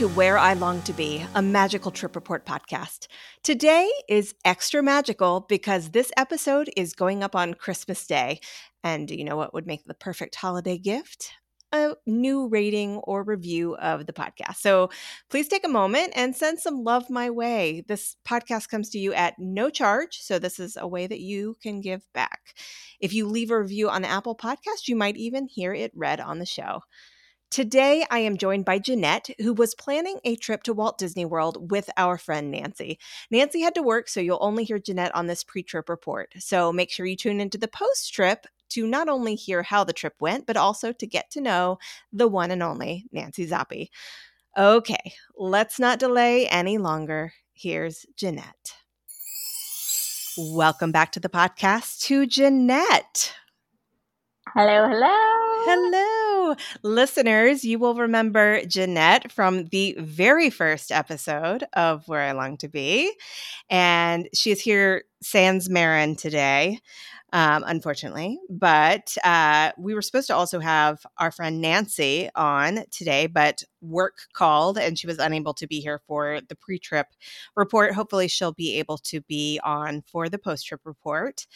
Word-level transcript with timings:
to 0.00 0.08
Where 0.08 0.38
I 0.38 0.54
Long 0.54 0.80
to 0.84 0.94
Be, 0.94 1.22
a 1.34 1.42
magical 1.42 1.90
trip 1.90 2.16
report 2.16 2.46
podcast. 2.46 3.06
Today 3.42 3.92
is 4.08 4.34
extra 4.46 4.82
magical 4.82 5.44
because 5.46 5.90
this 5.90 6.10
episode 6.16 6.70
is 6.74 6.94
going 6.94 7.22
up 7.22 7.36
on 7.36 7.52
Christmas 7.52 8.06
Day. 8.06 8.40
And 8.82 9.06
do 9.06 9.14
you 9.14 9.24
know 9.24 9.36
what 9.36 9.52
would 9.52 9.66
make 9.66 9.84
the 9.84 9.92
perfect 9.92 10.36
holiday 10.36 10.78
gift? 10.78 11.32
A 11.74 11.96
new 12.06 12.48
rating 12.48 12.96
or 13.04 13.22
review 13.22 13.76
of 13.76 14.06
the 14.06 14.14
podcast. 14.14 14.56
So 14.56 14.88
please 15.28 15.48
take 15.48 15.66
a 15.66 15.68
moment 15.68 16.14
and 16.16 16.34
send 16.34 16.60
some 16.60 16.82
love 16.82 17.10
my 17.10 17.28
way. 17.28 17.84
This 17.86 18.16
podcast 18.26 18.70
comes 18.70 18.88
to 18.90 18.98
you 18.98 19.12
at 19.12 19.34
no 19.38 19.68
charge. 19.68 20.20
So 20.22 20.38
this 20.38 20.58
is 20.58 20.78
a 20.80 20.88
way 20.88 21.08
that 21.08 21.20
you 21.20 21.58
can 21.62 21.82
give 21.82 22.10
back. 22.14 22.54
If 23.00 23.12
you 23.12 23.26
leave 23.26 23.50
a 23.50 23.60
review 23.60 23.90
on 23.90 24.00
the 24.00 24.08
Apple 24.08 24.34
Podcast, 24.34 24.88
you 24.88 24.96
might 24.96 25.18
even 25.18 25.46
hear 25.46 25.74
it 25.74 25.92
read 25.94 26.20
on 26.20 26.38
the 26.38 26.46
show. 26.46 26.84
Today, 27.50 28.06
I 28.12 28.20
am 28.20 28.36
joined 28.36 28.64
by 28.64 28.78
Jeanette, 28.78 29.30
who 29.40 29.52
was 29.52 29.74
planning 29.74 30.20
a 30.22 30.36
trip 30.36 30.62
to 30.62 30.72
Walt 30.72 30.98
Disney 30.98 31.24
World 31.24 31.72
with 31.72 31.90
our 31.96 32.16
friend 32.16 32.54
Nanci. 32.54 32.96
Nanci 33.34 33.64
had 33.64 33.74
to 33.74 33.82
work, 33.82 34.08
so 34.08 34.20
you'll 34.20 34.38
only 34.40 34.62
hear 34.62 34.78
Jeanette 34.78 35.12
on 35.16 35.26
this 35.26 35.42
pre 35.42 35.64
trip 35.64 35.88
report. 35.88 36.32
So 36.38 36.72
make 36.72 36.92
sure 36.92 37.06
you 37.06 37.16
tune 37.16 37.40
into 37.40 37.58
the 37.58 37.66
post 37.66 38.14
trip 38.14 38.46
to 38.68 38.86
not 38.86 39.08
only 39.08 39.34
hear 39.34 39.64
how 39.64 39.82
the 39.82 39.92
trip 39.92 40.14
went, 40.20 40.46
but 40.46 40.56
also 40.56 40.92
to 40.92 41.06
get 41.08 41.28
to 41.32 41.40
know 41.40 41.80
the 42.12 42.28
one 42.28 42.52
and 42.52 42.62
only 42.62 43.06
Nanci 43.12 43.48
Zappi. 43.48 43.90
Okay, 44.56 45.14
let's 45.36 45.80
not 45.80 45.98
delay 45.98 46.46
any 46.46 46.78
longer. 46.78 47.32
Here's 47.52 48.06
Jeanette. 48.16 48.76
Welcome 50.38 50.92
back 50.92 51.10
to 51.12 51.20
the 51.20 51.28
podcast 51.28 52.02
to 52.02 52.26
Jeanette. 52.26 53.34
Hello, 54.54 54.88
hello. 54.88 55.08
Hello, 55.62 56.56
listeners. 56.82 57.64
You 57.64 57.78
will 57.78 57.94
remember 57.94 58.64
Jeanette 58.64 59.30
from 59.30 59.66
the 59.66 59.94
very 59.98 60.50
first 60.50 60.90
episode 60.90 61.64
of 61.74 62.08
Where 62.08 62.22
I 62.22 62.32
Long 62.32 62.56
to 62.58 62.68
Be. 62.68 63.14
And 63.70 64.28
she's 64.34 64.60
here, 64.60 65.04
sans 65.22 65.70
Marin, 65.70 66.16
today, 66.16 66.80
um, 67.32 67.64
unfortunately. 67.66 68.38
But 68.48 69.16
uh, 69.24 69.72
we 69.78 69.94
were 69.94 70.02
supposed 70.02 70.26
to 70.28 70.34
also 70.34 70.60
have 70.60 71.04
our 71.18 71.30
friend 71.30 71.62
Nanci 71.62 72.28
on 72.34 72.84
today, 72.90 73.26
but 73.26 73.62
work 73.80 74.18
called 74.32 74.78
and 74.78 74.98
she 74.98 75.06
was 75.06 75.18
unable 75.18 75.54
to 75.54 75.66
be 75.66 75.80
here 75.80 76.00
for 76.06 76.40
the 76.48 76.56
pre 76.56 76.78
trip 76.78 77.06
report. 77.56 77.94
Hopefully, 77.94 78.28
she'll 78.28 78.52
be 78.52 78.78
able 78.78 78.98
to 78.98 79.20
be 79.22 79.60
on 79.62 80.02
for 80.02 80.28
the 80.28 80.38
post 80.38 80.66
trip 80.66 80.80
report. 80.84 81.46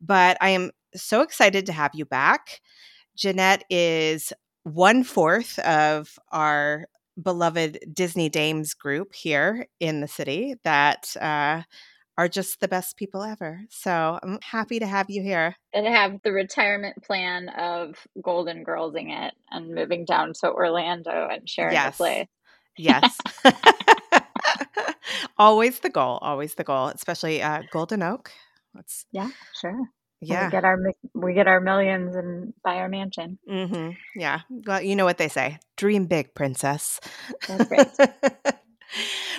But 0.00 0.36
I 0.40 0.50
am 0.50 0.70
so 0.94 1.22
excited 1.22 1.66
to 1.66 1.72
have 1.72 1.92
you 1.94 2.04
back. 2.04 2.60
Jeanette 3.16 3.64
is 3.70 4.32
one 4.64 5.04
fourth 5.04 5.58
of 5.60 6.18
our 6.30 6.86
beloved 7.20 7.78
Disney 7.92 8.28
Dames 8.28 8.74
group 8.74 9.14
here 9.14 9.66
in 9.80 10.00
the 10.00 10.08
city 10.08 10.54
that 10.64 11.14
uh, 11.20 11.62
are 12.22 12.28
just 12.28 12.60
the 12.60 12.68
best 12.68 12.96
people 12.96 13.24
ever. 13.24 13.62
So 13.68 14.18
I'm 14.22 14.38
happy 14.42 14.78
to 14.78 14.86
have 14.86 15.10
you 15.10 15.22
here. 15.22 15.56
And 15.74 15.86
have 15.86 16.20
the 16.22 16.30
retirement 16.30 17.02
plan 17.02 17.48
of 17.48 17.96
Golden 18.22 18.62
Girlsing 18.62 19.10
it 19.10 19.34
and 19.50 19.74
moving 19.74 20.04
down 20.04 20.32
to 20.40 20.52
Orlando 20.52 21.28
and 21.28 21.48
sharing 21.48 21.74
yes. 21.74 21.98
the 21.98 22.04
place. 22.04 22.28
Yes. 22.78 23.18
always 25.38 25.80
the 25.80 25.90
goal, 25.90 26.18
always 26.22 26.54
the 26.54 26.62
goal, 26.62 26.88
especially 26.88 27.42
uh, 27.42 27.62
Golden 27.72 28.04
Oak. 28.04 28.30
That's 28.72 29.04
yeah, 29.10 29.30
sure. 29.60 29.80
Yeah, 30.20 30.46
we 30.46 30.52
get 30.52 30.64
our 30.64 30.78
we 31.14 31.34
get 31.34 31.48
our 31.48 31.60
millions 31.60 32.14
and 32.14 32.54
buy 32.62 32.76
our 32.76 32.88
mansion. 32.88 33.40
Mm-hmm. 33.50 33.90
Yeah, 34.14 34.42
well, 34.48 34.80
you 34.80 34.94
know 34.94 35.04
what 35.04 35.18
they 35.18 35.28
say: 35.28 35.58
dream 35.76 36.06
big, 36.06 36.34
princess. 36.34 37.00
That's 37.48 37.68
right. 37.68 38.54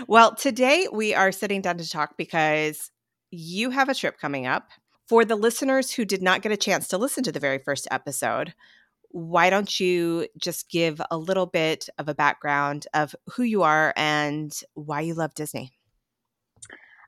well, 0.07 0.35
today 0.35 0.87
we 0.91 1.13
are 1.13 1.31
sitting 1.31 1.61
down 1.61 1.77
to 1.77 1.89
talk 1.89 2.15
because 2.17 2.91
you 3.31 3.69
have 3.69 3.89
a 3.89 3.95
trip 3.95 4.17
coming 4.19 4.45
up. 4.45 4.69
For 5.07 5.25
the 5.25 5.35
listeners 5.35 5.91
who 5.91 6.05
did 6.05 6.21
not 6.21 6.41
get 6.41 6.51
a 6.51 6.57
chance 6.57 6.87
to 6.87 6.97
listen 6.97 7.23
to 7.25 7.31
the 7.31 7.39
very 7.39 7.59
first 7.59 7.87
episode, 7.91 8.53
why 9.09 9.49
don't 9.49 9.79
you 9.79 10.27
just 10.37 10.69
give 10.69 11.01
a 11.11 11.17
little 11.17 11.45
bit 11.45 11.87
of 11.99 12.07
a 12.07 12.15
background 12.15 12.87
of 12.93 13.13
who 13.35 13.43
you 13.43 13.61
are 13.63 13.93
and 13.95 14.51
why 14.73 15.01
you 15.01 15.13
love 15.13 15.35
Disney? 15.35 15.73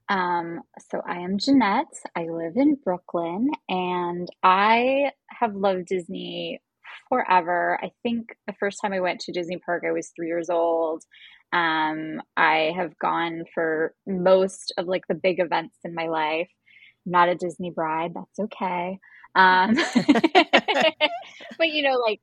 Um, 0.08 0.62
so 0.92 1.02
I 1.08 1.20
am 1.20 1.40
Jeanette. 1.40 1.94
I 2.16 2.26
live 2.26 2.58
in 2.58 2.76
Brooklyn 2.84 3.50
and 3.68 4.28
I 4.44 5.12
have 5.30 5.56
loved 5.56 5.88
Disney 5.88 6.62
forever. 7.10 7.80
I 7.82 7.92
think 8.04 8.36
the 8.46 8.54
first 8.60 8.80
time 8.82 8.94
I 8.94 9.00
went 9.00 9.22
to 9.22 9.32
Disney 9.32 9.58
Park, 9.58 9.84
I 9.88 9.92
was 9.92 10.12
three 10.16 10.28
years 10.28 10.50
old. 10.50 11.04
Um, 11.56 12.22
I 12.36 12.74
have 12.76 12.98
gone 13.00 13.44
for 13.54 13.94
most 14.06 14.74
of 14.78 14.88
like 14.88 15.04
the 15.08 15.16
big 15.16 15.40
events 15.40 15.78
in 15.86 15.96
my 15.96 16.08
life. 16.08 16.50
I'm 17.06 17.12
not 17.14 17.30
a 17.30 17.36
Disney 17.36 17.72
bride. 17.72 18.12
That's 18.14 18.40
okay. 18.40 19.00
Um, 19.36 19.76
but 21.58 21.70
you 21.70 21.82
know, 21.84 21.98
like 22.06 22.20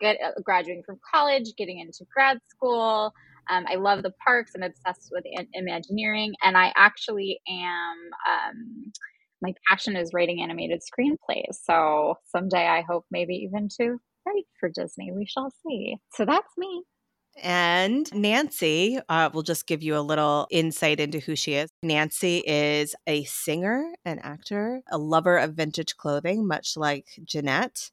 get, 0.00 0.18
uh, 0.24 0.40
graduating 0.44 0.84
from 0.86 1.00
college, 1.12 1.54
getting 1.58 1.80
into 1.80 2.04
grad 2.14 2.38
school, 2.48 3.12
um, 3.50 3.64
I 3.68 3.76
love 3.76 4.02
the 4.02 4.12
parks. 4.24 4.52
I'm 4.54 4.62
obsessed 4.62 5.10
with 5.12 5.24
Imagineering, 5.54 6.34
and 6.42 6.56
I 6.56 6.72
actually 6.76 7.40
am. 7.48 7.96
Um, 8.28 8.92
my 9.42 9.52
passion 9.68 9.96
is 9.96 10.12
writing 10.14 10.42
animated 10.42 10.80
screenplays. 10.80 11.56
So 11.64 12.14
someday 12.34 12.66
I 12.66 12.82
hope 12.88 13.04
maybe 13.10 13.34
even 13.34 13.68
to 13.80 13.98
write 14.26 14.46
for 14.58 14.70
Disney. 14.70 15.12
We 15.12 15.26
shall 15.26 15.52
see. 15.66 15.96
So 16.14 16.24
that's 16.24 16.48
me. 16.56 16.82
And 17.42 18.06
Nanci, 18.10 19.00
uh, 19.08 19.30
will 19.32 19.42
just 19.42 19.66
give 19.66 19.82
you 19.82 19.96
a 19.96 20.00
little 20.00 20.46
insight 20.50 21.00
into 21.00 21.18
who 21.18 21.36
she 21.36 21.54
is. 21.54 21.70
Nanci 21.84 22.42
is 22.46 22.94
a 23.06 23.24
singer, 23.24 23.92
an 24.04 24.18
actor, 24.20 24.82
a 24.90 24.98
lover 24.98 25.36
of 25.36 25.54
vintage 25.54 25.96
clothing, 25.96 26.46
much 26.46 26.76
like 26.76 27.08
Jeanette. 27.24 27.90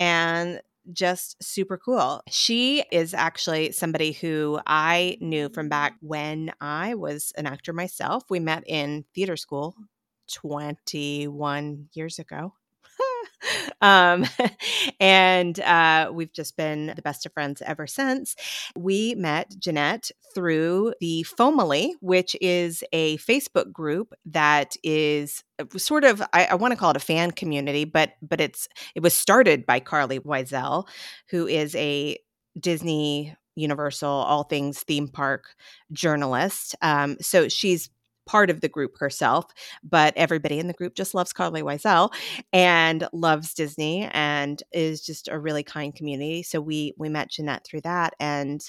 And 0.00 0.60
just 0.92 1.42
super 1.42 1.76
cool. 1.76 2.22
She 2.28 2.84
is 2.92 3.12
actually 3.12 3.72
somebody 3.72 4.12
who 4.12 4.60
I 4.66 5.18
knew 5.20 5.48
from 5.48 5.68
back 5.68 5.96
when 6.00 6.52
I 6.60 6.94
was 6.94 7.32
an 7.36 7.46
actor 7.46 7.72
myself. 7.72 8.24
We 8.30 8.40
met 8.40 8.62
in 8.66 9.04
theater 9.14 9.36
school 9.36 9.74
21 10.32 11.88
years 11.92 12.18
ago. 12.18 12.52
um, 13.80 14.24
and 15.00 15.58
uh, 15.60 16.10
we've 16.12 16.32
just 16.32 16.56
been 16.56 16.92
the 16.94 17.02
best 17.02 17.26
of 17.26 17.32
friends 17.32 17.62
ever 17.64 17.86
since. 17.86 18.36
We 18.76 19.14
met 19.14 19.54
Jeanette 19.58 20.10
through 20.34 20.94
the 21.00 21.26
Fomily, 21.28 21.92
which 22.00 22.36
is 22.40 22.84
a 22.92 23.16
Facebook 23.18 23.72
group 23.72 24.14
that 24.26 24.76
is 24.82 25.42
uh, 25.58 25.64
sort 25.78 26.04
of 26.04 26.22
I, 26.32 26.46
I 26.46 26.54
want 26.54 26.72
to 26.72 26.76
call 26.76 26.90
it 26.90 26.96
a 26.96 27.00
fan 27.00 27.30
community, 27.30 27.84
but 27.84 28.12
but 28.22 28.40
it's 28.40 28.68
it 28.94 29.02
was 29.02 29.14
started 29.14 29.66
by 29.66 29.80
Carlye 29.80 30.20
Wisel, 30.20 30.86
who 31.30 31.46
is 31.46 31.74
a 31.74 32.18
Disney 32.58 33.34
Universal, 33.54 34.10
all 34.10 34.44
things 34.44 34.80
theme 34.80 35.08
park 35.08 35.54
journalist. 35.92 36.74
Um, 36.82 37.16
so 37.20 37.48
she's 37.48 37.88
part 38.26 38.50
of 38.50 38.60
the 38.60 38.68
group 38.68 38.98
herself, 38.98 39.46
but 39.82 40.12
everybody 40.16 40.58
in 40.58 40.66
the 40.66 40.74
group 40.74 40.94
just 40.94 41.14
loves 41.14 41.32
Carlye 41.32 41.62
Wisel 41.62 42.12
and 42.52 43.08
loves 43.12 43.54
Disney 43.54 44.08
and 44.12 44.62
is 44.72 45.00
just 45.00 45.28
a 45.28 45.38
really 45.38 45.62
kind 45.62 45.94
community. 45.94 46.42
So 46.42 46.60
we 46.60 46.92
we 46.98 47.08
met 47.08 47.30
Jeanette 47.30 47.64
through 47.64 47.82
that 47.82 48.14
and 48.20 48.60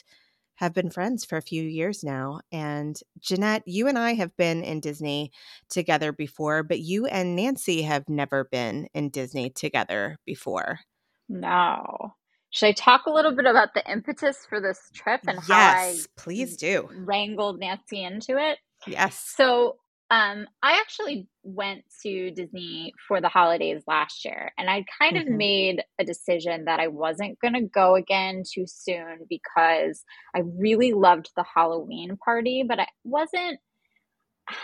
have 0.57 0.73
been 0.73 0.89
friends 0.89 1.23
for 1.23 1.37
a 1.37 1.41
few 1.41 1.63
years 1.63 2.03
now. 2.03 2.39
And 2.51 2.99
Jeanette, 3.19 3.63
you 3.67 3.87
and 3.87 3.97
I 3.97 4.13
have 4.15 4.35
been 4.37 4.63
in 4.63 4.79
Disney 4.79 5.31
together 5.69 6.11
before, 6.11 6.63
but 6.63 6.79
you 6.79 7.05
and 7.05 7.37
Nanci 7.37 7.85
have 7.85 8.09
never 8.09 8.45
been 8.45 8.87
in 8.93 9.09
Disney 9.09 9.51
together 9.51 10.17
before. 10.25 10.79
No. 11.29 12.13
Should 12.49 12.67
I 12.67 12.71
talk 12.71 13.05
a 13.05 13.11
little 13.11 13.35
bit 13.35 13.45
about 13.45 13.75
the 13.75 13.89
impetus 13.91 14.45
for 14.49 14.59
this 14.59 14.79
trip 14.93 15.21
and 15.27 15.37
yes, 15.37 15.47
how 15.47 15.57
I 15.57 15.97
please 16.15 16.57
do 16.57 16.89
wrangled 16.91 17.61
Nanci 17.61 18.03
into 18.03 18.37
it? 18.37 18.57
Yes. 18.85 19.33
So 19.35 19.77
um, 20.09 20.47
I 20.63 20.79
actually 20.79 21.27
went 21.43 21.83
to 22.03 22.31
Disney 22.31 22.93
for 23.07 23.19
the 23.19 23.27
holidays 23.27 23.83
last 23.87 24.23
year, 24.23 24.53
and 24.57 24.69
I 24.69 24.85
kind 24.99 25.17
mm-hmm. 25.17 25.33
of 25.33 25.37
made 25.37 25.83
a 25.99 26.05
decision 26.05 26.65
that 26.65 26.79
I 26.79 26.87
wasn't 26.87 27.39
going 27.39 27.55
to 27.55 27.61
go 27.61 27.95
again 27.95 28.43
too 28.49 28.65
soon 28.67 29.25
because 29.29 30.03
I 30.33 30.43
really 30.45 30.93
loved 30.93 31.31
the 31.35 31.43
Halloween 31.43 32.17
party, 32.23 32.63
but 32.67 32.79
I 32.79 32.87
wasn't. 33.03 33.59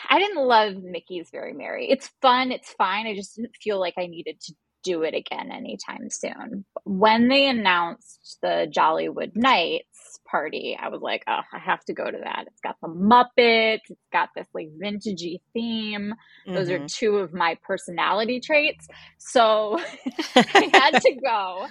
I 0.09 0.17
didn't 0.17 0.47
love 0.47 0.81
Mickey's 0.81 1.27
Very 1.29 1.51
Merry. 1.51 1.89
It's 1.89 2.09
fun, 2.21 2.53
it's 2.53 2.71
fine. 2.71 3.05
I 3.05 3.15
just 3.15 3.35
didn't 3.35 3.57
feel 3.61 3.81
like 3.81 3.95
I 3.97 4.05
needed 4.07 4.39
to 4.39 4.53
do 4.83 5.03
it 5.03 5.13
again 5.13 5.51
anytime 5.51 6.09
soon. 6.09 6.65
When 6.83 7.27
they 7.27 7.47
announced 7.47 8.37
the 8.41 8.71
Jollywood 8.71 9.35
Nights 9.35 10.19
party, 10.29 10.77
I 10.79 10.89
was 10.89 11.01
like, 11.01 11.23
oh, 11.27 11.41
I 11.51 11.59
have 11.59 11.83
to 11.85 11.93
go 11.93 12.09
to 12.09 12.17
that. 12.23 12.45
It's 12.47 12.61
got 12.61 12.75
the 12.81 12.89
Muppets, 12.89 13.81
it's 13.89 14.07
got 14.11 14.29
this 14.35 14.47
like 14.53 14.69
vintagey 14.81 15.41
theme. 15.53 16.13
Mm-hmm. 16.47 16.53
Those 16.53 16.69
are 16.69 16.77
mm-hmm. 16.77 16.85
two 16.87 17.17
of 17.17 17.33
my 17.33 17.57
personality 17.63 18.39
traits. 18.39 18.87
So 19.17 19.79
I 20.35 20.69
had 20.73 20.99
to 21.01 21.15
go. 21.15 21.67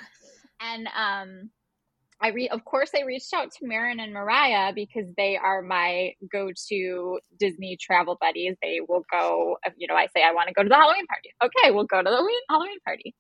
And 0.61 0.89
um 0.97 1.51
I 2.23 2.29
re 2.29 2.49
of 2.49 2.65
course 2.65 2.91
I 2.97 3.03
reached 3.03 3.35
out 3.35 3.51
to 3.53 3.67
Marin 3.67 4.01
and 4.01 4.13
Mariah 4.13 4.73
because 4.75 5.07
they 5.17 5.37
are 5.37 5.61
my 5.61 6.13
go-to 6.31 7.19
Disney 7.39 7.77
travel 7.81 8.17
buddies. 8.21 8.57
They 8.63 8.81
will 8.89 9.03
go, 9.11 9.57
you 9.77 9.89
know, 9.89 9.95
I 9.95 10.07
say 10.15 10.23
I 10.23 10.33
want 10.33 10.49
to 10.49 10.55
go 10.55 10.63
to 10.63 10.69
the 10.69 10.77
Halloween 10.77 11.07
party. 11.07 11.31
Okay, 11.45 11.73
we'll 11.73 11.85
go 11.85 11.99
to 11.99 12.09
the 12.09 12.33
Halloween 12.49 12.79
party. 12.85 13.15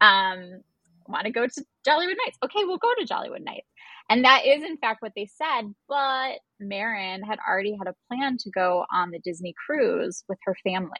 Um, 0.00 0.62
want 1.08 1.26
to 1.26 1.32
go 1.32 1.46
to 1.46 1.64
Jollywood 1.86 2.16
Nights. 2.24 2.38
Okay, 2.44 2.64
we'll 2.64 2.78
go 2.78 2.92
to 2.98 3.06
Jollywood 3.06 3.44
Nights. 3.44 3.68
And 4.10 4.24
that 4.24 4.46
is 4.46 4.62
in 4.62 4.78
fact 4.78 5.02
what 5.02 5.12
they 5.14 5.26
said, 5.26 5.72
but 5.88 6.38
Marin 6.60 7.22
had 7.22 7.38
already 7.46 7.76
had 7.78 7.88
a 7.88 7.94
plan 8.08 8.38
to 8.38 8.50
go 8.50 8.84
on 8.92 9.10
the 9.10 9.18
Disney 9.20 9.54
cruise 9.66 10.24
with 10.28 10.38
her 10.44 10.56
family. 10.64 10.90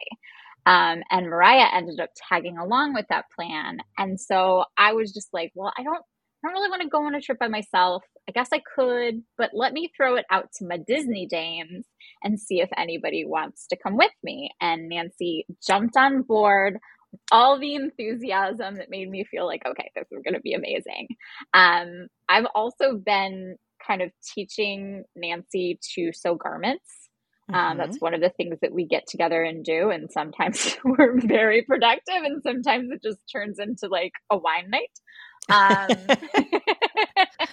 Um, 0.65 1.01
and 1.09 1.27
Mariah 1.27 1.69
ended 1.73 1.99
up 1.99 2.09
tagging 2.29 2.57
along 2.57 2.93
with 2.93 3.05
that 3.09 3.25
plan. 3.35 3.79
And 3.97 4.19
so 4.19 4.65
I 4.77 4.93
was 4.93 5.11
just 5.11 5.29
like, 5.33 5.51
well, 5.55 5.71
I 5.77 5.83
don't 5.83 6.03
I 6.43 6.47
don't 6.47 6.53
really 6.53 6.69
want 6.69 6.81
to 6.83 6.89
go 6.89 7.05
on 7.05 7.15
a 7.15 7.21
trip 7.21 7.39
by 7.39 7.47
myself. 7.47 8.03
I 8.27 8.31
guess 8.31 8.49
I 8.53 8.61
could, 8.75 9.23
but 9.37 9.51
let 9.53 9.73
me 9.73 9.91
throw 9.95 10.15
it 10.15 10.25
out 10.31 10.49
to 10.57 10.65
my 10.65 10.77
Disney 10.77 11.27
dames 11.27 11.85
and 12.23 12.39
see 12.39 12.61
if 12.61 12.69
anybody 12.77 13.25
wants 13.25 13.67
to 13.67 13.77
come 13.77 13.97
with 13.97 14.11
me. 14.23 14.51
And 14.61 14.91
Nanci 14.91 15.43
jumped 15.65 15.97
on 15.97 16.21
board 16.21 16.77
with 17.11 17.21
all 17.31 17.59
the 17.59 17.75
enthusiasm 17.75 18.75
that 18.75 18.89
made 18.89 19.09
me 19.09 19.25
feel 19.25 19.45
like, 19.45 19.63
okay, 19.65 19.91
this 19.95 20.05
is 20.11 20.21
going 20.23 20.35
to 20.35 20.41
be 20.41 20.53
amazing. 20.53 21.07
Um, 21.53 22.07
I've 22.29 22.47
also 22.55 22.95
been 22.95 23.55
kind 23.85 24.01
of 24.01 24.11
teaching 24.33 25.03
Nanci 25.17 25.79
to 25.95 26.11
sew 26.13 26.35
garments. 26.35 26.89
Um. 27.51 27.77
That's 27.79 27.99
one 27.99 28.13
of 28.13 28.21
the 28.21 28.29
things 28.29 28.59
that 28.61 28.71
we 28.71 28.85
get 28.85 29.07
together 29.07 29.41
and 29.43 29.65
do. 29.65 29.89
And 29.89 30.11
sometimes 30.11 30.77
we're 30.85 31.19
very 31.19 31.63
productive, 31.63 32.21
and 32.23 32.43
sometimes 32.43 32.91
it 32.91 33.01
just 33.01 33.19
turns 33.31 33.57
into 33.57 33.87
like 33.87 34.11
a 34.29 34.37
wine 34.37 34.69
night. 34.69 34.91
Um, 35.49 35.87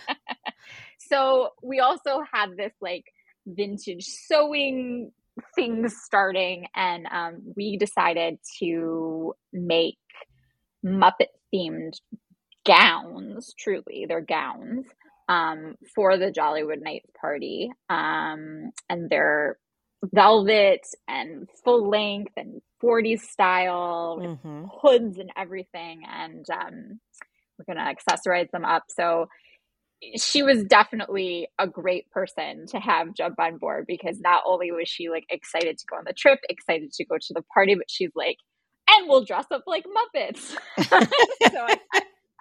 so 0.99 1.51
we 1.63 1.81
also 1.81 2.23
had 2.33 2.57
this 2.57 2.73
like 2.81 3.05
vintage 3.47 4.05
sewing 4.05 5.13
things 5.55 5.97
starting, 6.05 6.67
and 6.75 7.07
um, 7.11 7.53
we 7.57 7.77
decided 7.77 8.39
to 8.59 9.35
make 9.53 9.99
Muppet 10.85 11.29
themed 11.55 11.95
gowns. 12.65 13.55
Truly, 13.59 14.07
they're 14.09 14.21
gowns 14.21 14.87
um, 15.29 15.77
for 15.95 16.17
the 16.17 16.31
Jollywood 16.31 16.83
Nights 16.83 17.11
party, 17.21 17.71
um, 17.89 18.73
and 18.89 19.11
they're 19.11 19.59
velvet 20.13 20.87
and 21.09 21.49
full 21.65 21.89
length 21.89 22.33
and 22.37 22.61
40s 22.83 23.21
style 23.21 24.19
mm-hmm. 24.21 24.65
hoods 24.81 25.19
and 25.19 25.31
everything 25.37 26.03
and 26.07 26.47
um, 26.51 27.01
we're 27.59 27.73
going 27.75 27.85
to 27.85 27.95
accessorize 27.95 28.51
them 28.51 28.65
up. 28.65 28.85
So 28.89 29.29
she 30.17 30.43
was 30.43 30.65
definitely 30.65 31.49
a 31.59 31.67
great 31.67 32.11
person 32.11 32.67
to 32.69 32.79
have 32.79 33.15
jump 33.15 33.39
on 33.41 33.59
board 33.59 33.87
because 33.89 34.21
not 34.21 34.43
only 34.47 34.71
was 34.73 34.89
she 34.89 35.09
like 35.09 35.25
excited 35.31 35.79
to 35.79 35.87
go 35.87 35.97
on 35.97 36.05
the 36.07 36.13
trip, 36.13 36.41
excited 36.49 36.93
to 36.93 37.05
go 37.05 37.17
to 37.19 37.35
the 37.35 37.43
party, 37.55 37.75
but 37.75 37.91
she's 37.91 38.13
like, 38.15 38.37
and 38.89 39.09
we'll 39.09 39.25
dress 39.25 39.47
up 39.51 39.65
like 39.67 39.85
Muppets. 39.85 40.55
so 40.83 41.61
I, 41.61 41.79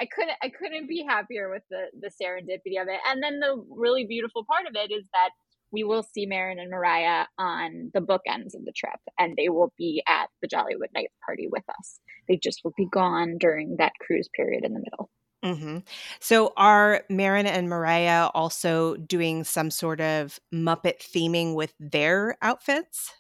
I 0.01 0.06
couldn't 0.06 0.38
I 0.44 0.50
couldn't 0.50 0.88
be 0.88 1.03
happier 1.07 1.50
with 1.50 1.63
the 1.69 1.85
the 2.00 2.09
serendipity 2.09 2.81
of 2.81 2.88
it. 2.88 3.00
And 3.09 3.23
then 3.23 3.39
the 3.39 3.63
really 3.69 4.06
beautiful 4.06 4.45
part 4.45 4.67
of 4.67 4.75
it 4.75 4.94
is 4.94 5.06
that 5.13 5.29
we 5.71 5.83
will 5.83 6.03
see 6.03 6.25
Marin 6.25 6.59
and 6.59 6.69
Mariah 6.69 7.25
on 7.38 7.91
the 7.94 8.01
bookends 8.01 8.56
of 8.56 8.65
the 8.65 8.73
trip, 8.75 9.00
and 9.19 9.35
they 9.35 9.50
will 9.50 9.73
be 9.77 10.03
at 10.07 10.27
the 10.41 10.47
Jollywood 10.47 10.94
Night 10.94 11.12
party 11.25 11.47
with 11.51 11.63
us. 11.69 12.00
They 12.27 12.38
just 12.38 12.62
will 12.63 12.73
be 12.77 12.88
gone 12.91 13.38
during 13.39 13.75
that 13.77 13.94
cruise 14.00 14.29
period 14.35 14.63
in 14.63 14.73
the 14.73 14.79
middle. 14.79 15.09
Mm-hmm. 15.44 15.77
So, 16.19 16.53
are 16.57 17.03
Marin 17.09 17.45
and 17.45 17.69
Mariah 17.69 18.29
also 18.33 18.95
doing 18.95 19.44
some 19.44 19.69
sort 19.69 20.01
of 20.01 20.39
Muppet 20.53 21.00
theming 21.00 21.53
with 21.53 21.73
their 21.79 22.38
outfits? 22.41 23.12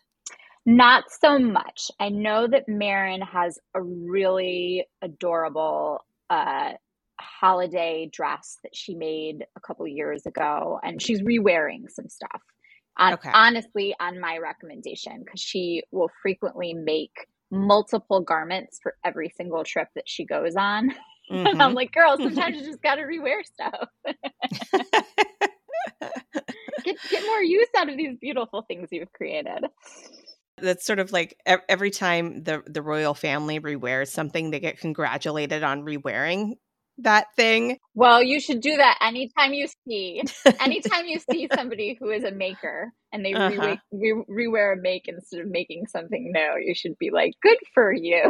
Not 0.65 1.03
so 1.21 1.37
much. 1.37 1.91
I 1.99 2.09
know 2.09 2.47
that 2.47 2.67
Marin 2.67 3.21
has 3.21 3.59
a 3.75 3.81
really 3.81 4.87
adorable 5.03 5.99
uh, 6.31 6.73
holiday 7.19 8.09
dress 8.11 8.57
that 8.63 8.75
she 8.75 8.95
made 8.95 9.45
a 9.55 9.59
couple 9.59 9.87
years 9.87 10.25
ago, 10.25 10.79
and 10.83 11.01
she's 11.01 11.21
re-wearing 11.23 11.87
some 11.89 12.09
stuff. 12.09 12.41
On, 12.97 13.13
okay. 13.13 13.29
Honestly, 13.33 13.95
on 13.99 14.19
my 14.19 14.37
recommendation, 14.37 15.23
because 15.23 15.41
she 15.41 15.83
will 15.91 16.09
frequently 16.21 16.73
make 16.73 17.27
multiple 17.51 18.21
garments 18.21 18.79
for 18.81 18.95
every 19.03 19.29
single 19.35 19.63
trip 19.63 19.89
that 19.95 20.07
she 20.07 20.25
goes 20.25 20.55
on. 20.55 20.93
Mm-hmm. 21.31 21.47
and 21.47 21.63
I'm 21.63 21.73
like, 21.73 21.91
girl, 21.91 22.17
sometimes 22.17 22.55
you 22.59 22.63
just 22.63 22.83
got 22.83 22.97
to 22.97 23.01
rewear 23.01 23.43
stuff. 23.43 23.89
get, 26.83 26.97
get 27.09 27.25
more 27.25 27.41
use 27.41 27.67
out 27.75 27.89
of 27.89 27.97
these 27.97 28.15
beautiful 28.21 28.61
things 28.67 28.89
you've 28.91 29.11
created. 29.11 29.65
That's 30.59 30.85
sort 30.85 30.99
of 30.99 31.11
like 31.11 31.35
every 31.45 31.89
time 31.89 32.43
the 32.43 32.61
the 32.67 32.83
royal 32.83 33.15
family 33.15 33.59
rewears 33.59 34.09
something, 34.09 34.51
they 34.51 34.59
get 34.59 34.79
congratulated 34.79 35.63
on 35.63 35.81
rewearing 35.81 36.57
that 36.99 37.27
thing. 37.35 37.77
Well, 37.95 38.23
you 38.23 38.39
should 38.39 38.61
do 38.61 38.77
that 38.77 38.99
anytime 39.01 39.53
you 39.53 39.67
see 39.87 40.23
anytime 40.59 41.07
you 41.07 41.19
see 41.31 41.49
somebody 41.53 41.97
who 41.99 42.09
is 42.11 42.23
a 42.23 42.31
maker 42.31 42.93
and 43.15 43.23
they 43.23 43.33
uh-huh. 43.33 43.77
re- 43.91 44.23
re- 44.27 44.47
rewear 44.47 44.73
a 44.73 44.81
make 44.81 45.07
instead 45.07 45.39
of 45.39 45.47
making 45.47 45.87
something 45.87 46.31
new. 46.33 46.61
You 46.61 46.75
should 46.75 46.97
be 46.97 47.11
like, 47.11 47.33
"Good 47.41 47.57
for 47.73 47.93
you! 47.93 48.29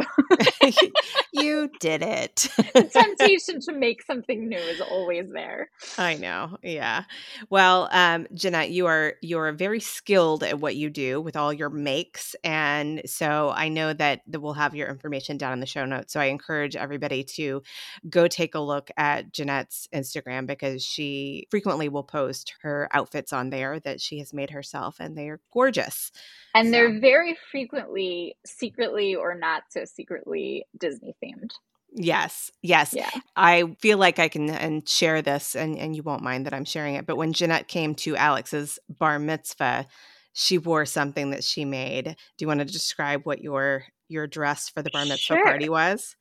you 1.32 1.70
did 1.80 2.02
it." 2.02 2.48
the 2.56 2.84
temptation 2.92 3.60
to 3.62 3.72
make 3.72 4.02
something 4.02 4.48
new 4.48 4.58
is 4.58 4.80
always 4.80 5.30
there. 5.32 5.70
I 5.98 6.14
know. 6.14 6.58
Yeah. 6.62 7.04
Well, 7.50 7.88
um, 7.90 8.26
Jeanette, 8.34 8.70
you 8.70 8.86
are 8.86 9.14
you 9.22 9.38
are 9.38 9.52
very 9.52 9.80
skilled 9.80 10.44
at 10.44 10.60
what 10.60 10.76
you 10.76 10.88
do 10.88 11.20
with 11.20 11.36
all 11.36 11.52
your 11.52 11.70
makes, 11.70 12.36
and 12.44 13.02
so 13.06 13.50
I 13.50 13.68
know 13.68 13.92
that, 13.92 14.20
we'll 14.36 14.52
have 14.52 14.74
your 14.74 14.88
information 14.88 15.38
down 15.38 15.54
in 15.54 15.60
the 15.60 15.66
show 15.66 15.86
notes. 15.86 16.12
So 16.12 16.20
I 16.20 16.26
encourage 16.26 16.76
everybody 16.76 17.24
to 17.24 17.62
go 18.08 18.28
take 18.28 18.54
a 18.54 18.60
look 18.60 18.90
at 18.96 19.32
Jeanette's 19.32 19.88
Instagram 19.92 20.46
because 20.46 20.84
she 20.84 21.48
frequently 21.50 21.88
will 21.88 22.04
post 22.04 22.54
her 22.60 22.88
outfits 22.92 23.32
on 23.32 23.50
there 23.50 23.80
that 23.80 24.00
she 24.00 24.18
has 24.18 24.32
made 24.32 24.50
herself 24.50 24.65
herself 24.66 24.96
and 25.00 25.16
they 25.16 25.28
are 25.28 25.40
gorgeous. 25.52 26.10
And 26.54 26.68
so. 26.68 26.72
they're 26.72 27.00
very 27.00 27.36
frequently 27.50 28.36
secretly 28.44 29.14
or 29.14 29.34
not 29.34 29.64
so 29.70 29.84
secretly 29.84 30.66
Disney 30.78 31.14
themed. 31.22 31.52
Yes, 31.92 32.50
yes. 32.62 32.92
Yeah. 32.92 33.10
I 33.36 33.74
feel 33.80 33.96
like 33.96 34.18
I 34.18 34.28
can 34.28 34.50
and 34.50 34.86
share 34.86 35.22
this 35.22 35.54
and, 35.54 35.78
and 35.78 35.96
you 35.96 36.02
won't 36.02 36.22
mind 36.22 36.44
that 36.44 36.52
I'm 36.52 36.64
sharing 36.64 36.94
it. 36.94 37.06
But 37.06 37.16
when 37.16 37.32
Jeanette 37.32 37.68
came 37.68 37.94
to 37.96 38.16
Alex's 38.16 38.78
bar 38.88 39.18
mitzvah, 39.18 39.86
she 40.32 40.58
wore 40.58 40.84
something 40.84 41.30
that 41.30 41.44
she 41.44 41.64
made. 41.64 42.04
Do 42.04 42.42
you 42.42 42.48
want 42.48 42.60
to 42.60 42.66
describe 42.66 43.22
what 43.24 43.40
your 43.40 43.84
your 44.08 44.26
dress 44.26 44.68
for 44.68 44.82
the 44.82 44.90
bar 44.90 45.06
mitzvah 45.06 45.36
sure. 45.36 45.44
party 45.44 45.68
was? 45.68 46.16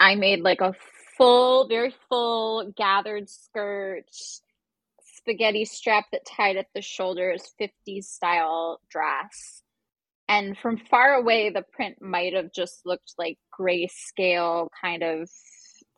I 0.00 0.14
made 0.14 0.40
like 0.40 0.60
a 0.60 0.74
full, 1.16 1.68
very 1.68 1.94
full 2.08 2.72
gathered 2.76 3.28
skirt 3.28 4.06
spaghetti 5.20 5.64
strap 5.64 6.06
that 6.12 6.26
tied 6.26 6.56
at 6.56 6.66
the 6.74 6.82
shoulders, 6.82 7.52
50s 7.60 8.04
style 8.04 8.80
dress. 8.90 9.62
And 10.28 10.56
from 10.56 10.76
far 10.76 11.14
away, 11.14 11.50
the 11.50 11.64
print 11.72 12.00
might 12.00 12.34
have 12.34 12.52
just 12.52 12.86
looked 12.86 13.14
like 13.18 13.38
grayscale 13.58 14.68
kind 14.80 15.02
of 15.02 15.28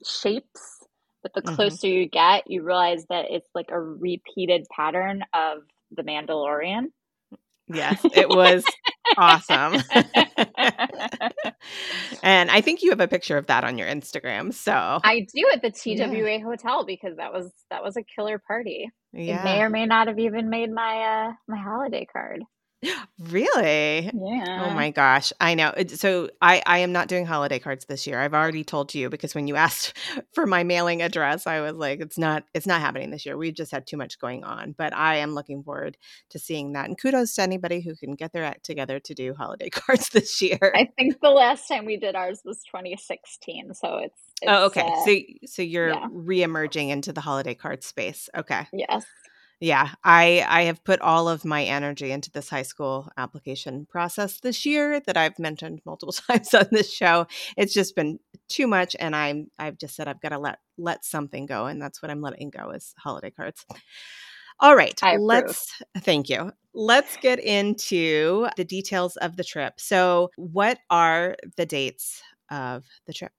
shapes. 0.05 0.79
But 1.23 1.35
the 1.35 1.43
mm-hmm. 1.43 1.55
closer 1.55 1.87
mm-hmm. 1.87 1.97
you 1.97 2.09
get, 2.09 2.50
you 2.50 2.62
realize 2.62 3.05
that 3.11 3.26
it's 3.31 3.49
like 3.55 3.71
a 3.71 3.81
repeated 3.81 4.67
pattern 4.75 5.23
of 5.33 5.59
the 5.91 6.02
Mandalorian. 6.02 6.87
Yes, 7.69 8.05
it 8.05 8.29
was 8.29 8.64
awesome. 9.16 9.82
and 12.23 12.50
I 12.50 12.61
think 12.61 12.82
you 12.82 12.90
have 12.90 13.00
a 13.00 13.09
picture 13.09 13.37
of 13.37 13.47
that 13.47 13.64
on 13.64 13.78
your 13.78 13.88
Instagram. 13.88 14.52
So 14.52 14.73
I 14.73 15.26
do 15.35 15.44
at 15.52 15.62
the 15.62 15.71
TWA 15.71 16.38
yeah. 16.38 16.38
hotel 16.38 16.85
because 16.85 17.16
that 17.16 17.32
was 17.32 17.50
that 17.71 17.82
was 17.82 17.97
a 17.97 18.02
killer 18.02 18.38
party. 18.38 18.90
Yeah. 19.12 19.40
It 19.40 19.44
may 19.44 19.62
or 19.62 19.71
may 19.71 19.87
not 19.87 20.09
have 20.09 20.18
even 20.18 20.50
made 20.50 20.71
my 20.71 21.28
uh 21.28 21.32
my 21.49 21.59
holiday 21.59 22.06
card. 22.11 22.42
Really? 23.18 24.10
Yeah. 24.12 24.66
Oh 24.66 24.74
my 24.74 24.90
gosh. 24.90 25.32
I 25.40 25.54
know. 25.54 25.72
So 25.88 26.28
I 26.40 26.62
I 26.66 26.78
am 26.78 26.90
not 26.90 27.06
doing 27.06 27.24
holiday 27.24 27.60
cards 27.60 27.84
this 27.84 28.06
year. 28.06 28.18
I've 28.18 28.34
already 28.34 28.64
told 28.64 28.94
you 28.94 29.08
because 29.08 29.34
when 29.34 29.46
you 29.46 29.54
asked 29.66 29.96
for 30.34 30.46
my 30.46 30.64
mailing 30.64 31.02
address, 31.02 31.46
I 31.46 31.60
was 31.60 31.74
like 31.74 32.00
it's 32.00 32.18
not 32.18 32.44
it's 32.54 32.66
not 32.66 32.80
happening 32.80 33.10
this 33.10 33.24
year. 33.24 33.36
We've 33.36 33.54
just 33.54 33.70
had 33.70 33.86
too 33.86 33.96
much 33.96 34.18
going 34.18 34.42
on, 34.42 34.74
but 34.76 34.94
I 34.94 35.16
am 35.16 35.34
looking 35.34 35.62
forward 35.62 35.96
to 36.30 36.38
seeing 36.38 36.72
that. 36.72 36.86
And 36.86 37.00
kudos 37.00 37.34
to 37.36 37.42
anybody 37.42 37.80
who 37.80 37.94
can 37.94 38.14
get 38.14 38.32
their 38.32 38.44
act 38.44 38.64
together 38.64 38.98
to 39.00 39.14
do 39.14 39.34
holiday 39.34 39.70
cards 39.70 40.08
this 40.08 40.42
year. 40.42 40.58
I 40.74 40.88
think 40.98 41.20
the 41.20 41.30
last 41.30 41.68
time 41.68 41.84
we 41.84 41.96
did 41.96 42.16
ours 42.16 42.40
was 42.44 42.58
2016, 42.64 43.74
so 43.74 43.98
it's, 43.98 44.20
it's 44.42 44.50
Oh, 44.50 44.66
okay. 44.66 44.80
Uh, 44.82 45.04
so 45.04 45.16
so 45.46 45.62
you're 45.62 45.90
yeah. 45.90 46.08
re-emerging 46.10 46.88
into 46.88 47.12
the 47.12 47.20
holiday 47.20 47.54
card 47.54 47.84
space. 47.84 48.28
Okay. 48.36 48.66
Yes 48.72 49.04
yeah 49.62 49.90
i 50.04 50.45
i 50.49 50.62
have 50.62 50.85
put 50.85 51.00
all 51.00 51.28
of 51.28 51.45
my 51.45 51.64
energy 51.64 52.11
into 52.11 52.31
this 52.33 52.49
high 52.50 52.62
school 52.62 53.09
application 53.16 53.87
process 53.87 54.40
this 54.40 54.66
year 54.66 55.00
that 55.07 55.16
i've 55.16 55.38
mentioned 55.38 55.81
multiple 55.87 56.12
times 56.28 56.52
on 56.52 56.66
this 56.71 56.92
show 56.92 57.26
it's 57.57 57.73
just 57.73 57.97
been 57.97 58.19
too 58.52 58.66
much, 58.66 58.95
and 58.99 59.16
I'm 59.16 59.50
I've 59.59 59.78
just 59.78 59.97
said 59.97 60.09
I've 60.09 60.21
got 60.21 60.31
to 60.31 60.38
let 60.38 60.59
let 60.78 61.04
something 61.04 61.47
go, 61.47 61.66
and 61.66 61.81
that's 61.81 62.02
what 62.02 62.11
I'm 62.11 62.21
letting 62.21 62.50
go 62.50 62.71
is 62.71 62.95
holiday 62.99 63.31
cards. 63.31 63.64
All 64.61 64.76
right, 64.76 64.95
let's 65.19 65.73
thank 65.99 66.28
you. 66.28 66.52
Let's 66.75 67.16
get 67.16 67.40
into 67.40 68.49
the 68.57 68.64
details 68.64 69.16
of 69.16 69.37
the 69.37 69.45
trip. 69.45 69.75
So, 69.78 70.31
what 70.37 70.78
are 70.90 71.37
the 71.57 71.66
dates 71.66 72.23
of 72.50 72.85
the 73.07 73.12
trip? 73.12 73.33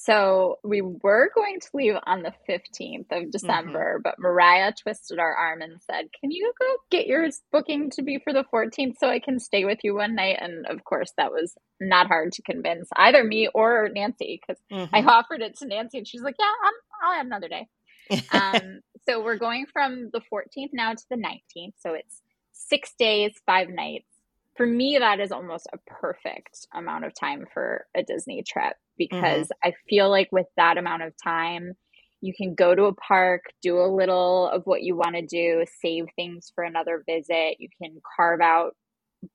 So 0.00 0.60
we 0.62 0.80
were 0.80 1.28
going 1.34 1.58
to 1.58 1.68
leave 1.74 1.94
on 2.06 2.22
the 2.22 2.32
15th 2.48 3.00
of 3.00 3.06
mm-hmm. 3.08 3.30
December, 3.30 3.94
mm-hmm. 3.94 4.02
but 4.04 4.18
Mariah 4.20 4.72
twisted 4.72 5.18
our 5.18 5.34
arm 5.34 5.60
and 5.60 5.82
said, 5.82 6.12
Can 6.20 6.30
you 6.30 6.52
go 6.56 6.66
get 6.88 7.08
your 7.08 7.28
booking 7.50 7.90
to 7.90 8.02
be 8.02 8.20
for 8.22 8.32
the 8.32 8.44
14th 8.44 8.98
so 9.00 9.08
I 9.08 9.18
can 9.18 9.40
stay 9.40 9.64
with 9.64 9.80
you 9.82 9.96
one 9.96 10.14
night? 10.14 10.38
And 10.40 10.66
of 10.66 10.84
course, 10.84 11.12
that 11.16 11.32
was 11.32 11.56
not 11.80 12.06
hard 12.06 12.30
to 12.34 12.42
convince 12.42 12.88
either 12.94 13.24
me 13.24 13.48
or 13.52 13.88
Nanci 13.88 14.38
because 14.40 14.62
mm-hmm. 14.70 14.94
I 14.94 15.02
offered 15.12 15.42
it 15.42 15.58
to 15.58 15.66
Nanci 15.66 15.94
and 15.94 16.06
she's 16.06 16.22
like, 16.22 16.36
Yeah, 16.38 16.46
i 16.46 17.06
will 17.08 17.14
have 17.16 17.26
another 17.26 17.48
day. 17.48 17.66
um, 18.30 18.80
so 19.08 19.20
we're 19.20 19.36
going 19.36 19.66
from 19.66 20.10
the 20.12 20.20
14th 20.32 20.70
now 20.72 20.94
to 20.94 21.04
the 21.10 21.16
19th. 21.16 21.74
So 21.80 21.94
it's 21.94 22.22
six 22.52 22.92
days, 22.96 23.32
five 23.46 23.68
nights. 23.68 24.06
For 24.56 24.64
me, 24.64 24.98
that 24.98 25.18
is 25.18 25.32
almost 25.32 25.66
a 25.72 25.78
perfect 25.90 26.68
amount 26.72 27.04
of 27.04 27.14
time 27.14 27.46
for 27.52 27.86
a 27.96 28.04
Disney 28.04 28.44
trip 28.44 28.76
because 28.98 29.46
mm-hmm. 29.46 29.68
I 29.68 29.72
feel 29.88 30.10
like 30.10 30.28
with 30.32 30.46
that 30.56 30.76
amount 30.76 31.02
of 31.02 31.12
time, 31.22 31.72
you 32.20 32.32
can 32.36 32.54
go 32.54 32.74
to 32.74 32.84
a 32.84 32.94
park, 32.94 33.42
do 33.62 33.78
a 33.78 33.94
little 33.94 34.48
of 34.48 34.62
what 34.64 34.82
you 34.82 34.96
want 34.96 35.14
to 35.14 35.22
do, 35.22 35.64
save 35.80 36.06
things 36.16 36.50
for 36.54 36.64
another 36.64 37.04
visit. 37.08 37.56
You 37.58 37.68
can 37.80 38.00
carve 38.16 38.40
out 38.40 38.72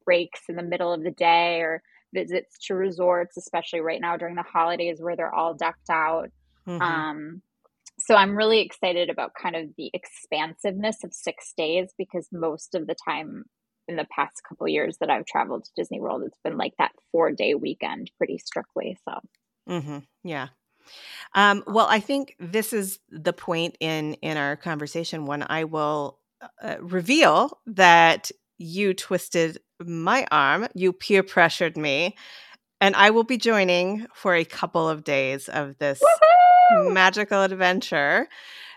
breaks 0.05 0.41
in 0.49 0.55
the 0.55 0.63
middle 0.63 0.93
of 0.93 1.03
the 1.03 1.11
day 1.11 1.59
or 1.59 1.81
visits 2.13 2.57
to 2.67 2.75
resorts, 2.75 3.37
especially 3.37 3.79
right 3.79 4.01
now 4.01 4.17
during 4.17 4.35
the 4.35 4.43
holidays 4.43 4.97
where 4.99 5.15
they're 5.15 5.33
all 5.33 5.53
decked 5.53 5.89
out. 5.89 6.29
Mm-hmm. 6.67 6.81
Um, 6.81 7.41
so 7.99 8.15
I'm 8.15 8.35
really 8.35 8.59
excited 8.59 9.09
about 9.09 9.31
kind 9.39 9.55
of 9.55 9.69
the 9.77 9.91
expansiveness 9.93 11.03
of 11.03 11.13
six 11.13 11.53
days 11.55 11.93
because 11.97 12.27
most 12.31 12.75
of 12.75 12.87
the 12.87 12.95
time 13.07 13.43
in 13.87 13.95
the 13.95 14.07
past 14.15 14.41
couple 14.47 14.67
years 14.67 14.97
that 14.99 15.09
I've 15.09 15.25
traveled 15.25 15.65
to 15.65 15.71
Disney 15.75 15.99
World, 15.99 16.23
it's 16.25 16.39
been 16.43 16.57
like 16.57 16.73
that 16.79 16.91
four 17.11 17.31
day 17.31 17.53
weekend 17.53 18.11
pretty 18.17 18.37
strictly. 18.37 18.97
So, 19.07 19.19
mm-hmm. 19.67 19.99
yeah. 20.23 20.47
Um, 21.35 21.63
well, 21.67 21.87
I 21.89 21.99
think 21.99 22.35
this 22.39 22.73
is 22.73 22.99
the 23.09 23.33
point 23.33 23.77
in 23.79 24.15
in 24.15 24.37
our 24.37 24.55
conversation 24.55 25.25
when 25.25 25.43
I 25.47 25.63
will 25.63 26.19
uh, 26.61 26.75
reveal 26.81 27.59
that 27.67 28.31
you 28.57 28.93
twisted 28.93 29.59
my 29.83 30.25
arm, 30.31 30.67
you 30.73 30.93
peer 30.93 31.23
pressured 31.23 31.77
me, 31.77 32.15
and 32.79 32.95
I 32.95 33.09
will 33.09 33.23
be 33.23 33.37
joining 33.37 34.07
for 34.13 34.35
a 34.35 34.45
couple 34.45 34.87
of 34.87 35.03
days 35.03 35.49
of 35.49 35.77
this 35.79 36.01
magical 36.71 37.41
adventure. 37.41 38.27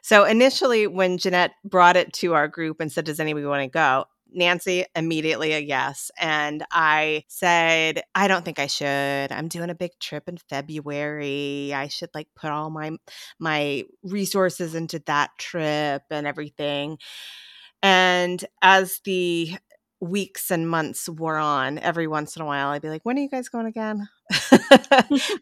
So 0.02 0.24
initially, 0.24 0.86
when 0.86 1.18
Jeanette 1.18 1.52
brought 1.64 1.96
it 1.96 2.12
to 2.14 2.34
our 2.34 2.48
group 2.48 2.80
and 2.80 2.90
said, 2.90 3.04
"Does 3.04 3.20
anybody 3.20 3.46
want 3.46 3.62
to 3.62 3.68
go?" 3.68 4.04
Nanci 4.36 4.84
immediately 4.94 5.52
a 5.52 5.58
yes. 5.58 6.10
And 6.18 6.64
I 6.70 7.24
said, 7.28 8.02
I 8.14 8.28
don't 8.28 8.44
think 8.44 8.58
I 8.58 8.66
should. 8.66 9.32
I'm 9.32 9.48
doing 9.48 9.70
a 9.70 9.74
big 9.74 9.92
trip 10.00 10.28
in 10.28 10.36
February. 10.38 11.72
I 11.74 11.88
should 11.88 12.10
like 12.14 12.28
put 12.36 12.50
all 12.50 12.70
my 12.70 12.92
my 13.38 13.84
resources 14.02 14.74
into 14.74 15.02
that 15.06 15.30
trip 15.38 16.02
and 16.10 16.26
everything. 16.26 16.98
And 17.82 18.44
as 18.62 19.00
the 19.04 19.56
weeks 20.00 20.50
and 20.50 20.68
months 20.68 21.08
wore 21.08 21.36
on, 21.38 21.78
every 21.78 22.06
once 22.06 22.36
in 22.36 22.42
a 22.42 22.46
while 22.46 22.68
I'd 22.68 22.82
be 22.82 22.88
like, 22.88 23.04
When 23.04 23.18
are 23.18 23.22
you 23.22 23.28
guys 23.28 23.48
going 23.48 23.66
again? 23.66 24.08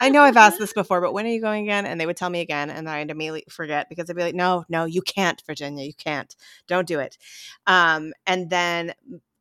I 0.01 0.11
know 0.11 0.23
I've 0.23 0.37
asked 0.37 0.59
this 0.59 0.73
before, 0.75 1.01
but 1.01 1.13
when 1.13 1.27
are 1.27 1.31
you 1.31 1.41
going 1.41 1.65
again? 1.65 1.87
And 1.87 2.01
they 2.01 2.07
would 2.07 2.17
tell 2.17 2.31
me 2.31 2.41
again, 2.41 2.71
and 2.71 2.87
then 2.87 2.95
I'd 2.95 3.11
immediately 3.11 3.45
forget 3.51 3.89
because 3.89 4.09
I'd 4.09 4.17
be 4.17 4.23
like, 4.23 4.35
no, 4.35 4.65
no, 4.69 4.85
you 4.85 5.03
can't, 5.03 5.43
Virginia, 5.47 5.85
you 5.85 5.95
can't. 5.95 6.35
Don't 6.67 6.87
do 6.87 7.01
it. 7.01 7.19
Um, 7.67 8.13
and 8.27 8.51
then 8.51 8.95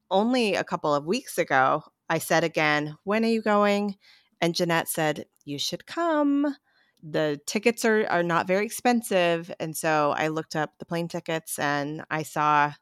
only 0.10 0.55
a 0.55 0.63
couple 0.63 0.93
of 0.93 1.05
weeks 1.05 1.38
ago, 1.38 1.84
I 2.10 2.20
said 2.20 2.43
again, 2.43 2.98
when 3.03 3.25
are 3.25 3.29
you 3.29 3.41
going? 3.41 3.98
And 4.41 4.55
Jeanette 4.55 4.89
said, 4.89 5.25
you 5.46 5.58
should 5.58 5.86
come. 5.86 6.55
The 7.01 7.39
tickets 7.46 7.84
are, 7.86 8.05
are 8.08 8.24
not 8.24 8.48
very 8.48 8.65
expensive. 8.65 9.51
And 9.60 9.75
so 9.75 10.13
I 10.15 10.29
looked 10.29 10.55
up 10.55 10.72
the 10.79 10.86
plane 10.86 11.08
tickets 11.08 11.60
and 11.60 12.03
I 12.10 12.24
saw 12.24 12.74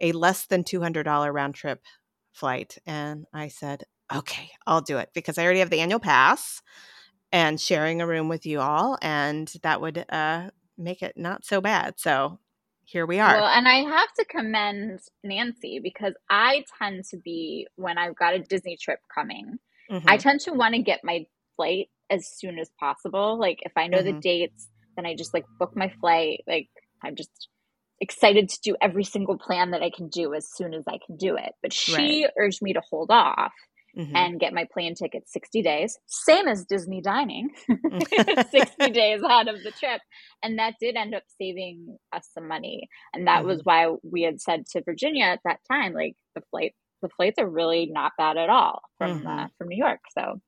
a 0.00 0.12
less 0.12 0.46
than 0.46 0.64
$200 0.64 1.32
round 1.32 1.54
trip 1.54 1.82
flight. 2.32 2.78
And 2.86 3.26
I 3.32 3.48
said, 3.48 3.84
okay, 4.14 4.50
I'll 4.66 4.80
do 4.80 4.98
it 4.98 5.10
because 5.14 5.38
I 5.38 5.44
already 5.44 5.60
have 5.60 5.70
the 5.70 5.80
annual 5.80 6.00
pass 6.00 6.62
and 7.32 7.60
sharing 7.60 8.00
a 8.00 8.06
room 8.06 8.28
with 8.28 8.46
you 8.46 8.60
all. 8.60 8.98
And 9.02 9.52
that 9.62 9.80
would 9.80 10.04
uh, 10.08 10.50
make 10.76 11.02
it 11.02 11.16
not 11.16 11.44
so 11.44 11.60
bad. 11.60 11.94
So 11.98 12.38
here 12.84 13.06
we 13.06 13.18
are. 13.18 13.34
Well, 13.34 13.46
and 13.46 13.68
I 13.68 13.80
have 13.80 14.12
to 14.14 14.24
commend 14.24 15.00
Nanci 15.26 15.82
because 15.82 16.14
I 16.30 16.64
tend 16.78 17.04
to 17.10 17.18
be, 17.18 17.66
when 17.76 17.98
I've 17.98 18.16
got 18.16 18.34
a 18.34 18.38
Disney 18.38 18.78
trip 18.80 19.00
coming, 19.14 19.58
mm-hmm. 19.90 20.08
I 20.08 20.16
tend 20.16 20.40
to 20.40 20.52
want 20.52 20.74
to 20.74 20.82
get 20.82 21.00
my 21.04 21.26
flight 21.56 21.88
as 22.08 22.26
soon 22.26 22.58
as 22.58 22.70
possible. 22.80 23.38
Like 23.38 23.58
if 23.62 23.72
I 23.76 23.88
know 23.88 23.98
mm-hmm. 23.98 24.16
the 24.16 24.20
dates, 24.20 24.68
then 24.96 25.04
I 25.04 25.14
just 25.14 25.34
like 25.34 25.44
book 25.58 25.76
my 25.76 25.92
flight. 26.00 26.44
Like 26.46 26.68
I'm 27.02 27.14
just 27.14 27.48
excited 28.00 28.48
to 28.48 28.58
do 28.62 28.76
every 28.80 29.04
single 29.04 29.38
plan 29.38 29.72
that 29.72 29.82
I 29.82 29.90
can 29.90 30.08
do 30.08 30.34
as 30.34 30.48
soon 30.52 30.74
as 30.74 30.84
I 30.86 30.98
can 31.04 31.16
do 31.16 31.36
it. 31.36 31.52
But 31.62 31.72
she 31.72 32.24
right. 32.24 32.32
urged 32.38 32.62
me 32.62 32.72
to 32.72 32.82
hold 32.90 33.10
off 33.10 33.52
mm-hmm. 33.96 34.14
and 34.14 34.40
get 34.40 34.52
my 34.52 34.66
plane 34.72 34.94
ticket 34.94 35.28
60 35.28 35.62
days, 35.62 35.98
same 36.06 36.46
as 36.46 36.64
Disney 36.64 37.00
dining, 37.00 37.50
60 38.50 38.90
days 38.92 39.22
out 39.28 39.48
of 39.48 39.62
the 39.62 39.72
trip. 39.72 40.00
And 40.42 40.58
that 40.58 40.74
did 40.80 40.96
end 40.96 41.14
up 41.14 41.24
saving 41.40 41.98
us 42.12 42.28
some 42.32 42.48
money. 42.48 42.88
And 43.12 43.26
that 43.26 43.40
mm-hmm. 43.40 43.48
was 43.48 43.60
why 43.64 43.92
we 44.02 44.22
had 44.22 44.40
said 44.40 44.66
to 44.72 44.82
Virginia 44.84 45.24
at 45.24 45.40
that 45.44 45.60
time, 45.70 45.92
like 45.92 46.14
the 46.34 46.42
flight, 46.50 46.74
the 47.02 47.08
flights 47.08 47.38
are 47.38 47.48
really 47.48 47.86
not 47.86 48.12
bad 48.18 48.36
at 48.36 48.50
all 48.50 48.82
from 48.98 49.20
mm-hmm. 49.20 49.26
uh, 49.26 49.46
from 49.56 49.68
New 49.68 49.78
York. 49.78 50.00
So 50.16 50.40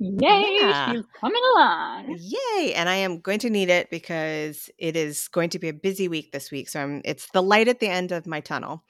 Yay, 0.00 0.58
yeah. 0.60 0.92
she's 0.92 1.04
coming 1.20 1.42
along. 1.54 2.16
Yay. 2.20 2.72
And 2.74 2.88
I 2.88 2.96
am 2.96 3.18
going 3.18 3.40
to 3.40 3.50
need 3.50 3.68
it 3.68 3.90
because 3.90 4.70
it 4.78 4.96
is 4.96 5.26
going 5.26 5.50
to 5.50 5.58
be 5.58 5.68
a 5.68 5.72
busy 5.72 6.06
week 6.06 6.30
this 6.30 6.52
week. 6.52 6.68
So 6.68 6.80
I'm 6.80 7.02
it's 7.04 7.28
the 7.32 7.42
light 7.42 7.66
at 7.66 7.80
the 7.80 7.88
end 7.88 8.12
of 8.12 8.24
my 8.24 8.40
tunnel. 8.40 8.84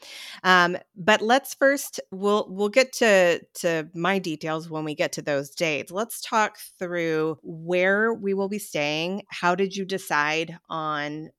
Um, 0.44 0.76
but 0.96 1.22
let's 1.22 1.54
first 1.54 1.98
we'll 2.10 2.46
we'll 2.50 2.68
get 2.68 2.92
to 2.94 3.40
to 3.60 3.88
my 3.94 4.18
details 4.18 4.68
when 4.68 4.84
we 4.84 4.94
get 4.94 5.12
to 5.12 5.22
those 5.22 5.50
dates. 5.50 5.90
Let's 5.90 6.20
talk 6.20 6.58
through 6.78 7.38
where 7.42 8.12
we 8.12 8.34
will 8.34 8.50
be 8.50 8.58
staying. 8.58 9.22
How 9.30 9.54
did 9.54 9.74
you 9.74 9.86
decide 9.86 10.58
on 10.68 11.30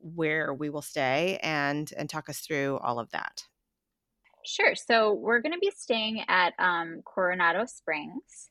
where 0.00 0.54
we 0.54 0.70
will 0.70 0.82
stay 0.82 1.38
and 1.42 1.92
and 1.98 2.08
talk 2.08 2.30
us 2.30 2.40
through 2.40 2.78
all 2.78 2.98
of 2.98 3.10
that? 3.10 3.44
Sure. 4.46 4.74
So 4.74 5.12
we're 5.12 5.40
going 5.42 5.52
to 5.52 5.58
be 5.58 5.72
staying 5.76 6.24
at 6.28 6.54
um, 6.58 7.02
Coronado 7.04 7.66
Springs. 7.66 8.48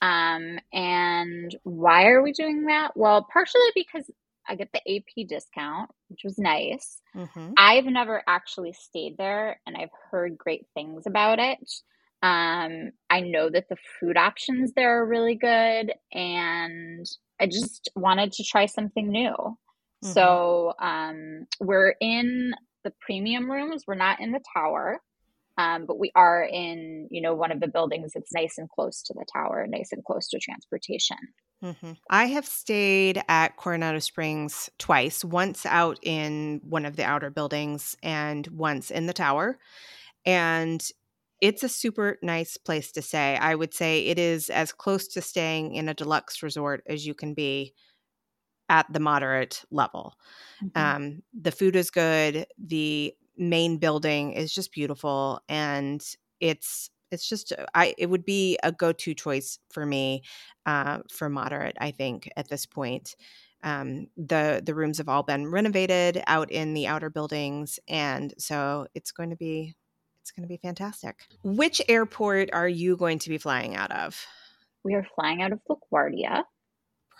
Um, 0.00 0.58
and 0.72 1.54
why 1.64 2.06
are 2.06 2.22
we 2.22 2.32
doing 2.32 2.66
that? 2.66 2.92
Well, 2.96 3.26
partially 3.32 3.70
because 3.74 4.08
I 4.48 4.54
get 4.54 4.70
the 4.72 4.96
AP 4.96 5.28
discount, 5.28 5.90
which 6.08 6.20
was 6.24 6.38
nice. 6.38 7.00
Mm-hmm. 7.14 7.52
I've 7.58 7.84
never 7.84 8.22
actually 8.26 8.72
stayed 8.72 9.16
there 9.18 9.60
and 9.66 9.76
I've 9.76 9.90
heard 10.10 10.38
great 10.38 10.66
things 10.74 11.06
about 11.06 11.38
it. 11.38 11.58
Um, 12.22 12.90
I 13.10 13.20
know 13.20 13.48
that 13.50 13.68
the 13.68 13.76
food 14.00 14.16
options 14.16 14.72
there 14.72 15.00
are 15.00 15.06
really 15.06 15.36
good 15.36 15.92
and 16.12 17.06
I 17.40 17.46
just 17.46 17.90
wanted 17.94 18.32
to 18.32 18.44
try 18.44 18.66
something 18.66 19.08
new. 19.08 19.34
Mm-hmm. 19.34 20.12
So 20.12 20.72
um, 20.80 21.46
we're 21.60 21.94
in 22.00 22.54
the 22.84 22.92
premium 23.00 23.50
rooms, 23.50 23.84
we're 23.86 23.94
not 23.94 24.20
in 24.20 24.32
the 24.32 24.42
tower. 24.54 25.00
Um, 25.58 25.86
but 25.86 25.98
we 25.98 26.12
are 26.14 26.42
in, 26.42 27.08
you 27.10 27.20
know, 27.20 27.34
one 27.34 27.50
of 27.50 27.60
the 27.60 27.66
buildings 27.66 28.12
that's 28.14 28.32
nice 28.32 28.58
and 28.58 28.68
close 28.70 29.02
to 29.02 29.12
the 29.12 29.26
tower, 29.32 29.66
nice 29.68 29.90
and 29.90 30.04
close 30.04 30.28
to 30.28 30.38
transportation. 30.38 31.16
Mm-hmm. 31.64 31.92
I 32.08 32.26
have 32.26 32.46
stayed 32.46 33.20
at 33.28 33.56
Coronado 33.56 33.98
Springs 33.98 34.70
twice, 34.78 35.24
once 35.24 35.66
out 35.66 35.98
in 36.02 36.60
one 36.62 36.86
of 36.86 36.94
the 36.94 37.02
outer 37.02 37.30
buildings 37.30 37.96
and 38.04 38.46
once 38.46 38.92
in 38.92 39.06
the 39.06 39.12
tower. 39.12 39.58
And 40.24 40.88
it's 41.40 41.64
a 41.64 41.68
super 41.68 42.18
nice 42.22 42.56
place 42.56 42.92
to 42.92 43.02
stay. 43.02 43.36
I 43.36 43.56
would 43.56 43.74
say 43.74 44.06
it 44.06 44.18
is 44.18 44.50
as 44.50 44.72
close 44.72 45.08
to 45.08 45.20
staying 45.20 45.74
in 45.74 45.88
a 45.88 45.94
deluxe 45.94 46.40
resort 46.42 46.84
as 46.86 47.04
you 47.04 47.14
can 47.14 47.34
be 47.34 47.74
at 48.68 48.86
the 48.92 49.00
moderate 49.00 49.64
level. 49.72 50.14
Mm-hmm. 50.62 50.96
Um, 50.96 51.22
the 51.38 51.52
food 51.52 51.74
is 51.74 51.90
good. 51.90 52.46
The 52.64 53.14
main 53.38 53.78
building 53.78 54.32
is 54.32 54.52
just 54.52 54.72
beautiful 54.72 55.40
and 55.48 56.04
it's 56.40 56.90
it's 57.10 57.28
just 57.28 57.52
uh, 57.52 57.66
I 57.74 57.94
it 57.96 58.06
would 58.06 58.24
be 58.24 58.58
a 58.62 58.72
go-to 58.72 59.14
choice 59.14 59.58
for 59.70 59.86
me 59.86 60.22
uh, 60.66 60.98
for 61.10 61.28
moderate 61.28 61.76
I 61.80 61.90
think 61.90 62.30
at 62.36 62.48
this 62.48 62.66
point. 62.66 63.16
Um, 63.64 64.06
the 64.16 64.62
the 64.64 64.74
rooms 64.74 64.98
have 64.98 65.08
all 65.08 65.24
been 65.24 65.50
renovated 65.50 66.22
out 66.28 66.52
in 66.52 66.74
the 66.74 66.86
outer 66.86 67.10
buildings 67.10 67.80
and 67.88 68.32
so 68.38 68.86
it's 68.94 69.10
going 69.10 69.30
to 69.30 69.36
be 69.36 69.74
it's 70.22 70.30
going 70.30 70.42
to 70.42 70.48
be 70.48 70.58
fantastic. 70.58 71.26
Which 71.42 71.80
airport 71.88 72.50
are 72.52 72.68
you 72.68 72.96
going 72.96 73.18
to 73.20 73.30
be 73.30 73.38
flying 73.38 73.74
out 73.74 73.90
of? 73.90 74.26
We 74.84 74.94
are 74.94 75.06
flying 75.14 75.42
out 75.42 75.52
of 75.52 75.60
LaGuardia. 75.68 76.44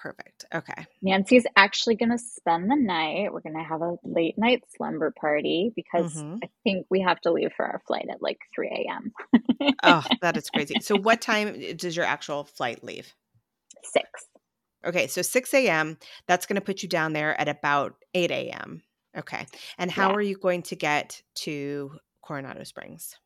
Perfect. 0.00 0.44
Okay. 0.54 0.86
Nanci's 1.04 1.46
actually 1.56 1.94
going 1.96 2.10
to 2.10 2.18
spend 2.18 2.70
the 2.70 2.76
night. 2.76 3.32
We're 3.32 3.40
going 3.40 3.56
to 3.56 3.62
have 3.62 3.82
a 3.82 3.96
late 4.02 4.36
night 4.38 4.64
slumber 4.76 5.12
party 5.20 5.72
because 5.76 6.24
Mm-hmm. 6.24 6.36
I 6.42 6.48
think 6.64 6.86
we 6.90 7.00
have 7.00 7.20
to 7.22 7.32
leave 7.32 7.52
for 7.56 7.64
our 7.66 7.80
flight 7.86 8.06
at 8.10 8.22
like 8.22 8.38
3 8.54 8.86
a.m. 8.88 9.12
Oh, 9.82 10.04
that 10.20 10.36
is 10.36 10.50
crazy. 10.50 10.80
So, 10.80 10.96
what 10.96 11.20
time 11.20 11.76
does 11.76 11.96
your 11.96 12.04
actual 12.06 12.44
flight 12.44 12.82
leave? 12.82 13.14
Six. 13.82 14.26
Okay, 14.84 15.06
so 15.08 15.22
6 15.22 15.54
a.m. 15.54 15.98
That's 16.26 16.46
going 16.46 16.54
to 16.56 16.60
put 16.64 16.82
you 16.82 16.88
down 16.88 17.12
there 17.12 17.38
at 17.40 17.48
about 17.48 17.94
8 18.14 18.30
a.m. 18.30 18.82
Okay. 19.16 19.46
And 19.78 19.90
how 19.90 20.10
Yeah. 20.10 20.14
are 20.14 20.20
you 20.22 20.36
going 20.36 20.62
to 20.64 20.76
get 20.76 21.22
to 21.36 21.92
Coronado 22.22 22.62
Springs? 22.64 23.16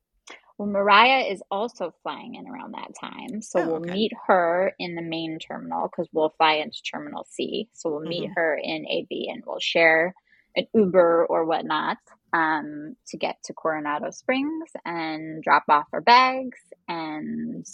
Well, 0.63 0.71
Mariah 0.71 1.25
is 1.25 1.43
also 1.51 1.93
flying 2.05 2.37
in 2.37 2.47
around 2.49 2.73
that 2.75 2.93
time. 3.01 3.43
So 3.43 3.61
Oh, 3.61 3.67
we'll 3.67 3.77
okay. 3.79 3.93
meet 3.93 4.13
her 4.29 4.73
in 4.79 4.95
the 4.95 5.03
main 5.03 5.41
terminal 5.41 5.89
because 5.89 6.09
we'll 6.13 6.35
fly 6.39 6.55
into 6.55 6.81
Terminal 6.85 7.25
C. 7.29 7.69
So 7.73 7.91
we'll 7.91 8.01
meet 8.03 8.31
Mhm. 8.31 8.35
her 8.37 8.57
in 8.57 8.87
AB 8.87 9.29
and 9.29 9.43
we'll 9.45 9.59
share 9.59 10.15
an 10.57 10.69
Uber 10.73 11.27
or 11.27 11.47
whatnot 11.47 11.99
um, 12.33 12.97
to 13.09 13.19
get 13.19 13.43
to 13.45 13.55
Coronado 13.55 14.11
Springs 14.13 14.71
and 14.85 15.43
drop 15.43 15.65
off 15.69 15.89
our 15.93 16.01
bags 16.01 16.61
and 16.89 17.67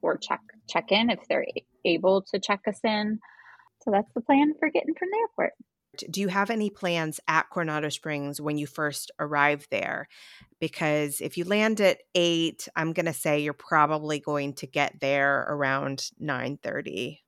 or 0.00 0.16
check 0.16 0.40
check 0.66 0.92
in 0.92 1.10
if 1.10 1.20
they're 1.28 1.46
able 1.84 2.22
to 2.22 2.40
check 2.40 2.62
us 2.66 2.80
in. 2.84 3.20
So 3.82 3.90
that's 3.90 4.12
the 4.14 4.22
plan 4.22 4.54
for 4.58 4.70
getting 4.70 4.94
from 4.94 5.08
the 5.10 5.18
airport. 5.18 5.54
Do 5.96 6.20
you 6.20 6.28
have 6.28 6.50
any 6.50 6.70
plans 6.70 7.20
at 7.26 7.50
Coronado 7.50 7.88
Springs 7.88 8.40
when 8.40 8.58
you 8.58 8.66
first 8.66 9.10
arrive 9.18 9.66
there? 9.70 10.08
Because 10.60 11.20
if 11.20 11.36
you 11.36 11.44
land 11.44 11.80
at 11.80 11.98
8, 12.14 12.68
I'm 12.76 12.92
going 12.92 13.06
to 13.06 13.12
say 13.12 13.40
you're 13.40 13.52
probably 13.52 14.20
going 14.20 14.54
to 14.54 14.66
get 14.66 15.00
there 15.00 15.46
around 15.48 16.10
9:30. 16.22 17.18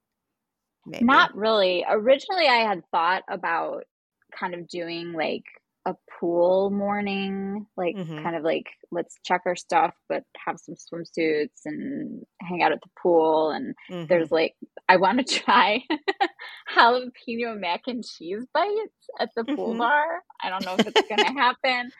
Maybe. 0.86 1.04
Not 1.04 1.34
really. 1.36 1.84
Originally, 1.88 2.46
I 2.46 2.66
had 2.66 2.82
thought 2.90 3.22
about 3.28 3.84
kind 4.32 4.54
of 4.54 4.68
doing 4.68 5.12
like 5.12 5.44
a 5.86 5.94
pool 6.20 6.70
morning, 6.70 7.66
like 7.76 7.96
Mhm. 7.96 8.22
kind 8.22 8.36
of 8.36 8.44
like 8.44 8.66
let's 8.92 9.16
check 9.24 9.42
our 9.46 9.56
stuff, 9.56 9.94
but 10.08 10.24
have 10.46 10.58
some 10.60 10.74
swimsuits 10.76 11.62
and 11.66 12.24
hang 12.42 12.62
out 12.62 12.72
at 12.72 12.80
the 12.82 12.90
pool. 13.02 13.50
And 13.50 13.74
Mhm. 13.88 14.08
there's 14.08 14.30
like, 14.30 14.54
I 14.88 14.96
want 14.96 15.26
to 15.26 15.40
try 15.40 15.82
jalapeno 16.76 17.58
mac 17.58 17.82
and 17.86 18.04
cheese 18.04 18.46
bites 18.54 19.10
at 19.20 19.30
the 19.36 19.44
pool 19.44 19.74
Mhm. 19.74 19.76
bar. 19.76 20.22
I 20.42 20.50
don't 20.50 20.64
know 20.64 20.74
if 20.74 20.82
it's 20.86 21.02
going 21.08 21.22
to 21.22 21.40
happen. 21.40 21.92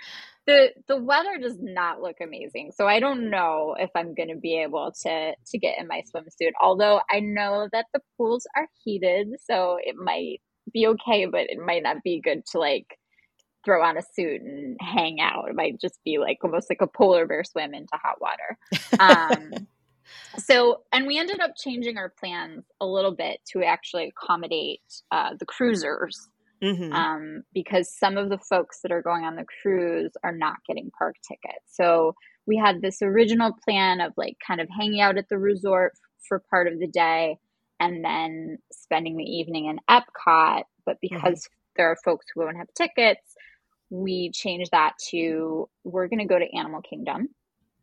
The 0.47 0.71
the 0.89 0.97
weather 1.03 1.39
does 1.41 1.59
not 1.61 2.03
look 2.03 2.17
amazing. 2.23 2.73
So 2.77 2.89
I 2.89 3.01
don't 3.01 3.31
know 3.31 3.77
if 3.79 3.91
I'm 3.97 4.15
going 4.15 4.31
to 4.31 4.37
be 4.37 4.61
able 4.63 4.93
to 5.03 5.35
to 5.37 5.59
get 5.59 5.79
in 5.79 5.89
my 5.89 6.03
swimsuit. 6.15 6.53
Although 6.63 7.01
I 7.11 7.21
know 7.21 7.69
that 7.73 7.87
the 7.95 8.01
pools 8.19 8.47
are 8.57 8.69
heated, 8.85 9.29
so 9.45 9.79
it 9.83 9.97
might 9.97 10.41
be 10.73 10.87
okay, 10.89 11.27
but 11.27 11.43
it 11.51 11.59
might 11.59 11.83
not 11.83 11.99
be 12.05 12.21
good 12.23 12.45
to 12.53 12.59
like 12.59 12.87
throw 13.65 13.83
on 13.83 13.97
a 13.97 14.03
suit 14.03 14.43
and 14.43 14.77
hang 14.81 15.21
out. 15.21 15.49
It 15.49 15.55
might 15.55 15.81
just 15.81 15.99
be 16.05 16.19
like 16.19 16.39
almost 16.43 16.71
like 16.71 16.81
a 16.81 16.87
polar 16.87 17.27
bear 17.27 17.45
swim 17.45 17.75
into 17.75 17.95
hot 17.95 18.21
water. 18.21 18.59
Um 19.01 19.67
so 20.39 20.83
and 20.93 21.07
we 21.07 21.19
ended 21.19 21.41
up 21.41 21.53
changing 21.57 21.97
our 21.99 22.13
plans 22.19 22.65
a 22.81 22.87
little 22.87 23.15
bit 23.15 23.41
to 23.53 23.63
actually 23.63 24.09
accommodate 24.09 24.81
uh, 25.11 25.31
the 25.39 25.47
cruisers 25.47 26.29
Mhm. 26.63 26.93
um, 26.93 27.43
because 27.53 27.93
some 27.93 28.17
of 28.17 28.29
the 28.29 28.39
folks 28.39 28.81
that 28.83 28.93
are 28.93 29.03
going 29.03 29.25
on 29.25 29.35
the 29.35 29.45
cruise 29.63 30.13
are 30.23 30.31
not 30.37 30.59
getting 30.67 30.93
park 30.97 31.17
tickets. 31.27 31.65
So 31.67 32.15
we 32.47 32.57
had 32.57 32.81
this 32.81 33.03
original 33.03 33.53
plan 33.65 34.01
of 34.01 34.13
like 34.17 34.37
kind 34.47 34.61
of 34.61 34.69
hanging 34.79 35.01
out 35.01 35.19
at 35.19 35.29
the 35.29 35.39
resort 35.39 35.93
for 36.29 36.41
part 36.51 36.69
of 36.73 36.79
the 36.79 36.87
day 36.87 37.39
and 37.81 38.05
then 38.05 38.59
spending 38.73 39.17
the 39.17 39.25
evening 39.25 39.65
in 39.67 39.81
Epcot. 39.91 40.63
But 40.87 40.99
because 41.01 41.49
there 41.77 41.91
are 41.91 41.97
folks 42.05 42.27
who 42.33 42.43
won't 42.43 42.57
have 42.57 42.73
tickets, 42.75 43.32
we 43.93 44.31
changed 44.33 44.71
that 44.73 44.95
to 45.11 45.69
we're 45.85 46.09
going 46.09 46.21
to 46.21 46.25
go 46.25 46.39
to 46.39 46.57
Animal 46.57 46.81
Kingdom. 46.81 47.29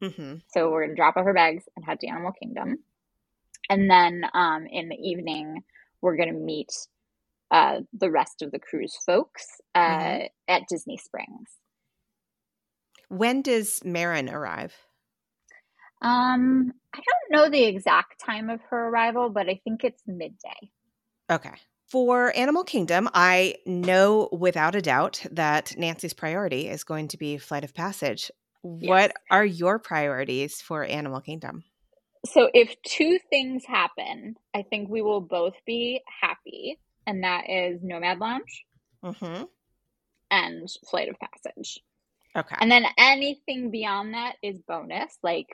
Mhm. 0.01 0.41
So 0.49 0.71
we're 0.71 0.85
going 0.85 0.95
to 0.95 0.95
drop 0.95 1.17
off 1.17 1.25
our 1.25 1.33
bags 1.33 1.63
and 1.75 1.85
head 1.85 1.99
to 1.99 2.07
Animal 2.07 2.31
Kingdom. 2.31 2.77
And 3.69 3.89
then 3.89 4.23
um, 4.33 4.65
in 4.65 4.89
the 4.89 4.95
evening, 4.95 5.63
we're 6.01 6.17
going 6.17 6.33
to 6.33 6.39
meet 6.39 6.71
uh, 7.51 7.81
the 7.93 8.09
rest 8.09 8.41
of 8.41 8.51
the 8.51 8.59
cruise 8.59 8.95
folks 9.05 9.45
uh, 9.75 9.79
Mhm. 9.79 10.29
at 10.47 10.63
Disney 10.67 10.97
Springs. 10.97 11.49
When 13.09 13.41
does 13.43 13.83
Marin 13.85 14.29
arrive? 14.29 14.75
Um, 16.01 16.71
I 16.93 16.97
don't 16.97 17.31
know 17.31 17.49
the 17.51 17.65
exact 17.65 18.19
time 18.25 18.49
of 18.49 18.61
her 18.69 18.87
arrival, 18.87 19.29
but 19.29 19.47
I 19.49 19.59
think 19.63 19.83
it's 19.83 20.01
midday. 20.07 20.71
Okay. 21.29 21.55
For 21.89 22.35
Animal 22.37 22.63
Kingdom, 22.63 23.09
I 23.15 23.55
know 23.65 24.29
without 24.31 24.75
a 24.75 24.81
doubt 24.81 25.25
that 25.31 25.73
Nanci's 25.77 26.13
priority 26.13 26.67
is 26.69 26.83
going 26.83 27.07
to 27.09 27.17
be 27.17 27.37
Flight 27.39 27.63
of 27.63 27.73
Passage. 27.73 28.29
What 28.61 29.11
Yes. 29.11 29.11
are 29.31 29.45
your 29.45 29.79
priorities 29.79 30.61
for 30.61 30.83
Animal 30.83 31.21
Kingdom? 31.21 31.63
So 32.25 32.49
if 32.53 32.75
two 32.83 33.17
things 33.29 33.63
happen, 33.65 34.35
I 34.53 34.63
think 34.63 34.89
we 34.89 35.01
will 35.01 35.21
both 35.21 35.55
be 35.65 36.01
happy, 36.21 36.77
and 37.07 37.23
that 37.23 37.49
is 37.49 37.81
Nomad 37.81 38.19
Lounge 38.19 38.65
Mm-hmm. 39.03 39.43
and 40.29 40.69
Flight 40.91 41.09
of 41.09 41.15
Passage. 41.19 41.79
Okay. 42.35 42.55
And 42.59 42.69
then 42.69 42.85
anything 42.99 43.71
beyond 43.71 44.13
that 44.13 44.35
is 44.43 44.59
bonus. 44.67 45.17
Like 45.23 45.47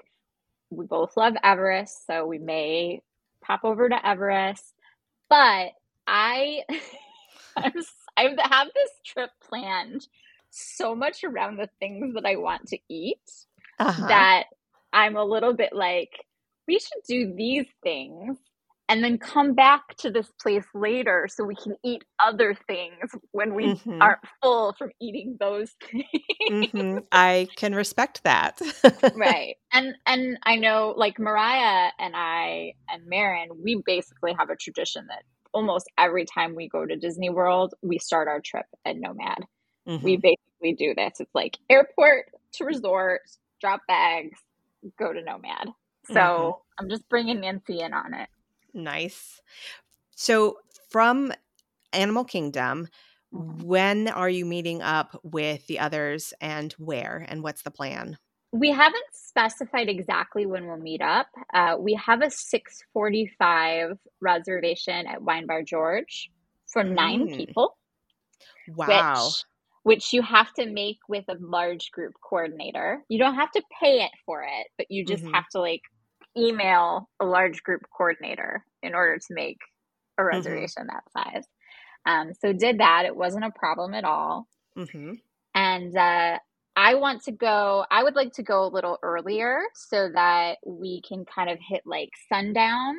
we 0.71 0.85
both 0.85 1.15
love 1.15 1.35
Everest, 1.43 2.05
so 2.07 2.25
we 2.25 2.39
may 2.39 3.01
pop 3.41 3.61
over 3.63 3.87
to 3.87 4.05
Everest. 4.07 4.73
But 5.29 5.69
I, 6.07 6.63
I'm, 7.57 7.73
I 8.17 8.35
have 8.41 8.67
this 8.75 8.91
trip 9.05 9.31
planned 9.49 10.07
so 10.51 10.95
much 10.95 11.23
around 11.23 11.57
the 11.57 11.69
things 11.79 12.15
that 12.15 12.25
I 12.25 12.37
want 12.37 12.67
to 12.69 12.79
eat 12.89 13.19
Uh-huh. 13.79 14.09
that 14.09 14.45
I'm 14.93 15.17
a 15.17 15.25
little 15.25 15.53
bit 15.55 15.73
like, 15.73 16.11
we 16.67 16.79
should 16.79 17.03
do 17.07 17.33
these 17.35 17.67
things 17.83 18.37
and 18.89 19.03
then 19.03 19.17
come 19.19 19.53
back 19.55 19.83
to 19.99 20.11
this 20.11 20.27
place 20.41 20.65
later 20.75 21.27
so 21.29 21.43
we 21.45 21.55
can 21.55 21.75
eat 21.85 22.03
other 22.23 22.55
things 22.67 23.11
when 23.31 23.55
we 23.55 23.75
Mhm. 23.75 24.01
aren't 24.01 24.19
full 24.41 24.75
from 24.77 24.91
eating 25.01 25.37
those 25.39 25.71
things. 25.91 26.03
hmm 26.47 26.99
I 27.11 27.49
can 27.55 27.75
respect 27.75 28.23
that. 28.23 28.61
right. 29.13 29.55
And 29.73 29.95
and 30.05 30.37
I 30.45 30.57
know 30.57 30.93
like 30.97 31.19
Mariah 31.19 31.91
and 31.99 32.15
I 32.15 32.73
and 32.89 33.03
Marin, 33.07 33.49
we 33.63 33.81
basically 33.85 34.33
have 34.39 34.49
a 34.51 34.55
tradition 34.57 35.07
that 35.09 35.23
almost 35.55 35.89
every 35.97 36.25
time 36.25 36.55
we 36.55 36.69
go 36.69 36.85
to 36.85 36.97
Disney 36.97 37.31
World, 37.31 37.73
we 37.81 37.97
start 37.99 38.27
our 38.27 38.41
trip 38.41 38.67
at 38.85 38.97
Nomad. 38.97 39.45
We 40.01 40.17
Mhm. 40.17 40.17
basically 40.17 40.73
do 40.77 40.93
this. 40.95 41.19
It's 41.21 41.35
like 41.35 41.57
airport 41.69 42.27
to 42.55 42.65
resort, 42.65 43.21
drop 43.61 43.81
bags, 43.87 44.39
go 44.99 45.13
to 45.13 45.21
Nomad. 45.23 45.69
So 46.03 46.53
Mhm. 46.53 46.55
I'm 46.79 46.89
just 46.89 47.09
bringing 47.09 47.39
Nanci 47.39 47.79
in 47.79 47.93
on 47.93 48.13
it. 48.13 48.29
Nice. 48.73 49.41
So, 50.15 50.59
from 50.89 51.33
Animal 51.93 52.25
Kingdom, 52.25 52.87
Mhm. 53.31 53.63
when 53.63 54.07
are 54.09 54.29
you 54.29 54.45
meeting 54.45 54.81
up 54.81 55.19
with 55.23 55.67
the 55.67 55.79
others 55.79 56.33
and 56.41 56.73
where? 56.73 57.25
And 57.29 57.43
what's 57.43 57.63
the 57.63 57.71
plan? 57.71 58.17
We 58.55 58.71
haven't 58.71 59.05
specified 59.13 59.89
exactly 59.89 60.47
when 60.47 60.67
we'll 60.67 60.77
meet 60.77 61.01
up. 61.01 61.27
Uh, 61.53 61.77
we 61.79 61.95
have 61.95 62.21
a 62.23 62.31
6:45 62.31 63.99
reservation 64.21 65.07
at 65.07 65.23
Wine 65.23 65.47
Bar 65.47 65.63
George 65.63 66.31
for 66.73 66.83
nine 66.83 67.27
Mm. 67.27 67.37
people. 67.37 67.71
Wow. 68.67 69.37
which 69.37 69.45
which 69.83 70.13
you 70.13 70.21
have 70.23 70.53
to 70.53 70.67
make 70.67 70.99
with 71.09 71.25
a 71.29 71.35
large 71.41 71.91
group 71.91 72.13
coordinator. 72.27 73.03
You 73.09 73.19
don't 73.19 73.35
have 73.35 73.51
to 73.53 73.63
pay 73.81 74.03
it 74.03 74.11
for 74.25 74.43
it, 74.43 74.67
but 74.77 74.87
you 74.91 75.05
just 75.05 75.23
Mhm. 75.23 75.33
have 75.33 75.47
to 75.53 75.59
like 75.61 75.81
email 76.37 77.09
a 77.21 77.25
large 77.25 77.63
group 77.63 77.81
coordinator 77.97 78.65
in 78.83 78.95
order 78.95 79.17
to 79.17 79.35
make 79.35 79.59
a 80.19 80.23
Mm-hmm. 80.33 80.65
reservation 80.65 80.87
that 80.87 81.03
size. 81.11 81.45
Um, 82.05 82.33
so 82.33 82.53
did 82.53 82.79
that. 82.79 83.05
It 83.05 83.15
wasn't 83.15 83.45
a 83.45 83.51
problem 83.59 83.93
at 83.95 84.05
all. 84.05 84.47
hmm 84.77 85.15
And 85.55 85.95
uh, 85.97 86.39
I 86.75 86.95
want 86.95 87.23
to 87.23 87.31
go. 87.31 87.85
I 87.89 88.03
would 88.03 88.15
like 88.15 88.33
to 88.33 88.43
go 88.43 88.65
a 88.65 88.67
little 88.73 88.97
earlier 89.01 89.61
so 89.75 90.09
that 90.13 90.57
we 90.65 91.01
can 91.07 91.25
kind 91.25 91.49
of 91.49 91.59
hit 91.65 91.83
like 91.85 92.09
sundown 92.29 92.95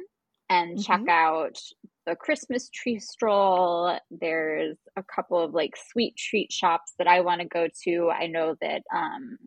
and 0.48 0.78
check 0.78 1.02
Mhm. 1.02 1.08
out 1.08 1.58
the 2.06 2.16
Christmas 2.16 2.70
tree 2.70 2.98
stroll. 2.98 3.98
There's 4.10 4.78
a 4.96 5.02
couple 5.02 5.38
of 5.42 5.52
like 5.52 5.74
sweet 5.76 6.16
treat 6.16 6.52
shops 6.52 6.94
that 6.98 7.06
I 7.06 7.20
want 7.20 7.42
to 7.42 7.48
go 7.48 7.68
to. 7.84 8.10
I 8.10 8.28
know 8.28 8.56
that 8.60 8.82
um, 8.94 9.38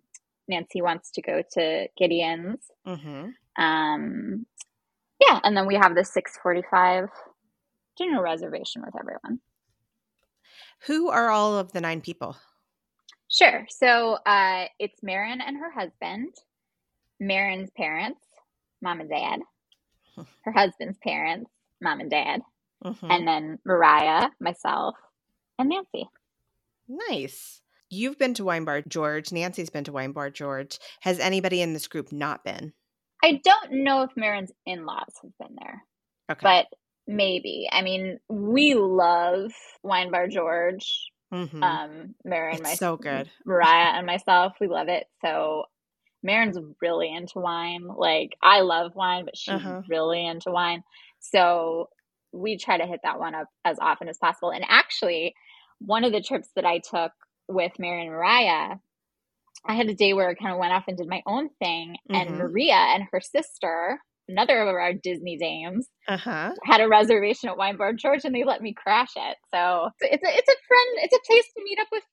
Nanci 0.52 0.82
wants 0.84 1.12
to 1.12 1.22
go 1.22 1.42
to 1.54 1.88
Gideon's. 1.98 2.66
hmm 2.86 3.38
Um, 3.58 4.46
yeah, 5.22 5.40
and 5.44 5.58
then 5.58 5.68
we 5.68 5.76
have 5.76 5.96
the 5.96 6.06
6:45 6.06 7.10
dinner 7.98 8.22
reservation 8.24 8.84
with 8.86 8.96
everyone. 9.00 9.42
Who 10.88 11.10
are 11.10 11.30
all 11.30 11.58
of 11.58 11.72
the 11.72 11.80
nine 11.82 12.02
people? 12.02 12.36
Sure. 13.30 13.66
So 13.70 14.18
uh, 14.26 14.66
it's 14.80 15.02
Marin 15.04 15.40
and 15.42 15.58
her 15.58 15.72
husband, 15.72 16.34
Marin's 17.20 17.70
parents, 17.78 18.22
mom 18.82 19.02
and 19.02 19.10
dad, 19.10 19.40
her 20.44 20.52
husband's 20.52 20.98
parents, 20.98 21.50
mom 21.82 22.00
and 22.00 22.10
dad, 22.10 22.42
mm-hmm. 22.84 23.12
and 23.12 23.28
then 23.28 23.60
Mariah, 23.66 24.30
myself, 24.40 24.96
and 25.60 25.72
Nanci. 25.72 26.06
Nice. 26.88 27.62
You've 27.92 28.18
been 28.18 28.34
to 28.36 28.46
Wine 28.46 28.66
Bar 28.66 28.84
George. 28.88 29.30
Nanci's 29.30 29.70
been 29.70 29.84
to 29.86 29.92
Wine 29.92 30.12
Bar 30.12 30.32
George. 30.32 30.80
Has 31.02 31.20
anybody 31.20 31.62
in 31.62 31.74
this 31.74 31.88
group 31.88 32.12
not 32.12 32.44
been? 32.44 32.74
I 33.24 33.42
don't 33.44 33.84
know 33.84 34.04
if 34.04 34.12
Marin's 34.16 34.52
in 34.66 34.86
laws 34.86 35.14
have 35.22 35.32
been 35.40 35.56
there. 35.60 35.84
Okay. 36.32 36.40
But 36.42 36.68
maybe. 37.08 37.68
I 37.72 37.82
mean, 37.82 38.20
we 38.30 38.76
love 38.76 39.52
Wine 39.84 40.12
Bar 40.12 40.28
George. 40.28 41.12
Mm-hmm. 41.34 41.64
Um, 41.64 42.16
my 42.26 42.74
so 42.74 42.98
good. 42.98 43.30
Mariah 43.46 43.94
and 43.96 44.06
myself, 44.06 44.54
we 44.60 44.68
love 44.68 44.88
it. 44.88 45.06
So 45.24 45.66
Marin's 46.24 46.58
really 46.82 47.14
into 47.14 47.40
wine. 47.40 47.84
Like 47.84 48.36
I 48.42 48.62
love 48.62 48.96
wine, 48.96 49.26
but 49.26 49.38
she's 49.38 49.56
uh-huh. 49.56 49.84
really 49.88 50.26
into 50.26 50.52
wine. 50.52 50.84
So 51.20 51.90
we 52.32 52.58
try 52.58 52.78
to 52.78 52.86
hit 52.86 53.02
that 53.04 53.20
one 53.20 53.36
up 53.36 53.48
as 53.66 53.78
often 53.80 54.08
as 54.08 54.18
possible. 54.18 54.52
And 54.52 54.66
actually, 54.68 55.36
one 55.80 56.04
of 56.04 56.12
the 56.12 56.22
trips 56.22 56.50
that 56.56 56.66
I 56.66 56.80
took 56.80 57.12
with 57.48 57.72
Mary 57.80 58.02
and 58.02 58.12
Mariah, 58.12 58.76
I 59.66 59.74
had 59.74 59.90
a 59.90 59.96
day 59.96 60.14
where 60.14 60.30
I 60.30 60.34
kind 60.34 60.54
of 60.54 60.60
went 60.60 60.74
off 60.74 60.86
and 60.88 60.98
did 60.98 61.08
my 61.08 61.22
own 61.26 61.50
thing. 61.60 61.96
Mm-hmm. 62.10 62.16
And 62.16 62.38
Maria 62.38 62.76
and 62.76 63.06
her 63.12 63.22
sister, 63.22 64.00
another 64.30 64.62
of 64.62 64.68
our 64.68 64.94
Disney 64.94 65.38
dames, 65.38 65.88
uh-huh. 66.08 66.54
had 66.64 66.82
a 66.82 66.88
reservation 66.88 67.50
at 67.50 67.58
Wine 67.58 67.78
Bar 67.78 67.94
George, 67.94 68.22
and 68.24 68.34
they 68.34 68.44
let 68.44 68.62
me 68.62 68.74
crash 68.74 69.12
it. 69.16 69.38
So 69.54 69.90
it's 70.00 70.24
a, 70.24 70.38
it's 70.38 70.50
a 70.50 70.56
friend, 70.68 70.98
it's 70.98 71.16
a 71.16 71.20
place 71.28 71.46
to 71.56 71.64
meet 71.64 71.80
up 71.80 71.88
with 71.92 72.04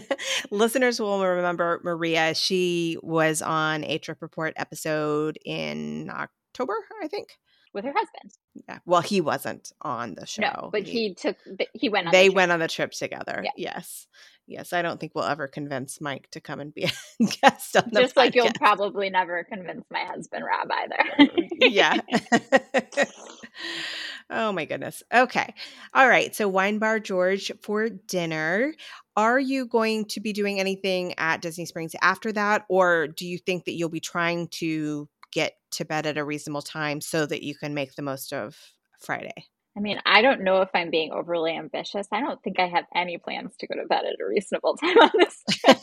friends. 0.00 0.46
Listeners 0.50 1.00
will 1.00 1.24
remember 1.24 1.80
Maria. 1.82 2.34
She 2.34 2.98
was 3.02 3.40
on 3.40 3.84
a 3.84 3.98
Trip 3.98 4.20
Report 4.20 4.52
episode 4.56 5.38
in 5.44 6.10
October, 6.10 6.74
I 7.02 7.08
think 7.08 7.28
with 7.74 7.84
her 7.84 7.92
husband. 7.92 8.32
Yeah. 8.68 8.78
Well, 8.86 9.00
he 9.02 9.20
wasn't 9.20 9.72
on 9.82 10.14
the 10.14 10.26
show. 10.26 10.42
No, 10.42 10.70
but 10.72 10.84
he, 10.84 11.08
he 11.08 11.14
took 11.14 11.36
he 11.74 11.88
went 11.88 12.06
on 12.06 12.12
They 12.12 12.28
the 12.28 12.34
went 12.34 12.52
on 12.52 12.60
the 12.60 12.68
trip 12.68 12.92
together. 12.92 13.42
Yeah. 13.44 13.50
Yes. 13.56 14.06
Yes, 14.46 14.74
I 14.74 14.82
don't 14.82 15.00
think 15.00 15.14
we'll 15.14 15.24
ever 15.24 15.48
convince 15.48 16.00
Mike 16.00 16.30
to 16.32 16.40
come 16.40 16.60
and 16.60 16.72
be 16.74 16.84
a 17.20 17.24
guest 17.24 17.76
on 17.76 17.88
the 17.90 18.02
Just 18.02 18.14
podcast. 18.14 18.16
like 18.16 18.34
you'll 18.34 18.52
probably 18.52 19.08
never 19.08 19.42
convince 19.44 19.84
my 19.90 20.04
husband 20.04 20.44
Rob 20.44 20.70
either. 20.70 21.04
Uh, 21.18 21.42
yeah. 21.60 22.00
oh 24.30 24.52
my 24.52 24.66
goodness. 24.66 25.02
Okay. 25.12 25.54
All 25.94 26.06
right. 26.06 26.34
So 26.36 26.46
Wine 26.48 26.78
Bar 26.78 27.00
George 27.00 27.52
for 27.62 27.88
dinner. 27.88 28.74
Are 29.16 29.40
you 29.40 29.66
going 29.66 30.06
to 30.06 30.20
be 30.20 30.32
doing 30.32 30.60
anything 30.60 31.14
at 31.16 31.40
Disney 31.40 31.64
Springs 31.64 31.94
after 32.02 32.30
that 32.32 32.64
or 32.68 33.06
do 33.08 33.26
you 33.26 33.38
think 33.38 33.64
that 33.64 33.72
you'll 33.72 33.88
be 33.88 34.00
trying 34.00 34.48
to 34.48 35.08
get 35.32 35.54
to 35.72 35.84
bed 35.84 36.06
at 36.06 36.18
a 36.18 36.24
reasonable 36.24 36.62
time 36.62 37.00
so 37.00 37.24
that 37.24 37.42
you 37.42 37.54
can 37.54 37.72
make 37.72 37.94
the 37.94 38.02
most 38.02 38.32
of 38.32 38.56
Friday? 39.00 39.46
I 39.76 39.80
mean, 39.80 40.00
I 40.06 40.22
don't 40.22 40.42
know 40.42 40.62
if 40.62 40.68
I'm 40.74 40.90
being 40.90 41.12
overly 41.12 41.56
ambitious. 41.56 42.06
I 42.12 42.20
don't 42.20 42.40
think 42.42 42.60
I 42.60 42.68
have 42.68 42.84
any 42.94 43.18
plans 43.18 43.56
to 43.58 43.66
go 43.66 43.74
to 43.74 43.86
bed 43.86 44.04
at 44.04 44.20
a 44.20 44.28
reasonable 44.28 44.76
time 44.80 44.96
on 44.98 45.10
this 45.18 45.42
trip. 45.50 45.78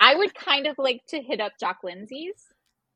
I 0.00 0.14
would 0.14 0.34
kind 0.34 0.66
of 0.66 0.76
like 0.78 1.00
to 1.08 1.20
hit 1.20 1.40
up 1.40 1.52
Jock 1.58 1.78
Lindsay's 1.82 2.44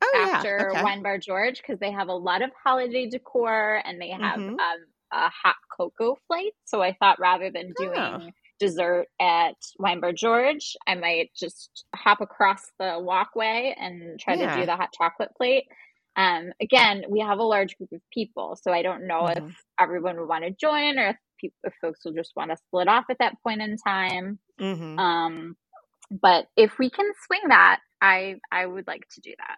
oh, 0.02 0.30
after 0.32 0.70
yeah. 0.72 0.78
okay. 0.78 0.82
Wine 0.82 1.02
Bar 1.02 1.18
George 1.18 1.60
because 1.60 1.80
they 1.80 1.90
have 1.90 2.08
a 2.08 2.14
lot 2.14 2.42
of 2.42 2.50
holiday 2.62 3.08
decor 3.08 3.82
and 3.84 4.00
they 4.00 4.10
have 4.10 4.38
mm-hmm. 4.38 4.50
um, 4.50 4.78
a 5.12 5.28
hot 5.30 5.56
cocoa 5.76 6.16
flight. 6.26 6.52
So 6.64 6.82
I 6.82 6.92
thought 6.92 7.18
rather 7.18 7.50
than 7.50 7.72
doing 7.76 7.98
oh 7.98 8.30
dessert 8.60 9.06
at 9.20 9.56
Wine 9.78 10.00
Bar 10.00 10.12
George, 10.12 10.76
I 10.86 10.94
might 10.94 11.30
just 11.34 11.84
hop 11.96 12.20
across 12.20 12.62
the 12.78 12.98
walkway 13.00 13.74
and 13.76 14.20
try 14.20 14.34
yeah. 14.34 14.54
to 14.54 14.60
do 14.60 14.66
the 14.66 14.76
hot 14.76 14.90
chocolate 14.96 15.30
plate. 15.36 15.64
Um, 16.16 16.52
again, 16.60 17.04
we 17.08 17.20
have 17.20 17.38
a 17.38 17.44
large 17.44 17.76
group 17.76 17.92
of 17.92 18.00
people, 18.12 18.58
so 18.60 18.72
I 18.72 18.82
don't 18.82 19.06
know 19.06 19.22
mm-hmm. 19.22 19.46
if 19.48 19.54
everyone 19.78 20.18
would 20.18 20.28
want 20.28 20.44
to 20.44 20.50
join 20.50 20.98
or 20.98 21.18
if, 21.42 21.52
if 21.62 21.72
folks 21.80 22.00
will 22.04 22.12
just 22.12 22.32
want 22.36 22.50
to 22.50 22.56
split 22.56 22.88
off 22.88 23.04
at 23.10 23.18
that 23.20 23.34
point 23.42 23.62
in 23.62 23.76
time. 23.76 24.38
Mm-hmm. 24.60 24.98
Um, 24.98 25.56
but 26.10 26.46
if 26.56 26.78
we 26.78 26.90
can 26.90 27.10
swing 27.26 27.42
that, 27.48 27.80
I 28.02 28.36
I 28.50 28.66
would 28.66 28.86
like 28.86 29.06
to 29.14 29.20
do 29.20 29.32
that. 29.38 29.56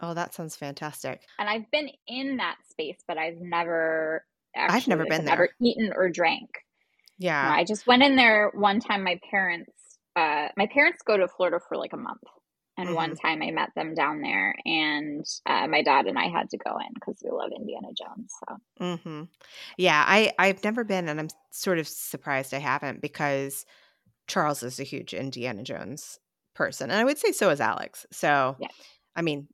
Oh, 0.00 0.14
that 0.14 0.34
sounds 0.34 0.56
fantastic. 0.56 1.20
And 1.38 1.48
I've 1.48 1.70
been 1.70 1.88
in 2.08 2.38
that 2.38 2.56
space, 2.68 2.98
but 3.06 3.16
I've 3.16 3.40
never 3.40 4.24
actually, 4.56 4.76
I've 4.76 4.88
never 4.88 5.04
been 5.04 5.24
there. 5.24 5.36
Never 5.36 5.48
eaten 5.62 5.92
or 5.94 6.08
drank. 6.08 6.50
Yeah. 7.18 7.48
I 7.48 7.64
just 7.64 7.86
went 7.86 8.02
in 8.02 8.16
there 8.16 8.50
one 8.54 8.80
time. 8.80 9.04
My 9.04 9.20
parents, 9.30 9.70
uh, 10.16 10.48
my 10.56 10.66
parents 10.66 11.02
go 11.06 11.16
to 11.16 11.28
Florida 11.28 11.60
for 11.68 11.76
like 11.76 11.92
a 11.92 11.96
month. 11.96 12.22
And 12.76 12.88
mm-hmm. 12.88 12.96
one 12.96 13.14
time 13.14 13.40
I 13.42 13.50
met 13.52 13.70
them 13.76 13.94
down 13.94 14.20
there, 14.20 14.54
and 14.64 15.24
uh, 15.46 15.68
my 15.68 15.82
dad 15.82 16.06
and 16.06 16.18
I 16.18 16.26
had 16.26 16.50
to 16.50 16.58
go 16.58 16.76
in 16.78 16.92
because 16.94 17.20
we 17.24 17.30
love 17.30 17.52
Indiana 17.56 17.88
Jones. 17.96 18.32
So, 18.40 18.56
mm-hmm. 18.80 19.22
yeah, 19.78 20.04
I 20.06 20.32
I've 20.38 20.64
never 20.64 20.82
been, 20.82 21.08
and 21.08 21.20
I'm 21.20 21.28
sort 21.52 21.78
of 21.78 21.86
surprised 21.86 22.52
I 22.52 22.58
haven't 22.58 23.00
because 23.00 23.64
Charles 24.26 24.64
is 24.64 24.80
a 24.80 24.84
huge 24.84 25.14
Indiana 25.14 25.62
Jones 25.62 26.18
person, 26.54 26.90
and 26.90 26.98
I 26.98 27.04
would 27.04 27.18
say 27.18 27.30
so 27.30 27.50
is 27.50 27.60
Alex. 27.60 28.06
So, 28.10 28.56
yeah. 28.58 28.68
I 29.14 29.22
mean, 29.22 29.46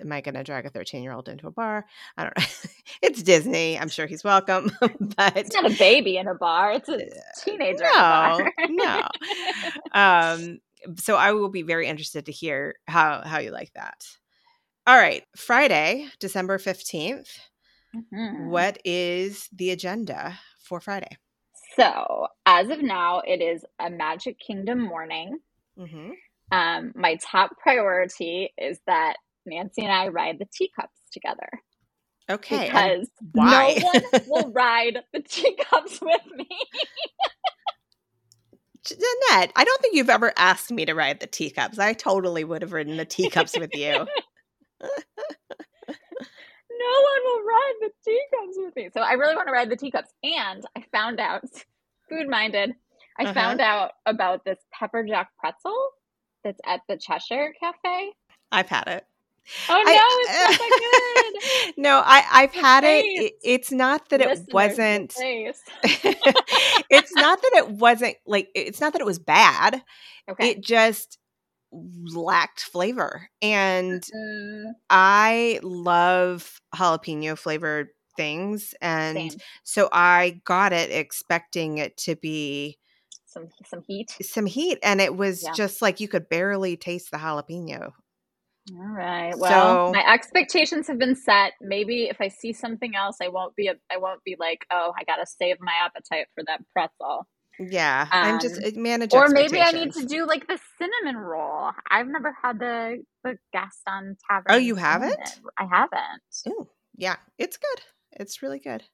am 0.00 0.12
I 0.12 0.20
going 0.20 0.34
to 0.34 0.44
drag 0.44 0.66
a 0.66 0.70
13 0.70 1.02
year 1.02 1.12
old 1.12 1.28
into 1.28 1.46
a 1.46 1.50
bar? 1.50 1.86
I 2.16 2.24
don't 2.24 2.38
know. 2.38 2.44
it's 3.02 3.22
Disney. 3.22 3.78
I'm 3.78 3.88
sure 3.88 4.06
he's 4.06 4.24
welcome, 4.24 4.70
but 4.80 5.36
it's 5.36 5.54
not 5.54 5.70
a 5.70 5.76
baby 5.76 6.16
in 6.16 6.28
a 6.28 6.34
bar. 6.34 6.72
It's 6.72 6.88
a 6.88 7.00
teenager. 7.44 7.84
No, 7.84 8.48
no. 8.68 9.08
Um, 9.92 10.58
so 10.96 11.16
I 11.16 11.32
will 11.32 11.48
be 11.48 11.62
very 11.62 11.86
interested 11.86 12.26
to 12.26 12.32
hear 12.32 12.74
how 12.86 13.22
how 13.24 13.38
you 13.38 13.50
like 13.50 13.72
that. 13.74 14.04
All 14.86 14.96
right, 14.96 15.22
Friday, 15.36 16.08
December 16.18 16.58
15th. 16.58 17.28
Mm-hmm. 17.94 18.48
What 18.48 18.78
is 18.84 19.48
the 19.52 19.70
agenda 19.70 20.38
for 20.64 20.80
Friday? 20.80 21.16
So, 21.76 22.26
as 22.46 22.68
of 22.68 22.82
now, 22.82 23.20
it 23.20 23.40
is 23.40 23.64
a 23.78 23.90
Magic 23.90 24.38
Kingdom 24.38 24.80
morning. 24.80 25.38
Mm-hmm. 25.78 26.10
Um, 26.50 26.92
my 26.94 27.16
top 27.16 27.52
priority 27.58 28.52
is 28.58 28.78
that 28.86 29.16
Nanci 29.48 29.78
and 29.78 29.92
I 29.92 30.08
ride 30.08 30.38
the 30.38 30.48
teacups 30.52 30.98
together. 31.12 31.48
Okay. 32.30 32.66
Because 32.66 33.08
why? 33.32 33.78
no 33.78 33.90
one 33.90 34.22
will 34.28 34.52
ride 34.52 34.98
the 35.12 35.20
teacups 35.20 36.00
with 36.00 36.26
me. 36.36 36.48
Jeanette, 38.84 39.52
I 39.54 39.64
don't 39.64 39.80
think 39.80 39.94
you've 39.94 40.10
ever 40.10 40.32
asked 40.36 40.70
me 40.70 40.84
to 40.86 40.94
ride 40.94 41.20
the 41.20 41.26
teacups. 41.26 41.78
I 41.78 41.92
totally 41.92 42.44
would 42.44 42.62
have 42.62 42.72
ridden 42.72 42.96
the 42.96 43.04
teacups 43.04 43.56
with 43.56 43.70
you. 43.74 43.92
no 44.82 44.88
one 45.88 47.22
will 47.24 47.42
ride 47.44 47.74
the 47.80 47.90
teacups 48.04 48.56
with 48.56 48.76
me. 48.76 48.88
So 48.92 49.00
I 49.00 49.12
really 49.12 49.36
want 49.36 49.46
to 49.48 49.52
ride 49.52 49.70
the 49.70 49.76
teacups. 49.76 50.10
And 50.22 50.64
I 50.76 50.84
found 50.92 51.20
out, 51.20 51.44
food 52.08 52.28
minded, 52.28 52.74
I 53.18 53.24
uh-huh. 53.24 53.34
found 53.34 53.60
out 53.60 53.92
about 54.06 54.44
this 54.44 54.58
pepper 54.72 55.04
jack 55.04 55.30
pretzel 55.38 55.90
that's 56.42 56.60
at 56.66 56.80
the 56.88 56.96
Cheshire 56.96 57.52
Cafe. 57.60 58.12
I've 58.50 58.68
had 58.68 58.88
it. 58.88 59.06
Oh 59.68 59.82
no, 59.84 59.92
I, 59.92 60.24
it's 60.28 60.58
not 60.60 60.68
that 60.70 61.72
good. 61.74 61.82
no, 61.82 62.02
I 62.04 62.24
I've 62.32 62.54
had 62.54 62.84
face. 62.84 63.04
it. 63.04 63.32
It's 63.42 63.72
not 63.72 64.08
that 64.10 64.20
Listeners, 64.20 64.48
it 64.48 64.54
wasn't. 64.54 65.14
it's 66.90 67.14
not 67.14 67.42
that 67.42 67.52
it 67.54 67.70
wasn't 67.70 68.16
like 68.26 68.48
it's 68.54 68.80
not 68.80 68.92
that 68.92 69.02
it 69.02 69.06
was 69.06 69.18
bad. 69.18 69.82
Okay. 70.30 70.50
It 70.50 70.62
just 70.62 71.18
lacked 71.72 72.60
flavor, 72.60 73.28
and 73.40 74.02
mm. 74.02 74.64
I 74.88 75.58
love 75.62 76.60
jalapeno 76.74 77.36
flavored 77.36 77.88
things, 78.16 78.74
and 78.80 79.32
Same. 79.32 79.40
so 79.64 79.88
I 79.92 80.40
got 80.44 80.72
it 80.72 80.90
expecting 80.90 81.78
it 81.78 81.96
to 81.98 82.16
be 82.16 82.78
some 83.32 83.48
some 83.64 83.82
heat 83.86 84.14
some 84.20 84.46
heat 84.46 84.78
and 84.82 85.00
it 85.00 85.16
was 85.16 85.42
yeah. 85.42 85.52
just 85.54 85.80
like 85.80 86.00
you 86.00 86.08
could 86.08 86.28
barely 86.28 86.76
taste 86.76 87.10
the 87.10 87.16
jalapeno 87.16 87.92
all 88.70 88.86
right. 88.86 89.36
Well, 89.36 89.88
so, 89.88 89.92
my 89.92 90.12
expectations 90.12 90.86
have 90.86 90.98
been 90.98 91.16
set. 91.16 91.54
Maybe 91.60 92.04
if 92.04 92.20
I 92.20 92.28
see 92.28 92.52
something 92.52 92.94
else, 92.94 93.16
I 93.20 93.28
won't 93.28 93.56
be. 93.56 93.68
I 93.68 93.96
won't 93.96 94.22
be 94.24 94.36
like, 94.38 94.66
oh, 94.70 94.92
I 94.96 95.02
gotta 95.04 95.26
save 95.26 95.56
my 95.60 95.72
appetite 95.84 96.26
for 96.34 96.44
that 96.46 96.60
pretzel. 96.72 97.26
Yeah, 97.58 98.02
um, 98.12 98.34
I'm 98.34 98.40
just 98.40 98.62
uh, 98.62 98.70
managing. 98.76 99.18
Or 99.18 99.28
maybe 99.28 99.60
I 99.60 99.72
need 99.72 99.92
to 99.94 100.06
do 100.06 100.26
like 100.26 100.46
the 100.46 100.58
cinnamon 100.78 101.20
roll. 101.20 101.70
I've 101.90 102.06
never 102.06 102.34
had 102.40 102.60
the 102.60 103.02
the 103.24 103.36
Gaston 103.52 104.16
Tavern. 104.30 104.46
Oh, 104.48 104.56
you 104.56 104.76
haven't? 104.76 105.40
I 105.58 105.64
haven't. 105.64 106.22
Oh, 106.48 106.68
yeah, 106.96 107.16
it's 107.38 107.56
good. 107.56 107.82
It's 108.12 108.42
really 108.42 108.60
good. 108.60 108.84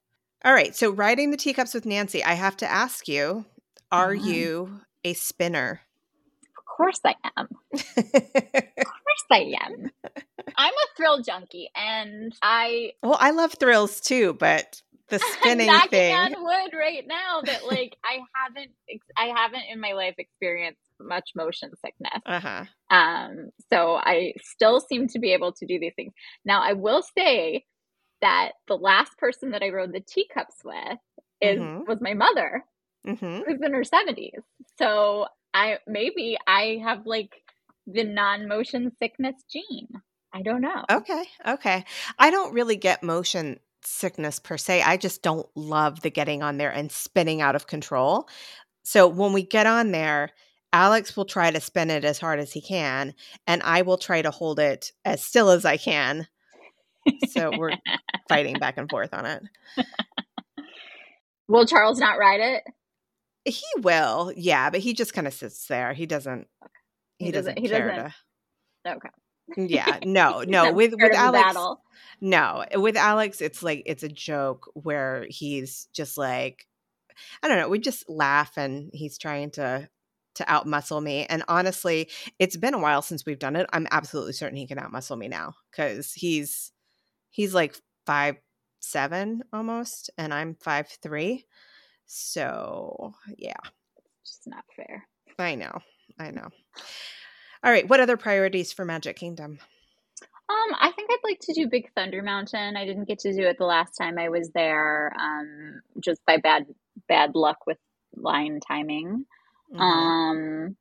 All 0.43 0.53
right, 0.53 0.75
so 0.75 0.91
riding 0.91 1.31
the 1.31 1.37
teacups 1.37 1.73
with 1.73 1.85
Nanci, 1.85 2.23
I 2.25 2.33
have 2.33 2.57
to 2.57 2.69
ask 2.69 3.07
you: 3.07 3.45
Are 3.91 4.15
mm-hmm. 4.15 4.27
you 4.27 4.81
a 5.03 5.13
spinner? 5.13 5.81
Course 6.75 6.99
I 7.05 7.15
am. 7.37 7.47
of 7.73 7.81
course 8.83 9.25
I 9.31 9.53
am. 9.63 9.91
I'm 10.57 10.73
a 10.73 10.95
thrill 10.97 11.21
junkie, 11.21 11.69
and 11.75 12.33
I 12.41 12.91
well, 13.03 13.17
I 13.19 13.31
love 13.31 13.53
thrills 13.59 13.99
too, 14.01 14.33
but 14.33 14.81
the 15.09 15.19
spinning 15.39 15.69
I'm 15.69 15.89
thing. 15.89 16.13
on 16.15 16.31
wood 16.43 16.71
right 16.77 17.03
now 17.07 17.41
that 17.45 17.65
like 17.65 17.95
I 18.03 18.19
haven't 18.35 18.71
I 19.17 19.25
haven't 19.35 19.63
in 19.71 19.79
my 19.79 19.93
life 19.93 20.15
experienced 20.17 20.81
much 20.99 21.31
motion 21.35 21.71
sickness. 21.83 22.21
Uh-huh. 22.25 22.65
Um, 22.91 23.49
so 23.71 23.95
I 23.95 24.33
still 24.41 24.79
seem 24.81 25.07
to 25.09 25.19
be 25.19 25.33
able 25.33 25.53
to 25.53 25.65
do 25.65 25.79
these 25.79 25.93
things. 25.95 26.13
Now 26.45 26.61
I 26.61 26.73
will 26.73 27.03
say 27.17 27.65
that 28.21 28.51
the 28.67 28.75
last 28.75 29.17
person 29.17 29.51
that 29.51 29.63
I 29.63 29.69
rode 29.69 29.93
the 29.93 30.01
teacups 30.01 30.57
with 30.63 30.97
is 31.41 31.59
Mhm. 31.59 31.87
was 31.87 32.01
my 32.01 32.13
mother, 32.13 32.65
Mhm. 33.05 33.43
who's 33.45 33.61
in 33.61 33.73
her 33.73 33.83
70s. 33.83 34.41
So 34.77 35.27
I 35.53 35.79
maybe 35.87 36.37
I 36.47 36.79
have 36.83 37.05
like 37.05 37.31
the 37.87 38.03
non-motion 38.03 38.91
sickness 38.99 39.35
gene. 39.51 39.87
I 40.33 40.43
don't 40.43 40.61
know. 40.61 40.85
Okay. 40.91 41.23
Okay. 41.47 41.85
I 42.19 42.29
don't 42.29 42.53
really 42.53 42.75
get 42.75 43.01
motion 43.03 43.59
sickness 43.83 44.39
per 44.39 44.57
se. 44.57 44.83
I 44.83 44.97
just 44.97 45.23
don't 45.23 45.47
love 45.55 46.01
the 46.01 46.11
getting 46.11 46.43
on 46.43 46.57
there 46.57 46.71
and 46.71 46.91
spinning 46.91 47.41
out 47.41 47.55
of 47.55 47.67
control. 47.67 48.27
So 48.83 49.07
when 49.07 49.33
we 49.33 49.43
get 49.43 49.65
on 49.65 49.91
there, 49.91 50.29
Alex 50.71 51.17
will 51.17 51.25
try 51.25 51.49
to 51.49 51.59
spin 51.59 51.89
it 51.89 52.05
as 52.05 52.19
hard 52.19 52.39
as 52.39 52.53
he 52.53 52.61
can, 52.61 53.15
and 53.47 53.63
I 53.63 53.81
will 53.81 53.97
try 53.97 54.21
to 54.21 54.29
hold 54.29 54.59
it 54.59 54.91
as 55.03 55.23
still 55.23 55.49
as 55.49 55.65
I 55.65 55.77
can. 55.77 56.27
So 57.29 57.51
we're 57.57 57.71
fighting 58.29 58.59
back 58.59 58.77
and 58.77 58.89
forth 58.89 59.13
on 59.13 59.25
it. 59.25 59.43
Will 61.47 61.65
Charles 61.65 61.97
not 61.97 62.19
ride 62.19 62.41
it? 62.41 62.63
He 63.49 63.65
will, 63.81 64.31
yeah, 64.35 64.69
but 64.69 64.79
he 64.79 64.93
just 64.93 65.13
kind 65.13 65.27
of 65.27 65.33
sits 65.33 65.67
there. 65.67 65.93
He 65.93 66.05
doesn't. 66.05 66.47
He, 67.17 67.25
He 67.25 67.31
doesn't, 67.31 67.55
doesn't- 67.55 67.63
he 67.63 67.69
care 67.69 67.89
doesn't- 67.89 68.13
Okay. 68.87 69.09
Yeah, 69.57 69.99
no, 70.05 70.43
no. 70.47 70.71
With 70.71 70.93
with 70.93 71.13
Alex, 71.13 71.43
battle. 71.43 71.81
No, 72.21 72.65
with 72.75 72.95
Alex, 72.95 73.41
it's 73.41 73.63
like 73.63 73.83
it's 73.85 74.03
a 74.03 74.09
joke 74.09 74.69
where 74.73 75.25
he's 75.29 75.87
just 75.93 76.17
like, 76.17 76.67
I 77.43 77.47
don't 77.47 77.57
know. 77.57 77.67
We 77.69 77.79
just 77.79 78.07
laugh, 78.09 78.57
and 78.57 78.89
he's 78.93 79.17
trying 79.17 79.51
to 79.51 79.89
to 80.35 80.43
outmuscle 80.43 81.01
me. 81.01 81.25
And 81.25 81.43
honestly, 81.47 82.09
it's 82.37 82.55
been 82.55 82.73
a 82.75 82.79
while 82.79 83.01
since 83.01 83.25
we've 83.25 83.39
done 83.39 83.55
it. 83.55 83.67
I'm 83.73 83.87
absolutely 83.91 84.33
certain 84.33 84.57
he 84.57 84.67
can 84.67 84.77
outmuscle 84.77 85.17
me 85.17 85.27
now 85.27 85.55
because 85.71 86.13
he's 86.13 86.71
he's 87.31 87.53
like 87.53 87.75
five 88.05 88.37
seven 88.79 89.41
almost, 89.51 90.09
and 90.17 90.33
I'm 90.33 90.55
five 90.61 90.87
three. 91.01 91.45
So 92.11 93.13
yeah, 93.37 93.53
It's 94.23 94.31
Just 94.31 94.47
not 94.47 94.65
fair. 94.75 95.07
I 95.37 95.53
know, 95.53 95.79
I 96.19 96.31
know. 96.31 96.49
All 97.63 97.71
right, 97.71 97.87
what 97.87 97.99
other 97.99 98.17
priorities 98.17 98.73
for 98.73 98.83
Magic 98.83 99.15
Kingdom? 99.15 99.59
Um, 100.49 100.75
I 100.79 100.91
think 100.95 101.11
I'd 101.11 101.19
like 101.23 101.39
to 101.41 101.53
do 101.53 101.69
Big 101.69 101.93
Thunder 101.93 102.23
Mountain. 102.23 102.75
I 102.75 102.85
didn't 102.85 103.07
get 103.07 103.19
to 103.19 103.33
do 103.33 103.43
it 103.43 103.59
the 103.59 103.65
last 103.65 103.91
time 103.91 104.17
I 104.17 104.29
was 104.29 104.49
there, 104.55 105.13
um, 105.19 105.81
just 106.03 106.25
by 106.25 106.37
bad 106.37 106.65
bad 107.07 107.35
luck 107.35 107.67
with 107.67 107.77
line 108.15 108.59
timing. 108.67 109.25
Mhm. 109.71 109.79
Um, 109.79 110.77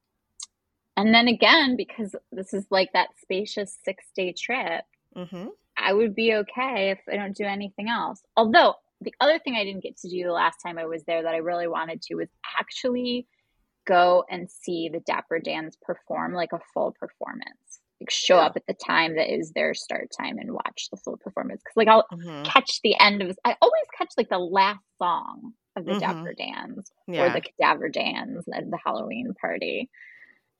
and 0.96 1.14
then 1.14 1.28
again, 1.28 1.76
because 1.76 2.16
this 2.32 2.54
is 2.54 2.64
like 2.70 2.90
that 2.94 3.10
spacious 3.20 3.78
six 3.84 4.06
day 4.16 4.32
trip, 4.32 4.84
mm-hmm. 5.14 5.48
I 5.76 5.92
would 5.92 6.14
be 6.14 6.34
okay 6.36 6.90
if 6.90 7.00
I 7.06 7.16
don't 7.16 7.36
do 7.36 7.44
anything 7.44 7.90
else. 7.90 8.22
Although 8.34 8.76
the 9.00 9.14
other 9.20 9.38
thing 9.38 9.54
I 9.56 9.64
didn't 9.64 9.82
get 9.82 9.96
to 9.98 10.08
do 10.08 10.24
the 10.24 10.32
last 10.32 10.56
time 10.64 10.78
I 10.78 10.86
was 10.86 11.04
there 11.04 11.22
that 11.22 11.34
I 11.34 11.38
really 11.38 11.68
wanted 11.68 12.02
to 12.02 12.16
was 12.16 12.28
actually 12.58 13.26
go 13.86 14.24
and 14.30 14.50
see 14.50 14.88
the 14.92 15.00
Dapper 15.00 15.38
Dans 15.40 15.76
perform 15.82 16.34
like 16.34 16.52
a 16.52 16.60
full 16.74 16.92
performance. 16.98 17.80
Like 18.00 18.10
show 18.10 18.36
Yeah. 18.36 18.46
up 18.46 18.56
at 18.56 18.66
the 18.66 18.74
time 18.74 19.16
that 19.16 19.32
is 19.32 19.52
their 19.52 19.74
start 19.74 20.10
time 20.16 20.38
and 20.38 20.52
watch 20.52 20.88
the 20.90 20.96
full 20.98 21.16
performance. 21.16 21.62
Cause 21.64 21.76
like 21.76 21.88
I'll 21.88 22.06
Mhm. 22.12 22.44
catch 22.44 22.80
the 22.82 22.98
end 23.00 23.22
of 23.22 23.36
I 23.44 23.56
always 23.60 23.86
catch 23.96 24.10
like 24.16 24.28
the 24.28 24.38
last 24.38 24.84
song 24.98 25.54
of 25.76 25.84
the 25.84 25.92
Mhm. 25.92 26.00
Dapper 26.00 26.34
Dans 26.34 26.92
or 27.08 27.30
the 27.30 27.40
Cadaver 27.40 27.88
Dans 27.88 28.46
at 28.54 28.70
the 28.70 28.78
Halloween 28.84 29.34
party. 29.40 29.90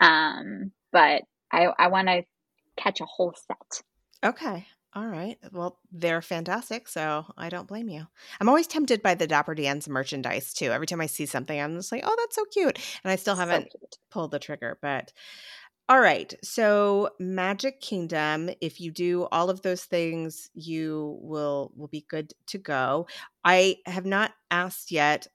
Um, 0.01 0.73
but 0.93 1.23
I 1.53 1.67
I 1.79 1.89
want 1.89 2.09
to 2.09 2.25
catch 2.77 3.01
a 3.01 3.07
whole 3.07 3.35
set. 3.35 3.83
Okay. 4.25 4.67
All 4.95 5.07
right. 5.07 5.39
Well, 5.53 5.81
they're 5.93 6.23
fantastic, 6.23 6.89
so 6.89 7.27
I 7.37 7.51
don't 7.51 7.69
blame 7.69 7.89
you. 7.91 8.07
I'm 8.41 8.49
always 8.49 8.67
tempted 8.67 9.03
by 9.03 9.15
the 9.15 9.27
Dapper 9.27 9.55
Dan's 9.55 9.87
merchandise 9.89 10.55
too. 10.55 10.71
Every 10.73 10.87
time 10.87 11.01
I 11.01 11.07
see 11.07 11.27
something, 11.27 11.61
I'm 11.61 11.75
just 11.77 11.93
like, 11.93 12.03
"Oh, 12.07 12.17
that's 12.19 12.35
so 12.37 12.45
cute," 12.47 12.79
and 13.05 13.11
I 13.13 13.17
still 13.17 13.37
So 13.37 13.37
haven't 13.37 13.71
cute. 13.71 13.99
pulled 14.11 14.31
the 14.31 14.39
trigger. 14.39 14.79
But 14.81 15.13
all 15.89 16.01
right. 16.01 16.35
So 16.45 17.11
Magic 17.21 17.81
Kingdom, 17.81 18.51
if 18.61 18.81
you 18.81 18.91
do 18.93 19.25
all 19.33 19.51
of 19.51 19.63
those 19.63 19.85
things, 19.85 20.51
you 20.55 21.19
will 21.23 21.73
will 21.77 21.89
be 21.89 22.03
good 22.09 22.35
to 22.49 22.59
go. 22.59 23.09
I 23.45 23.79
have 23.87 24.07
not 24.07 24.35
asked 24.51 24.91
yet. 24.93 25.29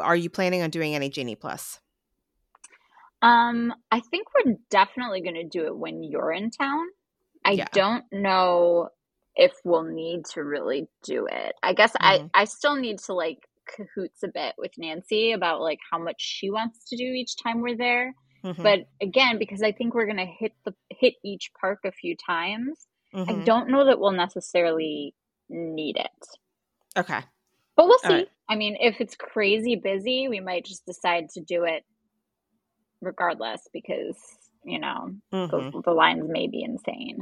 Are 0.00 0.16
you 0.16 0.30
planning 0.30 0.62
on 0.62 0.70
doing 0.70 0.94
any 0.94 1.10
Genie 1.10 1.36
Plus? 1.36 1.80
Um, 3.20 3.74
I 3.90 4.00
think 4.00 4.28
we're 4.34 4.54
definitely 4.70 5.20
going 5.22 5.34
to 5.34 5.44
do 5.44 5.66
it 5.66 5.76
when 5.76 6.02
you're 6.02 6.30
in 6.32 6.50
town. 6.50 6.86
I 7.48 7.52
Yeah. 7.52 7.66
don't 7.72 8.04
know 8.12 8.90
if 9.36 9.52
we'll 9.64 9.84
need 9.84 10.24
to 10.34 10.42
really 10.44 10.88
do 11.02 11.26
it. 11.26 11.54
I 11.62 11.72
guess 11.72 11.92
Mhm. 11.92 12.30
I 12.34 12.42
I 12.42 12.44
still 12.44 12.76
need 12.76 12.98
to 13.00 13.14
like 13.14 13.38
cahoots 13.76 14.22
a 14.22 14.28
bit 14.28 14.54
with 14.58 14.72
Nanci 14.80 15.34
about 15.34 15.60
like 15.60 15.78
how 15.90 15.98
much 15.98 16.20
she 16.20 16.50
wants 16.50 16.84
to 16.88 16.96
do 16.96 17.04
each 17.04 17.36
time 17.42 17.60
we're 17.60 17.76
there. 17.76 18.14
Mhm. 18.44 18.62
But 18.62 18.80
again, 19.00 19.38
because 19.38 19.62
I 19.62 19.72
think 19.72 19.94
we're 19.94 20.06
going 20.06 20.16
to 20.18 20.24
hit 20.26 20.52
the 20.64 20.74
hit 20.90 21.14
each 21.24 21.50
park 21.60 21.80
a 21.84 21.92
few 21.92 22.16
times, 22.16 22.86
I 23.14 23.18
Mhm. 23.18 23.44
don't 23.44 23.68
know 23.70 23.84
that 23.86 23.98
we'll 23.98 24.12
necessarily 24.12 25.14
need 25.48 25.96
it. 25.96 26.26
Okay. 26.96 27.20
But 27.76 27.86
we'll 27.86 27.98
see. 28.00 28.08
right. 28.12 28.28
I 28.48 28.56
mean, 28.56 28.76
if 28.80 29.00
it's 29.00 29.14
crazy 29.16 29.76
busy, 29.76 30.28
we 30.28 30.40
might 30.40 30.64
just 30.64 30.84
decide 30.86 31.28
to 31.30 31.40
do 31.40 31.64
it 31.64 31.84
regardless 33.00 33.68
because, 33.72 34.16
you 34.64 34.78
know, 34.78 35.14
Mhm. 35.32 35.50
the, 35.50 35.82
the 35.82 35.92
lines 35.92 36.28
may 36.28 36.46
be 36.48 36.62
insane. 36.62 37.18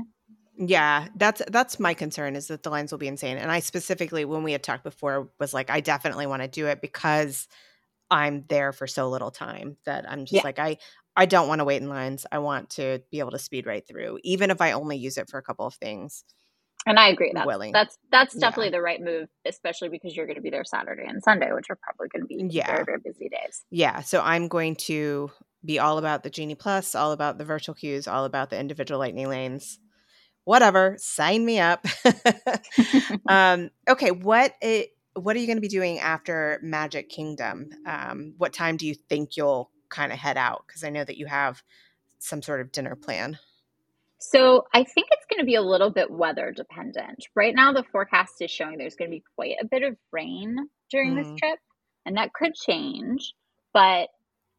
Yeah, 0.59 1.09
that's 1.17 1.43
that's 1.49 1.79
my 1.79 1.95
concern 1.95 2.35
is 2.37 2.49
that 2.49 2.63
the 2.63 2.71
lines 2.71 2.91
will 2.91 2.99
be 2.99 3.09
insane. 3.09 3.37
And 3.37 3.51
I 3.51 3.61
specifically, 3.61 4.25
when 4.25 4.43
we 4.43 4.53
had 4.53 4.63
talked 4.63 4.85
before, 4.85 5.31
was 5.39 5.53
like, 5.53 5.71
I 5.71 5.81
definitely 5.81 6.27
want 6.27 6.43
to 6.43 6.49
do 6.49 6.67
it 6.67 6.81
because 6.81 7.47
I'm 8.11 8.45
there 8.49 8.73
for 8.73 8.87
so 8.87 9.09
little 9.11 9.31
time 9.31 9.77
that 9.87 10.11
I'm 10.11 10.27
just 10.27 10.33
Yeah. 10.35 10.43
like, 10.45 10.59
I 10.59 10.79
I 11.17 11.27
don't 11.27 11.49
want 11.49 11.61
to 11.61 11.65
wait 11.65 11.83
in 11.83 11.89
lines. 11.89 12.27
I 12.33 12.39
want 12.39 12.71
to 12.71 13.03
be 13.11 13.19
able 13.21 13.33
to 13.33 13.39
speed 13.39 13.67
right 13.67 13.87
through, 13.87 14.19
even 14.25 14.51
if 14.51 14.61
I 14.61 14.73
only 14.73 14.97
use 14.99 15.19
it 15.19 15.29
for 15.31 15.39
a 15.39 15.43
couple 15.43 15.67
of 15.67 15.75
things. 15.75 16.25
And 16.87 16.99
I 16.99 17.09
agree. 17.09 17.33
That's 17.35 17.47
Willing. 17.47 17.73
that's 17.73 17.99
that's 18.11 18.35
Yeah. 18.35 18.41
definitely 18.41 18.71
the 18.71 18.81
right 18.83 19.01
move, 19.01 19.29
especially 19.45 19.89
because 19.91 20.17
you're 20.17 20.27
going 20.27 20.37
to 20.37 20.43
be 20.43 20.51
there 20.51 20.65
Saturday 20.65 21.05
and 21.07 21.23
Sunday, 21.23 21.53
which 21.53 21.67
are 21.71 21.79
probably 21.83 22.09
going 22.09 22.23
to 22.23 22.29
be 22.29 22.57
Yeah. 22.57 22.67
very 22.67 22.85
very 22.85 22.99
busy 23.05 23.29
days. 23.29 23.65
Yeah, 23.71 24.01
so 24.03 24.21
I'm 24.23 24.49
going 24.49 24.77
to 24.77 25.31
be 25.65 25.79
all 25.81 25.99
about 25.99 26.23
the 26.23 26.31
Genie 26.31 26.55
Plus, 26.55 26.95
all 26.95 27.13
about 27.13 27.39
the 27.39 27.45
virtual 27.45 27.75
queues, 27.75 28.07
all 28.07 28.25
about 28.25 28.51
the 28.51 28.59
individual 28.59 29.01
lightning 29.01 29.29
lanes. 29.29 29.81
Whatever, 30.47 30.97
sign 30.99 31.45
me 31.47 31.61
up. 31.61 31.87
um, 33.29 33.71
okay, 33.89 34.13
what 34.13 34.55
i- 34.65 34.89
what 35.15 35.37
are 35.37 35.41
you 35.41 35.47
going 35.47 35.59
to 35.59 35.63
be 35.63 35.69
doing 35.69 36.01
after 36.01 36.61
Magic 36.63 37.11
Kingdom? 37.11 37.71
Um, 37.87 38.35
what 38.39 38.55
time 38.55 38.79
do 38.79 38.87
you 38.89 38.95
think 38.95 39.37
you'll 39.37 39.71
kind 39.91 40.13
of 40.13 40.19
head 40.21 40.39
out? 40.39 40.65
Because 40.67 40.85
I 40.85 40.91
know 40.91 41.05
that 41.05 41.19
you 41.19 41.27
have 41.27 41.63
some 42.21 42.43
sort 42.43 42.63
of 42.63 42.73
dinner 42.73 42.97
plan. 42.97 43.39
So 44.21 44.65
I 44.75 44.85
think 44.85 45.09
it's 45.13 45.27
going 45.31 45.41
to 45.41 45.47
be 45.47 45.57
a 45.57 45.63
little 45.63 45.91
bit 45.91 46.11
weather 46.11 46.53
dependent. 46.57 47.27
Right 47.37 47.55
now, 47.55 47.73
the 47.73 47.85
forecast 47.93 48.35
is 48.41 48.51
showing 48.51 48.79
there's 48.79 48.97
going 48.97 49.11
to 49.11 49.17
be 49.17 49.25
quite 49.37 49.57
a 49.61 49.67
bit 49.67 49.83
of 49.85 49.97
rain 50.13 50.57
during 50.91 51.15
Mhm. 51.15 51.17
this 51.17 51.33
trip, 51.39 51.59
and 52.07 52.17
that 52.19 52.33
could 52.35 52.55
change. 52.55 53.35
But 53.75 54.11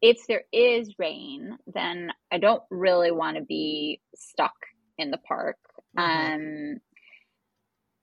if 0.02 0.26
there 0.28 0.44
is 0.52 0.94
rain, 0.98 1.58
then 1.66 2.12
I 2.32 2.38
don't 2.38 2.62
really 2.70 3.12
want 3.12 3.36
to 3.38 3.44
be 3.44 4.00
stuck 4.16 4.54
in 4.98 5.10
the 5.10 5.18
park. 5.18 5.56
Mhm. 6.04 6.32
Um, 6.34 6.80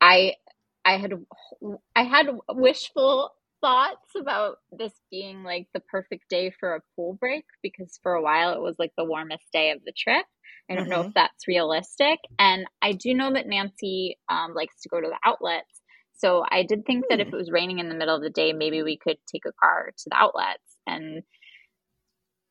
I 0.01 0.35
I 0.85 0.97
had 0.97 1.13
I 1.95 2.03
had 2.03 2.27
wishful 2.49 3.31
thoughts 3.61 4.11
about 4.19 4.57
this 4.71 4.93
being 5.09 5.43
like 5.43 5.67
the 5.73 5.79
perfect 5.79 6.29
day 6.29 6.51
for 6.59 6.75
a 6.75 6.81
pool 6.95 7.13
break 7.19 7.45
because 7.63 7.99
for 8.03 8.13
a 8.13 8.21
while 8.21 8.53
it 8.53 8.61
was 8.61 8.75
like 8.77 8.91
the 8.97 9.05
warmest 9.05 9.45
day 9.51 9.71
of 9.71 9.83
the 9.85 9.93
trip. 9.97 10.25
I 10.69 10.75
don't 10.75 10.89
know 10.89 10.99
Mhm. 10.99 11.07
if 11.07 11.13
that's 11.15 11.47
realistic, 11.47 12.19
and 12.39 12.65
I 12.81 12.93
do 12.93 13.13
know 13.13 13.33
that 13.33 13.47
Nanci 13.47 14.15
um, 14.29 14.53
likes 14.53 14.81
to 14.81 14.89
go 14.89 14.99
to 15.01 15.07
the 15.07 15.19
outlets. 15.29 15.81
So 16.17 16.43
I 16.49 16.63
did 16.63 16.85
think 16.85 17.05
that 17.09 17.19
if 17.19 17.27
Hmm. 17.27 17.33
it 17.33 17.35
was 17.37 17.51
raining 17.51 17.79
in 17.79 17.89
the 17.89 17.95
middle 17.95 18.15
of 18.15 18.21
the 18.23 18.29
day, 18.29 18.53
maybe 18.53 18.81
we 18.83 18.97
could 18.97 19.17
take 19.31 19.45
a 19.45 19.51
car 19.61 19.91
to 19.97 20.09
the 20.09 20.15
outlets 20.15 20.77
and 20.87 21.23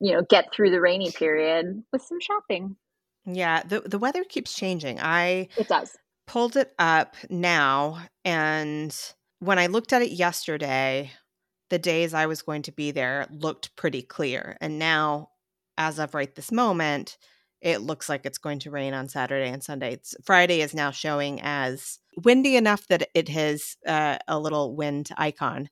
you 0.00 0.12
know 0.12 0.22
get 0.28 0.52
through 0.52 0.70
the 0.70 0.80
rainy 0.80 1.11
period 1.12 1.83
with 1.92 2.02
some 2.02 2.20
shopping. 2.20 2.76
Yeah, 3.27 3.63
the 3.63 3.81
the 3.81 3.99
weather 3.99 4.25
keeps 4.25 4.55
changing. 4.55 5.01
I 5.01 5.49
It 5.57 5.69
does. 5.69 5.97
pulled 6.27 6.57
it 6.57 6.73
up 6.79 7.17
now 7.31 8.01
and 8.25 8.95
when 9.41 9.59
I 9.59 9.67
looked 9.67 9.93
at 9.93 10.03
it 10.03 10.11
yesterday, 10.13 11.11
the 11.71 11.79
days 11.79 12.15
I 12.15 12.27
was 12.27 12.43
going 12.43 12.63
to 12.63 12.73
be 12.73 12.91
there 12.93 13.27
looked 13.31 13.77
pretty 13.77 14.01
clear. 14.03 14.57
And 14.61 14.79
now 14.79 15.31
as 15.77 15.99
of 15.99 16.15
right 16.15 16.35
this 16.35 16.51
moment, 16.53 17.19
it 17.61 17.81
looks 17.81 18.09
like 18.09 18.25
it's 18.25 18.39
going 18.39 18.59
to 18.61 18.71
rain 18.71 18.95
on 18.95 19.09
Saturday 19.09 19.51
and 19.51 19.63
Sunday. 19.63 19.95
It's, 19.95 20.15
Friday 20.25 20.61
is 20.61 20.75
now 20.75 20.91
showing 20.91 21.41
as 21.43 21.99
windy 22.25 22.57
enough 22.57 22.87
that 22.89 23.09
it 23.15 23.29
has 23.29 23.77
uh, 23.87 24.19
a 24.29 24.39
little 24.39 24.77
wind 24.77 25.11
icon. 25.17 25.69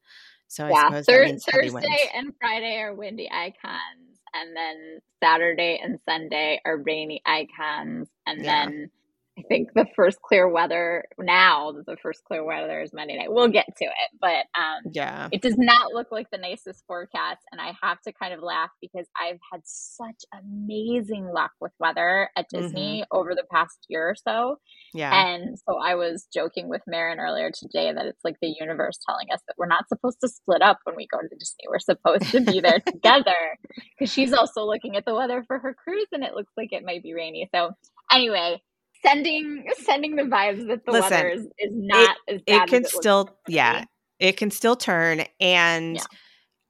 So 0.49 0.67
I 0.67 0.71
yeah, 0.71 0.83
suppose 0.89 1.07
that 1.07 1.13
Thur- 1.13 1.25
means 1.25 1.45
heavy 1.51 1.71
winds. 1.71 1.89
Thursday 1.89 2.11
and 2.15 2.33
Friday 2.41 2.77
are 2.79 2.95
windy 2.95 3.31
icons, 3.31 4.12
and 4.35 4.57
then 4.57 5.01
Saturday 5.23 5.81
and 5.83 5.99
Sunday 6.09 6.61
are 6.65 6.77
rainy 6.79 7.23
icons, 7.27 8.09
and 8.27 8.45
Yeah. 8.45 8.65
then 8.65 8.91
I 9.39 9.43
think 9.49 9.69
the 9.75 9.87
first 9.97 10.21
clear 10.21 10.47
weather 10.47 11.05
now, 11.19 11.73
the 11.87 11.97
first 12.03 12.23
clear 12.25 12.45
weather 12.45 12.83
is 12.83 12.93
Monday 12.93 13.17
night. 13.17 13.33
We'll 13.33 13.49
get 13.49 13.65
to 13.79 13.85
it, 13.85 14.11
but 14.21 14.45
um, 14.61 14.93
yeah, 14.93 15.29
it 15.33 15.41
does 15.41 15.57
not 15.57 15.93
look 15.95 16.09
like 16.11 16.27
the 16.31 16.37
nicest 16.37 16.85
forecast. 16.87 17.41
And 17.51 17.59
I 17.59 17.73
have 17.83 17.99
to 18.03 18.13
kind 18.13 18.35
of 18.35 18.41
laugh 18.43 18.69
because 18.83 19.07
I've 19.19 19.39
had 19.51 19.63
such 19.65 20.23
amazing 20.39 21.31
luck 21.33 21.53
with 21.63 21.73
weather 21.79 22.29
at 22.37 22.51
Disney 22.51 23.01
mm-hmm. 23.01 23.19
over 23.19 23.35
the 23.35 23.47
past 23.51 23.79
year 23.89 24.11
or 24.11 24.15
so. 24.15 24.59
Yeah. 24.93 25.15
And 25.15 25.59
so 25.59 25.79
I 25.79 25.95
was 25.95 26.29
joking 26.35 26.69
with 26.69 26.83
Marin 26.87 27.19
earlier 27.19 27.51
today 27.51 27.91
that 27.91 28.05
it's 28.05 28.25
like 28.25 28.37
the 28.43 28.55
universe 28.61 28.99
telling 29.09 29.29
us 29.33 29.41
that 29.49 29.55
we're 29.57 29.67
not 29.67 29.89
supposed 29.89 30.19
to 30.21 30.29
split 30.29 30.61
up 30.61 30.79
when 30.85 30.97
we 30.97 31.07
go 31.07 31.19
to 31.19 31.29
Disney. 31.39 31.65
We're 31.71 31.79
supposed 31.79 32.31
to 32.33 32.41
be 32.43 32.61
there 32.61 32.81
together 32.87 33.59
because 33.99 34.13
she's 34.13 34.35
also 34.35 34.67
looking 34.67 34.97
at 34.97 35.07
the 35.07 35.15
weather 35.15 35.43
for 35.47 35.59
her 35.59 35.75
cruise 35.75 36.09
and 36.13 36.23
it 36.23 36.35
looks 36.35 36.53
like 36.55 36.69
it 36.73 36.85
might 36.85 37.03
be 37.03 37.15
rainy. 37.15 37.49
So 37.55 37.71
anyway, 38.13 38.61
sending 39.05 39.65
sending 39.85 40.17
the 40.17 40.23
vibes 40.23 40.67
that 40.69 40.85
the 40.85 40.93
Listen, 40.93 41.11
weather 41.11 41.29
is, 41.29 41.43
is 41.59 41.73
not 41.73 42.17
it, 42.27 42.35
as 42.35 42.43
bad. 42.43 42.63
It 42.63 42.69
can 42.69 42.85
still, 42.85 43.37
yeah, 43.49 43.85
it 44.19 44.37
can 44.37 44.51
still 44.51 44.77
turn, 44.77 45.25
and 45.41 45.97
yeah. 45.97 46.03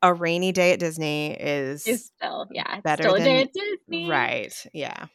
a 0.03 0.15
rainy 0.15 0.53
day 0.53 0.73
at 0.73 0.81
Disney 0.81 1.33
is 1.33 1.87
is 1.87 2.07
still, 2.07 2.47
yeah, 2.53 2.81
better 2.81 3.03
still 3.05 3.15
than, 3.15 3.23
a 3.23 3.25
day 3.25 3.43
at 3.43 3.51
Disney, 3.53 4.09
right? 4.09 4.67
Yeah, 4.73 5.07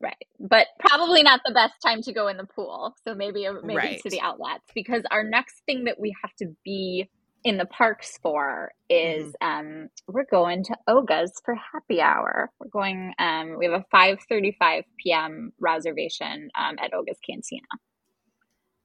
right, 0.00 0.16
but 0.40 0.66
probably 0.78 1.22
not 1.22 1.40
the 1.44 1.52
best 1.52 1.74
time 1.84 2.02
to 2.02 2.12
go 2.12 2.28
in 2.28 2.36
the 2.36 2.46
pool. 2.46 2.94
So 3.06 3.14
maybe 3.14 3.46
maybe 3.62 3.76
right. 3.76 4.02
to 4.02 4.10
the 4.10 4.20
outlets 4.20 4.64
because 4.74 5.02
our 5.10 5.24
next 5.24 5.62
thing 5.66 5.84
that 5.84 6.00
we 6.00 6.14
have 6.22 6.34
to 6.36 6.54
be 6.64 7.08
in 7.46 7.58
the 7.58 7.66
parks 7.66 8.18
for 8.20 8.72
is 8.90 9.32
mm-hmm. 9.40 9.82
um, 9.82 9.88
we're 10.08 10.26
going 10.28 10.64
to 10.64 10.76
Oga's 10.88 11.40
for 11.44 11.54
happy 11.54 12.00
hour. 12.00 12.50
We're 12.58 12.68
going. 12.68 13.14
Um, 13.20 13.56
we 13.56 13.66
have 13.66 13.80
a 13.80 13.84
five 13.90 14.18
thirty 14.28 14.56
five 14.58 14.82
p.m. 14.98 15.52
reservation 15.60 16.50
um, 16.58 16.74
at 16.82 16.92
Oga's 16.92 17.18
Cantina. 17.24 17.62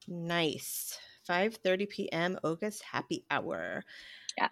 Nice. 0.08 1.00
Five 1.26 1.56
thirty 1.56 1.88
p.m. 1.88 2.38
Oga's 2.44 2.82
happy 2.82 3.26
hour. 3.32 3.84
Yeah. 4.38 4.50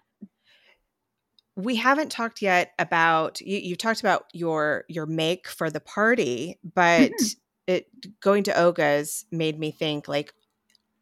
We 1.56 1.76
haven't 1.76 2.10
talked 2.12 2.42
yet 2.42 2.72
about 2.80 3.40
you. 3.42 3.60
You 3.60 3.76
talked 3.76 4.00
about 4.00 4.26
your 4.34 4.86
your 4.90 5.06
make 5.06 5.48
for 5.48 5.70
the 5.70 5.82
party, 5.82 6.60
but. 6.64 7.12
Mm-hmm. 7.12 7.40
It 7.68 7.86
going 8.20 8.46
to 8.46 8.60
Oga's 8.60 9.26
made 9.32 9.60
me 9.60 9.70
think 9.70 10.08
like 10.08 10.34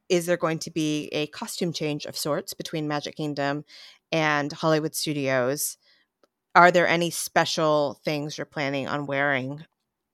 is 0.09 0.25
there 0.25 0.37
going 0.37 0.59
to 0.59 0.71
be 0.71 1.07
a 1.11 1.27
costume 1.27 1.73
change 1.73 2.05
of 2.05 2.17
sorts 2.17 2.53
between 2.53 2.87
Magic 2.87 3.15
Kingdom 3.15 3.65
and 4.11 4.51
Hollywood 4.51 4.95
Studios? 4.95 5.77
Are 6.55 6.71
there 6.71 6.87
any 6.87 7.09
special 7.09 7.99
things 8.03 8.37
you're 8.37 8.45
planning 8.45 8.87
on 8.87 9.05
wearing 9.05 9.63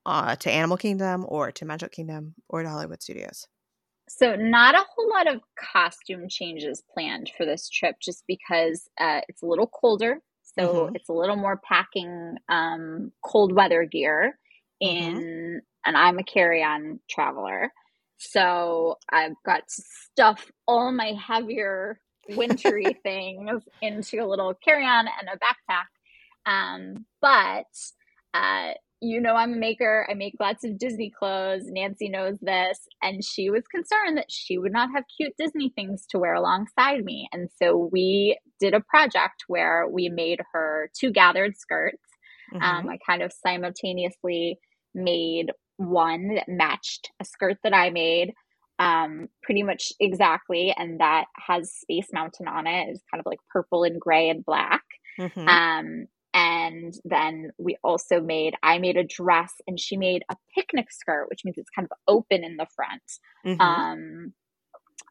uh, 0.05 0.35
to 0.37 0.51
Animal 0.51 0.77
Kingdom 0.77 1.25
or 1.27 1.51
to 1.51 1.65
Magic 1.65 1.91
Kingdom 1.91 2.35
or 2.49 2.63
to 2.63 2.69
Hollywood 2.69 3.01
Studios? 3.01 3.47
So, 4.09 4.35
not 4.35 4.75
a 4.75 4.83
whole 4.93 5.09
lot 5.09 5.33
of 5.33 5.41
costume 5.57 6.27
changes 6.27 6.83
planned 6.93 7.31
for 7.37 7.45
this 7.45 7.69
trip 7.69 7.95
just 8.01 8.23
because 8.27 8.89
uh, 8.99 9.21
it's 9.29 9.41
a 9.41 9.45
little 9.45 9.67
colder. 9.67 10.19
So, 10.43 10.67
mm-hmm. 10.67 10.95
it's 10.95 11.09
a 11.09 11.13
little 11.13 11.37
more 11.37 11.61
packing 11.63 12.35
um, 12.49 13.11
cold 13.23 13.55
weather 13.55 13.85
gear 13.85 14.37
mm-hmm. 14.83 14.97
in, 14.97 15.15
mm-hmm. 15.15 15.57
and 15.85 15.97
I'm 15.97 16.19
a 16.19 16.23
carry 16.23 16.61
on 16.61 16.99
traveler. 17.09 17.71
So 18.31 18.97
I've 19.11 19.35
got 19.45 19.67
to 19.67 19.83
stuff 20.11 20.51
all 20.67 20.91
my 20.91 21.13
heavier 21.13 21.99
wintry 22.29 22.97
things 23.03 23.63
into 23.81 24.19
a 24.19 24.27
little 24.27 24.53
carry-on 24.63 25.07
and 25.07 25.29
a 25.29 25.37
backpack. 25.37 25.85
Um, 26.45 27.05
but 27.21 27.65
uh, 28.33 28.73
you 29.03 29.19
know, 29.19 29.35
I'm 29.35 29.53
a 29.53 29.57
maker. 29.57 30.07
I 30.09 30.13
make 30.13 30.35
lots 30.39 30.63
of 30.63 30.77
Disney 30.77 31.11
clothes. 31.11 31.69
Nanci 31.69 32.09
knows 32.09 32.37
this. 32.41 32.79
And 33.01 33.23
she 33.23 33.49
was 33.49 33.63
concerned 33.67 34.17
that 34.17 34.31
she 34.31 34.57
would 34.57 34.71
not 34.71 34.89
have 34.95 35.03
cute 35.17 35.33
Disney 35.37 35.73
things 35.75 36.05
to 36.11 36.19
wear 36.19 36.33
alongside 36.33 37.03
me. 37.03 37.27
And 37.33 37.49
so 37.61 37.89
we 37.91 38.39
did 38.61 38.73
a 38.73 38.79
project 38.79 39.43
where 39.47 39.85
we 39.91 40.07
made 40.07 40.39
her 40.53 40.89
two 40.97 41.11
gathered 41.11 41.57
skirts. 41.57 41.97
Um, 42.53 42.61
mm-hmm. 42.61 42.87
Um, 42.87 42.89
I 42.89 42.97
kind 43.05 43.21
of 43.21 43.33
simultaneously 43.33 44.57
made 44.95 45.51
one 45.89 46.35
that 46.35 46.47
matched 46.47 47.11
a 47.19 47.25
skirt 47.25 47.57
that 47.63 47.73
I 47.73 47.89
made 47.89 48.33
um 48.79 49.27
pretty 49.43 49.61
much 49.61 49.93
exactly 49.99 50.73
and 50.75 50.99
that 50.99 51.25
has 51.37 51.71
space 51.71 52.07
mountain 52.11 52.47
on 52.47 52.65
it. 52.67 52.89
It's 52.89 53.03
kind 53.11 53.19
of 53.19 53.25
like 53.25 53.39
purple 53.51 53.83
and 53.83 53.99
gray 53.99 54.29
and 54.29 54.43
black. 54.43 54.83
Mm-hmm. 55.19 55.47
um 55.47 56.07
and 56.33 56.91
then 57.05 57.51
we 57.59 57.77
also 57.83 58.19
made 58.19 58.55
i 58.63 58.79
made 58.79 58.97
a 58.97 59.03
dress 59.03 59.53
and 59.67 59.79
she 59.79 59.95
made 59.95 60.23
a 60.31 60.35
picnic 60.55 60.91
skirt 60.91 61.27
which 61.29 61.41
means 61.45 61.59
it's 61.59 61.69
kind 61.69 61.87
of 61.91 61.95
open 62.07 62.43
in 62.43 62.57
the 62.57 62.65
front 62.75 63.03
mm-hmm. 63.45 63.61
um 63.61 64.33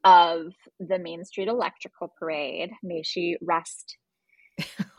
of 0.04 0.52
the 0.80 0.98
main 0.98 1.24
street 1.24 1.48
electrical 1.48 2.12
parade. 2.18 2.70
May 2.82 3.02
she 3.02 3.36
rest. 3.40 3.96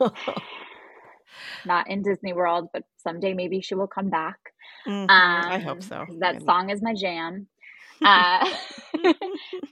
Not 1.66 1.88
in 1.90 2.02
disney 2.02 2.32
world 2.32 2.68
but 2.72 2.84
someday 2.96 3.34
maybe 3.34 3.60
she 3.60 3.74
will 3.74 3.86
come 3.86 4.08
back 4.10 4.38
Mm-hmm. 4.86 5.10
Um, 5.10 5.10
I 5.10 5.58
hope 5.58 5.82
so. 5.82 6.06
That 6.20 6.42
song 6.42 6.70
is 6.70 6.82
my 6.82 6.94
jam. 6.94 7.48
Uh, 8.04 8.48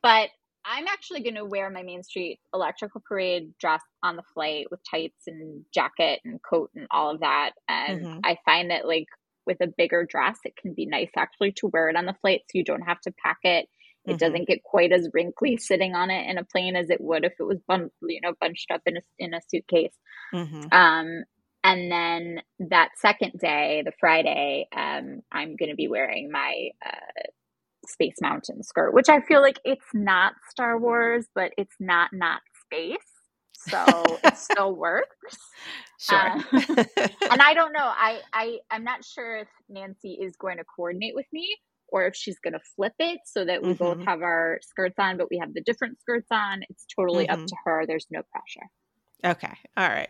but 0.03 0.31
I'm 0.65 0.87
actually 0.87 1.23
going 1.23 1.35
to 1.35 1.45
wear 1.45 1.71
my 1.71 1.83
Main 1.83 2.03
Street 2.03 2.41
Electrical 2.55 3.03
Parade 3.07 3.53
dress 3.59 3.83
on 4.03 4.17
the 4.17 4.23
flight 4.35 4.67
with 4.71 4.81
tights 4.89 5.27
and 5.27 5.65
jacket 5.75 6.21
and 6.25 6.41
coat 6.43 6.71
and 6.75 6.87
all 6.91 7.11
of 7.11 7.21
that. 7.21 7.53
And 7.69 8.03
mm-hmm. 8.03 8.19
I 8.25 8.39
find 8.45 8.71
that, 8.71 8.87
like, 8.87 9.07
with 9.47 9.61
a 9.61 9.67
bigger 9.67 10.07
dress, 10.09 10.39
it 10.45 10.57
can 10.57 10.73
be 10.73 10.87
nice 10.87 11.11
actually 11.17 11.53
to 11.53 11.67
wear 11.67 11.89
it 11.89 11.97
on 11.97 12.07
the 12.07 12.15
flight 12.21 12.43
so 12.47 12.59
you 12.59 12.65
don't 12.65 12.83
have 12.83 13.01
to 13.03 13.13
pack 13.23 13.39
it. 13.43 13.67
It 14.05 14.11
mm-hmm. 14.11 14.17
doesn't 14.17 14.49
get 14.49 14.63
quite 14.63 14.93
as 14.93 15.09
wrinkly 15.13 15.57
sitting 15.57 15.95
on 15.95 16.11
it 16.11 16.29
in 16.29 16.39
a 16.39 16.45
plane 16.45 16.77
as 16.77 16.91
it 16.91 17.01
would 17.01 17.25
if 17.25 17.35
it 17.39 17.45
was 17.45 17.59
bun- 17.69 17.91
you 18.03 18.21
know 18.21 18.33
bunched 18.41 18.71
up 18.73 18.83
in 18.87 18.97
a 18.97 19.01
in 19.19 19.35
a 19.35 19.41
suitcase. 19.49 19.95
Mm-hmm. 20.35 20.73
Um, 20.73 21.25
and 21.65 21.91
then 21.91 22.43
that 22.71 22.91
second 22.97 23.39
day, 23.39 23.83
the 23.85 23.93
Friday, 24.01 24.69
um, 24.77 25.21
I'm 25.31 25.57
going 25.57 25.71
to 25.71 25.77
be 25.77 25.89
wearing 25.89 26.31
my 26.31 26.71
uh, 26.85 27.29
Space 27.87 28.17
Mountain 28.21 28.63
skirt, 28.63 28.95
which 28.95 29.09
I 29.09 29.21
feel 29.21 29.41
like 29.41 29.61
it's 29.65 29.87
not 29.95 30.35
Star 30.51 30.79
Wars, 30.79 31.27
but 31.35 31.53
it's 31.57 31.75
not 31.79 32.11
not 32.13 32.41
space. 32.65 32.97
So 33.69 34.19
it 34.25 34.37
still 34.37 34.75
works. 34.75 35.37
Sure. 36.01 36.19
Uh, 36.19 36.85
and 37.31 37.41
I 37.41 37.55
don't 37.55 37.73
know. 37.73 37.85
I, 37.85 38.21
I 38.33 38.59
I'm 38.71 38.85
not 38.85 39.05
sure 39.05 39.37
if 39.37 39.49
Nanci 39.71 40.17
is 40.21 40.35
going 40.37 40.59
to 40.59 40.65
coordinate 40.65 41.15
with 41.15 41.27
me 41.33 41.57
or 41.89 42.07
if 42.07 42.17
she's 42.17 42.39
going 42.41 42.55
to 42.55 42.61
flip 42.75 42.95
it 42.99 43.21
so 43.25 43.45
that 43.45 43.63
we 43.63 43.75
mm-hmm. 43.75 43.85
both 43.85 44.05
have 44.07 44.23
our 44.23 44.59
skirts 44.63 44.99
on, 44.99 45.19
but 45.19 45.29
we 45.31 45.39
have 45.39 45.55
the 45.55 45.61
different 45.61 46.01
skirts 46.01 46.29
on. 46.33 46.63
It's 46.71 46.87
totally 46.99 47.27
mm-hmm. 47.27 47.43
up 47.43 47.47
to 47.47 47.57
her. 47.65 47.85
There's 47.87 48.07
no 48.11 48.23
pressure. 48.33 48.69
Okay. 49.25 49.57
All 49.77 49.89
right. 49.89 50.09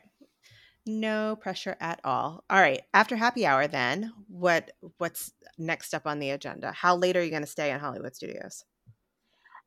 No 0.85 1.37
pressure 1.37 1.77
at 1.81 2.01
all. 2.03 2.45
All 2.51 2.61
right. 2.61 2.83
After 2.93 3.15
happy 3.15 3.47
hour, 3.47 3.69
then 3.69 4.13
what 4.29 4.73
what's 4.99 5.33
next 5.57 5.95
up 5.95 6.07
on 6.07 6.19
the 6.19 6.31
agenda? 6.31 6.73
How 6.73 6.97
late 6.97 7.17
are 7.17 7.23
you 7.23 7.31
going 7.31 7.43
to 7.43 7.49
stay 7.49 7.71
in 7.71 7.79
Hollywood 7.79 8.17
Studios? 8.17 8.65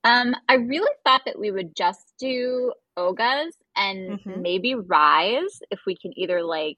Um, 0.03 0.35
I 0.49 0.55
really 0.55 0.91
thought 1.03 1.21
that 1.25 1.39
we 1.39 1.51
would 1.51 1.75
just 1.75 2.13
do 2.19 2.73
Oga's 2.97 3.55
and 3.75 4.19
mm-hmm. 4.19 4.41
maybe 4.41 4.75
Rise 4.75 5.59
if 5.71 5.79
we 5.87 5.95
can 5.95 6.11
either 6.17 6.43
like 6.43 6.77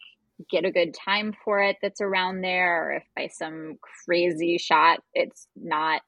get 0.50 0.66
a 0.66 0.72
good 0.72 0.94
time 0.94 1.34
for 1.44 1.62
it 1.62 1.78
that's 1.82 2.00
around 2.00 2.42
there, 2.42 2.84
or 2.84 2.94
if 2.94 3.04
by 3.16 3.28
some 3.28 3.78
crazy 4.06 4.58
shot 4.60 5.00
it's 5.14 5.48
not 5.56 6.02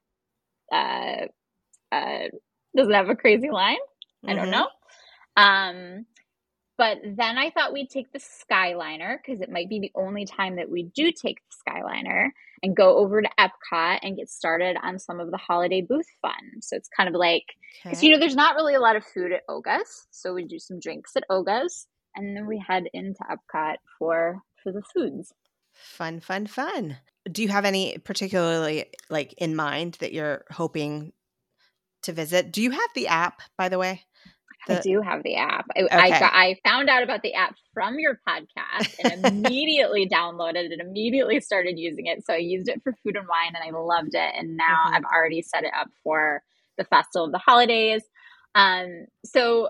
uh 0.71 1.25
uh 1.91 2.27
doesn't 2.77 2.93
have 2.93 3.09
a 3.09 3.15
crazy 3.15 3.49
line. 3.49 3.77
Mm-hmm. 4.23 4.29
I 4.29 4.33
don't 4.35 4.51
mm-hmm. 4.51 4.51
know. 4.51 4.67
Um 5.35 6.05
but 6.79 6.99
then 7.03 7.37
I 7.37 7.49
thought 7.49 7.73
we'd 7.73 7.89
take 7.89 8.13
the 8.13 8.19
Skyliner 8.19 9.17
because 9.17 9.41
it 9.41 9.51
might 9.51 9.67
be 9.67 9.81
the 9.81 9.91
only 9.95 10.25
time 10.25 10.55
that 10.55 10.71
we 10.71 10.83
do 10.95 11.11
take 11.11 11.41
the 11.41 11.71
Skyliner 11.71 12.29
and 12.63 12.73
go 12.73 12.97
over 12.97 13.21
to 13.21 13.29
Epcot 13.37 13.99
and 14.01 14.15
get 14.15 14.29
started 14.29 14.77
on 14.81 14.97
some 14.97 15.19
of 15.19 15.29
the 15.29 15.37
holiday 15.37 15.81
booth 15.81 16.07
fun. 16.21 16.61
So 16.61 16.77
it's 16.77 16.87
kind 16.87 17.09
of 17.09 17.15
like, 17.15 17.43
because 17.83 17.99
okay. 17.99 18.07
you 18.07 18.13
know, 18.13 18.19
there's 18.19 18.35
not 18.35 18.55
really 18.55 18.75
a 18.75 18.79
lot 18.79 18.95
of 18.95 19.03
food 19.03 19.33
at 19.33 19.43
Oga's, 19.49 20.07
so 20.09 20.33
we 20.33 20.45
do 20.45 20.57
some 20.57 20.79
drinks 20.79 21.17
at 21.17 21.25
Oga's, 21.29 21.85
and 22.15 22.33
then 22.33 22.47
we 22.47 22.63
head 22.65 22.85
into 22.93 23.19
Epcot 23.29 23.75
for 23.97 24.41
for 24.63 24.71
the 24.71 24.81
foods. 24.93 25.33
Fun, 25.73 26.21
fun, 26.21 26.47
fun. 26.47 26.97
Do 27.29 27.43
you 27.43 27.49
have 27.49 27.65
any 27.65 27.97
particularly 27.97 28.85
like 29.09 29.33
in 29.33 29.53
mind 29.53 29.97
that 29.99 30.13
you're 30.13 30.45
hoping 30.49 31.11
to 32.03 32.13
visit? 32.13 32.53
Do 32.53 32.61
you 32.61 32.71
have 32.71 32.89
the 32.95 33.07
app, 33.07 33.41
by 33.57 33.67
the 33.67 33.77
way? 33.77 34.05
The, 34.67 34.77
I 34.77 34.81
do 34.81 35.01
have 35.01 35.23
the 35.23 35.35
app. 35.35 35.65
I, 35.75 35.81
okay. 35.83 35.95
I, 35.95 36.09
got, 36.19 36.33
I 36.33 36.55
found 36.63 36.89
out 36.89 37.03
about 37.03 37.21
the 37.21 37.33
app 37.33 37.55
from 37.73 37.97
your 37.97 38.19
podcast 38.27 38.95
and 39.03 39.25
immediately 39.47 40.07
downloaded 40.07 40.65
it, 40.65 40.71
and 40.71 40.81
immediately 40.81 41.39
started 41.39 41.77
using 41.77 42.07
it. 42.07 42.25
So 42.25 42.33
I 42.33 42.37
used 42.37 42.67
it 42.67 42.81
for 42.83 42.93
food 43.03 43.15
and 43.15 43.27
wine 43.27 43.53
and 43.55 43.63
I 43.63 43.77
loved 43.79 44.13
it. 44.13 44.33
And 44.35 44.57
now 44.57 44.85
mm-hmm. 44.85 44.95
I've 44.95 45.05
already 45.05 45.41
set 45.41 45.63
it 45.63 45.71
up 45.79 45.87
for 46.03 46.43
the 46.77 46.83
festival 46.83 47.25
of 47.25 47.31
the 47.31 47.39
holidays. 47.39 48.03
Um, 48.55 49.05
so 49.23 49.69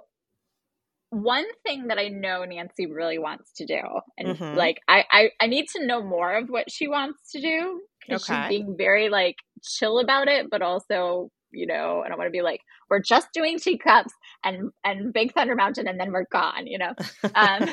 one 1.11 1.45
thing 1.65 1.87
that 1.87 1.97
I 1.97 2.09
know 2.09 2.45
Nanci 2.47 2.87
really 2.89 3.17
wants 3.17 3.51
to 3.57 3.65
do, 3.65 3.81
and 4.17 4.37
mm-hmm. 4.37 4.57
like 4.57 4.79
I, 4.87 5.05
I, 5.11 5.29
I 5.41 5.47
need 5.47 5.67
to 5.75 5.85
know 5.85 6.03
more 6.03 6.37
of 6.37 6.49
what 6.49 6.71
she 6.71 6.87
wants 6.87 7.31
to 7.31 7.41
do 7.41 7.81
because 8.01 8.29
okay. 8.29 8.41
she's 8.41 8.49
being 8.49 8.75
very 8.77 9.09
like 9.09 9.37
chill 9.63 9.99
about 9.99 10.27
it, 10.27 10.49
but 10.49 10.61
also, 10.61 11.29
you 11.51 11.67
know, 11.67 11.97
and 11.97 12.05
I 12.05 12.09
don't 12.09 12.17
want 12.17 12.27
to 12.27 12.31
be 12.31 12.41
like, 12.41 12.61
we're 12.89 13.01
just 13.01 13.29
doing 13.33 13.59
teacups 13.59 14.13
and 14.43 14.71
and 14.83 15.13
Big 15.13 15.33
Thunder 15.33 15.55
Mountain 15.55 15.87
and 15.87 15.99
then 15.99 16.11
we're 16.11 16.25
gone, 16.31 16.67
you 16.67 16.77
know. 16.77 16.93
Um, 17.35 17.69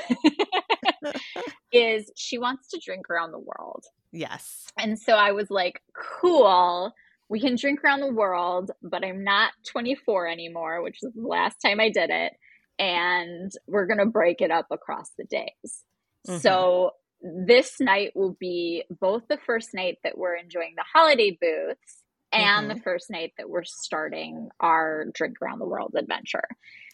is 1.73 2.11
she 2.17 2.39
wants 2.39 2.69
to 2.69 2.81
drink 2.85 3.11
around 3.11 3.33
the 3.33 3.39
world. 3.39 3.85
Yes. 4.13 4.67
And 4.79 4.99
so 4.99 5.15
I 5.15 5.33
was 5.33 5.51
like, 5.51 5.83
cool. 6.21 6.93
We 7.29 7.41
can 7.41 7.57
drink 7.57 7.83
around 7.83 8.01
the 8.01 8.13
world, 8.13 8.71
but 8.83 9.05
I'm 9.05 9.25
not 9.25 9.53
24 9.69 10.29
anymore, 10.29 10.83
which 10.83 10.99
is 11.03 11.13
the 11.13 11.27
last 11.27 11.57
time 11.65 11.81
I 11.81 11.91
did 11.91 12.11
it. 12.11 12.33
And 12.79 13.51
we're 13.67 13.87
going 13.87 13.99
to 13.99 14.07
break 14.07 14.41
it 14.41 14.51
up 14.51 14.67
across 14.71 15.11
the 15.19 15.25
days. 15.25 15.85
Mm-hmm. 16.29 16.39
So 16.39 16.93
this 17.23 17.81
night 17.81 18.13
will 18.15 18.37
be 18.39 18.85
both 18.91 19.23
the 19.29 19.39
first 19.47 19.71
night 19.75 19.99
that 20.05 20.17
we're 20.17 20.37
enjoying 20.37 20.75
the 20.77 20.85
holiday 20.93 21.37
booths 21.41 22.03
and 22.37 22.69
mm-hmm. 22.69 22.77
the 22.77 22.83
first 22.83 23.11
night 23.11 23.33
that 23.39 23.49
we're 23.49 23.65
starting 23.65 24.49
our 24.61 25.07
drink 25.15 25.37
around 25.43 25.59
the 25.59 25.67
world 25.67 25.95
adventure. 25.97 26.49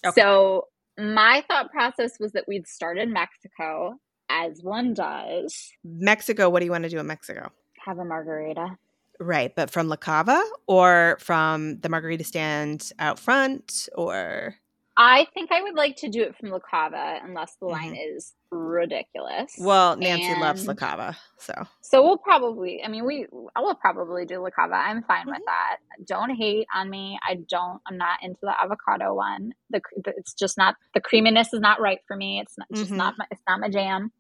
Okay. 0.05 0.21
So 0.21 0.69
my 0.99 1.45
thought 1.49 1.71
process 1.71 2.19
was 2.21 2.33
that 2.33 2.45
we'd 2.47 2.67
start 2.67 2.99
in 2.99 3.13
Mexico 3.13 3.97
as 4.29 4.63
one 4.63 4.95
does. 4.95 5.73
Mexico, 5.85 6.49
what 6.49 6.61
do 6.61 6.65
you 6.65 6.71
want 6.71 6.85
to 6.85 6.91
do 6.91 6.99
in 6.99 7.07
Mexico? 7.07 7.51
Have 7.85 7.99
a 7.99 8.05
margarita. 8.05 8.77
Right, 9.21 9.55
but 9.55 9.71
from 9.71 9.89
La 9.89 9.97
Cava 9.97 10.43
or 10.67 11.17
from 11.21 11.79
the 11.81 11.89
margarita 11.89 12.25
stand 12.25 12.91
out 12.99 13.19
front 13.19 13.89
or 13.95 14.57
I 15.05 15.27
think 15.35 15.51
I 15.51 15.61
would 15.63 15.75
like 15.75 15.97
to 15.97 16.09
do 16.09 16.23
it 16.23 16.37
from 16.37 16.51
La 16.51 16.61
Cava 16.61 17.19
unless 17.25 17.57
the 17.61 17.67
line 17.67 17.95
mm-hmm. 17.95 18.17
is 18.17 18.35
ridiculous. 18.53 19.53
Well, 19.59 19.97
Nanci 19.97 20.23
and 20.23 20.41
loves 20.41 20.65
La 20.69 20.75
Cava, 20.75 21.19
so 21.39 21.55
so 21.81 22.05
we'll 22.05 22.19
probably. 22.19 22.81
I 22.85 22.89
mean, 22.89 23.05
we 23.05 23.27
I 23.57 23.61
will 23.63 23.75
probably 23.75 24.27
do 24.27 24.39
La 24.39 24.51
Cava. 24.51 24.75
I'm 24.75 25.03
fine 25.03 25.23
mm-hmm. 25.23 25.31
with 25.31 25.43
that. 25.47 25.79
Don't 26.07 26.31
hate 26.31 26.69
on 26.73 26.89
me. 26.89 27.19
I 27.29 27.41
don't. 27.49 27.81
I'm 27.89 27.99
not 27.99 28.23
into 28.23 28.39
the 28.43 28.55
avocado 28.63 29.13
one. 29.13 29.55
The, 29.71 29.81
the 30.05 30.15
it's 30.17 30.35
just 30.35 30.57
not 30.57 30.77
the 30.95 31.01
creaminess 31.01 31.53
is 31.53 31.61
not 31.61 31.81
right 31.81 31.99
for 32.07 32.17
me. 32.17 32.39
It's 32.39 32.57
not, 32.57 32.69
just 32.73 32.87
mm-hmm. 32.87 32.97
not 32.97 33.15
my, 33.19 33.27
it's 33.33 33.43
not 33.49 33.59
my 33.59 33.71
jam. 33.71 34.13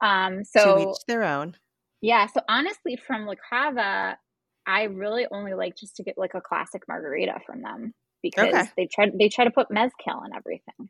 Um, 0.00 0.44
so 0.44 0.76
to 0.76 0.90
each 0.90 0.96
their 1.06 1.24
own. 1.24 1.56
Yeah. 2.00 2.26
So 2.26 2.40
honestly, 2.48 2.96
from 2.96 3.26
La 3.26 3.34
Cava, 3.50 4.16
I 4.66 4.84
really 4.84 5.26
only 5.30 5.52
like 5.52 5.76
just 5.76 5.96
to 5.96 6.02
get 6.02 6.16
like 6.16 6.32
a 6.32 6.40
classic 6.40 6.84
margarita 6.88 7.40
from 7.44 7.60
them 7.60 7.92
because 8.22 8.48
okay. 8.48 8.68
they 8.76 8.86
try 8.86 9.10
they 9.12 9.28
try 9.28 9.44
to 9.44 9.50
put 9.50 9.70
mezcal 9.70 10.22
in 10.24 10.34
everything. 10.34 10.88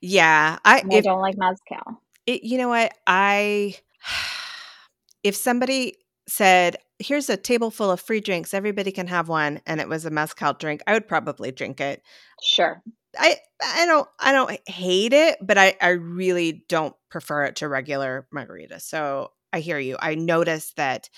Yeah, 0.00 0.58
I, 0.64 0.78
if, 0.78 0.86
I 0.92 1.00
don't 1.00 1.20
like 1.20 1.36
mezcal. 1.36 2.02
It, 2.26 2.42
you 2.44 2.58
know 2.58 2.68
what? 2.68 2.92
I 3.06 3.76
if 5.22 5.36
somebody 5.36 5.96
said, 6.26 6.76
"Here's 6.98 7.28
a 7.28 7.36
table 7.36 7.70
full 7.70 7.90
of 7.90 8.00
free 8.00 8.20
drinks, 8.20 8.54
everybody 8.54 8.92
can 8.92 9.06
have 9.06 9.28
one," 9.28 9.60
and 9.66 9.80
it 9.80 9.88
was 9.88 10.04
a 10.04 10.10
mezcal 10.10 10.54
drink, 10.54 10.82
I 10.86 10.92
would 10.92 11.08
probably 11.08 11.52
drink 11.52 11.80
it. 11.80 12.02
Sure. 12.42 12.82
I 13.18 13.36
I 13.62 13.86
don't 13.86 14.08
I 14.18 14.32
don't 14.32 14.68
hate 14.68 15.12
it, 15.12 15.38
but 15.40 15.58
I 15.58 15.76
I 15.80 15.90
really 15.90 16.64
don't 16.68 16.94
prefer 17.10 17.44
it 17.44 17.56
to 17.56 17.68
regular 17.68 18.26
margarita. 18.32 18.80
So 18.80 19.32
I 19.52 19.60
hear 19.60 19.78
you. 19.78 19.96
I 20.00 20.14
noticed 20.14 20.76
that 20.76 21.08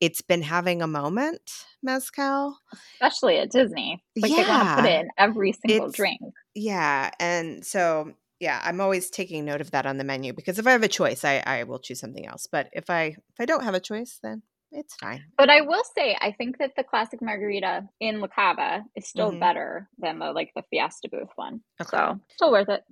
it's 0.00 0.22
been 0.22 0.42
having 0.42 0.82
a 0.82 0.86
moment, 0.86 1.66
mezcal, 1.82 2.58
especially 2.94 3.38
at 3.38 3.50
Disney. 3.50 4.02
Like 4.16 4.30
yeah. 4.30 4.36
they 4.36 4.48
want 4.48 4.68
to 4.68 4.74
put 4.82 4.90
it 4.90 5.00
in 5.00 5.08
every 5.18 5.52
single 5.52 5.88
it's, 5.88 5.96
drink. 5.96 6.20
Yeah, 6.54 7.10
and 7.18 7.64
so 7.64 8.12
yeah, 8.40 8.60
I'm 8.64 8.80
always 8.80 9.10
taking 9.10 9.44
note 9.44 9.60
of 9.60 9.72
that 9.72 9.86
on 9.86 9.98
the 9.98 10.04
menu 10.04 10.32
because 10.32 10.58
if 10.58 10.66
I 10.66 10.72
have 10.72 10.82
a 10.82 10.88
choice, 10.88 11.24
I 11.24 11.42
I 11.44 11.64
will 11.64 11.78
choose 11.78 12.00
something 12.00 12.26
else. 12.26 12.46
But 12.50 12.68
if 12.72 12.90
I 12.90 13.04
if 13.04 13.40
I 13.40 13.44
don't 13.44 13.64
have 13.64 13.74
a 13.74 13.80
choice, 13.80 14.18
then 14.22 14.42
it's 14.70 14.94
fine. 14.96 15.24
But 15.36 15.50
I 15.50 15.62
will 15.62 15.82
say, 15.96 16.16
I 16.20 16.32
think 16.32 16.58
that 16.58 16.72
the 16.76 16.84
classic 16.84 17.20
margarita 17.22 17.88
in 18.00 18.20
La 18.20 18.28
Cava 18.28 18.84
is 18.94 19.08
still 19.08 19.30
mm-hmm. 19.30 19.40
better 19.40 19.88
than 19.98 20.18
the 20.18 20.32
like 20.32 20.52
the 20.54 20.62
Fiesta 20.70 21.08
booth 21.10 21.30
one. 21.36 21.60
Okay. 21.80 21.90
So 21.90 22.20
still 22.34 22.52
worth 22.52 22.68
it. 22.68 22.82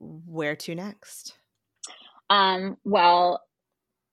Where 0.00 0.56
to 0.56 0.74
next? 0.74 1.34
Um. 2.28 2.76
Well, 2.84 3.42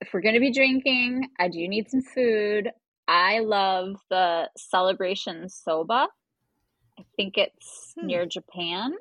if 0.02 0.10
we're 0.14 0.22
gonna 0.22 0.40
be 0.40 0.52
drinking, 0.52 1.30
I 1.40 1.48
do 1.48 1.68
need 1.68 1.90
some 1.90 2.02
food. 2.02 2.70
I 3.08 3.40
love 3.40 3.96
the 4.10 4.50
celebration 4.58 5.50
soba. 5.50 6.08
I 7.00 7.04
think 7.16 7.38
it's 7.38 7.94
hmm. 8.00 8.08
near 8.08 8.26
Japan. 8.26 8.94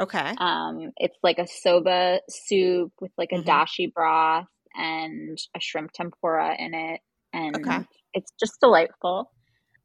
Okay. 0.00 0.34
Um, 0.38 0.92
it's 0.96 1.18
like 1.22 1.38
a 1.38 1.46
soba 1.46 2.20
soup 2.28 2.92
with 3.00 3.12
like 3.18 3.32
a 3.32 3.36
mm-hmm. 3.36 3.48
dashi 3.48 3.92
broth 3.92 4.46
and 4.74 5.38
a 5.54 5.60
shrimp 5.60 5.92
tempura 5.92 6.56
in 6.58 6.74
it 6.74 7.00
and 7.32 7.56
okay. 7.56 7.84
it's 8.14 8.32
just 8.38 8.60
delightful. 8.60 9.30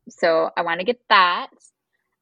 So 0.10 0.50
I 0.56 0.62
want 0.62 0.80
to 0.80 0.86
get 0.86 1.00
that. 1.10 1.50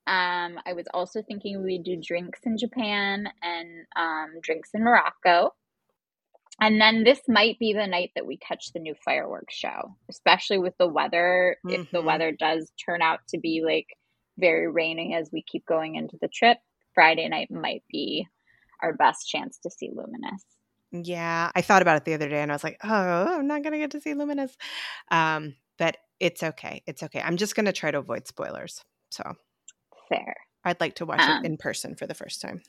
Um, 0.06 0.60
I 0.66 0.74
was 0.74 0.86
also 0.94 1.22
thinking 1.22 1.64
we'd 1.64 1.84
do 1.84 2.02
drinks 2.02 2.40
in 2.44 2.58
Japan 2.58 3.28
and 3.42 3.86
um, 3.96 4.40
drinks 4.42 4.72
in 4.74 4.84
Morocco. 4.84 5.54
And 6.62 6.80
then 6.80 7.04
this 7.04 7.20
might 7.28 7.58
be 7.60 7.74
the 7.74 7.88
night 7.88 8.12
that 8.16 8.28
we 8.28 8.38
catch 8.38 8.72
the 8.74 8.80
new 8.80 8.96
fireworks 9.04 9.56
show, 9.56 9.96
especially 10.10 10.60
with 10.60 10.74
the 10.78 10.88
weather. 10.88 11.58
Mm-hmm. 11.66 11.82
If 11.82 11.92
the 11.92 11.98
mm-hmm. 11.98 12.08
weather 12.08 12.32
does 12.32 12.72
turn 12.86 13.02
out 13.02 13.20
to 13.30 13.40
be 13.40 13.64
like 13.66 13.88
very 14.38 14.70
rainy 14.70 15.16
as 15.16 15.30
we 15.32 15.44
keep 15.44 15.66
going 15.66 15.96
into 15.96 16.18
the 16.22 16.28
trip, 16.28 16.58
Friday 16.94 17.28
night 17.28 17.50
might 17.50 17.84
be 17.92 18.28
our 18.82 18.94
best 18.94 19.28
chance 19.28 19.58
to 19.64 19.70
see 19.70 19.90
Luminous. 19.94 20.44
Yeah, 20.92 21.52
I 21.56 21.62
thought 21.62 21.82
about 21.82 21.98
it 21.98 22.06
the 22.06 22.14
other 22.14 22.30
day 22.30 22.42
and 22.42 22.52
I 22.52 22.56
was 22.56 22.64
like, 22.64 22.78
oh, 22.84 22.90
I'm 23.40 23.48
not 23.48 23.64
going 23.64 23.74
to 23.74 23.80
get 23.80 23.92
to 23.92 24.02
see 24.02 24.14
Luminous. 24.14 24.56
Um, 25.10 25.56
but 25.80 25.98
it's 26.20 26.44
okay. 26.44 26.84
It's 26.86 27.02
okay. 27.02 27.22
I'm 27.22 27.38
just 27.38 27.56
going 27.56 27.66
to 27.66 27.74
try 27.74 27.90
to 27.90 27.98
avoid 27.98 28.28
spoilers. 28.28 28.84
So 29.10 29.24
fair. 30.08 30.36
I'd 30.64 30.80
like 30.80 30.96
to 30.96 31.06
watch 31.06 31.22
um, 31.22 31.44
it 31.44 31.48
in 31.48 31.58
person 31.58 31.96
for 31.96 32.08
the 32.08 32.14
first 32.14 32.42
time. 32.42 32.62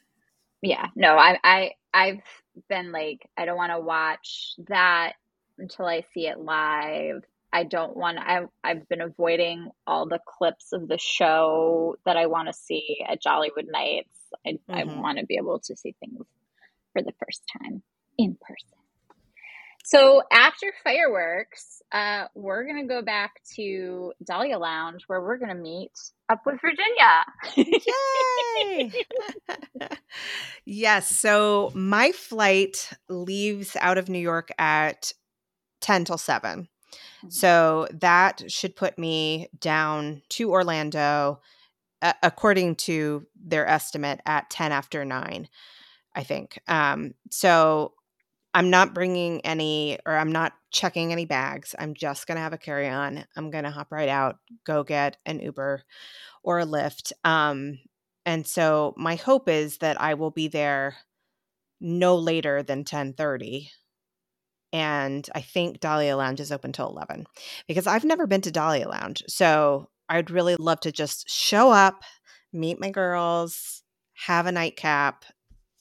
Yeah, 0.65 0.87
no, 0.97 1.17
I, 1.17 1.39
I, 1.45 1.71
I've 1.93 2.23
been 2.69 2.91
like, 2.91 3.29
I 3.37 3.45
don't 3.45 3.57
want 3.57 3.73
to 3.73 3.81
watch 3.81 4.55
that 4.69 5.12
until 5.59 5.85
I 5.85 6.05
see 6.15 6.27
it 6.27 6.39
live. 6.39 7.23
I 7.53 7.65
don't 7.65 7.97
want. 7.97 8.19
I 8.19 8.47
I've 8.65 8.89
been 8.89 9.01
avoiding 9.01 9.71
all 9.87 10.07
the 10.07 10.19
clips 10.27 10.73
of 10.73 10.89
the 10.89 10.99
show 10.99 11.97
that 12.05 12.17
I 12.17 12.27
want 12.27 12.49
to 12.49 12.55
see 12.55 13.05
at 13.07 13.23
Jollywood 13.23 13.71
Nights. 13.71 14.09
I, 14.45 14.53
mm-hmm. 14.53 14.73
I 14.73 14.85
want 14.85 15.19
to 15.19 15.27
be 15.27 15.37
able 15.37 15.61
to 15.61 15.77
see 15.77 15.95
things 16.01 16.27
for 16.93 17.03
the 17.03 17.12
first 17.25 17.43
time 17.61 17.83
in 18.19 18.37
person. 18.41 18.84
So 19.85 20.22
after 20.32 20.72
fireworks, 20.82 21.82
uh, 21.93 22.24
we're 22.35 22.64
going 22.64 22.80
to 22.80 22.89
go 22.89 23.03
back 23.03 23.43
to 23.57 24.14
Dahlia 24.26 24.59
Lounge 24.59 25.05
where 25.09 25.20
we're 25.20 25.37
going 25.37 25.55
to 25.55 25.62
meet 25.62 25.93
up 26.30 26.41
with 26.47 26.59
Virginia. 26.62 27.82
Yay! 28.66 29.89
yes. 30.64 31.14
So 31.14 31.70
my 31.74 32.12
flight 32.12 32.91
leaves 33.11 33.76
out 33.78 33.99
of 33.99 34.09
New 34.09 34.18
York 34.18 34.51
at 34.59 35.12
10 35.82 36.07
till 36.07 36.18
7. 36.18 36.61
Mm-hmm. 36.61 37.28
So 37.28 37.87
that 37.93 38.51
should 38.51 38.76
put 38.76 38.99
me 38.99 39.49
down 39.61 40.22
to 40.30 40.51
Orlando, 40.51 41.41
uh, 42.01 42.14
according 42.22 42.76
to 42.76 43.26
their 43.37 43.68
estimate, 43.68 44.20
at 44.24 44.49
10 44.49 44.72
after 44.72 45.05
9. 45.05 45.47
I 46.16 46.22
think. 46.22 46.59
Um, 46.68 47.14
so 47.30 47.93
I'm 48.55 48.71
not 48.71 48.95
bringing 48.95 49.41
any, 49.45 49.99
or 50.07 50.17
I'm 50.17 50.31
not 50.31 50.53
checking 50.71 51.13
any 51.13 51.25
bags. 51.25 51.75
I'm 51.79 51.93
just 51.95 52.27
going 52.27 52.37
to 52.37 52.43
have 52.43 52.53
a 52.53 52.59
carry 52.59 52.89
on. 52.89 53.25
I'm 53.37 53.51
going 53.51 53.65
to 53.65 53.71
hop 53.71 53.91
right 53.91 54.09
out, 54.09 54.39
go 54.65 54.85
get 54.85 55.17
an 55.27 55.41
Uber 55.41 55.83
or 56.45 56.61
a 56.61 56.67
Lyft. 56.67 57.13
Um, 57.25 57.81
and 58.25 58.47
so 58.47 58.95
my 58.97 59.17
hope 59.17 59.49
is 59.49 59.79
that 59.79 60.01
I 60.01 60.15
will 60.15 60.31
be 60.31 60.49
there 60.49 60.97
no 61.81 62.17
later 62.17 62.63
than 62.63 62.79
1030 62.79 63.71
and 64.73 65.29
I 65.37 65.41
think 65.41 65.79
Dahlia 65.79 66.17
Lounge 66.17 66.41
is 66.41 66.51
open 66.51 66.73
till 66.73 66.89
11 66.89 67.27
because 67.69 67.87
I've 67.87 68.05
never 68.05 68.27
been 68.27 68.41
to 68.41 68.51
Dahlia 68.51 68.89
Lounge. 68.89 69.23
So 69.29 69.89
I'd 70.09 70.33
really 70.33 70.57
love 70.57 70.81
to 70.81 70.91
just 70.91 71.31
show 71.31 71.71
up, 71.71 72.03
meet 72.53 72.81
my 72.81 72.91
girls, 72.91 73.85
have 74.15 74.47
a 74.47 74.53
nightcap, 74.53 75.25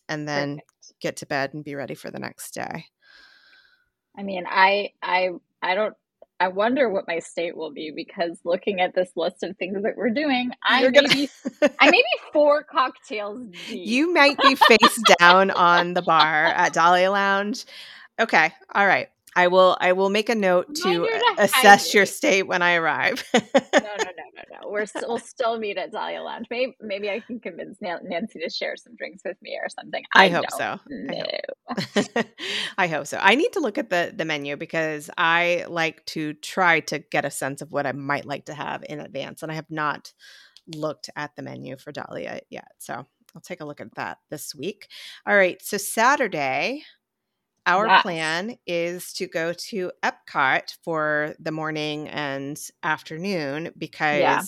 and 0.08 0.28
then 0.28 0.58
Perfect 0.58 0.73
get 1.04 1.18
to 1.18 1.26
bed 1.28 1.54
and 1.54 1.64
be 1.64 1.76
ready 1.76 1.93
for 1.93 2.10
the 2.10 2.18
next 2.18 2.51
day. 2.56 2.86
I 4.18 4.24
mean, 4.24 4.45
I 4.47 4.93
I 5.04 5.32
I 5.62 5.76
don't 5.76 5.95
I 6.39 6.47
wonder 6.47 6.89
what 6.89 7.08
my 7.08 7.20
state 7.20 7.56
will 7.56 7.72
be 7.72 7.91
because 7.95 8.39
looking 8.43 8.82
at 8.82 8.95
this 8.95 9.10
list 9.16 9.43
of 9.43 9.56
things 9.58 9.84
that 9.84 9.95
we're 9.95 10.10
doing, 10.10 10.51
I 10.64 10.89
may 10.89 11.01
be 11.01 11.30
I 11.80 11.91
may 11.91 11.97
be 11.97 12.20
four 12.32 12.64
cocktails 12.64 13.45
deep. 13.68 13.88
You 13.88 14.14
might 14.14 14.38
be 14.39 14.56
face 14.56 15.04
down 15.20 15.51
on 15.51 15.93
the 15.93 16.01
bar 16.01 16.45
at 16.45 16.74
Dahlia 16.74 17.12
Lounge. 17.12 17.66
Okay, 18.20 18.51
all 18.74 18.88
right. 18.88 19.10
I 19.36 19.48
will 19.48 19.78
I 19.80 19.94
will 19.94 20.10
make 20.10 20.30
a 20.30 20.36
note 20.36 20.76
to 20.84 21.08
assess 21.38 21.94
your 21.94 22.06
state 22.06 22.44
when 22.44 22.62
I 22.62 22.76
arrive. 22.76 23.24
no, 23.34 23.40
no, 23.44 23.80
no, 23.82 24.04
no, 24.36 24.44
no. 24.52 24.70
We're 24.70 24.86
still, 24.86 25.08
we'll 25.08 25.20
still 25.20 25.58
meet 25.60 25.78
at 25.78 25.92
Dahlia 25.92 26.22
Lounge. 26.22 26.48
Maybe 26.50 26.76
maybe 26.82 27.10
I 27.10 27.20
can 27.20 27.40
convince 27.40 27.78
Nanci 27.80 28.42
to 28.42 28.50
share 28.50 28.76
some 28.76 28.96
drinks 28.96 29.24
with 29.26 29.38
me 29.42 29.60
or 29.62 29.70
something. 29.70 30.04
I, 30.14 30.26
I 30.26 30.30
hope 30.30 30.52
so. 30.52 30.80
No. 30.88 31.24
I 31.70 32.02
hope. 32.16 32.26
I 32.78 32.88
hope 32.88 33.08
so. 33.08 33.18
I 33.22 33.36
need 33.36 33.54
to 33.54 33.60
look 33.60 33.78
at 33.78 33.90
the 33.90 34.14
the 34.16 34.26
menu 34.26 34.58
because 34.58 35.10
I 35.18 35.66
like 35.68 36.06
to 36.08 36.34
try 36.34 36.82
to 36.82 37.00
get 37.00 37.26
a 37.26 37.32
sense 37.32 37.62
of 37.62 37.72
what 37.72 37.86
I 37.86 37.92
might 37.92 38.26
like 38.26 38.46
to 38.46 38.54
have 38.54 38.84
in 38.88 39.00
advance, 39.00 39.44
and 39.44 39.52
I 39.52 39.56
have 39.56 39.70
not 39.70 40.14
looked 40.68 41.10
at 41.16 41.36
the 41.36 41.42
menu 41.42 41.78
for 41.78 41.92
Dahlia 41.92 42.42
yet. 42.50 42.72
So 42.80 43.06
I'll 43.36 43.42
take 43.42 43.62
a 43.62 43.66
look 43.66 43.82
at 43.82 43.96
that 43.96 44.20
this 44.30 44.54
week. 44.56 44.88
All 45.26 45.36
right. 45.36 45.62
So 45.62 45.78
Saturday, 45.78 46.84
our 47.66 48.01
plan 48.01 48.57
is 48.68 49.14
to 49.14 49.28
go 49.28 49.53
to 49.53 49.91
Epcot 50.03 50.76
for 50.84 51.36
the 51.39 51.51
morning 51.51 52.09
and 52.09 52.59
afternoon 52.84 53.72
because 53.78 54.20
yeah. 54.20 54.39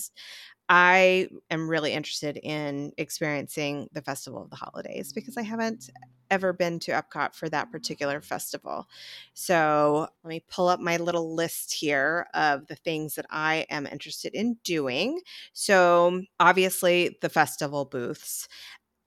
I 0.68 1.28
am 1.50 1.68
really 1.68 1.92
interested 1.92 2.36
in 2.36 2.92
experiencing 2.98 3.88
the 3.92 4.02
Festival 4.02 4.42
of 4.42 4.50
the 4.50 4.56
Holidays 4.56 5.12
because 5.12 5.36
I 5.36 5.42
haven't 5.42 5.90
ever 6.30 6.52
been 6.52 6.80
to 6.80 6.90
Epcot 6.90 7.34
for 7.34 7.48
that 7.48 7.70
particular 7.70 8.20
festival. 8.20 8.88
So 9.32 10.08
let 10.24 10.28
me 10.28 10.44
pull 10.50 10.68
up 10.68 10.80
my 10.80 10.96
little 10.96 11.34
list 11.34 11.72
here 11.72 12.26
of 12.34 12.66
the 12.66 12.74
things 12.74 13.14
that 13.14 13.26
I 13.30 13.66
am 13.70 13.86
interested 13.86 14.34
in 14.34 14.56
doing. 14.64 15.20
So, 15.52 16.22
obviously, 16.40 17.16
the 17.20 17.28
festival 17.28 17.84
booths. 17.84 18.48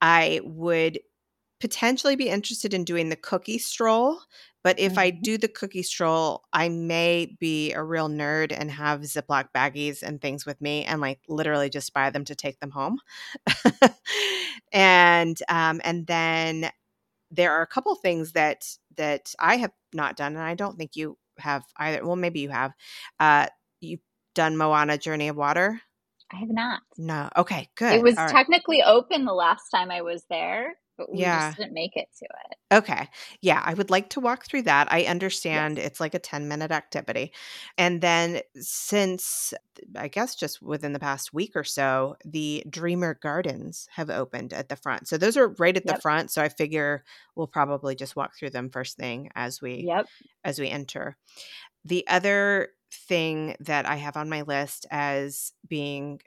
I 0.02 0.40
would 0.46 1.00
potentially 1.60 2.16
be 2.16 2.30
interested 2.30 2.74
in 2.74 2.84
doing 2.84 3.10
the 3.10 3.16
cookie 3.16 3.58
stroll. 3.58 4.20
But 4.64 4.80
if 4.80 4.94
mm-hmm. 4.94 5.00
I 5.00 5.10
do 5.12 5.38
the 5.38 5.48
cookie 5.48 5.84
stroll, 5.84 6.44
I 6.52 6.68
may 6.68 7.38
be 7.40 7.72
a 7.74 7.82
real 7.82 8.10
nerd 8.10 8.54
and 8.56 8.70
have 8.72 9.02
Ziploc 9.02 9.50
baggies 9.56 10.04
and 10.04 10.22
things 10.22 10.46
with 10.46 10.60
me 10.60 10.84
and 10.84 11.00
like 11.00 11.22
literally 11.30 11.70
just 11.70 11.94
buy 11.94 12.10
them 12.10 12.26
to 12.26 12.36
take 12.36 12.60
them 12.60 12.72
home. 12.72 13.00
and 14.74 15.40
um, 15.48 15.80
and 15.84 16.06
then 16.08 16.70
there 17.32 17.54
are 17.54 17.62
a 17.62 17.68
couple 17.68 17.96
things 17.96 18.34
that 18.34 18.66
that 18.98 19.34
I 19.40 19.58
have 19.58 19.72
not 19.94 20.18
done, 20.18 20.36
and 20.36 20.44
I 20.44 20.56
don't 20.56 20.78
think 20.78 20.96
you 20.96 21.18
have 21.38 21.64
either. 21.78 22.06
Well, 22.06 22.16
maybe 22.16 22.42
you 22.42 22.50
have. 22.50 22.74
Uh, 23.20 23.48
you've 23.80 24.02
done 24.36 24.58
Moana 24.58 24.98
Journey 24.98 25.30
of 25.30 25.38
Water. 25.38 25.82
I 26.32 26.38
have 26.38 26.50
not. 26.50 26.82
No. 26.98 27.30
Okay, 27.36 27.70
good. 27.76 27.94
It 27.94 28.04
was 28.04 28.18
All 28.18 28.28
technically 28.28 28.82
right. 28.82 28.90
open 28.90 29.26
the 29.26 29.34
last 29.34 29.70
time 29.70 29.90
I 29.90 30.02
was 30.02 30.24
there, 30.30 30.76
but 31.00 31.12
we 31.12 31.20
yeah. 31.20 31.48
just 31.48 31.58
didn't 31.58 31.74
make 31.74 31.96
it 31.96 32.10
to 32.18 32.26
it. 32.26 32.76
Okay. 32.76 33.08
Yeah, 33.42 33.64
I 33.66 33.74
would 33.74 33.90
like 33.90 34.10
to 34.10 34.20
walk 34.20 34.46
through 34.46 34.64
that. 34.64 34.92
I 34.92 35.04
understand 35.04 35.78
yes. 35.78 35.88
it's 35.88 36.00
like 36.02 36.14
a 36.14 36.20
10 36.20 36.50
minute 36.50 36.72
activity. 36.72 37.32
And 37.78 38.02
then 38.02 38.42
since 38.56 39.54
I 39.96 40.10
guess 40.10 40.36
just 40.36 40.62
within 40.62 40.92
the 40.92 41.00
past 41.00 41.34
week 41.34 41.54
or 41.56 41.64
so, 41.64 42.18
the 42.26 42.64
Dreamer 42.70 43.18
Gardens 43.20 43.88
have 43.94 44.10
opened 44.10 44.52
at 44.52 44.68
the 44.68 44.76
front. 44.76 45.08
So 45.08 45.18
those 45.18 45.38
are 45.38 45.56
right 45.58 45.76
at 45.76 45.86
yep. 45.86 45.96
the 45.96 46.02
front, 46.02 46.32
so 46.32 46.44
I 46.44 46.50
figure 46.50 47.06
we'll 47.34 47.48
probably 47.48 47.96
just 47.96 48.18
walk 48.18 48.38
through 48.38 48.50
them 48.50 48.70
first 48.70 48.98
thing 48.98 49.30
as 49.36 49.62
we 49.62 49.86
yep. 49.88 50.08
as 50.44 50.60
we 50.60 50.68
enter. 50.68 51.16
The 51.86 52.06
other 52.10 52.70
thing 52.92 53.56
that 53.62 53.86
I 53.86 53.96
have 53.96 54.18
on 54.18 54.30
my 54.30 54.42
list 54.42 54.86
as 54.92 55.54
being 55.66 56.20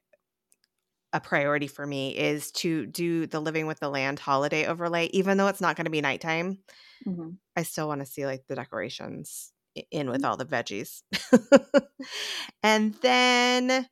a 1.13 1.21
priority 1.21 1.67
for 1.67 1.87
me 1.87 2.17
is 2.17 2.51
to 2.53 2.87
do 2.87 3.27
the 3.27 3.41
living 3.41 3.67
with 3.67 3.81
the 3.81 3.89
land 3.89 4.19
holiday 4.19 4.67
overlay 4.67 5.07
even 5.13 5.37
though 5.37 5.49
it's 5.49 5.61
not 5.61 5.77
going 5.77 5.85
to 5.85 5.91
be 5.91 6.01
nighttime 6.01 6.59
mm-hmm. 7.07 7.31
i 7.57 7.63
still 7.63 7.89
want 7.89 8.01
to 8.01 8.07
see 8.07 8.27
like 8.27 8.45
the 8.49 8.55
decorations 8.55 9.53
in 9.91 10.11
with 10.11 10.23
mm-hmm. 10.23 10.31
all 10.31 10.37
the 10.37 10.45
veggies 10.45 11.03
and 12.63 12.95
then 13.03 13.87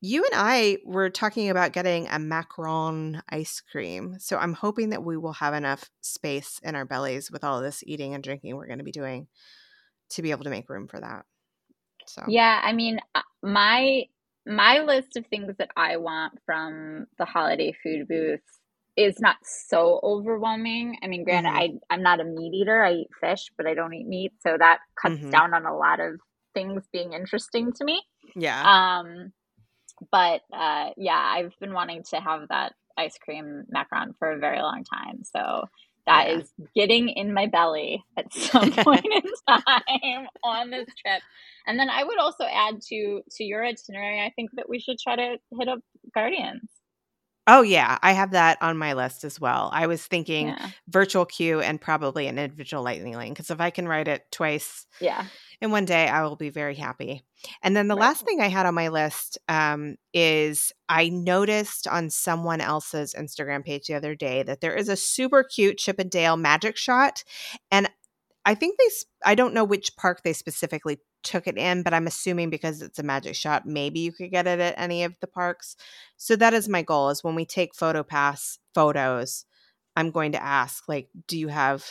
you 0.00 0.24
and 0.24 0.34
i 0.34 0.78
were 0.84 1.10
talking 1.10 1.50
about 1.50 1.72
getting 1.72 2.06
a 2.06 2.18
macaron 2.18 3.20
ice 3.28 3.60
cream 3.60 4.16
so 4.18 4.36
i'm 4.38 4.54
hoping 4.54 4.90
that 4.90 5.04
we 5.04 5.16
will 5.16 5.34
have 5.34 5.54
enough 5.54 5.90
space 6.00 6.60
in 6.62 6.74
our 6.74 6.84
bellies 6.84 7.30
with 7.30 7.44
all 7.44 7.60
this 7.60 7.82
eating 7.86 8.14
and 8.14 8.24
drinking 8.24 8.56
we're 8.56 8.66
going 8.66 8.78
to 8.78 8.84
be 8.84 8.92
doing 8.92 9.26
to 10.08 10.22
be 10.22 10.30
able 10.30 10.44
to 10.44 10.50
make 10.50 10.68
room 10.68 10.88
for 10.88 11.00
that 11.00 11.24
so 12.06 12.24
yeah 12.28 12.60
i 12.64 12.72
mean 12.72 12.98
uh, 13.14 13.22
my 13.42 14.04
my 14.50 14.80
list 14.80 15.16
of 15.16 15.26
things 15.26 15.56
that 15.58 15.70
I 15.76 15.96
want 15.96 16.38
from 16.44 17.06
the 17.18 17.24
holiday 17.24 17.72
food 17.82 18.08
booth 18.08 18.40
is 18.96 19.20
not 19.20 19.36
so 19.44 20.00
overwhelming. 20.02 20.96
I 21.02 21.06
mean, 21.06 21.24
granted, 21.24 21.50
mm-hmm. 21.50 21.76
I 21.90 21.94
I'm 21.94 22.02
not 22.02 22.20
a 22.20 22.24
meat 22.24 22.52
eater. 22.52 22.82
I 22.82 22.92
eat 22.92 23.08
fish, 23.20 23.50
but 23.56 23.66
I 23.66 23.74
don't 23.74 23.94
eat 23.94 24.06
meat, 24.06 24.32
so 24.40 24.56
that 24.58 24.78
cuts 25.00 25.14
mm-hmm. 25.14 25.30
down 25.30 25.54
on 25.54 25.66
a 25.66 25.76
lot 25.76 26.00
of 26.00 26.20
things 26.52 26.82
being 26.92 27.12
interesting 27.12 27.72
to 27.72 27.84
me. 27.84 28.02
Yeah. 28.34 28.62
Um, 28.62 29.32
but 30.10 30.42
uh, 30.52 30.90
yeah, 30.96 31.32
I've 31.34 31.54
been 31.60 31.72
wanting 31.72 32.02
to 32.10 32.16
have 32.16 32.48
that 32.48 32.72
ice 32.98 33.16
cream 33.22 33.64
macaron 33.74 34.14
for 34.18 34.32
a 34.32 34.38
very 34.38 34.60
long 34.60 34.84
time. 34.84 35.22
So 35.22 35.68
that 36.10 36.28
yeah. 36.28 36.38
is 36.38 36.52
getting 36.74 37.08
in 37.08 37.32
my 37.32 37.46
belly 37.46 38.02
at 38.16 38.32
some 38.34 38.72
point 38.72 39.04
in 39.04 39.22
time 39.48 40.26
on 40.44 40.70
this 40.70 40.86
trip. 40.86 41.22
And 41.66 41.78
then 41.78 41.88
I 41.88 42.02
would 42.02 42.18
also 42.18 42.44
add 42.44 42.80
to 42.88 43.22
to 43.30 43.44
your 43.44 43.64
itinerary. 43.64 44.20
I 44.20 44.32
think 44.34 44.50
that 44.54 44.68
we 44.68 44.80
should 44.80 44.98
try 44.98 45.16
to 45.16 45.36
hit 45.58 45.68
up 45.68 45.78
Guardians. 46.14 46.68
Oh 47.46 47.62
yeah, 47.62 47.98
I 48.02 48.12
have 48.12 48.32
that 48.32 48.58
on 48.60 48.76
my 48.76 48.92
list 48.92 49.24
as 49.24 49.40
well. 49.40 49.70
I 49.72 49.86
was 49.86 50.04
thinking 50.06 50.48
yeah. 50.48 50.70
virtual 50.88 51.24
queue 51.24 51.60
and 51.60 51.80
probably 51.80 52.26
an 52.26 52.38
individual 52.38 52.82
lightning 52.82 53.16
lane 53.16 53.32
because 53.32 53.50
if 53.50 53.60
I 53.60 53.70
can 53.70 53.88
write 53.88 54.08
it 54.08 54.24
twice, 54.30 54.86
yeah, 55.00 55.24
in 55.60 55.70
one 55.70 55.84
day, 55.84 56.08
I 56.08 56.22
will 56.22 56.36
be 56.36 56.50
very 56.50 56.74
happy. 56.74 57.22
And 57.62 57.74
then 57.74 57.88
the 57.88 57.94
right. 57.94 58.02
last 58.02 58.24
thing 58.24 58.40
I 58.40 58.48
had 58.48 58.66
on 58.66 58.74
my 58.74 58.88
list 58.88 59.38
um, 59.48 59.96
is 60.14 60.72
I 60.88 61.08
noticed 61.08 61.86
on 61.88 62.10
someone 62.10 62.60
else's 62.60 63.14
Instagram 63.14 63.64
page 63.64 63.86
the 63.86 63.94
other 63.94 64.14
day 64.14 64.42
that 64.42 64.60
there 64.60 64.74
is 64.74 64.88
a 64.88 64.96
super 64.96 65.42
cute 65.42 65.78
Chip 65.78 65.98
'n 65.98 66.08
Dale 66.08 66.36
magic 66.36 66.76
shot, 66.76 67.24
and 67.70 67.90
I 68.44 68.54
think 68.54 68.78
they 68.78 68.88
I 69.24 69.34
don't 69.34 69.54
know 69.54 69.64
which 69.64 69.96
park 69.96 70.22
they 70.22 70.32
specifically 70.32 70.98
took 71.22 71.46
it 71.46 71.56
in, 71.56 71.82
but 71.82 71.94
I'm 71.94 72.06
assuming 72.06 72.50
because 72.50 72.82
it's 72.82 72.98
a 72.98 73.02
magic 73.02 73.34
shot, 73.34 73.66
maybe 73.66 74.00
you 74.00 74.12
could 74.12 74.30
get 74.30 74.46
it 74.46 74.60
at 74.60 74.74
any 74.78 75.04
of 75.04 75.14
the 75.20 75.26
parks. 75.26 75.76
So 76.16 76.36
that 76.36 76.54
is 76.54 76.68
my 76.68 76.82
goal 76.82 77.10
is 77.10 77.22
when 77.22 77.34
we 77.34 77.44
take 77.44 77.74
photo 77.74 78.02
pass 78.02 78.58
photos, 78.74 79.44
I'm 79.96 80.10
going 80.10 80.32
to 80.32 80.42
ask 80.42 80.88
like, 80.88 81.08
do 81.26 81.38
you 81.38 81.48
have 81.48 81.84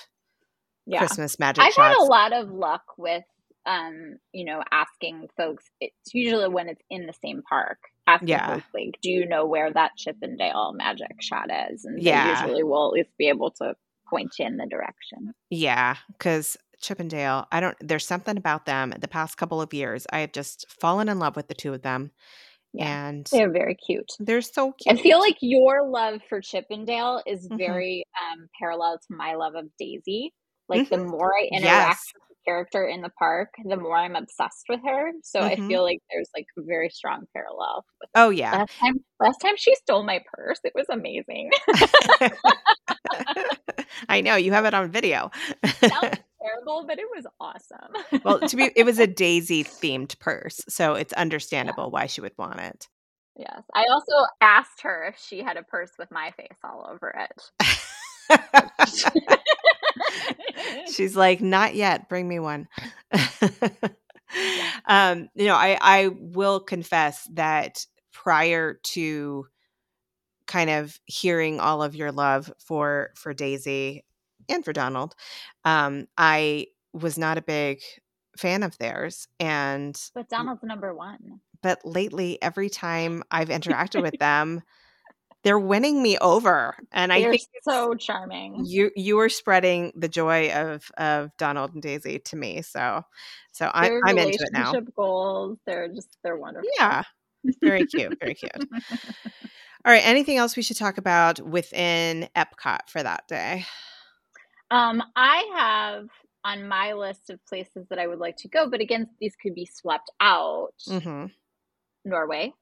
yeah. 0.86 1.00
Christmas 1.00 1.38
magic 1.38 1.64
I've 1.64 1.74
shots? 1.74 1.96
had 1.96 1.98
a 1.98 2.04
lot 2.04 2.34
of 2.34 2.50
luck 2.50 2.84
with 2.98 3.24
um, 3.66 4.18
you 4.34 4.46
know, 4.46 4.64
asking 4.72 5.28
folks 5.38 5.66
it's 5.80 6.14
usually 6.14 6.48
when 6.48 6.70
it's 6.70 6.82
in 6.90 7.06
the 7.06 7.14
same 7.14 7.44
park. 7.48 7.78
Asking 8.08 8.30
yeah. 8.30 8.56
folks 8.56 8.68
like, 8.74 8.98
do 9.02 9.12
you 9.12 9.28
know 9.28 9.46
where 9.46 9.72
that 9.72 9.92
Chip 9.96 10.16
'n 10.24 10.38
Dale 10.38 10.74
magic 10.76 11.22
shot 11.22 11.50
is? 11.72 11.86
And 11.86 12.02
yeah. 12.02 12.42
usually 12.42 12.64
will 12.64 12.88
at 12.88 12.94
least 12.94 13.18
be 13.18 13.28
able 13.28 13.52
to 13.52 13.76
point 14.10 14.34
you 14.40 14.46
in 14.46 14.58
the 14.58 14.66
direction. 14.66 15.34
Yeah, 15.50 15.96
because 16.14 16.58
Chip 16.82 17.00
'n 17.00 17.08
Dale, 17.08 17.48
I 17.52 17.60
don't. 17.60 17.76
There's 17.82 18.06
something 18.06 18.38
about 18.38 18.66
them. 18.66 18.94
The 18.98 19.08
past 19.08 19.38
couple 19.38 19.62
of 19.62 19.74
years, 19.74 20.06
I 20.12 20.20
have 20.20 20.32
just 20.32 20.66
fallen 20.70 21.10
in 21.10 21.20
love 21.20 21.36
with 21.36 21.48
the 21.48 21.54
two 21.54 21.74
of 21.74 21.82
them. 21.82 22.12
Yeah, 22.74 23.08
and 23.08 23.28
they're 23.32 23.52
very 23.52 23.76
cute. 23.76 24.12
They're 24.20 24.42
so 24.42 24.74
cute. 24.74 25.00
I 25.00 25.02
feel 25.02 25.20
like 25.20 25.38
your 25.42 25.88
love 25.88 26.22
for 26.30 26.40
Chip 26.40 26.66
'n 26.72 26.86
Dale 26.86 27.22
is 27.26 27.48
mm-hmm. 27.48 27.58
very 27.58 28.04
um, 28.22 28.48
parallel 28.60 29.00
to 29.00 29.16
my 29.16 29.36
love 29.36 29.56
of 29.56 29.66
Daisy. 29.78 30.34
Like 30.68 30.84
mm-hmm. 30.84 30.96
the 30.96 31.04
more 31.04 31.34
I 31.34 31.50
interact 31.52 31.66
yes. 31.66 32.14
with 32.14 32.29
character 32.50 32.86
in 32.86 33.02
the 33.02 33.10
park, 33.10 33.50
the 33.64 33.78
more 33.78 33.96
I'm 33.96 34.16
obsessed 34.16 34.66
with 34.68 34.80
her. 34.86 35.12
So 35.24 35.40
mm-hmm. 35.40 35.64
I 35.64 35.68
feel 35.68 35.84
like 35.84 36.00
there's 36.12 36.30
like 36.36 36.48
a 36.58 36.62
very 36.62 36.90
strong 36.90 37.26
parallel. 37.34 37.86
oh 38.16 38.30
yeah. 38.30 38.58
Last 38.60 38.80
time, 38.80 39.04
last 39.20 39.38
time 39.38 39.54
she 39.58 39.76
stole 39.76 40.04
my 40.04 40.22
purse, 40.34 40.60
it 40.64 40.74
was 40.76 40.88
amazing. 40.90 41.52
I 44.10 44.22
know 44.22 44.36
you 44.36 44.52
have 44.52 44.66
it 44.66 44.74
on 44.74 44.92
video. 44.92 45.30
terrible, 45.64 46.86
but 46.88 46.98
it 47.00 47.08
was 47.16 47.28
awesome. 47.40 48.22
well, 48.24 48.40
to 48.40 48.56
be, 48.56 48.72
it 48.76 48.86
was 48.86 49.00
a 49.00 49.08
Daisy 49.08 49.64
themed 49.64 50.18
purse, 50.20 50.62
so 50.68 50.94
it's 50.94 51.14
understandable 51.14 51.86
yeah. 51.86 51.90
why 51.90 52.06
she 52.08 52.22
would 52.22 52.38
want 52.38 52.60
it. 52.60 52.88
Yes, 53.36 53.64
I 53.74 53.86
also 53.92 54.26
asked 54.42 54.82
her 54.82 55.06
if 55.06 55.18
she 55.18 55.42
had 55.42 55.58
a 55.58 55.64
purse 55.64 55.92
with 55.98 56.12
my 56.12 56.32
face 56.32 56.58
all 56.64 56.90
over 56.92 57.16
it. 57.16 57.52
She's 60.92 61.16
like, 61.16 61.42
not 61.42 61.76
yet. 61.76 62.10
Bring 62.10 62.28
me 62.28 62.40
one. 62.40 62.68
um, 64.86 65.30
you 65.36 65.48
know, 65.48 65.56
I 65.56 65.78
I 65.82 66.10
will 66.20 66.60
confess 66.60 67.28
that 67.34 67.86
prior 68.12 68.80
to 68.84 69.48
kind 70.48 70.70
of 70.70 71.00
hearing 71.06 71.60
all 71.60 71.84
of 71.84 71.96
your 71.96 72.12
love 72.12 72.52
for 72.60 73.12
for 73.16 73.34
Daisy 73.34 74.04
and 74.48 74.66
for 74.66 74.74
Donald, 74.74 75.16
um, 75.64 76.08
I 76.18 76.68
was 76.94 77.18
not 77.18 77.38
a 77.38 77.42
big 77.42 77.80
fan 78.38 78.64
of 78.64 78.78
theirs. 78.78 79.28
And 79.40 80.00
but 80.14 80.30
Donald's 80.30 80.64
number 80.64 80.94
one. 80.94 81.42
But 81.62 81.80
lately, 81.84 82.42
every 82.42 82.70
time 82.70 83.24
I've 83.30 83.50
interacted 83.50 84.02
with 84.02 84.18
them, 84.20 84.62
they're 85.44 85.60
winning 85.60 86.02
me 86.04 86.18
over, 86.20 86.76
and 86.92 87.12
They're 87.12 87.30
I 87.30 87.38
think 87.38 87.42
so 87.64 87.96
charming. 87.96 88.64
you 88.66 88.92
you 88.96 89.20
are 89.20 89.30
spreading 89.30 89.92
the 89.96 90.08
joy 90.10 90.52
of 90.52 90.92
of 90.98 91.32
Donald 91.38 91.74
and 91.74 91.82
Daisy 91.82 92.20
to 92.20 92.36
me. 92.36 92.62
So 92.62 93.04
so 93.52 93.72
I, 93.74 93.90
i'm 94.06 94.18
into 94.18 94.44
it 94.44 94.52
now. 94.54 94.74
goals, 94.96 95.58
they're 95.66 95.88
just 95.88 96.18
they're 96.24 96.38
wonderful. 96.38 96.70
Yeah, 96.78 97.04
very 97.64 97.86
cute, 97.86 98.18
very 98.20 98.34
cute. 98.36 98.52
All 99.86 99.94
right, 99.94 100.06
anything 100.06 100.38
else 100.38 100.58
we 100.58 100.64
should 100.64 100.78
talk 100.78 100.98
about 100.98 101.40
within 101.40 102.28
Epcot 102.36 102.90
for 102.90 103.02
that 103.02 103.28
day? 103.30 103.66
Um, 104.72 105.02
I 105.16 105.50
have 105.56 106.10
on 106.44 106.68
my 106.68 106.94
list 106.94 107.30
of 107.30 107.44
places 107.46 107.88
that 107.90 107.98
I 107.98 108.08
would 108.08 108.20
like 108.20 108.36
to 108.38 108.48
go, 108.50 108.70
but 108.70 108.82
again, 108.82 109.10
these 109.20 109.36
could 109.42 109.56
be 109.56 109.66
swept 109.66 110.12
out. 110.20 110.74
mm-hmm. 110.88 111.26
Norway, 112.06 112.54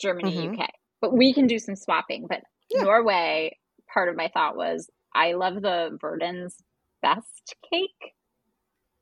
Germany, 0.00 0.48
Mhm. 0.48 0.60
UK. 0.60 0.68
But 1.00 1.12
we 1.12 1.32
can 1.32 1.46
do 1.46 1.58
some 1.58 1.76
swapping. 1.76 2.26
But 2.28 2.42
Yeah. 2.70 2.82
Norway, 2.82 3.56
part 3.92 4.08
of 4.08 4.16
my 4.16 4.28
thought 4.28 4.56
was 4.56 4.90
I 5.14 5.32
love 5.32 5.62
the 5.62 5.96
Verdens 6.00 6.56
best 7.02 7.54
cake. 7.70 8.14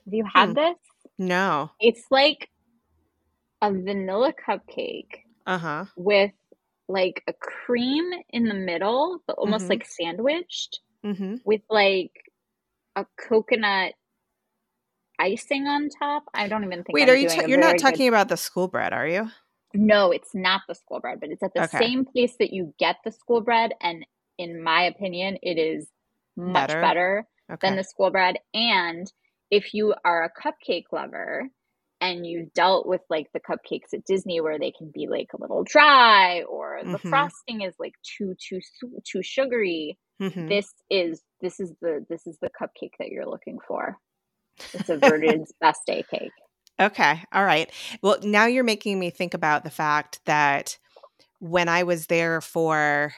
Have 0.04 0.14
you 0.14 0.24
had 0.32 0.48
Hmm. 0.50 0.54
this? 0.54 0.76
No. 1.18 1.70
It's 1.80 2.04
like 2.10 2.48
a 3.62 3.72
vanilla 3.72 4.32
cupcake 4.34 5.24
Uh 5.46 5.58
huh. 5.58 5.84
with 5.96 6.32
like 6.88 7.22
a 7.26 7.32
cream 7.32 8.04
in 8.30 8.44
the 8.44 8.54
middle, 8.54 9.20
but 9.26 9.36
almost 9.38 9.66
Mhm. 9.66 9.70
like 9.70 9.84
sandwiched 9.86 10.80
hmm 11.02 11.36
with 11.44 11.62
like 11.70 12.12
a 12.96 13.04
coconut 13.16 13.94
icing 15.18 15.66
on 15.66 15.88
top. 15.88 16.24
I 16.34 16.48
don't 16.48 16.64
even 16.64 16.84
think 16.84 16.94
Wait, 16.94 17.04
I'm 17.04 17.08
are 17.10 17.16
you? 17.16 17.28
doing 17.28 17.40
Ta- 17.40 17.44
a 17.46 17.48
you're 17.48 17.58
not 17.58 17.66
very 17.66 17.78
good- 17.78 17.82
talking 17.90 18.08
about 18.08 18.28
the 18.28 18.36
school 18.36 18.68
bread, 18.68 18.92
are 18.92 19.06
you? 19.08 19.30
No, 19.76 20.10
it's 20.12 20.34
not 20.34 20.62
the 20.68 20.74
school 20.74 21.00
bread, 21.00 21.20
but 21.20 21.30
it's 21.30 21.42
at 21.42 21.54
the 21.54 21.62
Okay. 21.62 21.82
same 21.82 22.04
place 22.04 22.36
that 22.38 22.52
you 22.52 22.74
get 22.78 22.96
the 23.04 23.12
school 23.12 23.40
bread, 23.42 23.72
and 23.82 24.06
in 24.38 24.62
my 24.62 24.82
opinion, 24.84 25.38
it 25.42 25.58
is 25.58 25.90
much 26.36 26.76
Better? 26.76 26.80
better 26.80 27.26
Okay. 27.50 27.60
than 27.62 27.76
the 27.76 27.84
school 27.84 28.10
bread. 28.10 28.36
And 28.54 29.06
if 29.50 29.74
you 29.74 29.94
are 30.04 30.24
a 30.24 30.30
cupcake 30.42 30.84
lover 30.92 31.48
and 32.00 32.26
you've 32.26 32.52
dealt 32.54 32.86
with 32.86 33.02
like 33.10 33.28
the 33.34 33.40
cupcakes 33.40 33.94
at 33.94 34.04
Disney 34.06 34.40
where 34.40 34.58
they 34.58 34.72
can 34.72 34.90
be 34.94 35.08
like 35.08 35.28
a 35.34 35.40
little 35.40 35.64
dry 35.64 36.42
or 36.44 36.82
the 36.92 36.98
Mhm. 36.98 37.10
frosting 37.10 37.62
is 37.62 37.74
like 37.78 37.94
too 38.18 38.34
too 38.40 38.60
too 39.10 39.22
sugary, 39.22 39.98
Mhm. 40.20 40.46
this 40.48 40.72
is 40.90 41.22
this 41.42 41.60
is 41.60 41.74
the 41.82 42.06
this 42.10 42.26
is 42.26 42.38
the 42.40 42.50
cupcake 42.50 42.92
that 42.98 43.08
you're 43.10 43.26
looking 43.28 43.58
for. 43.68 43.98
It's 44.74 44.90
a 44.90 44.98
Verdens 44.98 45.52
best 45.60 45.82
day 45.86 46.04
cake. 46.12 46.34
Okay. 46.78 47.22
All 47.32 47.44
right. 47.44 47.70
Well, 48.02 48.18
now 48.22 48.46
you're 48.46 48.64
making 48.64 48.98
me 48.98 49.10
think 49.10 49.34
about 49.34 49.64
the 49.64 49.70
fact 49.70 50.20
that 50.26 50.78
when 51.40 51.68
I 51.68 51.84
was 51.84 52.06
there 52.06 52.40
for 52.40 53.12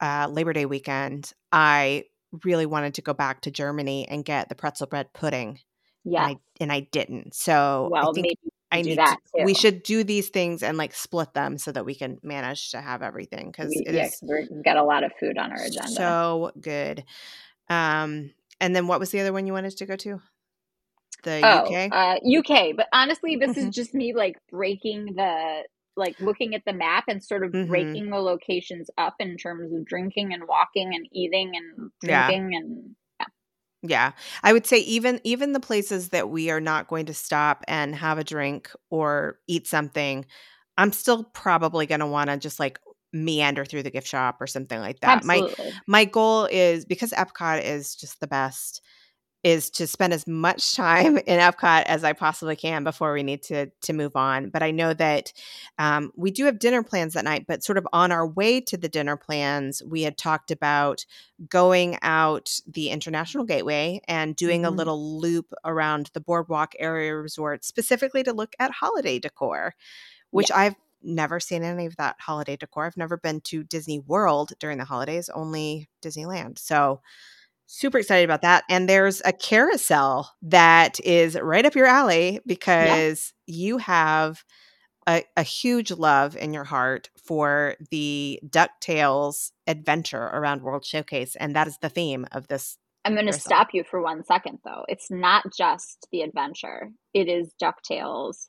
uh, 0.00 0.28
Labor 0.30 0.52
Day 0.52 0.66
weekend, 0.66 1.32
I 1.52 2.04
really 2.44 2.66
wanted 2.66 2.94
to 2.94 3.02
go 3.02 3.12
back 3.12 3.42
to 3.42 3.50
Germany 3.50 4.06
and 4.08 4.24
get 4.24 4.48
the 4.48 4.54
pretzel 4.54 4.86
bread 4.86 5.12
pudding, 5.12 5.58
Yeah. 6.04 6.26
and 6.28 6.36
I 6.36 6.40
and 6.60 6.72
I 6.72 6.80
didn't. 6.92 7.34
So 7.34 7.88
well, 7.90 8.10
I 8.10 8.12
think 8.12 8.26
maybe 8.26 8.52
I 8.70 8.82
need 8.82 8.98
that 8.98 9.18
to, 9.36 9.44
we 9.44 9.54
should 9.54 9.82
do 9.82 10.04
these 10.04 10.28
things 10.28 10.62
and 10.62 10.78
like 10.78 10.94
split 10.94 11.34
them 11.34 11.58
so 11.58 11.72
that 11.72 11.84
we 11.84 11.94
can 11.96 12.18
manage 12.22 12.70
to 12.70 12.80
have 12.80 13.02
everything 13.02 13.50
because 13.50 13.74
we, 13.74 13.82
it 13.84 13.94
yeah, 13.94 14.04
is 14.04 14.10
'cause 14.12 14.20
we're, 14.22 14.46
we've 14.50 14.64
got 14.64 14.76
a 14.76 14.84
lot 14.84 15.02
of 15.02 15.12
food 15.18 15.38
on 15.38 15.50
our 15.50 15.58
agenda. 15.62 15.90
so 15.90 16.52
good. 16.60 17.04
Um, 17.68 18.32
and 18.60 18.76
then 18.76 18.86
what 18.86 19.00
was 19.00 19.10
the 19.10 19.20
other 19.20 19.32
one 19.32 19.46
you 19.46 19.52
wanted 19.52 19.76
to 19.76 19.86
go 19.86 19.96
to? 19.96 20.20
The 21.22 21.42
Oh, 21.42 21.64
UK. 21.74 21.92
uh, 21.92 22.16
UK. 22.22 22.72
But 22.76 22.88
honestly, 22.92 23.36
this 23.36 23.52
Mhm. 23.52 23.66
is 23.66 23.74
just 23.74 23.94
me 23.94 24.14
like 24.14 24.36
breaking 24.50 25.14
the 25.16 25.62
like 25.96 26.16
looking 26.20 26.54
at 26.54 26.62
the 26.66 26.72
map 26.72 27.04
and 27.08 27.22
sort 27.22 27.44
of 27.44 27.52
Mhm. 27.52 27.68
breaking 27.68 28.10
the 28.10 28.18
locations 28.18 28.88
up 28.96 29.16
in 29.18 29.36
terms 29.36 29.72
of 29.72 29.84
drinking 29.84 30.32
and 30.32 30.46
walking 30.46 30.94
and 30.94 31.06
eating 31.12 31.52
and 31.56 31.90
Yeah. 32.02 32.26
drinking 32.26 32.54
and 32.54 32.96
Yeah. 33.82 34.12
I 34.42 34.52
would 34.52 34.66
say 34.66 34.78
even 34.78 35.20
even 35.24 35.52
the 35.52 35.60
places 35.60 36.10
that 36.10 36.28
we 36.28 36.50
are 36.50 36.60
not 36.60 36.88
going 36.88 37.06
to 37.06 37.14
stop 37.14 37.64
and 37.66 37.94
have 37.94 38.18
a 38.18 38.24
drink 38.24 38.70
or 38.90 39.38
eat 39.48 39.66
something, 39.66 40.26
I'm 40.76 40.92
still 40.92 41.24
probably 41.24 41.86
going 41.86 42.00
to 42.00 42.06
want 42.06 42.28
to 42.30 42.36
just 42.36 42.60
like 42.60 42.78
meander 43.12 43.64
through 43.64 43.82
the 43.82 43.90
gift 43.90 44.06
shop 44.06 44.36
or 44.40 44.46
something 44.46 44.78
like 44.80 45.00
that. 45.00 45.24
My 45.24 45.44
my 45.86 46.04
goal 46.04 46.46
is 46.50 46.84
because 46.84 47.10
Epcot 47.12 47.62
is 47.64 47.96
just 47.96 48.20
the 48.20 48.26
best 48.26 48.82
is 49.42 49.70
to 49.70 49.86
spend 49.86 50.12
as 50.12 50.26
much 50.26 50.74
time 50.76 51.16
in 51.18 51.38
Epcot 51.40 51.84
as 51.84 52.04
I 52.04 52.12
possibly 52.12 52.56
can 52.56 52.84
before 52.84 53.12
we 53.14 53.22
need 53.22 53.42
to 53.44 53.66
to 53.82 53.92
move 53.92 54.14
on. 54.16 54.50
But 54.50 54.62
I 54.62 54.70
know 54.70 54.92
that 54.94 55.32
um, 55.78 56.12
we 56.16 56.30
do 56.30 56.44
have 56.44 56.58
dinner 56.58 56.82
plans 56.82 57.14
that 57.14 57.24
night. 57.24 57.46
But 57.48 57.64
sort 57.64 57.78
of 57.78 57.86
on 57.92 58.12
our 58.12 58.26
way 58.26 58.60
to 58.62 58.76
the 58.76 58.88
dinner 58.88 59.16
plans, 59.16 59.82
we 59.82 60.02
had 60.02 60.18
talked 60.18 60.50
about 60.50 61.06
going 61.48 61.98
out 62.02 62.60
the 62.66 62.90
International 62.90 63.44
Gateway 63.44 64.02
and 64.06 64.36
doing 64.36 64.64
a 64.66 64.70
Mhm. 64.70 64.76
little 64.76 65.20
loop 65.20 65.52
around 65.64 66.10
the 66.12 66.20
Boardwalk 66.20 66.74
Area 66.78 67.14
Resort, 67.16 67.64
specifically 67.64 68.22
to 68.24 68.32
look 68.34 68.54
at 68.58 68.70
holiday 68.72 69.18
decor, 69.18 69.74
which 70.30 70.50
I've 70.50 70.76
never 71.02 71.40
seen 71.40 71.62
any 71.62 71.86
of 71.86 71.96
that 71.96 72.16
holiday 72.20 72.56
decor. 72.56 72.86
I've 72.86 72.96
never 72.96 73.16
been 73.16 73.40
to 73.42 73.64
Disney 73.64 74.00
World 74.00 74.52
during 74.58 74.78
the 74.78 74.84
holidays, 74.84 75.28
only 75.30 75.88
Disneyland. 76.02 76.58
So 76.58 77.00
super 77.70 77.98
excited 77.98 78.24
about 78.24 78.42
that. 78.42 78.64
And 78.68 78.88
there's 78.88 79.22
a 79.24 79.32
carousel 79.32 80.28
that 80.42 80.98
is 81.04 81.38
right 81.40 81.64
up 81.64 81.76
your 81.76 81.86
alley 81.86 82.40
because 82.44 83.32
you 83.46 83.78
have 83.78 84.44
a, 85.06 85.22
a 85.36 85.44
huge 85.44 85.92
love 85.92 86.36
in 86.36 86.52
your 86.52 86.64
heart 86.64 87.10
for 87.16 87.76
the 87.90 88.40
DuckTales 88.44 89.52
adventure 89.68 90.22
around 90.22 90.62
World 90.62 90.84
Showcase. 90.84 91.36
And 91.36 91.54
that 91.54 91.68
is 91.68 91.78
the 91.80 91.88
theme 91.88 92.26
of 92.32 92.48
this. 92.48 92.76
I'm 93.04 93.14
going 93.14 93.26
to 93.26 93.32
stop 93.32 93.68
you 93.72 93.84
for 93.88 94.02
one 94.02 94.24
second 94.24 94.58
though. 94.64 94.84
It's 94.88 95.10
not 95.10 95.44
just 95.56 96.08
the 96.10 96.22
adventure. 96.22 96.90
It 97.14 97.28
is 97.28 97.52
DuckTales. 97.62 98.46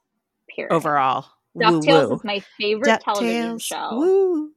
Period. 0.53 0.73
Overall, 0.73 1.25
DuckTales 1.55 2.09
woo. 2.09 2.15
is 2.15 2.23
my 2.23 2.41
favorite 2.59 2.99
television 3.01 3.59
show. 3.59 3.89
Woo. 3.93 4.51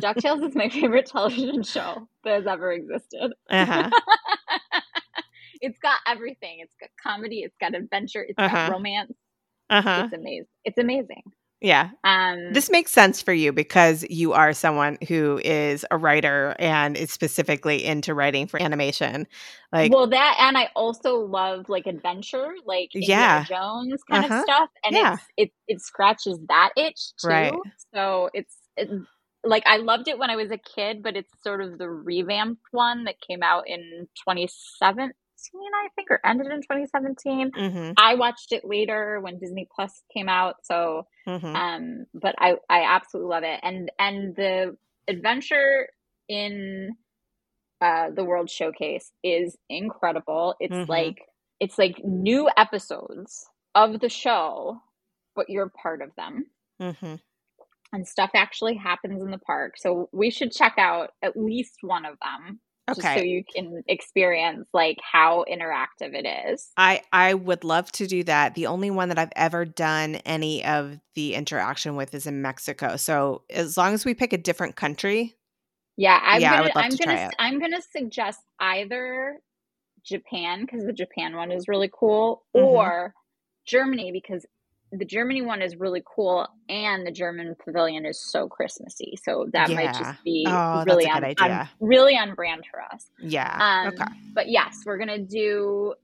DuckTales 0.00 0.48
is 0.48 0.54
my 0.54 0.68
favorite 0.68 1.06
television 1.06 1.62
show 1.62 2.08
that 2.24 2.34
has 2.34 2.46
ever 2.46 2.72
existed. 2.72 3.32
Uh-huh. 3.50 3.92
it's 5.60 5.78
got 5.80 6.00
everything. 6.06 6.58
It's 6.60 6.74
got 6.80 6.90
comedy, 7.02 7.40
it's 7.40 7.56
got 7.60 7.74
adventure, 7.74 8.24
It's 8.28 8.38
Uh-huh. 8.38 8.56
got 8.64 8.64
romance. 8.72 9.12
Uh-huh. 9.70 10.08
It's 10.08 10.12
amazing. 10.12 10.46
It's 10.64 10.78
amazing. 10.78 11.22
Yeah. 11.60 11.90
Um 12.04 12.40
This 12.50 12.70
makes 12.70 12.92
sense 12.92 13.22
for 13.22 13.32
you 13.32 13.52
because 13.52 14.04
you 14.10 14.32
are 14.34 14.52
someone 14.52 14.98
who 15.08 15.40
is 15.44 15.86
a 15.90 15.98
writer 15.98 16.56
and 16.58 16.96
is 16.96 17.12
specifically 17.12 17.84
into 17.84 18.14
writing 18.14 18.46
for 18.46 18.60
animation. 18.62 19.26
Like, 19.72 19.92
well 19.92 20.08
that 20.08 20.36
and 20.40 20.56
I 20.56 20.68
also 20.76 21.16
love 21.18 21.68
like 21.68 21.86
adventure, 21.86 22.54
like 22.66 22.90
Yeah. 22.94 23.00
Indiana 23.00 23.40
Jones 23.42 24.02
kind 24.10 24.24
Uh-huh. 24.24 24.26
of 24.26 24.34
stuff. 24.34 24.70
And 24.84 24.96
Yeah. 24.96 25.16
it's 25.16 25.26
it 25.36 25.50
it 25.68 25.80
scratches 25.80 26.38
that 26.48 26.70
itch 26.76 27.12
too. 27.26 27.50
Right. 27.50 27.62
So 27.94 28.30
it's 28.34 28.56
it, 28.76 28.88
like 29.44 29.64
I 29.66 29.78
loved 29.78 30.08
it 30.08 30.18
when 30.18 30.30
I 30.30 30.36
was 30.36 30.50
a 30.50 30.58
kid, 30.58 31.02
but 31.02 31.16
it's 31.16 31.32
sort 31.42 31.60
of 31.62 31.78
the 31.78 31.88
revamped 31.90 32.62
one 32.72 33.04
that 33.04 33.16
came 33.26 33.42
out 33.42 33.64
in 33.68 34.08
2017, 34.24 35.12
I 35.74 35.88
think, 35.96 36.10
or 36.10 36.20
ended 36.24 36.48
in 36.48 36.62
2017. 36.62 37.52
mhm, 37.54 37.94
I 37.96 38.14
watched 38.14 38.52
it 38.52 38.64
later 38.64 39.20
when 39.20 39.38
Disney 39.38 39.68
Plus 39.74 40.02
came 40.12 40.28
out, 40.28 40.56
so 40.64 41.06
mhm. 41.26 41.60
um 41.60 42.06
but 42.14 42.34
I 42.38 42.56
I 42.68 42.82
absolutely 42.84 43.30
love 43.30 43.44
it. 43.44 43.60
And 43.62 43.90
and 43.98 44.36
the 44.36 44.76
adventure 45.08 45.88
in 46.28 46.96
uh 47.80 48.10
the 48.14 48.24
World 48.24 48.50
Showcase 48.50 49.12
is 49.22 49.56
incredible. 49.68 50.54
It's 50.60 50.74
Mhm. 50.74 50.88
like 50.88 51.18
it's 51.60 51.78
like 51.78 52.02
new 52.04 52.48
episodes 52.56 53.46
of 53.74 54.00
the 54.00 54.08
show, 54.08 54.78
but 55.36 55.50
you're 55.50 55.70
part 55.70 56.02
of 56.02 56.14
them. 56.16 56.46
And 57.92 58.08
stuff 58.08 58.30
actually 58.34 58.74
happens 58.76 59.22
in 59.22 59.30
the 59.30 59.38
park. 59.38 59.74
So 59.76 60.08
we 60.12 60.30
should 60.30 60.50
check 60.52 60.74
out 60.78 61.10
at 61.22 61.36
least 61.36 61.78
one 61.82 62.06
of 62.06 62.16
them 62.20 62.60
just 62.94 63.12
so 63.12 63.20
you 63.20 63.42
can 63.44 63.82
experience 63.86 64.68
like 64.72 64.98
how 65.02 65.44
interactive 65.50 66.14
it 66.14 66.26
is. 66.50 66.72
I 66.76 67.02
I 67.12 67.34
would 67.34 67.64
love 67.64 67.92
to 67.92 68.06
do 68.06 68.24
that. 68.24 68.54
The 68.54 68.66
only 68.66 68.90
one 68.90 69.08
that 69.10 69.18
I've 69.18 69.32
ever 69.36 69.64
done 69.64 70.16
any 70.16 70.64
of 70.64 70.98
the 71.14 71.34
interaction 71.34 71.96
with 71.96 72.14
is 72.14 72.26
in 72.26 72.40
Mexico. 72.40 72.96
So 72.96 73.44
as 73.50 73.76
long 73.76 73.92
as 73.92 74.04
we 74.04 74.14
pick 74.14 74.32
a 74.32 74.38
different 74.38 74.76
country, 74.76 75.36
Yeah, 75.96 76.18
I'm 76.22 76.40
Yeah, 76.40 76.54
I 76.56 76.60
gonna 76.60 76.62
would 76.62 76.74
love 76.74 76.88
I'm 76.88 76.90
to 76.90 76.98
gonna 76.98 77.18
try 77.18 77.26
it. 77.28 77.36
I'm 77.38 77.58
gonna 77.60 77.82
suggest 77.82 78.40
either 78.60 79.40
Japan 80.04 80.62
because 80.62 80.84
the 80.84 80.92
Japan 80.92 81.36
one 81.36 81.52
is 81.52 81.68
really 81.68 81.90
cool, 81.92 82.44
Mhm. 82.54 82.92
or 82.92 83.14
Germany 83.66 84.12
because 84.12 84.46
the 84.92 85.04
Germany 85.06 85.40
one 85.42 85.62
is 85.62 85.76
really 85.76 86.02
cool 86.04 86.46
and 86.68 87.06
the 87.06 87.10
German 87.10 87.56
pavilion 87.64 88.04
is 88.04 88.20
so 88.20 88.46
Christmassy. 88.48 89.14
So 89.22 89.46
that 89.52 89.70
might 89.70 89.94
just 89.94 90.22
be 90.22 90.44
Oh, 90.46 90.84
really 90.84 91.08
on, 91.08 91.24
on 91.24 91.68
really 91.80 92.16
on 92.16 92.34
brand 92.34 92.64
for 92.70 92.80
us. 92.82 93.10
yeah. 93.18 93.58
Um, 93.60 93.88
okay. 93.88 94.04
But 94.34 94.48
yes, 94.50 94.82
we're 94.84 94.98
gonna 94.98 95.18
do 95.18 95.94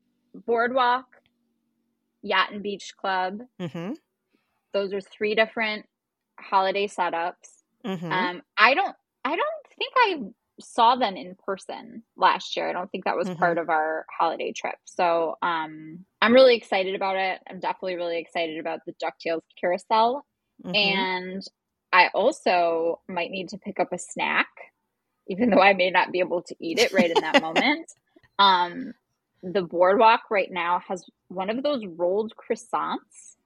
Boardwalk, 0.46 1.04
Yacht 2.22 2.52
and 2.52 2.62
Beach 2.62 2.94
Club. 2.96 3.40
Mhm. 3.60 3.96
Those 4.72 4.92
are 4.92 5.00
three 5.00 5.34
different 5.34 5.86
holiday 6.40 6.86
setups. 6.86 7.62
Mhm. 7.84 8.10
Um, 8.12 8.42
I 8.56 8.74
don't 8.74 8.96
I 9.24 9.36
don't 9.36 9.66
think 9.76 9.92
I 9.96 10.20
saw 10.60 10.96
them 10.96 11.16
in 11.16 11.36
person 11.36 12.02
last 12.16 12.56
year. 12.56 12.68
I 12.68 12.72
don't 12.72 12.90
think 12.90 13.04
that 13.04 13.16
was 13.16 13.28
Mhm. 13.28 13.38
part 13.38 13.58
of 13.58 13.68
our 13.68 14.06
holiday 14.10 14.52
trip. 14.52 14.76
So 14.84 15.36
um, 15.42 16.04
I'm 16.20 16.32
really 16.32 16.56
excited 16.56 16.94
about 16.94 17.16
it. 17.16 17.40
I'm 17.48 17.60
definitely 17.60 17.96
really 17.96 18.18
excited 18.18 18.58
about 18.58 18.80
the 18.86 18.94
DuckTales 18.94 19.42
carousel. 19.60 20.26
Mhm. 20.64 20.76
And 20.76 21.44
I 21.92 22.08
also 22.08 23.00
might 23.08 23.30
need 23.30 23.48
to 23.50 23.58
pick 23.58 23.78
up 23.80 23.92
a 23.92 23.98
snack, 23.98 24.48
even 25.28 25.50
though 25.50 25.62
I 25.62 25.74
may 25.74 25.90
not 25.90 26.12
be 26.12 26.18
able 26.18 26.42
to 26.42 26.56
eat 26.60 26.78
it 26.78 26.92
right 26.92 27.10
in 27.10 27.20
that 27.22 27.42
moment. 27.42 27.92
Um, 28.38 28.94
the 29.42 29.62
boardwalk 29.62 30.22
right 30.30 30.50
now 30.50 30.80
has 30.88 31.04
one 31.28 31.50
of 31.50 31.62
those 31.62 31.84
rolled 31.86 32.32
croissants 32.36 33.36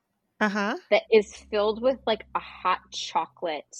uh-huh. 0.40 0.76
that 0.90 1.02
is 1.12 1.34
filled 1.34 1.82
with 1.82 1.98
like 2.06 2.24
a 2.34 2.40
hot 2.40 2.78
chocolate. 2.90 3.76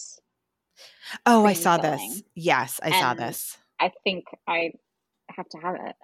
Oh, 1.26 1.44
I 1.44 1.54
saw 1.54 1.78
filling. 1.78 2.10
this. 2.10 2.22
Yes, 2.34 2.80
I 2.82 3.00
saw 3.00 3.14
this. 3.14 3.56
I 3.80 3.92
think 4.04 4.24
I 4.46 4.72
have 5.30 5.48
to 5.50 5.58
have 5.58 5.76
it. 5.76 5.96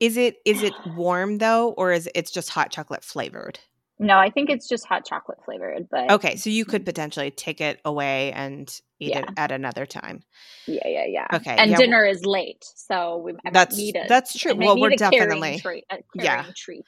Is 0.00 0.16
it 0.16 0.36
is 0.46 0.62
it 0.62 0.80
warm 0.84 1.38
though, 1.38 1.70
or 1.72 1.92
is 1.92 2.08
it's 2.14 2.30
just 2.30 2.48
hot 2.50 2.70
chocolate 2.70 3.04
flavored? 3.04 3.58
No, 3.98 4.18
I 4.18 4.30
think 4.30 4.48
it's 4.50 4.68
just 4.68 4.86
hot 4.86 5.04
chocolate 5.06 5.38
flavored, 5.44 5.88
but 5.90 6.08
Okay, 6.10 6.36
so 6.36 6.50
you 6.50 6.64
could 6.64 6.84
potentially 6.86 7.30
take 7.30 7.60
it 7.60 7.80
away 7.84 8.32
and 8.32 8.74
eat 8.98 9.14
it 9.14 9.30
at 9.36 9.52
another 9.52 9.86
time. 9.86 10.22
yeah, 10.66 10.88
yeah, 10.88 11.04
yeah. 11.06 11.26
Okay, 11.34 11.56
and 11.58 11.70
yeah, 11.70 11.76
dinner 11.76 12.04
is 12.04 12.24
late, 12.24 12.64
so 12.74 13.18
we 13.18 13.32
I 13.32 13.50
might 13.50 13.52
That's 13.52 13.76
need 13.76 13.96
a, 13.96 14.06
that's 14.08 14.38
true. 14.38 14.54
Well, 14.54 14.78
we're 14.80 14.90
definitely 14.90 15.58
treat, 15.60 15.84
a 15.90 15.98
Yeah. 16.14 16.46
treat. 16.56 16.84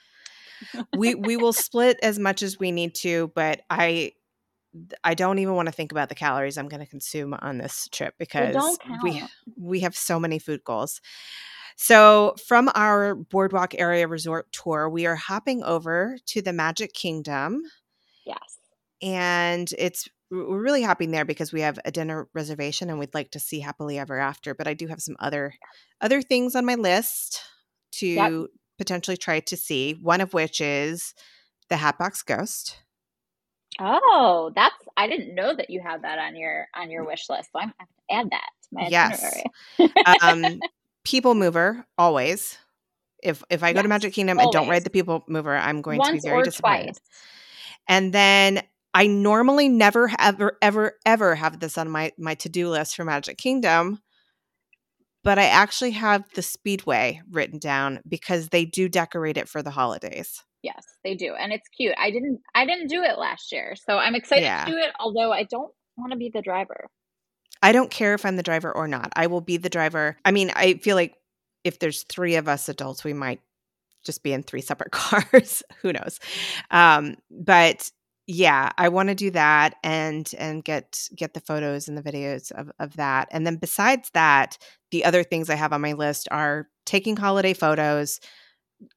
we 0.95 1.15
we 1.15 1.37
will 1.37 1.53
split 1.53 1.99
as 2.03 2.19
much 2.19 2.43
as 2.43 2.59
we 2.59 2.73
need 2.73 2.95
to, 2.97 3.31
but 3.35 3.61
I 3.71 4.13
I 5.05 5.15
don't 5.15 5.39
even 5.39 5.55
want 5.55 5.67
to 5.67 5.73
think 5.73 5.93
about 5.93 6.09
the 6.09 6.15
calories 6.15 6.57
I'm 6.57 6.69
going 6.69 6.81
to 6.81 6.87
consume 6.91 7.35
on 7.35 7.59
this 7.59 7.89
trip 7.93 8.15
because 8.19 8.79
we 9.03 9.23
we 9.59 9.81
have 9.81 9.97
so 9.97 10.19
many 10.19 10.39
food 10.39 10.65
goals. 10.65 11.01
So, 11.77 12.35
from 12.47 12.71
our 12.75 13.15
Boardwalk 13.15 13.75
Area 13.75 14.07
Resort 14.07 14.51
tour, 14.53 14.89
we 14.89 15.07
are 15.07 15.17
hopping 15.17 15.63
over 15.63 16.17
to 16.27 16.43
the 16.43 16.53
Magic 16.53 16.93
Kingdom 16.93 17.63
Yes. 18.25 18.59
and 19.01 19.73
it's 19.79 20.09
we're 20.31 20.63
really 20.63 20.83
hopping 20.83 21.11
there 21.11 21.27
because 21.27 21.53
we 21.53 21.61
have 21.61 21.79
a 21.85 21.91
dinner 21.91 22.29
reservation 22.33 22.89
and 22.89 22.99
we'd 22.99 23.15
like 23.15 23.31
to 23.33 23.41
see 23.41 23.61
happily 23.61 23.99
ever 23.99 24.19
after 24.19 24.55
but 24.55 24.67
i 24.67 24.73
do 24.73 24.87
have 24.87 25.01
some 25.01 25.17
other 25.19 25.53
other 26.01 26.23
things 26.23 26.55
on 26.55 26.65
my 26.65 26.75
list 26.75 27.43
to 27.91 28.49
potentially 28.79 29.17
try 29.17 29.41
to 29.41 29.57
see 29.57 29.99
one 30.01 30.21
of 30.21 30.33
which 30.33 30.61
is 30.61 31.15
the 31.69 31.77
hatbox 31.77 32.23
ghost 32.23 32.79
Oh, 33.81 34.53
that's 34.55 34.77
I 34.97 35.09
didn't 35.09 35.35
know 35.35 35.57
that 35.57 35.71
you 35.71 35.81
had 35.81 36.03
that 36.03 36.19
on 36.19 36.37
your 36.37 36.69
on 36.75 36.91
your 36.91 37.05
wish 37.05 37.29
list. 37.31 37.51
So 37.53 37.59
I'm 37.59 37.71
to 37.71 38.15
add 38.15 38.31
that 38.31 38.51
to 38.63 38.69
my 38.71 38.89
Yes. 38.89 39.43
um 40.21 40.61
people 41.05 41.35
mover 41.35 41.85
always 41.99 42.59
if 43.23 43.43
if 43.51 43.63
i 43.63 43.73
go 43.73 43.83
to 43.83 43.89
magic 43.89 44.13
kingdom 44.13 44.39
and 44.39 44.51
don't 44.53 44.69
ride 44.69 44.85
the 44.85 44.91
people 44.91 45.25
mover 45.29 45.57
i'm 45.57 45.83
going 45.83 46.01
to 46.01 46.13
be 46.13 46.21
very 46.21 46.43
disappointed 46.43 46.85
twice. 46.85 47.01
and 47.89 48.13
then 48.13 48.63
i 48.95 49.07
normally 49.07 49.69
never 49.69 50.11
ever 50.19 50.57
ever 50.63 50.99
ever 51.05 51.35
have 51.35 51.61
this 51.61 51.79
on 51.79 51.89
my 51.91 52.13
my 52.19 52.35
to-do 52.35 52.69
list 52.69 52.97
for 52.97 53.05
magic 53.05 53.39
kingdom 53.39 54.01
but 55.25 55.39
i 55.39 55.45
actually 55.45 55.93
have 55.93 56.25
the 56.35 56.43
speedway 56.43 57.21
written 57.31 57.59
down 57.59 58.01
because 58.09 58.49
they 58.49 58.65
do 58.65 58.89
decorate 58.89 59.37
it 59.37 59.49
for 59.49 59.63
the 59.63 59.71
holidays 59.71 60.43
Yes, 60.63 60.85
they 61.03 61.17
do. 61.17 61.35
And 61.35 61.53
it's 61.53 61.69
cute. 61.77 61.95
I 61.99 62.11
didn't 62.13 62.41
I 62.55 62.65
didn't 62.67 62.87
do 62.87 63.03
it 63.03 63.19
last 63.19 63.51
year. 63.51 63.75
So 63.75 63.99
I'm 63.99 64.15
excited 64.15 64.45
Yeah. 64.45 64.65
to 64.65 64.71
do 64.71 64.79
it, 64.79 64.93
although 65.01 65.33
I 65.33 65.43
don't 65.43 65.73
want 65.97 66.13
to 66.13 66.17
be 66.17 66.31
the 66.33 66.41
driver. 66.41 66.89
I 67.63 67.73
don't 67.73 67.91
care 67.91 68.15
if 68.15 68.25
i'm 68.25 68.37
the 68.37 68.43
driver 68.43 68.73
or 68.73 68.89
not. 68.89 69.13
I 69.17 69.27
will 69.27 69.41
be 69.41 69.57
the 69.57 69.69
driver. 69.71 70.17
I 70.25 70.31
mean 70.33 70.51
i 70.57 70.75
feel 70.75 70.97
like 70.97 71.15
if 71.65 71.79
there's 71.79 72.03
three 72.05 72.37
of 72.37 72.49
us 72.49 72.69
adults 72.69 73.05
we 73.05 73.13
might 73.13 73.41
just 74.05 74.23
be 74.23 74.33
in 74.33 74.43
three 74.43 74.61
separate 74.63 74.91
cars. 74.93 75.63
Who 75.83 75.93
knows? 75.93 76.19
Um 76.71 77.17
but 77.31 77.91
yeah 78.29 78.71
i 78.79 78.89
want 78.89 79.09
to 79.09 79.17
do 79.17 79.33
that 79.33 79.75
and 79.83 80.31
and 80.39 80.63
get 80.65 81.09
get 81.17 81.35
the 81.35 81.41
photos 81.41 81.89
and 81.89 81.99
the 81.99 82.03
videos 82.03 82.53
of, 82.53 82.71
of 82.79 82.97
that. 82.97 83.29
And 83.33 83.45
then 83.47 83.57
besides 83.57 84.11
that 84.15 84.59
the 84.93 85.05
other 85.05 85.23
things 85.25 85.51
i 85.51 85.55
have 85.57 85.73
on 85.73 85.81
my 85.81 85.93
list 85.93 86.29
are 86.31 86.69
taking 86.87 87.17
holiday 87.17 87.53
photos 87.53 88.21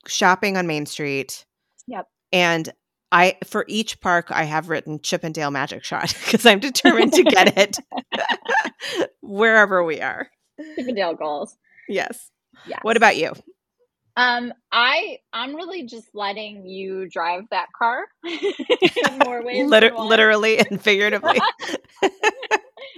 shopping 0.07 0.57
on 0.57 0.67
main 0.67 0.85
street 0.85 1.45
Yep. 1.87 2.07
and 2.31 2.69
i 3.11 3.37
for 3.45 3.65
each 3.67 3.99
park 4.01 4.27
i 4.31 4.43
have 4.43 4.69
written 4.69 4.99
Chip 5.01 5.23
'n 5.23 5.31
Dale 5.31 5.51
magic 5.51 5.83
shot 5.83 6.13
because 6.25 6.45
i'm 6.45 6.59
determined 6.59 7.13
to 7.13 7.23
get 7.23 7.57
it 7.57 7.77
wherever 9.21 9.83
we 9.83 10.01
are 10.01 10.29
Chip 10.75 10.87
'n 10.87 10.95
Dale 10.95 11.15
goals. 11.15 11.55
yes 11.87 12.29
Yeah. 12.67 12.79
what 12.83 12.97
about 12.97 13.17
you 13.17 13.33
Um, 14.17 14.53
I 14.71 15.17
I'm 15.33 15.55
really 15.55 15.83
just 15.85 16.07
letting 16.13 16.65
you 16.65 17.07
drive 17.09 17.43
that 17.51 17.67
car 17.77 18.05
in 18.23 19.19
more 19.19 19.43
ways. 19.43 19.67
Liter- 19.69 19.93
literally 19.93 20.57
and 20.59 20.81
figuratively 20.81 21.37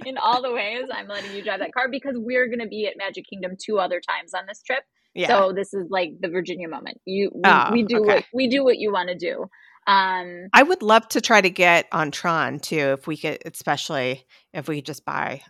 in 0.06 0.16
all 0.16 0.40
the 0.42 0.52
ways, 0.52 0.84
I'm 0.92 1.08
letting 1.08 1.32
you 1.34 1.42
drive 1.42 1.58
that 1.58 1.72
car 1.74 1.88
because 1.90 2.14
we're 2.16 2.46
gonna 2.48 2.68
be 2.68 2.86
at 2.86 2.94
Magic 2.96 3.24
Kingdom 3.28 3.56
two 3.60 3.78
other 3.80 4.00
times 4.00 4.32
on 4.32 4.46
this 4.46 4.62
trip. 4.62 4.84
yeah 5.14 5.26
So 5.28 5.52
this 5.52 5.74
is 5.74 5.86
like 5.90 6.10
the 6.20 6.28
Virginia 6.28 6.68
moment. 6.68 7.00
You 7.04 7.30
we, 7.34 7.42
Oh, 7.44 7.68
we 7.72 7.82
do 7.82 7.96
okay. 8.00 8.14
what 8.14 8.24
we 8.32 8.48
do 8.48 8.62
what 8.64 8.78
you 8.78 8.92
want 8.92 9.08
to 9.08 9.16
do. 9.16 9.46
Um, 9.88 10.48
I 10.52 10.62
would 10.64 10.82
love 10.82 11.08
to 11.10 11.20
try 11.22 11.40
to 11.40 11.50
get 11.50 11.86
on 11.92 12.10
Tron 12.12 12.60
too, 12.60 12.96
if 12.98 13.06
we 13.06 13.16
could, 13.16 13.38
especially 13.46 14.26
if 14.54 14.68
we 14.68 14.76
could 14.76 14.86
just 14.86 15.04
buy 15.06 15.42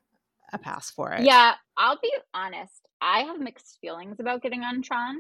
a 0.53 0.59
pass 0.59 0.91
for 0.91 1.13
it. 1.13 1.25
yeah, 1.25 1.55
I'll 1.77 1.99
be 2.03 2.13
honest. 2.35 2.75
I 3.01 3.21
have 3.21 3.41
mixed 3.41 3.79
feelings 3.81 4.17
about 4.21 4.43
getting 4.43 4.63
on 4.63 4.83
Tron 4.83 5.17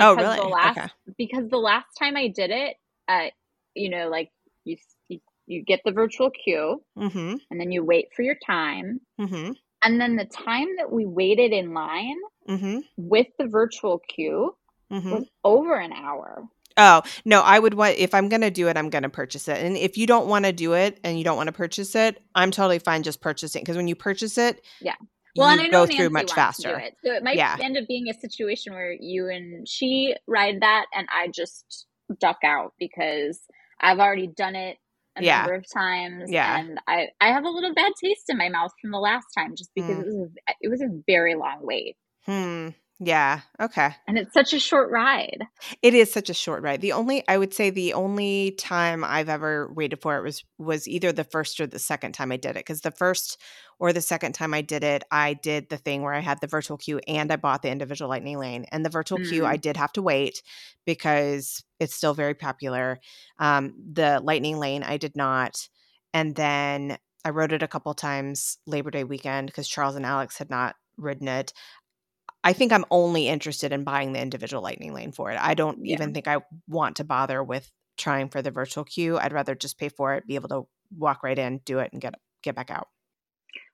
Oh, 0.00 0.14
because 0.14 0.16
really? 0.16 0.36
the 0.36 0.44
last 0.44 0.78
Okay. 0.78 0.88
because 1.18 1.48
the 1.50 1.58
last 1.58 1.88
time 1.98 2.16
I 2.16 2.28
did 2.28 2.50
it, 2.50 2.76
uh, 3.08 3.26
you 3.74 3.90
know, 3.90 4.08
like 4.10 4.30
you 4.64 4.76
you, 5.08 5.20
you 5.46 5.62
get 5.64 5.80
the 5.84 5.92
virtual 5.92 6.30
queue 6.30 6.82
Mm-hmm. 6.98 7.36
and 7.50 7.60
then 7.60 7.72
you 7.72 7.84
wait 7.84 8.08
for 8.16 8.22
your 8.22 8.36
time, 8.46 9.00
Mm-hmm. 9.20 9.52
and 9.84 10.00
then 10.00 10.16
the 10.16 10.26
time 10.26 10.68
that 10.78 10.92
we 10.92 11.06
waited 11.06 11.52
in 11.52 11.74
line 11.74 12.16
Mm-hmm. 12.48 12.78
with 12.96 13.28
the 13.38 13.46
virtual 13.48 14.00
queue 14.14 14.56
Mm-hmm. 14.92 15.10
was 15.12 15.24
over 15.44 15.74
an 15.76 15.92
hour. 15.92 16.44
Oh 16.76 17.02
no, 17.24 17.40
I 17.40 17.58
would 17.58 17.74
want 17.74 17.96
if 17.98 18.14
I'm 18.14 18.28
gonna 18.28 18.50
do 18.50 18.68
it, 18.68 18.76
I'm 18.76 18.90
gonna 18.90 19.08
purchase 19.08 19.46
it. 19.48 19.58
And 19.62 19.76
if 19.76 19.96
you 19.96 20.06
don't 20.06 20.26
want 20.26 20.44
to 20.44 20.52
do 20.52 20.72
it 20.72 20.98
and 21.04 21.16
you 21.18 21.24
don't 21.24 21.36
want 21.36 21.46
to 21.48 21.52
purchase 21.52 21.94
it, 21.94 22.20
I'm 22.34 22.50
totally 22.50 22.78
fine 22.80 23.02
just 23.02 23.20
purchasing 23.20 23.62
because 23.62 23.76
when 23.76 23.88
you 23.88 23.94
purchase 23.94 24.36
it, 24.38 24.64
Yeah. 24.80 24.94
Well, 25.36 25.48
you 25.48 25.52
and 25.52 25.60
I 25.62 25.64
know 25.66 25.86
go 25.86 25.92
Nanci 25.92 25.96
through 25.96 26.10
much 26.10 26.28
to 26.28 26.34
faster. 26.34 26.78
it, 26.78 26.94
so 27.04 27.12
it 27.12 27.24
might 27.24 27.36
Yeah. 27.36 27.56
end 27.60 27.76
up 27.76 27.84
being 27.88 28.08
a 28.08 28.14
situation 28.14 28.72
where 28.72 28.92
you 28.92 29.28
and 29.28 29.66
she 29.68 30.14
ride 30.28 30.60
that, 30.62 30.86
and 30.94 31.08
I 31.12 31.28
just 31.28 31.86
duck 32.20 32.38
out 32.44 32.72
because 32.78 33.40
I've 33.80 33.98
already 33.98 34.28
done 34.28 34.54
it 34.56 34.78
a 35.16 35.22
Yeah. 35.24 35.38
number 35.38 35.54
of 35.54 35.64
times, 35.72 36.30
Yeah. 36.30 36.58
and 36.60 36.80
I 36.88 37.08
I 37.20 37.28
have 37.32 37.44
a 37.44 37.48
little 37.48 37.72
bad 37.74 37.92
taste 38.00 38.24
in 38.28 38.36
my 38.36 38.48
mouth 38.48 38.72
from 38.80 38.90
the 38.92 38.98
last 38.98 39.26
time 39.36 39.54
just 39.56 39.70
because 39.74 39.96
Mm. 39.96 40.00
it 40.00 40.06
was 40.06 40.30
a, 40.48 40.52
it 40.60 40.68
was 40.68 40.80
a 40.82 40.88
very 41.06 41.34
long 41.36 41.58
wait, 41.62 41.96
Hmm. 42.26 42.68
Yeah. 43.00 43.40
Okay. 43.60 43.90
and 44.06 44.16
it's 44.16 44.32
such 44.32 44.52
a 44.52 44.60
short 44.60 44.90
ride. 44.90 45.44
It 45.82 45.94
is 45.94 46.12
such 46.12 46.30
a 46.30 46.34
short 46.34 46.62
ride. 46.62 46.80
The 46.80 46.92
only 46.92 47.26
I 47.28 47.36
would 47.38 47.52
say 47.52 47.70
the 47.70 47.92
only 47.94 48.52
time 48.52 49.02
I've 49.02 49.28
ever 49.28 49.72
waited 49.74 50.00
for 50.00 50.16
it 50.16 50.22
was 50.22 50.44
was 50.58 50.86
either 50.86 51.10
the 51.12 51.24
first 51.24 51.58
or 51.60 51.66
the 51.66 51.80
second 51.80 52.12
time 52.12 52.30
I 52.30 52.36
did 52.36 52.50
it 52.52 52.64
because 52.66 52.82
the 52.82 52.92
first 52.92 53.40
or 53.80 53.92
the 53.92 54.00
second 54.00 54.34
time 54.34 54.54
I 54.54 54.62
did 54.62 54.84
it, 54.84 55.02
I 55.10 55.34
did 55.34 55.68
the 55.68 55.76
thing 55.76 56.02
where 56.02 56.14
I 56.14 56.20
had 56.20 56.40
the 56.40 56.46
virtual 56.46 56.76
queue 56.76 57.00
and 57.08 57.32
I 57.32 57.36
bought 57.36 57.62
the 57.62 57.70
individual 57.70 58.08
lightning 58.08 58.38
lane. 58.38 58.66
And 58.70 58.84
the 58.84 58.90
virtual 58.90 59.18
queue, 59.18 59.42
Mm. 59.42 59.48
I 59.48 59.56
did 59.56 59.76
have 59.76 59.92
to 59.94 60.02
wait 60.02 60.42
because 60.86 61.64
it's 61.80 61.94
still 61.94 62.14
very 62.14 62.34
popular. 62.34 63.00
Um, 63.40 63.74
the 63.92 64.20
lightning 64.22 64.58
lane, 64.58 64.84
I 64.84 64.96
did 64.98 65.16
not. 65.16 65.68
And 66.12 66.36
then 66.36 66.96
I 67.24 67.30
rode 67.30 67.52
it 67.52 67.62
a 67.64 67.68
couple 67.68 67.92
times 67.94 68.58
Labor 68.66 68.92
Day 68.92 69.02
weekend 69.02 69.48
because 69.48 69.66
Charles 69.66 69.96
and 69.96 70.06
Alex 70.06 70.38
had 70.38 70.50
not 70.50 70.76
ridden 70.96 71.26
it. 71.26 71.52
I 72.44 72.52
think 72.52 72.72
I'm 72.72 72.84
only 72.90 73.28
interested 73.28 73.72
in 73.72 73.84
buying 73.84 74.12
the 74.12 74.20
individual 74.20 74.62
lightning 74.62 74.94
lane 74.94 75.12
for 75.12 75.30
it. 75.32 75.38
I 75.40 75.54
don't 75.54 75.80
Yeah. 75.82 75.94
even 75.94 76.14
think 76.14 76.28
I 76.28 76.42
want 76.68 76.96
to 76.96 77.04
bother 77.04 77.42
with 77.42 77.72
trying 77.98 78.28
for 78.28 78.42
the 78.42 78.52
virtual 78.52 78.84
queue. 78.84 79.18
I'd 79.18 79.32
rather 79.32 79.54
just 79.56 79.78
pay 79.78 79.88
for 79.88 80.14
it, 80.14 80.26
be 80.26 80.36
able 80.36 80.50
to 80.50 80.68
walk 80.96 81.22
right 81.24 81.38
in, 81.38 81.58
do 81.64 81.80
it, 81.80 81.92
and 81.92 82.02
get 82.02 82.14
get 82.42 82.54
back 82.54 82.70
out. 82.70 82.88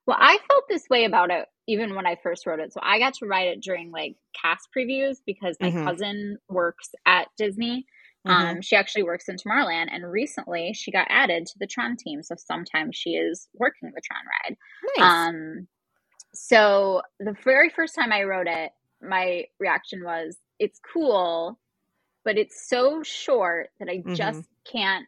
Well, 0.06 0.16
I 0.18 0.38
felt 0.48 0.64
this 0.68 0.88
way 0.90 1.04
about 1.04 1.30
it 1.30 1.46
even 1.68 1.94
when 1.94 2.06
I 2.06 2.16
first 2.22 2.46
wrote 2.46 2.58
it. 2.60 2.72
So 2.72 2.80
I 2.82 2.98
got 2.98 3.14
to 3.14 3.26
write 3.26 3.48
it 3.48 3.60
during 3.62 3.90
like 3.92 4.16
cast 4.40 4.68
previews 4.76 5.18
because 5.24 5.56
my 5.60 5.70
Mhm. 5.70 5.84
cousin 5.84 6.38
works 6.48 6.88
at 7.06 7.28
Disney. 7.36 7.86
Mhm. 8.24 8.56
Um, 8.56 8.60
she 8.60 8.76
actually 8.76 9.04
works 9.04 9.28
in 9.28 9.36
Tomorrowland, 9.36 9.88
and 9.90 10.10
recently 10.10 10.72
she 10.74 10.90
got 10.90 11.06
added 11.10 11.46
to 11.46 11.58
the 11.58 11.66
Tron 11.66 11.96
team. 11.96 12.22
So 12.22 12.34
sometimes 12.36 12.96
she 12.96 13.10
is 13.10 13.48
working 13.54 13.92
the 13.94 14.00
Tron 14.04 14.24
ride. 14.26 14.56
nice. 14.96 15.28
Um, 15.28 15.68
so 16.34 17.02
the 17.18 17.34
very 17.44 17.70
first 17.70 17.94
time 17.94 18.12
I 18.12 18.24
wrote 18.24 18.46
it, 18.48 18.72
my 19.02 19.46
reaction 19.58 20.04
was, 20.04 20.38
"It's 20.58 20.80
cool, 20.80 21.58
but 22.24 22.38
it's 22.38 22.68
so 22.68 23.02
short 23.04 23.70
that 23.80 23.88
I 23.90 24.04
Mhm. 24.04 24.16
just 24.16 24.48
can't. 24.70 25.06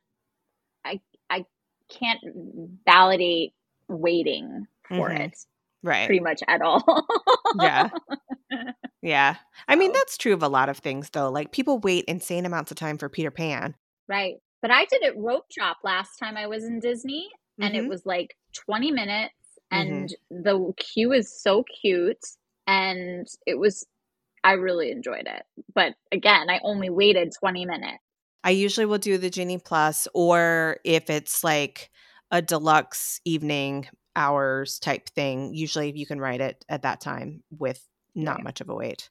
I 0.85 1.01
I 1.31 1.47
can't 1.91 2.21
validate 2.87 3.55
waiting 3.89 4.67
for 4.97 5.11
Mhm. 5.11 5.13
it 5.13 5.37
Right. 5.83 6.13
pretty 6.13 6.21
much 6.21 6.41
at 6.49 6.63
all. 6.63 6.85
Yeah. 7.53 7.91
Yeah. 9.03 9.37
I 9.69 9.77
mean, 9.77 9.93
that's 9.93 10.17
true 10.17 10.33
of 10.33 10.43
a 10.43 10.49
lot 10.49 10.69
of 10.69 10.79
things, 10.79 11.11
though. 11.11 11.31
Like 11.31 11.53
people 11.53 11.79
wait 11.81 12.05
insane 12.07 12.47
amounts 12.47 12.71
of 12.71 12.77
time 12.77 12.99
for 12.99 13.09
Peter 13.09 13.31
Pan. 13.31 13.75
Right. 14.09 14.37
But 14.61 14.71
I 14.71 14.85
did 14.87 15.03
it 15.03 15.17
rope 15.17 15.47
drop 15.51 15.79
last 15.83 16.17
time 16.19 16.37
I 16.37 16.47
was 16.47 16.65
in 16.65 16.81
Disney, 16.81 17.29
and 17.61 17.75
it 17.77 17.85
Mhm. 17.85 17.89
was 17.89 18.07
like 18.07 18.37
20 18.55 18.91
minutes, 18.93 19.35
Mhm. 19.73 19.79
and 19.81 20.15
the 20.31 20.73
queue 20.77 21.13
is 21.13 21.33
so 21.43 21.65
cute, 21.65 22.25
and 22.67 23.27
it 23.47 23.59
was, 23.59 23.87
I 24.45 24.53
really 24.53 24.91
enjoyed 24.91 25.27
it. 25.27 25.45
But 25.75 25.95
again, 26.13 26.51
I 26.51 26.61
only 26.63 26.91
waited 26.91 27.33
20 27.39 27.67
minutes. 27.67 27.99
I 28.45 28.51
usually 28.51 28.87
will 28.87 28.99
do 28.99 29.19
the 29.19 29.31
Genie 29.31 29.59
Plus, 29.59 30.09
or 30.15 30.79
if 30.85 31.11
it's 31.11 31.45
like 31.45 31.91
a 32.31 32.43
deluxe 32.43 33.21
evening 33.25 33.89
hours 34.17 34.79
type 34.79 35.09
thing, 35.11 35.55
usually 35.55 35.93
you 35.97 36.07
can 36.07 36.21
write 36.21 36.41
it 36.41 36.65
at 36.69 36.83
that 36.83 37.01
time 37.01 37.43
with 37.51 37.87
not 38.15 38.37
Right. 38.37 38.45
much 38.45 38.61
of 38.61 38.69
a 38.69 38.75
wait. 38.75 39.11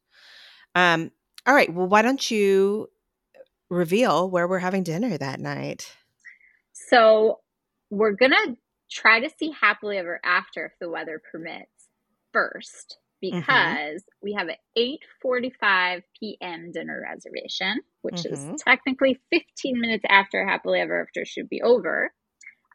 Um, 0.76 1.12
all 1.46 1.54
right. 1.56 1.74
Well, 1.74 1.88
why 1.88 2.02
don't 2.02 2.30
you 2.32 2.90
reveal 3.70 4.30
where 4.30 4.48
we're 4.48 4.60
having 4.60 4.84
dinner 4.84 5.18
that 5.18 5.40
night? 5.40 5.92
So 6.74 7.40
we're 7.90 8.12
gonna 8.12 8.56
try 8.92 9.20
to 9.22 9.30
see 9.40 9.52
Happily 9.60 9.98
Ever 9.98 10.20
After 10.24 10.66
if 10.68 10.74
the 10.80 10.90
weather 10.90 11.22
permits 11.32 11.90
first, 12.34 12.98
Mm-hmm. 13.24 13.38
because 13.40 14.04
we 14.24 14.34
have 14.34 14.48
an 14.48 14.56
8:45 15.24 16.02
p.m. 16.20 16.72
dinner 16.72 17.00
reservation, 17.08 17.80
which 18.02 18.16
Mhm. 18.24 18.56
is 18.56 18.62
technically 18.64 19.20
15 19.32 19.80
minutes 19.80 20.04
after 20.10 20.44
Happily 20.48 20.80
Ever 20.80 21.04
After 21.04 21.24
should 21.24 21.48
be 21.48 21.62
over, 21.62 22.12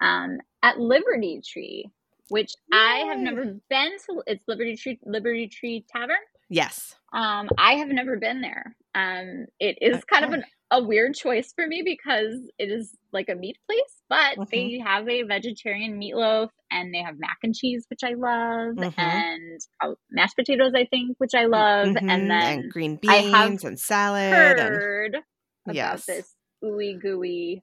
um, 0.00 0.38
at 0.62 0.78
Liberty 0.78 1.40
Tree, 1.44 1.90
which 2.28 2.54
I 2.72 2.98
have 3.08 3.18
never 3.18 3.44
been 3.68 3.96
to. 4.08 4.22
It's 4.28 4.46
Liberty 4.46 4.76
Tree 4.76 5.00
Liberty 5.04 5.48
Tree 5.48 5.84
Tavern. 5.88 6.16
Yes. 6.48 6.94
Um, 7.12 7.48
I 7.58 7.74
have 7.74 7.88
never 7.88 8.16
been 8.16 8.40
there. 8.40 8.76
Um, 8.96 9.46
it 9.60 9.78
is 9.82 10.04
kind 10.04 10.24
of 10.26 10.32
an, 10.32 10.44
a 10.72 10.82
weird 10.82 11.14
choice 11.14 11.52
for 11.54 11.66
me 11.66 11.82
because 11.84 12.40
it 12.58 12.70
is 12.70 12.96
like 13.12 13.28
a 13.30 13.36
meat 13.36 13.58
place, 13.68 14.02
but 14.10 14.38
Mhm. 14.38 14.48
they 14.52 14.80
have 14.84 15.08
a 15.08 15.22
vegetarian 15.24 16.00
meatloaf 16.00 16.50
and 16.72 16.94
they 16.94 17.02
have 17.02 17.18
mac 17.20 17.38
and 17.44 17.54
cheese, 17.54 17.86
which 17.90 18.04
I 18.04 18.14
love, 18.14 18.76
Mhm. 18.78 18.96
and 18.98 19.60
mashed 20.10 20.36
potatoes, 20.36 20.72
I 20.76 20.86
think, 20.86 21.16
which 21.20 21.34
I 21.36 21.46
love, 21.46 21.90
Mhm. 21.90 22.10
and 22.10 22.30
then 22.30 22.68
green 22.70 22.96
I 23.08 23.22
have 23.22 23.52
beans 23.52 23.64
and 23.64 23.78
salad 23.80 24.58
and 24.58 24.82
about 25.68 25.76
yes. 25.76 26.06
this 26.08 26.34
ooey 26.64 27.00
gooey 27.00 27.62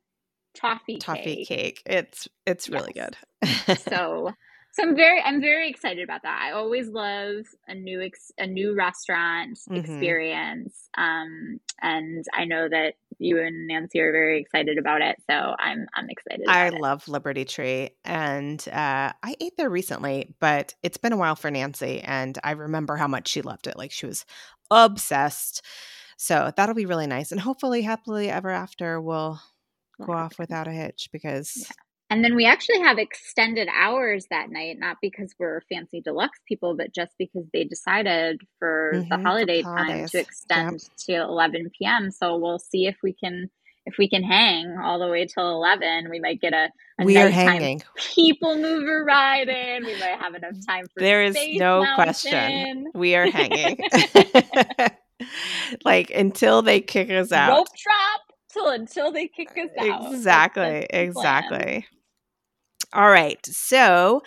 toffee, 0.55 0.97
toffee 0.99 1.38
cake. 1.38 1.47
cake. 1.47 1.84
It's 1.88 2.29
it's 2.45 2.69
really 2.69 2.93
Yes. 2.93 2.95
good. 2.95 3.17
so 3.89 4.31
so 4.74 4.84
I'm 4.84 4.95
very 4.95 5.21
I'm 5.21 5.41
very 5.41 5.69
excited 5.69 6.03
about 6.03 6.24
that. 6.24 6.41
I 6.41 6.51
always 6.51 6.88
love 6.89 7.45
a 7.67 7.76
new 7.76 8.01
ex, 8.01 8.32
a 8.38 8.47
new 8.47 8.76
restaurant 8.76 9.59
Mhm. 9.69 9.78
experience, 9.78 10.89
um, 10.97 11.59
and 11.82 12.26
I 12.34 12.45
know 12.45 12.67
that 12.69 12.95
you 13.19 13.39
and 13.39 13.69
Nanci 13.69 13.97
are 14.01 14.11
very 14.11 14.41
excited 14.41 14.78
about 14.78 15.01
it. 15.01 15.17
So 15.30 15.36
I'm 15.59 15.86
I'm 15.95 16.09
excited. 16.09 16.45
I 16.47 16.65
about 16.67 16.74
it. 16.74 16.82
love 16.82 17.07
Liberty 17.07 17.45
Tree, 17.45 17.91
and 18.03 18.65
uh, 18.69 19.13
I 19.24 19.36
ate 19.39 19.55
there 19.57 19.69
recently, 19.69 20.36
but 20.39 20.76
it's 20.84 20.97
been 20.97 21.13
a 21.13 21.17
while 21.17 21.36
for 21.36 21.49
Nanci, 21.49 22.01
and 22.03 22.38
I 22.43 22.51
remember 22.51 22.97
how 22.97 23.07
much 23.07 23.30
she 23.30 23.41
loved 23.41 23.67
it. 23.67 23.78
Like 23.78 23.91
she 23.91 24.05
was 24.07 24.26
obsessed. 24.69 25.61
So 26.17 26.51
that'll 26.55 26.76
be 26.76 26.86
really 26.86 27.07
nice, 27.07 27.32
and 27.32 27.39
hopefully, 27.41 27.82
happily 27.84 28.30
ever 28.30 28.49
after 28.49 28.99
Will 28.99 29.39
go 30.01 30.13
off 30.13 30.38
without 30.39 30.67
a 30.67 30.71
hitch 30.71 31.09
because 31.13 31.71
And 32.14 32.24
then 32.24 32.36
we 32.36 32.45
actually 32.45 32.80
have 32.82 32.99
extended 32.99 33.68
hours 33.74 34.28
that 34.30 34.51
night, 34.51 34.78
not 34.78 34.97
because 35.01 35.34
we're 35.39 35.61
fancy 35.61 35.99
deluxe 35.99 36.39
people, 36.47 36.78
but 36.78 36.93
just 36.93 37.11
because 37.18 37.45
they 37.51 37.64
decided 37.64 38.39
for 38.59 38.91
Mhm, 38.93 39.01
the 39.01 39.07
for 39.09 39.18
the 39.18 39.24
holiday 39.24 39.64
time 39.64 39.88
to 39.88 40.18
Yep. 40.18 40.26
extend 40.28 40.80
to 41.07 41.14
11 41.16 41.72
p.m. 41.80 42.11
So 42.11 42.38
we'll 42.38 42.59
see 42.59 42.86
if 42.86 42.97
we 43.01 43.14
can 43.14 43.49
if 43.88 43.95
we 43.97 44.07
can 44.07 44.22
hang 44.24 44.78
all 44.78 44.99
the 44.99 45.07
way 45.07 45.26
till 45.26 45.49
11. 45.55 46.11
We 46.11 46.20
might 46.20 46.39
get 46.39 46.53
a, 46.53 46.70
a 46.99 47.03
we 47.03 47.18
are 47.18 47.30
hanging. 47.32 47.82
people 48.14 48.55
mover 48.57 49.03
ride 49.05 49.49
in. 49.49 49.84
We 49.84 49.95
might 49.95 50.20
have 50.22 50.36
enough 50.36 50.53
time 50.68 50.86
for 50.93 50.99
There 51.01 51.24
is 51.24 51.36
no 51.55 51.80
Mountain. 51.82 51.95
question. 51.95 52.91
We 52.93 53.16
are 53.16 53.26
hanging. 53.26 53.80
like 55.84 56.11
until 56.11 56.61
they 56.61 56.80
kick 56.80 57.09
us 57.09 57.32
out. 57.32 57.57
Rope 57.57 57.68
drop 57.84 58.22
till 58.51 58.70
until 58.70 59.11
they 59.11 59.28
kick 59.28 59.49
us 59.57 59.72
out. 59.80 60.01
That's- 60.03 60.14
Exactly. 60.14 60.88
plan. 61.11 61.84
All 62.93 63.09
right. 63.09 63.43
So 63.45 64.21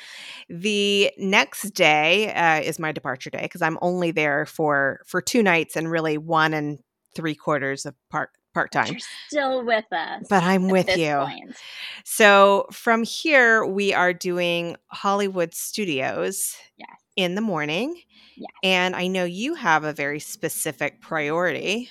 the 0.49 1.13
next 1.19 1.71
day 1.71 2.33
uh, 2.35 2.61
is 2.61 2.79
my 2.79 2.93
departure 2.93 3.31
day 3.31 3.43
because 3.43 3.63
I'm 3.63 3.79
only 3.81 4.11
there 4.11 4.47
for 4.47 5.01
for 5.07 5.21
two 5.23 5.43
nights 5.43 5.77
and 5.77 5.91
really 5.91 6.19
one 6.19 6.53
and 6.53 6.79
three 7.15 7.35
quarters 7.35 7.87
of 7.87 7.95
part 8.11 8.31
part 8.55 8.73
time. 8.73 8.89
You're 8.93 9.01
still 9.29 9.65
with 9.65 9.85
us. 9.93 10.25
But 10.29 10.43
I'm 10.43 10.69
with 10.69 10.97
you. 10.97 11.15
point. 11.17 11.57
So 12.05 12.67
from 12.73 13.05
here 13.05 13.65
we 13.65 13.93
are 13.95 14.13
doing 14.13 14.77
Hollywood 14.89 15.55
Studios 15.55 16.57
Yes. 16.77 16.89
in 17.17 17.35
the 17.35 17.41
morning. 17.41 18.01
Yes. 18.37 18.51
And 18.63 18.97
I 18.97 19.07
know 19.07 19.25
you 19.25 19.55
have 19.55 19.85
a 19.85 19.93
very 19.93 20.21
specific 20.21 21.01
priority. 21.01 21.89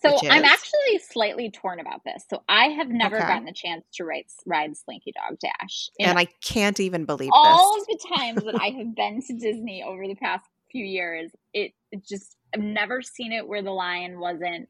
So 0.00 0.16
I'm 0.30 0.44
actually 0.44 0.98
slightly 0.98 1.50
torn 1.50 1.80
about 1.80 2.02
this. 2.04 2.24
So 2.30 2.42
I 2.48 2.66
have 2.68 2.88
never 2.88 3.16
Okay. 3.16 3.26
gotten 3.26 3.44
the 3.46 3.52
chance 3.52 3.84
to 3.94 4.04
ride, 4.04 4.24
ride 4.46 4.76
Slinky 4.76 5.12
Dog 5.12 5.38
Dash. 5.40 5.90
In 5.98 6.08
and 6.08 6.18
I 6.18 6.26
can't 6.42 6.78
even 6.80 7.04
believe 7.04 7.32
all 7.32 7.74
this. 7.74 7.82
of 7.82 7.86
the 7.88 8.08
times 8.16 8.44
that 8.44 8.54
I 8.60 8.68
have 8.78 8.94
been 8.94 9.20
to 9.22 9.32
Disney 9.34 9.82
over 9.82 10.06
the 10.06 10.14
past 10.14 10.44
few 10.70 10.84
years, 10.84 11.32
it, 11.52 11.72
it 11.90 12.06
just 12.06 12.36
I've 12.54 12.62
never 12.62 13.02
seen 13.02 13.32
it 13.32 13.46
where 13.46 13.62
the 13.62 13.70
line 13.72 14.18
wasn't 14.18 14.68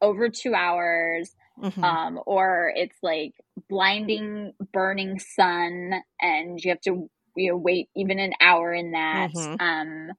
over 0.00 0.28
two 0.28 0.54
hours, 0.54 1.34
Mhm. 1.62 1.82
um, 1.84 2.20
or 2.26 2.72
it's 2.74 2.98
like 3.02 3.34
blinding, 3.68 4.52
burning 4.72 5.18
sun, 5.18 5.92
and 6.20 6.58
you 6.62 6.70
have 6.70 6.80
to 6.82 7.08
you 7.36 7.50
know 7.50 7.56
wait 7.56 7.88
even 7.94 8.18
an 8.18 8.32
hour 8.40 8.72
in 8.72 8.92
that. 8.92 9.30
Mhm. 9.34 9.60
Um, 9.60 10.10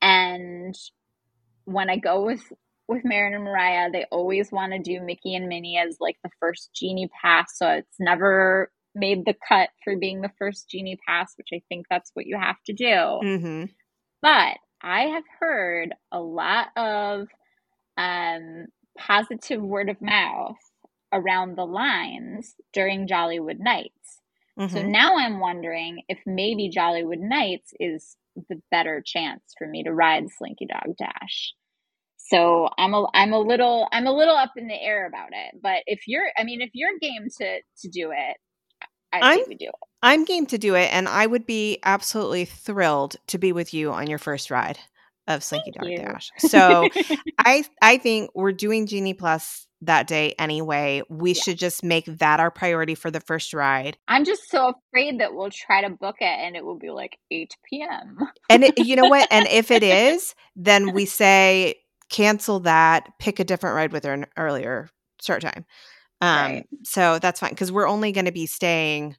and 0.00 0.74
when 1.64 1.88
I 1.88 1.96
go 1.96 2.24
with 2.24 2.42
with 2.92 3.04
Marin 3.04 3.34
and 3.34 3.44
Mariah, 3.44 3.90
they 3.90 4.04
always 4.12 4.52
want 4.52 4.72
to 4.72 4.78
do 4.78 5.00
Mickey 5.00 5.34
and 5.34 5.48
Minnie 5.48 5.78
as 5.78 5.96
like 6.00 6.16
the 6.22 6.30
first 6.40 6.70
genie 6.74 7.10
pass, 7.22 7.56
so 7.58 7.68
it's 7.68 7.98
never 8.00 8.70
made 8.94 9.24
the 9.24 9.34
cut 9.48 9.70
for 9.84 9.96
being 9.96 10.20
the 10.20 10.30
first 10.38 10.68
genie 10.68 10.98
pass, 11.06 11.32
which 11.36 11.48
I 11.52 11.62
think 11.68 11.86
that's 11.88 12.10
what 12.14 12.26
you 12.26 12.38
have 12.38 12.62
to 12.66 12.72
do. 12.72 12.84
Mhm. 12.84 13.74
But 14.20 14.58
I 14.82 15.02
have 15.06 15.24
heard 15.40 15.94
a 16.12 16.20
lot 16.20 16.68
of 16.76 17.28
um, 17.96 18.66
positive 18.98 19.62
word 19.62 19.88
of 19.88 20.00
mouth 20.00 20.56
around 21.12 21.56
the 21.56 21.66
lines 21.66 22.54
during 22.72 23.06
Jollywood 23.06 23.58
Nights. 23.58 24.20
So 24.68 24.80
Mhm. 24.80 24.88
now 24.90 25.16
I'm 25.16 25.40
wondering 25.40 26.02
if 26.08 26.20
maybe 26.26 26.70
Jollywood 26.70 27.18
Nights 27.20 27.72
is 27.80 28.16
the 28.48 28.62
better 28.70 29.02
chance 29.04 29.54
for 29.58 29.66
me 29.66 29.82
to 29.84 29.92
ride 29.92 30.30
Slinky 30.30 30.66
Dog 30.66 30.96
Dash. 30.96 31.54
So 32.32 32.68
I'm 32.78 32.94
a 32.94 33.06
I'm 33.14 33.32
a 33.32 33.38
little 33.38 33.88
I'm 33.92 34.06
a 34.06 34.12
little 34.12 34.36
up 34.36 34.52
in 34.56 34.66
the 34.66 34.80
air 34.80 35.06
about 35.06 35.30
it. 35.32 35.60
But 35.62 35.82
if 35.86 36.00
you're 36.06 36.30
I 36.36 36.44
mean 36.44 36.62
if 36.62 36.70
you're 36.72 36.98
game 37.00 37.28
to 37.38 37.60
to 37.82 37.88
do 37.88 38.10
it, 38.12 38.36
I 39.12 39.22
think 39.34 39.48
we 39.48 39.54
do 39.56 39.66
it. 39.66 39.74
I'm 40.02 40.24
game 40.24 40.46
to 40.46 40.58
do 40.58 40.74
it, 40.74 40.92
and 40.92 41.08
I 41.08 41.26
would 41.26 41.46
be 41.46 41.78
absolutely 41.84 42.44
thrilled 42.44 43.16
to 43.28 43.38
be 43.38 43.52
with 43.52 43.72
you 43.74 43.92
on 43.92 44.08
your 44.08 44.18
first 44.18 44.50
ride 44.50 44.78
of 45.28 45.44
Slinky 45.44 45.70
Thank 45.70 45.96
Dog. 45.96 46.06
Dash. 46.06 46.30
So 46.38 46.88
I 47.38 47.64
I 47.82 47.98
think 47.98 48.30
we're 48.34 48.52
doing 48.52 48.86
Genie 48.86 49.14
Plus 49.14 49.68
that 49.82 50.06
day 50.06 50.34
anyway. 50.38 51.02
We 51.08 51.34
Yeah. 51.34 51.42
should 51.42 51.58
just 51.58 51.84
make 51.84 52.06
that 52.06 52.40
our 52.40 52.50
priority 52.50 52.94
for 52.94 53.10
the 53.10 53.20
first 53.20 53.52
ride. 53.52 53.96
I'm 54.08 54.24
just 54.24 54.50
so 54.50 54.74
afraid 54.90 55.20
that 55.20 55.34
we'll 55.34 55.50
try 55.50 55.82
to 55.82 55.90
book 55.90 56.16
it 56.20 56.24
and 56.24 56.56
it 56.56 56.64
will 56.64 56.78
be 56.78 56.90
like 56.90 57.16
8 57.30 57.54
p.m. 57.68 58.16
And 58.48 58.64
it, 58.64 58.78
you 58.78 58.96
know 58.96 59.06
what? 59.06 59.28
And 59.30 59.46
if 59.46 59.70
it 59.70 59.82
is, 59.82 60.34
then 60.56 60.92
we 60.92 61.06
say 61.06 61.76
cancel 62.12 62.60
that, 62.60 63.08
pick 63.18 63.40
a 63.40 63.44
different 63.44 63.76
ride 63.76 63.92
with 63.92 64.04
an 64.04 64.26
earlier 64.36 64.88
start 65.20 65.42
time. 65.42 65.66
Um, 66.20 66.52
Right. 66.52 66.68
So 66.84 67.18
that's 67.18 67.40
fine 67.40 67.50
because 67.50 67.72
we're 67.72 67.88
only 67.88 68.12
going 68.12 68.26
to 68.26 68.32
be 68.32 68.46
staying 68.46 69.16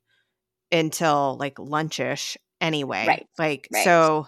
until 0.71 1.37
like 1.39 1.55
lunchish 1.55 2.37
anyway. 2.61 3.05
Right, 3.07 3.27
Like 3.37 3.69
right. 3.71 3.83
so. 3.83 4.27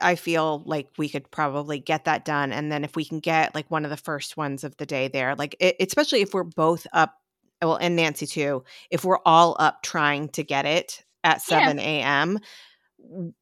I 0.00 0.16
feel 0.16 0.62
like 0.66 0.88
we 0.98 1.08
could 1.08 1.30
probably 1.30 1.78
get 1.78 2.04
that 2.04 2.26
done, 2.26 2.52
and 2.52 2.70
then 2.70 2.84
if 2.84 2.96
we 2.96 3.04
can 3.04 3.20
get 3.20 3.54
like 3.54 3.70
one 3.70 3.84
of 3.84 3.90
the 3.90 3.96
first 3.96 4.36
ones 4.36 4.62
of 4.64 4.76
the 4.76 4.84
day 4.86 5.08
there, 5.08 5.34
like 5.36 5.56
it, 5.58 5.76
especially 5.80 6.20
if 6.20 6.34
we're 6.34 6.42
both 6.44 6.86
up, 6.92 7.14
well, 7.62 7.76
and 7.76 7.98
Nanci 7.98 8.28
too, 8.28 8.64
if 8.90 9.04
we're 9.06 9.20
all 9.24 9.56
up 9.58 9.82
trying 9.82 10.28
to 10.30 10.42
get 10.44 10.66
it 10.66 11.02
at 11.24 11.40
seven 11.40 11.78
a.m 11.78 12.32
w- 12.34 12.40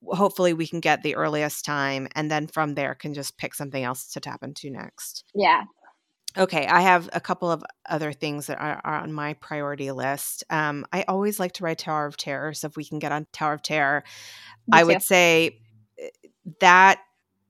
hopefully 0.06 0.52
we 0.52 0.66
can 0.66 0.80
get 0.80 1.02
the 1.02 1.16
earliest 1.16 1.64
time 1.64 2.08
and 2.14 2.30
then 2.30 2.46
from 2.46 2.74
there 2.74 2.94
can 2.94 3.14
just 3.14 3.38
pick 3.38 3.54
something 3.54 3.82
else 3.82 4.12
to 4.12 4.20
tap 4.20 4.42
into 4.42 4.70
next. 4.70 5.24
Yeah. 5.34 5.64
okay 6.36 6.66
i 6.66 6.80
have 6.80 7.08
a 7.12 7.20
couple 7.20 7.50
of 7.50 7.62
other 7.88 8.12
things 8.12 8.48
that 8.48 8.60
are, 8.60 8.80
are 8.84 9.00
on 9.00 9.12
my 9.12 9.34
priority 9.34 9.90
list. 9.92 10.44
Um, 10.50 10.84
i 10.92 11.04
always 11.06 11.38
like 11.38 11.52
to 11.52 11.64
ride 11.64 11.78
tower 11.78 12.06
of 12.06 12.16
terror 12.16 12.52
so 12.54 12.66
if 12.66 12.76
we 12.76 12.84
can 12.84 12.98
get 12.98 13.12
on 13.12 13.26
tower 13.32 13.52
of 13.52 13.62
terror 13.62 14.04
I 14.72 14.84
would 14.84 15.02
say 15.02 15.60
eh, 15.98 16.08
that 16.60 17.00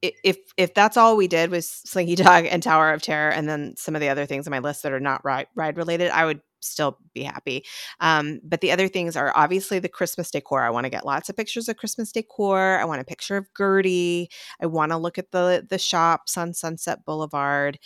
if 0.03 0.37
if 0.57 0.75
that's 0.75 0.97
all 0.97 1.17
we 1.17 1.29
did 1.29 1.51
was 1.51 1.69
Slinky 1.69 2.15
Dog 2.15 2.47
and 2.47 2.63
Tower 2.63 2.93
of 2.93 3.03
Terror, 3.03 3.31
and 3.31 3.49
then 3.49 3.75
some 3.77 3.95
of 3.95 4.01
the 4.01 4.09
other 4.09 4.27
things 4.27 4.47
on 4.47 4.51
my 4.51 4.59
list 4.59 4.83
that 4.83 4.93
are 4.93 5.01
not 5.01 5.25
ride 5.25 5.47
ride 5.55 5.77
related, 5.77 6.11
I 6.11 6.27
would 6.27 6.41
still 6.67 6.99
be 7.13 7.23
happy. 7.23 7.65
Um, 8.01 8.41
but 8.43 8.61
the 8.61 8.73
other 8.73 8.89
things 8.89 9.17
are 9.17 9.33
obviously 9.37 9.79
the 9.79 9.89
Christmas 9.89 10.31
decor. 10.31 10.63
I 10.63 10.71
want 10.71 10.85
to 10.85 10.91
get 10.91 11.07
lots 11.07 11.29
of 11.29 11.37
pictures 11.37 11.69
of 11.69 11.77
Christmas 11.77 12.13
decor. 12.13 12.79
I 12.79 12.85
want 12.85 13.01
a 13.01 13.05
picture 13.05 13.37
of 13.37 13.49
Gertie. 13.57 14.31
I 14.61 14.67
want 14.67 14.93
to 14.93 14.99
look 14.99 15.19
at 15.19 15.31
the 15.31 15.67
the 15.69 15.79
shops 15.79 16.37
on 16.37 16.55
Sunset 16.55 17.05
Boulevard. 17.05 17.79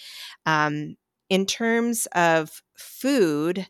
Um, 0.46 0.96
in 1.28 1.46
terms 1.46 2.06
of 2.14 2.62
food, 2.76 3.66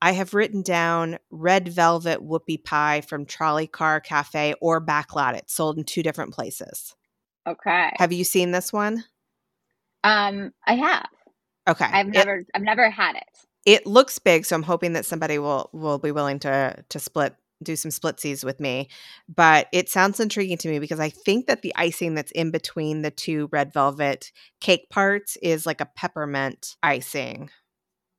I 0.00 0.12
have 0.12 0.34
written 0.34 0.62
down 0.62 1.18
red 1.30 1.68
velvet 1.68 2.20
whoopie 2.20 2.62
pie 2.62 3.00
from 3.00 3.26
Trolley 3.26 3.66
Car 3.66 4.00
Cafe 4.00 4.54
or 4.60 4.84
Backlot. 4.84 5.34
It's 5.34 5.54
sold 5.54 5.78
in 5.78 5.84
two 5.84 6.02
different 6.02 6.32
places. 6.32 6.94
Okay. 7.46 7.90
Have 7.96 8.12
you 8.12 8.24
seen 8.24 8.52
this 8.52 8.72
one? 8.72 9.04
Um, 10.04 10.52
I 10.66 10.74
have. 10.74 11.08
Okay. 11.68 11.84
I've 11.84 12.06
never, 12.06 12.36
it, 12.36 12.46
I've 12.54 12.62
never 12.62 12.88
had 12.90 13.16
it. 13.16 13.24
It 13.68 13.86
looks 13.86 14.18
big, 14.18 14.46
so 14.46 14.56
I'm 14.56 14.62
hoping 14.62 14.94
that 14.94 15.04
somebody 15.04 15.38
will 15.38 15.68
will 15.74 15.98
be 15.98 16.10
willing 16.10 16.38
to 16.38 16.82
to 16.88 16.98
split 16.98 17.34
do 17.62 17.76
some 17.76 17.90
splitsies 17.90 18.42
with 18.42 18.60
me. 18.60 18.88
But 19.28 19.68
it 19.72 19.90
sounds 19.90 20.20
intriguing 20.20 20.56
to 20.56 20.68
me 20.70 20.78
because 20.78 21.00
I 21.00 21.10
think 21.10 21.48
that 21.48 21.60
the 21.60 21.74
icing 21.76 22.14
that's 22.14 22.32
in 22.32 22.50
between 22.50 23.02
the 23.02 23.10
two 23.10 23.50
red 23.52 23.74
velvet 23.74 24.32
cake 24.62 24.88
parts 24.88 25.36
is 25.42 25.66
like 25.66 25.82
a 25.82 25.90
peppermint 25.94 26.76
icing. 26.82 27.50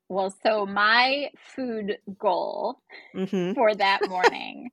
Well, 0.08 0.36
so 0.44 0.68
my 0.68 1.32
food 1.36 1.98
goal 2.20 2.84
mm-hmm. 3.16 3.54
for 3.54 3.74
that 3.74 4.02
morning 4.08 4.70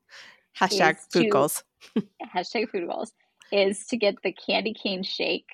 hashtag 0.60 0.98
food 1.10 1.22
to, 1.22 1.30
goals 1.30 1.64
hashtag 2.34 2.68
food 2.68 2.86
goals 2.86 3.14
is 3.50 3.86
to 3.86 3.96
get 3.96 4.16
the 4.22 4.32
candy 4.32 4.74
cane 4.74 5.02
shake 5.02 5.48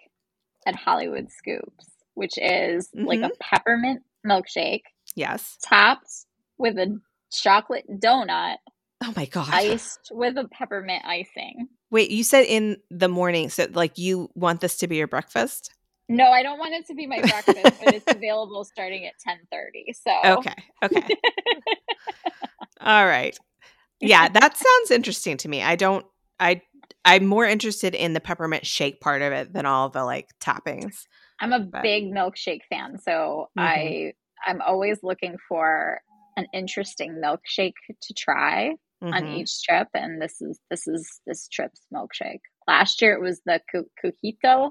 at 0.66 0.74
Hollywood 0.74 1.30
Scoops, 1.30 1.86
which 2.14 2.38
is 2.38 2.88
mm-hmm. 2.88 3.06
like 3.06 3.20
a 3.20 3.26
mm-hmm. 3.26 3.32
peppermint 3.40 4.02
milkshake. 4.26 4.82
Yes. 5.14 5.58
Topped 5.68 6.10
with 6.58 6.76
a 6.78 7.00
chocolate 7.32 7.84
donut. 7.90 8.56
Oh 9.04 9.12
my 9.16 9.26
god. 9.26 9.48
Iced 9.50 10.10
with 10.12 10.36
a 10.36 10.48
peppermint 10.48 11.04
icing. 11.04 11.68
Wait, 11.90 12.10
you 12.10 12.24
said 12.24 12.44
in 12.44 12.76
the 12.90 13.08
morning, 13.08 13.50
so 13.50 13.66
like 13.72 13.98
you 13.98 14.30
want 14.34 14.60
this 14.60 14.78
to 14.78 14.88
be 14.88 14.96
your 14.96 15.08
breakfast? 15.08 15.74
No, 16.08 16.30
I 16.30 16.42
don't 16.42 16.58
want 16.58 16.74
it 16.74 16.86
to 16.86 16.94
be 16.94 17.06
my 17.06 17.20
breakfast, 17.20 17.82
but 17.84 17.94
it's 17.94 18.04
available 18.08 18.64
starting 18.64 19.06
at 19.06 19.14
10:30. 19.26 19.94
So 19.94 20.38
Okay. 20.38 20.54
Okay. 20.82 21.16
All 22.80 23.06
right. 23.06 23.38
Yeah, 24.00 24.28
that 24.28 24.56
sounds 24.56 24.90
interesting 24.90 25.36
to 25.38 25.48
me. 25.48 25.62
I 25.62 25.76
don't 25.76 26.04
I 26.38 26.62
I'm 27.04 27.26
more 27.26 27.44
interested 27.44 27.94
in 27.94 28.12
the 28.12 28.20
peppermint 28.20 28.66
shake 28.66 29.00
part 29.00 29.22
of 29.22 29.32
it 29.32 29.52
than 29.52 29.66
all 29.66 29.88
the 29.88 30.04
like 30.04 30.28
toppings. 30.40 31.06
I'm 31.40 31.52
a 31.52 31.60
but. 31.60 31.82
big 31.82 32.12
milkshake 32.12 32.62
fan, 32.70 32.98
so 32.98 33.48
mm-hmm. 33.58 33.60
I 33.60 34.12
I'm 34.46 34.60
always 34.62 34.98
looking 35.02 35.36
for 35.48 36.00
an 36.36 36.46
interesting 36.52 37.20
milkshake 37.22 37.74
to 37.88 38.14
try 38.14 38.74
mm-hmm. 39.02 39.12
on 39.12 39.26
each 39.28 39.62
trip, 39.62 39.88
and 39.94 40.20
this 40.20 40.40
is 40.40 40.58
this 40.70 40.86
is 40.86 41.20
this 41.26 41.48
trip's 41.48 41.80
milkshake. 41.94 42.40
Last 42.66 43.02
year 43.02 43.14
it 43.14 43.20
was 43.20 43.40
the 43.44 43.60
Cojito 43.72 44.70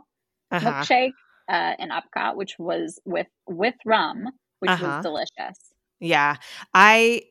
uh-huh. 0.52 0.60
milkshake 0.60 1.12
uh, 1.50 1.74
in 1.80 1.90
Epcot, 1.90 2.36
which 2.36 2.56
was 2.58 3.00
with 3.06 3.28
with 3.48 3.76
rum, 3.86 4.26
which 4.60 4.72
uh-huh. 4.72 4.86
was 4.86 5.04
delicious. 5.04 5.58
Yeah, 6.00 6.38
I 6.74 7.24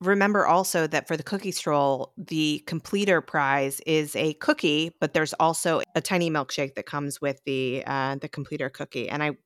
remember 0.00 0.46
also 0.46 0.86
that 0.86 1.08
for 1.08 1.16
the 1.16 1.22
cookie 1.22 1.52
stroll, 1.52 2.12
the 2.16 2.62
completer 2.66 3.20
prize 3.20 3.80
is 3.86 4.14
a 4.16 4.34
cookie, 4.34 4.92
but 5.00 5.14
there's 5.14 5.32
also 5.34 5.82
a 5.94 6.00
tiny 6.00 6.30
milkshake 6.30 6.74
that 6.74 6.86
comes 6.86 7.20
with 7.20 7.40
the 7.44 7.82
uh, 7.86 8.16
the 8.16 8.28
completer 8.28 8.68
cookie, 8.68 9.08
and 9.08 9.22
I 9.22 9.36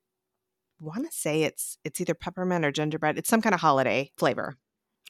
want 0.80 1.04
to 1.04 1.16
say 1.16 1.42
it's 1.42 1.78
it's 1.84 2.00
either 2.00 2.14
peppermint 2.14 2.64
or 2.64 2.70
gingerbread. 2.70 3.18
It's 3.18 3.28
some 3.28 3.42
kind 3.42 3.54
of 3.54 3.60
holiday 3.60 4.12
flavor, 4.16 4.56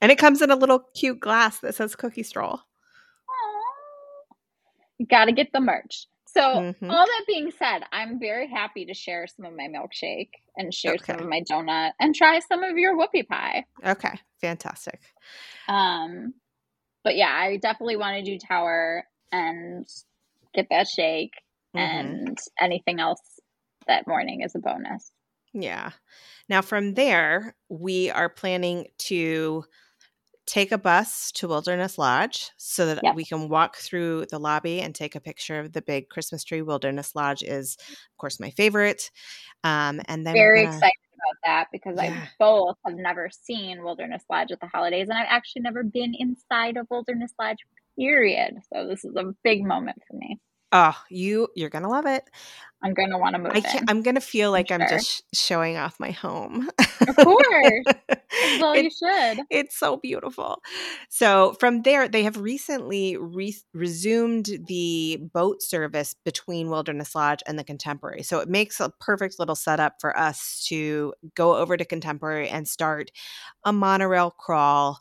and 0.01 0.13
it 0.13 0.19
comes 0.19 0.43
in 0.43 0.51
a 0.51 0.57
little 0.57 0.85
cute 0.95 1.21
glass 1.21 1.59
that 1.61 1.75
says 1.75 1.97
cookie 1.97 2.23
stroll. 2.23 2.61
You 4.99 5.07
Got 5.07 5.27
to 5.27 5.33
get 5.33 5.53
the 5.53 5.61
merch. 5.61 6.07
So, 6.27 6.41
mm-hmm. 6.41 6.91
all 6.91 7.07
that 7.07 7.25
being 7.27 7.51
said, 7.59 7.81
I'm 7.91 8.21
very 8.21 8.49
happy 8.49 8.85
to 8.87 8.95
share 8.95 9.27
some 9.27 9.47
of 9.47 9.55
my 9.57 9.67
milkshake 9.69 10.31
and 10.57 10.75
share 10.75 10.95
okay. 10.95 11.13
some 11.13 11.21
of 11.21 11.29
my 11.29 11.43
donut 11.51 11.93
and 11.99 12.15
try 12.15 12.41
some 12.41 12.63
of 12.63 12.77
your 12.77 12.99
whoopie 12.99 13.27
pie. 13.27 13.65
Okay, 13.85 14.13
fantastic. 14.41 15.01
Um, 15.69 16.35
but 17.03 17.17
yeah, 17.17 17.31
I 17.31 17.57
definitely 17.57 17.97
want 17.97 18.23
to 18.23 18.31
do 18.31 18.39
tower 18.39 19.05
and 19.33 19.87
get 20.55 20.67
that 20.71 20.89
shake, 20.89 21.33
mm-hmm. 21.75 21.79
and 21.79 22.39
anything 22.61 23.01
else 23.01 23.23
that 23.87 24.07
morning 24.07 24.43
is 24.43 24.55
a 24.55 24.59
bonus. 24.59 25.11
Yeah. 25.63 25.91
Now, 26.49 26.63
from 26.63 26.95
there, 26.95 27.55
we 27.69 28.11
are 28.11 28.29
planning 28.29 28.87
to 28.99 29.65
take 30.47 30.73
a 30.73 30.79
bus 30.79 31.31
to 31.33 31.47
Wilderness 31.47 31.99
Lodge 31.99 32.51
so 32.57 32.87
that 32.87 33.01
yep. 33.03 33.15
we 33.15 33.25
can 33.25 33.51
walk 33.51 33.77
through 33.77 34.25
the 34.31 34.39
lobby 34.39 34.81
and 34.81 34.95
take 34.95 35.15
a 35.15 35.21
picture 35.21 35.61
of 35.61 35.73
the 35.73 35.83
big 35.83 36.09
Christmas 36.09 36.43
tree. 36.43 36.63
Wilderness 36.63 37.15
Lodge 37.15 37.43
is, 37.43 37.77
of 37.91 38.17
course, 38.17 38.41
my 38.41 38.51
favorite. 38.51 39.11
Um, 39.63 40.01
and 40.07 40.27
then 40.27 40.33
very 40.33 40.63
gonna, 40.63 40.75
excited 40.75 40.93
about 41.15 41.37
that 41.45 41.67
because 41.71 41.97
yeah. 42.03 42.25
I 42.25 42.29
both 42.39 42.77
have 42.87 42.97
never 42.97 43.29
seen 43.31 43.85
Wilderness 43.85 44.23
Lodge 44.31 44.51
at 44.51 44.61
the 44.61 44.69
holidays, 44.69 45.09
and 45.11 45.19
I've 45.19 45.27
actually 45.29 45.63
never 45.63 45.83
been 45.83 46.15
inside 46.19 46.79
of 46.79 46.87
Wilderness 46.91 47.33
Lodge. 47.39 47.59
Period. 47.99 48.55
So 48.73 48.87
this 48.87 49.05
is 49.05 49.17
a 49.17 49.35
big 49.43 49.65
moment 49.65 49.99
for 50.09 50.17
me. 50.17 50.39
Oh, 50.73 50.97
you 51.11 51.49
you're 51.55 51.71
gonna 51.71 51.89
love 51.89 52.07
it. 52.07 52.25
I'm 52.83 52.95
gonna 52.95 53.19
want 53.19 53.35
to 53.35 53.43
move. 53.43 53.53
I 53.55 53.61
can't 53.61 53.91
i'm 53.91 54.03
gonna 54.03 54.21
feel 54.21 54.53
like 54.53 54.71
I'm, 54.71 54.83
I'm 54.83 54.89
just 54.89 55.25
showing 55.35 55.77
off 55.77 55.99
my 55.99 56.13
home. 56.13 56.69
Of 57.01 57.17
course. 57.17 57.85
well, 58.61 58.73
it, 58.73 58.85
you 58.85 58.91
should. 58.91 59.41
It's 59.51 59.77
so 59.77 59.97
beautiful. 59.97 60.63
So 61.09 61.55
from 61.59 61.83
there, 61.83 62.07
they 62.07 62.23
have 62.23 62.37
recently 62.37 63.17
re- 63.17 63.57
resumed 63.75 64.51
the 64.67 65.19
boat 65.33 65.63
service 65.63 66.15
between 66.25 66.71
Wilderness 66.71 67.15
Lodge 67.15 67.43
and 67.47 67.59
the 67.59 67.65
Contemporary. 67.65 68.23
So 68.23 68.39
it 68.39 68.49
makes 68.49 68.79
a 68.79 68.93
perfect 69.01 69.39
little 69.39 69.57
setup 69.57 69.95
for 70.01 70.17
us 70.17 70.65
to 70.69 71.15
go 71.35 71.57
over 71.57 71.77
to 71.77 71.85
Contemporary 71.85 72.49
and 72.49 72.69
start 72.69 73.11
a 73.65 73.73
monorail 73.73 74.31
crawl 74.31 75.01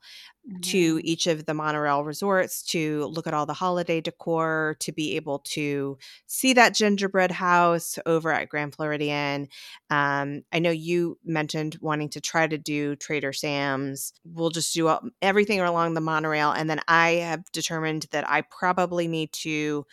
to 0.62 0.95
mm-hmm. 0.95 1.06
each 1.06 1.28
of 1.28 1.45
the 1.45 1.54
monorail 1.54 2.04
resorts 2.04 2.64
to 2.64 3.06
look 3.08 3.28
at 3.28 3.34
all 3.34 3.45
the 3.45 3.54
holiday 3.54 4.00
decor, 4.00 4.78
to 4.80 4.91
be 4.91 5.16
able 5.16 5.39
to 5.39 5.98
see 6.26 6.54
that 6.54 6.74
gingerbread 6.74 7.32
house 7.32 8.00
over 8.06 8.32
at 8.32 8.48
Grand 8.48 8.74
Floridian. 8.74 9.50
Um, 9.89 10.43
I 10.54 10.60
know 10.60 10.70
you 10.70 11.18
mentioned 11.26 11.78
wanting 11.82 12.10
to 12.10 12.22
try 12.22 12.48
to 12.48 12.58
do 12.58 12.95
Trader 12.95 13.34
Sam's. 13.34 14.14
We'll 14.24 14.50
just 14.50 14.74
do 14.74 14.88
all, 14.88 15.02
everything 15.22 15.60
along 15.60 15.95
the 15.95 16.02
monorail. 16.02 16.52
And 16.52 16.70
then 16.70 16.80
I 16.88 17.10
have 17.16 17.43
determined 17.52 18.06
that 18.12 18.30
I 18.30 18.41
probably 18.41 19.08
need 19.08 19.34
to 19.34 19.86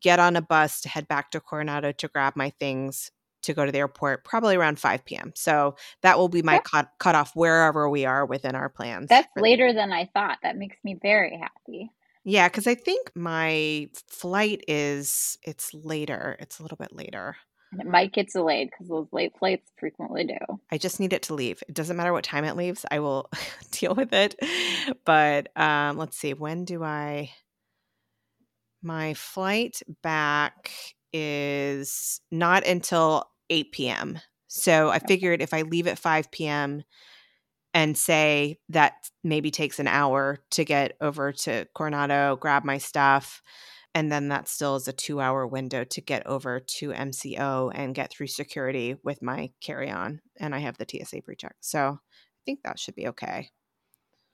get 0.00 0.18
on 0.18 0.34
a 0.34 0.42
bus 0.42 0.80
to 0.80 0.88
head 0.88 1.06
back 1.06 1.30
to 1.30 1.40
Coronado 1.40 1.92
to 1.92 2.08
grab 2.08 2.34
my 2.34 2.50
things 2.58 3.12
to 3.46 3.54
go 3.54 3.64
to 3.64 3.72
the 3.72 3.78
airport 3.78 4.24
probably 4.24 4.56
around 4.56 4.78
5 4.78 5.04
p.m. 5.04 5.32
So 5.34 5.76
that 6.02 6.18
will 6.18 6.28
be 6.28 6.42
my 6.42 6.60
cut, 6.60 6.90
cut 6.98 7.14
off 7.14 7.32
wherever 7.34 7.88
we 7.88 8.04
are 8.04 8.26
within 8.26 8.54
our 8.54 8.68
plans. 8.68 9.08
That's 9.08 9.28
later 9.36 9.72
than 9.72 9.92
I 9.92 10.10
thought. 10.12 10.38
That 10.42 10.56
makes 10.56 10.76
me 10.84 10.98
very 11.00 11.36
happy. 11.36 11.90
Yeah, 12.24 12.48
because 12.48 12.66
I 12.66 12.74
think 12.74 13.12
my 13.14 13.88
flight 14.08 14.64
is 14.66 15.38
it's 15.44 15.72
later. 15.72 16.36
It's 16.40 16.58
a 16.58 16.62
little 16.62 16.76
bit 16.76 16.92
later. 16.92 17.36
And 17.70 17.80
it 17.80 17.86
might 17.86 18.12
get 18.12 18.32
delayed 18.32 18.70
because 18.70 18.88
those 18.88 19.06
late 19.12 19.32
flights 19.38 19.70
frequently 19.78 20.24
do. 20.24 20.38
I 20.70 20.78
just 20.78 20.98
need 20.98 21.12
it 21.12 21.22
to 21.24 21.34
leave. 21.34 21.62
It 21.68 21.74
doesn't 21.74 21.96
matter 21.96 22.12
what 22.12 22.24
time 22.24 22.44
it 22.44 22.56
leaves. 22.56 22.84
I 22.90 22.98
will 22.98 23.30
deal 23.70 23.94
with 23.94 24.12
it. 24.12 24.34
But 25.04 25.56
um, 25.56 25.96
let's 25.98 26.16
see. 26.16 26.34
When 26.34 26.64
do 26.64 26.82
I? 26.82 27.30
My 28.82 29.14
flight 29.14 29.82
back 30.02 30.70
is 31.12 32.20
not 32.30 32.66
until 32.66 33.24
8 33.50 33.72
p.m. 33.72 34.20
So 34.48 34.90
I 34.90 34.98
figured 34.98 35.42
if 35.42 35.52
I 35.52 35.62
leave 35.62 35.86
at 35.86 35.98
5 35.98 36.30
p.m. 36.30 36.82
and 37.74 37.96
say 37.96 38.58
that 38.68 39.10
maybe 39.22 39.50
takes 39.50 39.78
an 39.78 39.88
hour 39.88 40.38
to 40.52 40.64
get 40.64 40.96
over 41.00 41.32
to 41.32 41.66
Coronado, 41.74 42.36
grab 42.36 42.64
my 42.64 42.78
stuff, 42.78 43.42
and 43.94 44.12
then 44.12 44.28
that 44.28 44.46
still 44.46 44.76
is 44.76 44.88
a 44.88 44.92
two 44.92 45.20
hour 45.20 45.46
window 45.46 45.82
to 45.84 46.00
get 46.00 46.26
over 46.26 46.60
to 46.60 46.90
MCO 46.90 47.72
and 47.74 47.94
get 47.94 48.10
through 48.10 48.26
security 48.26 48.96
with 49.02 49.22
my 49.22 49.50
carry 49.60 49.90
on. 49.90 50.20
And 50.38 50.54
I 50.54 50.58
have 50.58 50.76
the 50.76 50.86
TSA 50.88 51.22
pre 51.22 51.34
check. 51.34 51.56
So 51.60 51.98
I 51.98 52.42
think 52.44 52.60
that 52.62 52.78
should 52.78 52.94
be 52.94 53.08
okay. 53.08 53.50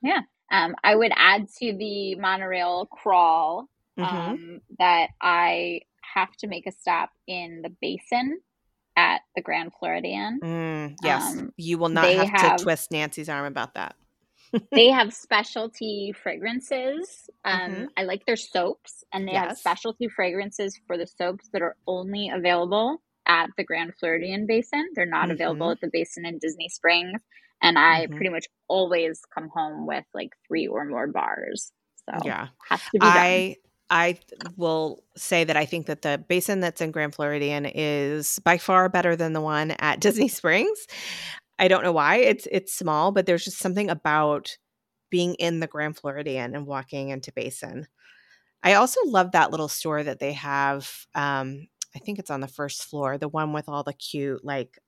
Yeah. 0.02 0.22
Um, 0.50 0.74
I 0.82 0.94
would 0.94 1.12
add 1.16 1.46
to 1.60 1.76
the 1.76 2.16
monorail 2.16 2.86
crawl 2.86 3.68
mm-hmm. 3.98 4.16
um, 4.16 4.60
that 4.78 5.10
I 5.20 5.82
have 6.14 6.36
to 6.38 6.48
make 6.48 6.66
a 6.66 6.72
stop 6.72 7.10
in 7.26 7.62
the 7.62 7.72
basin 7.80 8.40
at 8.97 9.20
the 9.34 9.43
Grand 9.43 9.72
Floridian. 9.78 10.40
Mm, 10.43 10.97
yes, 11.03 11.36
um, 11.36 11.53
you 11.57 11.78
will 11.78 11.88
not 11.88 12.12
have, 12.12 12.28
have, 12.28 12.57
to 12.59 12.64
twist 12.64 12.90
Nanci's 12.90 13.28
arm 13.28 13.47
about 13.47 13.74
that. 13.74 13.95
they 14.72 14.90
have 14.90 15.14
specialty 15.14 16.12
fragrances. 16.22 17.30
Um, 17.45 17.61
Mhm. 17.70 17.88
I 17.97 18.05
like 18.05 18.26
their 18.26 18.36
soaps, 18.36 19.05
and 19.12 19.26
they 19.26 19.32
have 19.32 19.57
specialty 19.57 20.09
fragrances 20.09 20.78
for 20.86 20.99
the 20.99 21.07
soaps 21.07 21.49
that 21.53 21.62
are 21.62 21.76
only 21.86 22.28
available 22.28 23.03
at 23.26 23.51
the 23.57 23.64
Grand 23.64 23.95
Floridian 23.99 24.47
Basin. 24.47 24.88
They're 24.95 25.07
not 25.07 25.30
available 25.30 25.68
Mhm. 25.68 25.72
at 25.72 25.80
the 25.80 25.90
basin 25.93 26.26
in 26.26 26.38
Disney 26.38 26.68
Springs. 26.68 27.22
And 27.62 27.78
I 27.78 28.07
Mhm. 28.07 28.16
pretty 28.16 28.30
much 28.30 28.47
always 28.68 29.22
come 29.32 29.49
home 29.49 29.86
with 29.86 30.05
like 30.12 30.30
three 30.49 30.66
or 30.66 30.84
more 30.84 31.07
bars. 31.07 31.72
So 32.11 32.18
Yeah. 32.24 32.49
has 32.68 32.80
to 32.90 32.99
be 32.99 33.12
done. 33.12 33.45
I 33.93 34.18
will 34.57 35.05
say 35.16 35.45
that 35.45 35.57
I 35.57 35.66
think 35.66 35.86
that 35.86 36.01
the 36.01 36.24
basin 36.26 36.61
that's 36.61 36.80
in 36.80 36.93
Grand 36.93 37.14
Floridian 37.14 37.66
is 37.66 38.38
by 38.38 38.57
far 38.57 38.88
better 38.88 39.14
than 39.16 39.34
the 39.34 39.40
one 39.43 39.72
at 39.72 40.01
Disney 40.01 40.28
Springs. 40.28 40.86
I 41.59 41.68
don't 41.68 41.84
know 41.84 41.93
why. 41.93 42.16
It's 42.16 42.49
it's 42.51 42.74
small, 42.74 43.12
but 43.12 43.26
there's 43.26 43.45
just 43.45 43.59
something 43.59 43.90
about 43.90 44.57
being 45.11 45.34
in 45.34 45.61
the 45.61 45.66
Grand 45.66 45.99
Floridian 45.99 46.57
and 46.57 46.66
walking 46.66 47.11
into 47.11 47.32
Basin. 47.32 47.86
I 48.62 48.74
also 48.74 49.01
love 49.07 49.32
that 49.32 49.51
little 49.51 49.68
store 49.68 50.03
that 50.03 50.20
they 50.20 50.32
have. 50.34 50.90
Um, 51.14 51.68
I 51.95 51.99
think 52.01 52.18
it's 52.18 52.30
on 52.30 52.40
the 52.40 52.49
first 52.49 52.84
floor, 52.84 53.18
the 53.18 53.28
one 53.28 53.53
with 53.53 53.68
all 53.68 53.82
the 53.82 53.93
cute 53.93 54.45
like 54.45 54.78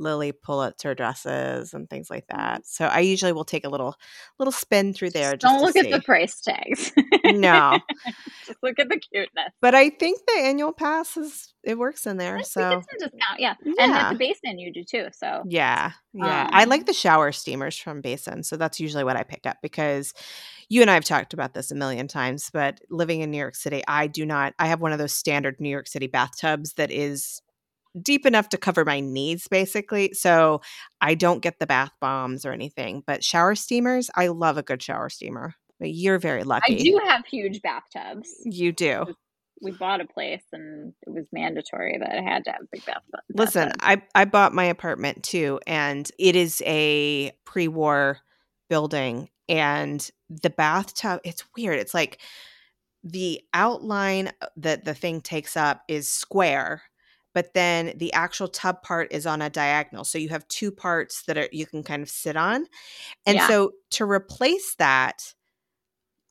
Lilly 0.00 0.32
Pulitzer 0.32 0.94
dresses 0.94 1.74
and 1.74 1.88
things 1.88 2.10
like 2.10 2.26
that. 2.28 2.66
So 2.66 2.86
I 2.86 3.00
usually 3.00 3.32
will 3.32 3.44
take 3.44 3.64
a 3.64 3.68
little 3.68 3.94
little 4.38 4.50
spin 4.52 4.94
through 4.94 5.10
there. 5.10 5.36
Don't 5.36 5.60
look 5.60 5.76
at 5.76 5.90
the 5.90 6.00
price 6.00 6.40
tags. 6.40 6.92
No, 7.24 7.78
Just 8.46 8.62
look 8.62 8.78
at 8.78 8.88
the 8.88 8.98
cuteness. 8.98 9.52
but 9.60 9.74
I 9.74 9.90
think 9.90 10.20
the 10.26 10.40
annual 10.40 10.72
pass 10.72 11.16
is 11.16 11.52
it 11.62 11.78
works 11.78 12.06
in 12.06 12.16
there. 12.16 12.38
I 12.38 12.42
So 12.42 12.70
think 12.70 12.84
it's 12.90 13.02
a 13.04 13.08
discount, 13.10 13.40
yeah. 13.40 13.54
And 13.78 13.92
at 13.92 14.12
the 14.12 14.18
basin 14.18 14.58
you 14.58 14.72
do 14.72 14.82
too. 14.82 15.08
So 15.12 15.42
yeah, 15.46 15.92
yeah. 16.14 16.48
I 16.50 16.64
like 16.64 16.80
um 16.80 16.86
the 16.86 16.92
shower 16.94 17.30
steamers 17.32 17.76
from 17.76 18.00
Basin, 18.00 18.42
so 18.42 18.56
that's 18.56 18.80
usually 18.80 19.04
what 19.04 19.16
I 19.16 19.22
pick 19.22 19.46
up 19.46 19.58
because 19.62 20.14
you 20.70 20.80
and 20.80 20.90
I 20.90 20.94
have 20.94 21.04
talked 21.04 21.34
about 21.34 21.52
this 21.52 21.70
a 21.70 21.74
million 21.74 22.08
times. 22.08 22.48
But 22.52 22.80
living 22.88 23.20
in 23.20 23.30
New 23.30 23.38
York 23.38 23.54
City, 23.56 23.82
I 23.86 24.06
do 24.06 24.24
not. 24.24 24.54
I 24.58 24.66
have 24.68 24.80
one 24.80 24.92
of 24.92 24.98
those 24.98 25.12
standard 25.12 25.60
New 25.60 25.68
York 25.68 25.86
City 25.88 26.06
bathtubs 26.06 26.74
that 26.74 26.90
is 26.90 27.42
deep 28.00 28.26
enough 28.26 28.48
to 28.50 28.58
cover 28.58 28.84
my 28.84 29.00
knees, 29.00 29.48
basically. 29.48 30.12
So 30.14 30.60
I 31.00 31.14
don't 31.14 31.40
get 31.40 31.58
the 31.58 31.66
bath 31.66 31.92
bombs 32.00 32.44
or 32.44 32.52
anything. 32.52 33.02
But 33.06 33.24
shower 33.24 33.54
steamers, 33.54 34.10
I 34.14 34.28
love 34.28 34.58
a 34.58 34.62
good 34.62 34.82
shower 34.82 35.08
steamer. 35.08 35.54
But 35.78 35.94
you're 35.94 36.18
very 36.18 36.44
lucky 36.44 36.74
I 36.74 36.78
do 36.78 37.00
have 37.06 37.24
huge 37.24 37.62
bathtubs. 37.62 38.28
You 38.44 38.72
do. 38.72 39.14
We 39.62 39.72
bought 39.72 40.00
a 40.00 40.06
place 40.06 40.44
and 40.52 40.92
it 41.06 41.10
was 41.10 41.26
mandatory 41.32 41.98
that 41.98 42.10
I 42.10 42.22
had 42.22 42.44
to 42.44 42.52
have 42.52 42.62
a 42.62 42.68
big 42.72 42.84
bath 42.84 43.02
Listen. 43.34 43.72
I 43.80 44.02
I 44.14 44.24
bought 44.24 44.54
my 44.54 44.64
apartment 44.64 45.22
too, 45.22 45.60
and 45.66 46.10
it 46.18 46.36
is 46.36 46.62
a 46.66 47.32
pre-war 47.44 48.18
building, 48.68 49.28
and 49.48 50.08
the 50.28 50.50
bathtub. 50.50 51.20
It's 51.24 51.44
weird. 51.56 51.78
It's 51.78 51.94
like 51.94 52.20
the 53.02 53.40
outline 53.52 54.32
that 54.56 54.84
the 54.84 54.94
thing 54.94 55.20
takes 55.20 55.56
up 55.56 55.82
is 55.88 56.08
square, 56.08 56.82
but 57.34 57.54
then 57.54 57.94
the 57.96 58.12
actual 58.12 58.48
tub 58.48 58.82
part 58.82 59.12
is 59.12 59.26
on 59.26 59.42
a 59.42 59.50
diagonal. 59.50 60.04
So 60.04 60.18
you 60.18 60.28
have 60.30 60.46
two 60.48 60.70
parts 60.72 61.22
that 61.24 61.38
are 61.38 61.48
you 61.52 61.66
can 61.66 61.82
kind 61.82 62.02
of 62.02 62.10
sit 62.10 62.36
on, 62.36 62.66
and 63.26 63.36
Yeah. 63.36 63.46
so 63.46 63.72
to 63.92 64.04
replace 64.04 64.74
that, 64.76 65.34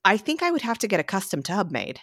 I 0.05 0.17
think 0.17 0.43
I 0.43 0.51
would 0.51 0.61
have 0.61 0.79
to 0.79 0.87
get 0.87 0.99
a 0.99 1.03
custom 1.03 1.43
tub 1.43 1.71
made. 1.71 1.99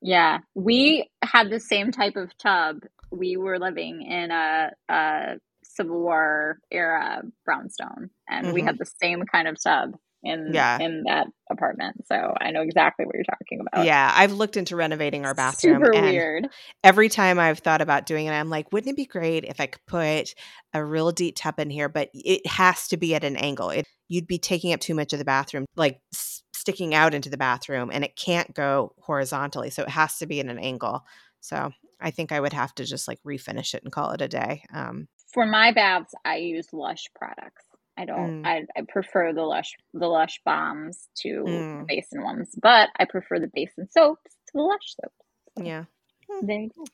Yeah. 0.00 0.38
We 0.54 1.10
had 1.22 1.50
the 1.50 1.60
same 1.60 1.92
type 1.92 2.16
of 2.16 2.36
tub. 2.38 2.80
We 3.10 3.36
were 3.36 3.58
living 3.58 4.02
in 4.02 4.30
a, 4.30 4.70
a 4.88 5.38
Civil 5.64 6.00
War 6.00 6.58
era 6.70 7.22
brownstone 7.44 8.10
and 8.28 8.52
we 8.52 8.62
hmm 8.62 8.66
had 8.66 8.78
the 8.78 8.90
same 9.00 9.22
kind 9.24 9.48
of 9.48 9.62
tub 9.62 9.96
in 10.22 10.50
Yeah. 10.52 10.78
in 10.78 11.02
that 11.06 11.26
apartment. 11.50 12.06
So 12.06 12.34
I 12.40 12.50
know 12.50 12.62
exactly 12.62 13.04
what 13.06 13.14
you're 13.14 13.24
talking 13.24 13.60
about. 13.60 13.84
Yeah, 13.84 14.10
I've 14.14 14.32
looked 14.32 14.56
into 14.56 14.76
renovating 14.76 15.24
our 15.26 15.34
bathroom 15.34 15.82
Super 15.84 16.00
weird. 16.00 16.48
every 16.84 17.08
time 17.08 17.38
I've 17.38 17.58
thought 17.58 17.80
about 17.82 18.06
doing 18.06 18.26
it, 18.26 18.30
I'm 18.32 18.48
like, 18.50 18.72
wouldn't 18.72 18.92
it 18.92 18.96
be 18.96 19.04
great 19.06 19.44
if 19.44 19.60
I 19.60 19.66
could 19.66 19.84
put 19.86 20.34
a 20.72 20.84
real 20.84 21.10
deep 21.12 21.36
tub 21.36 21.58
in 21.58 21.70
here? 21.70 21.88
But 21.88 22.10
it 22.14 22.46
has 22.46 22.88
to 22.88 22.96
be 22.96 23.14
at 23.14 23.24
an 23.24 23.36
angle. 23.36 23.70
It 23.70 23.86
you'd 24.08 24.26
be 24.26 24.38
taking 24.38 24.72
up 24.72 24.80
too 24.80 24.94
much 24.94 25.12
of 25.12 25.18
the 25.18 25.24
bathroom, 25.24 25.64
like 25.74 26.00
s- 26.14 26.42
sticking 26.54 26.94
out 26.94 27.14
into 27.14 27.30
the 27.30 27.36
bathroom, 27.38 27.90
and 27.92 28.04
it 28.04 28.14
can't 28.16 28.54
go 28.54 28.94
horizontally. 29.00 29.70
So 29.70 29.82
it 29.82 29.88
has 29.88 30.18
to 30.18 30.26
be 30.26 30.38
at 30.40 30.46
an 30.46 30.58
angle. 30.58 31.02
So 31.40 31.70
I 32.00 32.10
think 32.10 32.30
I 32.30 32.38
would 32.40 32.52
have 32.52 32.74
to 32.76 32.84
just 32.84 33.08
like 33.08 33.18
refinish 33.26 33.74
it 33.74 33.82
and 33.82 33.92
call 33.92 34.10
it 34.12 34.20
a 34.20 34.28
day. 34.28 34.62
Um, 34.72 35.08
For 35.32 35.46
my 35.46 35.72
baths, 35.72 36.12
I 36.24 36.36
use 36.36 36.68
Lush 36.72 37.04
products. 37.16 37.64
I 37.96 38.04
don't. 38.04 38.42
mm, 38.42 38.46
I, 38.46 38.64
I 38.76 38.82
prefer 38.88 39.32
the 39.32 39.42
Lush 39.42 39.72
the 39.92 40.06
Lush 40.06 40.40
bombs 40.44 41.08
to 41.22 41.42
the 41.44 41.50
mm, 41.50 41.86
Basin 41.86 42.22
ones, 42.22 42.54
but 42.60 42.88
I 42.98 43.04
prefer 43.04 43.38
the 43.38 43.50
Basin 43.52 43.88
soaps 43.90 44.32
to 44.46 44.52
the 44.54 44.62
Lush 44.62 44.96
soaps. 45.00 45.14
So 45.58 45.64
yeah. 45.64 45.84
Hmm. 46.30 46.46
there 46.46 46.60
you 46.60 46.70
go. 46.74 46.84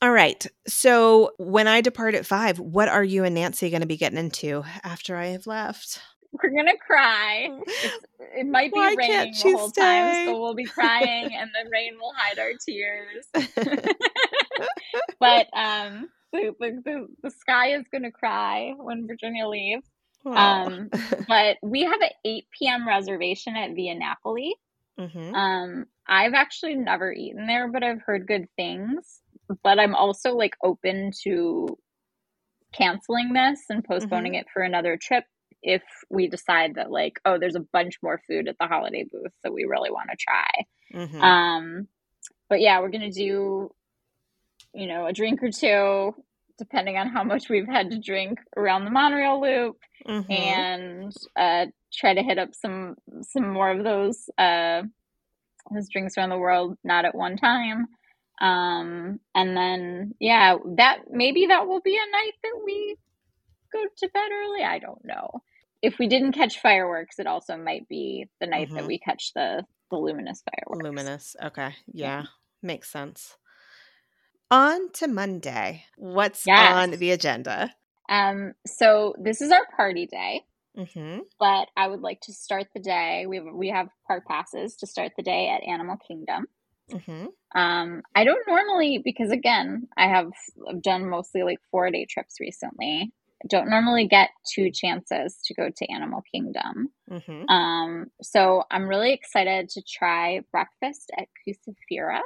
All 0.00 0.12
right. 0.12 0.46
So 0.68 1.32
when 1.38 1.66
I 1.66 1.80
depart 1.80 2.14
at 2.14 2.24
five, 2.24 2.60
what 2.60 2.88
are 2.88 3.02
you 3.02 3.24
and 3.24 3.36
Nanci 3.36 3.68
going 3.70 3.80
to 3.80 3.86
be 3.86 3.96
getting 3.96 4.18
into 4.18 4.62
after 4.84 5.16
I 5.16 5.26
have 5.26 5.46
left? 5.46 6.00
We're 6.32 6.50
gonna 6.50 6.76
cry. 6.76 7.48
It's, 7.66 8.04
it 8.36 8.46
might 8.46 8.72
be 8.72 8.78
Why 8.78 8.94
raining 8.96 9.32
the 9.32 9.52
whole 9.56 9.70
time, 9.70 10.26
so 10.26 10.40
we'll 10.40 10.54
be 10.54 10.64
crying, 10.78 11.34
and 11.34 11.50
the 11.50 11.70
rain 11.70 11.96
will 11.98 12.12
hide 12.14 12.38
our 12.38 12.52
tears. 12.60 13.26
but 15.20 15.46
um, 15.56 16.10
the, 16.32 16.54
the, 16.60 17.06
the, 17.22 17.30
sky 17.30 17.74
is 17.74 17.84
gonna 17.92 18.10
cry 18.10 18.74
when 18.76 19.06
Virginia 19.06 19.46
leaves. 19.46 19.86
Um, 20.26 20.90
but 21.28 21.56
we 21.62 21.82
have 21.82 22.00
an 22.00 22.10
8 22.24 22.44
p.m. 22.58 22.86
reservation 22.86 23.56
at 23.56 23.74
Via 23.74 23.94
Napoli. 23.94 24.54
hmm 24.98 25.34
Um, 25.34 25.86
I've 26.06 26.34
actually 26.34 26.74
never 26.74 27.12
eaten 27.12 27.46
there, 27.46 27.68
but 27.68 27.82
I've 27.82 28.02
heard 28.02 28.26
good 28.26 28.46
things. 28.56 29.20
But 29.62 29.78
I'm 29.78 29.94
also 29.94 30.34
like 30.34 30.54
open 30.62 31.12
to 31.22 31.78
canceling 32.72 33.32
this 33.32 33.60
and 33.70 33.84
postponing 33.84 34.34
hmm 34.34 34.40
it 34.40 34.46
for 34.52 34.62
another 34.62 34.98
trip 35.00 35.24
if 35.62 35.82
we 36.10 36.28
decide 36.28 36.74
that 36.76 36.90
like, 36.90 37.18
oh, 37.24 37.38
there's 37.38 37.56
a 37.56 37.64
bunch 37.72 37.98
more 38.02 38.20
food 38.28 38.48
at 38.48 38.56
the 38.60 38.66
holiday 38.66 39.04
booth 39.10 39.32
that 39.42 39.52
we 39.52 39.64
really 39.64 39.90
want 39.90 40.10
to 40.10 40.16
try. 40.16 41.06
hmm 41.06 41.20
Um, 41.20 41.88
but 42.48 42.60
yeah, 42.60 42.80
we're 42.80 42.90
gonna 42.90 43.10
do, 43.10 43.74
you 44.74 44.86
know, 44.86 45.06
a 45.06 45.12
drink 45.12 45.42
or 45.42 45.50
two, 45.50 46.14
depending 46.58 46.96
on 46.96 47.08
how 47.08 47.24
much 47.24 47.48
we've 47.48 47.68
had 47.68 47.90
to 47.90 48.00
drink 48.00 48.38
around 48.56 48.84
the 48.84 48.90
monorail 48.90 49.40
loop 49.40 49.76
hmm 50.06 50.22
and 50.30 51.12
uh, 51.36 51.66
try 51.92 52.14
to 52.14 52.22
hit 52.22 52.38
up 52.38 52.50
some 52.54 52.96
some 53.22 53.48
more 53.52 53.70
of 53.70 53.84
those 53.84 54.30
uh, 54.38 54.82
those 55.72 55.88
drinks 55.90 56.16
around 56.18 56.30
the 56.30 56.38
world, 56.38 56.76
not 56.84 57.04
at 57.04 57.14
one 57.14 57.36
time. 57.36 57.86
Um, 58.40 59.20
and 59.34 59.56
then 59.56 60.14
yeah, 60.20 60.56
that 60.76 61.00
maybe 61.10 61.46
that 61.48 61.66
will 61.66 61.80
be 61.80 61.96
a 61.96 62.12
night 62.12 62.34
that 62.42 62.60
we 62.64 62.96
go 63.72 63.84
to 63.98 64.08
bed 64.08 64.30
early. 64.32 64.64
I 64.64 64.78
don't 64.80 65.04
know. 65.04 65.42
If 65.82 65.98
we 65.98 66.08
didn't 66.08 66.32
catch 66.32 66.60
fireworks, 66.60 67.18
it 67.20 67.26
also 67.28 67.56
might 67.56 67.88
be 67.88 68.26
the 68.40 68.48
night 68.48 68.70
that 68.76 68.84
hmm 68.84 68.86
we 68.86 68.98
catch 69.00 69.32
the 69.34 69.64
the 69.90 69.98
luminous 69.98 70.42
fireworks. 70.50 70.84
Luminous. 70.84 71.36
Okay. 71.42 71.74
Yeah. 71.92 72.08
Yeah. 72.08 72.26
Makes 72.62 72.90
sense. 72.90 73.37
On 74.50 74.90
to 74.92 75.08
Monday. 75.08 75.84
What's 75.96 76.46
Yes. 76.46 76.56
on 76.56 76.92
the 76.92 77.10
agenda? 77.10 77.74
Um. 78.08 78.54
So 78.66 79.14
this 79.20 79.40
is 79.42 79.52
our 79.52 79.66
party 79.76 80.06
day. 80.06 80.44
hmm 80.76 81.18
but 81.40 81.68
I 81.76 81.88
would 81.88 82.00
like 82.02 82.20
to 82.22 82.32
start 82.34 82.68
the 82.74 82.80
day. 82.80 83.26
We 83.28 83.36
have 83.38 83.46
we 83.54 83.68
have 83.70 83.88
park 84.06 84.26
passes 84.26 84.76
to 84.78 84.86
start 84.86 85.12
the 85.16 85.22
day 85.22 85.48
at 85.50 85.62
Animal 85.68 85.96
Kingdom. 86.08 86.46
hmm 86.90 87.26
Um, 87.54 88.02
I 88.14 88.24
don't 88.24 88.46
normally 88.48 89.00
because 89.04 89.30
again, 89.30 89.88
I 89.96 90.08
have 90.08 90.30
I've 90.68 90.82
done 90.82 91.08
mostly 91.08 91.42
like 91.42 91.58
four 91.70 91.90
day 91.90 92.06
trips 92.08 92.36
recently. 92.40 93.12
I 93.44 93.48
don't 93.48 93.70
normally 93.70 94.08
get 94.08 94.30
two 94.54 94.70
chances 94.72 95.38
to 95.46 95.54
go 95.54 95.70
to 95.76 95.92
Animal 95.92 96.22
Kingdom. 96.32 96.88
hmm 97.08 97.44
Um, 97.48 98.06
so 98.22 98.64
I'm 98.70 98.88
really 98.88 99.12
excited 99.12 99.68
to 99.70 99.82
try 99.82 100.40
breakfast 100.52 101.10
at 101.18 101.28
Kusafiri. 101.46 102.20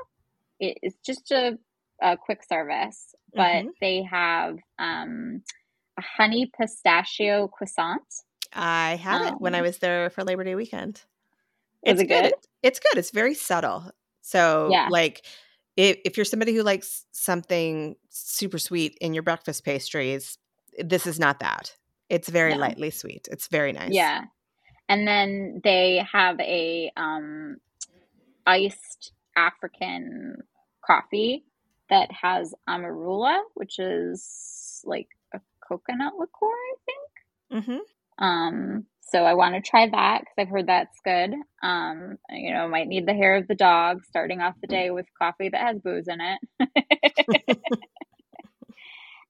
It 0.60 0.78
is 0.82 0.94
just 1.04 1.30
a, 1.32 1.58
a 2.02 2.16
quick 2.16 2.42
service, 2.44 3.14
but 3.36 3.64
hmm 3.64 3.68
they 3.80 4.02
have 4.02 4.56
um, 4.78 5.42
a 5.98 6.02
honey 6.02 6.50
pistachio 6.58 7.48
croissant. 7.48 8.02
I 8.52 8.96
had 8.96 9.22
it 9.22 9.36
when 9.38 9.54
I 9.54 9.60
Um, 9.60 9.62
was 9.62 9.78
there 9.78 10.10
for 10.10 10.24
Labor 10.24 10.44
Day 10.44 10.54
weekend. 10.54 11.02
It's 11.84 12.02
it 12.02 12.08
good. 12.08 12.24
good? 12.24 12.34
It's 12.62 12.78
good. 12.80 12.98
It's 12.98 13.10
very 13.10 13.34
subtle. 13.34 13.90
So, 14.22 14.72
Yeah. 14.72 14.86
like, 14.86 15.26
if, 15.76 15.98
if 16.04 16.16
you're 16.16 16.24
somebody 16.24 16.54
who 16.54 16.62
likes 16.62 17.06
something 17.12 17.96
super 18.10 18.58
sweet 18.58 18.96
in 19.00 19.14
your 19.14 19.22
breakfast 19.22 19.64
pastries, 19.64 20.38
this 20.78 21.06
is 21.06 21.18
not 21.18 21.40
that. 21.40 21.74
It's 22.08 22.28
very 22.28 22.52
No. 22.52 22.58
lightly 22.58 22.90
sweet. 22.90 23.28
It's 23.30 23.48
very 23.48 23.72
nice. 23.72 23.94
Yeah. 23.94 24.22
And 24.88 25.06
then 25.08 25.60
they 25.64 26.04
have 26.12 26.38
a 26.40 26.92
um, 26.96 27.56
iced 28.46 29.12
African 29.36 30.36
coffee 30.86 31.44
that 31.92 32.10
has 32.10 32.54
amarula, 32.66 33.38
which 33.54 33.78
is 33.78 34.80
like 34.84 35.08
a 35.34 35.40
coconut 35.68 36.14
liqueur, 36.18 36.46
I 36.46 36.74
think. 36.86 37.66
hmm 37.66 38.24
Um, 38.24 38.86
so 39.00 39.24
I 39.24 39.34
want 39.34 39.54
to 39.54 39.60
try 39.60 39.88
that 39.90 40.20
because 40.20 40.34
I've 40.38 40.48
heard 40.48 40.68
that's 40.68 40.98
good. 41.04 41.34
Um, 41.62 42.16
you 42.30 42.52
know, 42.54 42.66
might 42.66 42.88
need 42.88 43.06
the 43.06 43.12
hair 43.12 43.36
of 43.36 43.46
the 43.46 43.54
dog 43.54 44.04
starting 44.06 44.40
off 44.40 44.54
the 44.62 44.66
day 44.66 44.90
with 44.90 45.04
coffee 45.20 45.50
that 45.50 45.60
has 45.60 45.78
booze 45.80 46.08
in 46.08 46.18
it. 46.20 47.58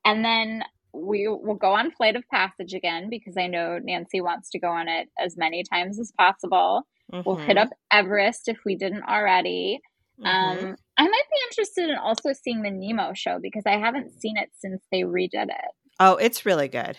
and 0.05 0.25
then 0.25 0.63
we 0.93 1.27
will 1.27 1.57
go 1.57 1.73
on 1.73 1.91
Flight 1.91 2.15
of 2.15 2.23
Passage 2.29 2.75
again 2.75 3.09
because 3.11 3.37
I 3.37 3.49
know 3.49 3.81
Nanci 3.85 4.23
wants 4.23 4.51
to 4.51 4.61
go 4.61 4.69
on 4.69 4.87
it 4.89 5.09
as 5.19 5.37
many 5.37 5.65
times 5.65 5.99
as 5.99 6.13
possible. 6.17 6.87
Mm-hmm. 7.13 7.23
We'll 7.29 7.37
hit 7.39 7.57
mm-hmm. 7.57 7.67
up 7.67 7.71
Everest 7.91 8.47
if 8.47 8.59
we 8.65 8.77
didn't 8.77 9.03
already. 9.03 9.81
Mm-hmm. 10.21 10.67
Um, 10.67 10.77
I 10.97 11.03
might 11.05 11.25
be 11.31 11.39
interested 11.51 11.91
in 11.91 11.97
also 11.97 12.33
seeing 12.33 12.63
the 12.63 12.71
Nemo 12.71 13.13
show 13.15 13.39
because 13.41 13.65
I 13.67 13.79
haven't 13.79 14.11
seen 14.21 14.37
it 14.37 14.51
since 14.59 14.83
they 14.91 15.01
redid 15.01 15.49
it. 15.49 15.71
Oh, 15.99 16.17
it's 16.17 16.47
really 16.47 16.69
good. 16.69 16.97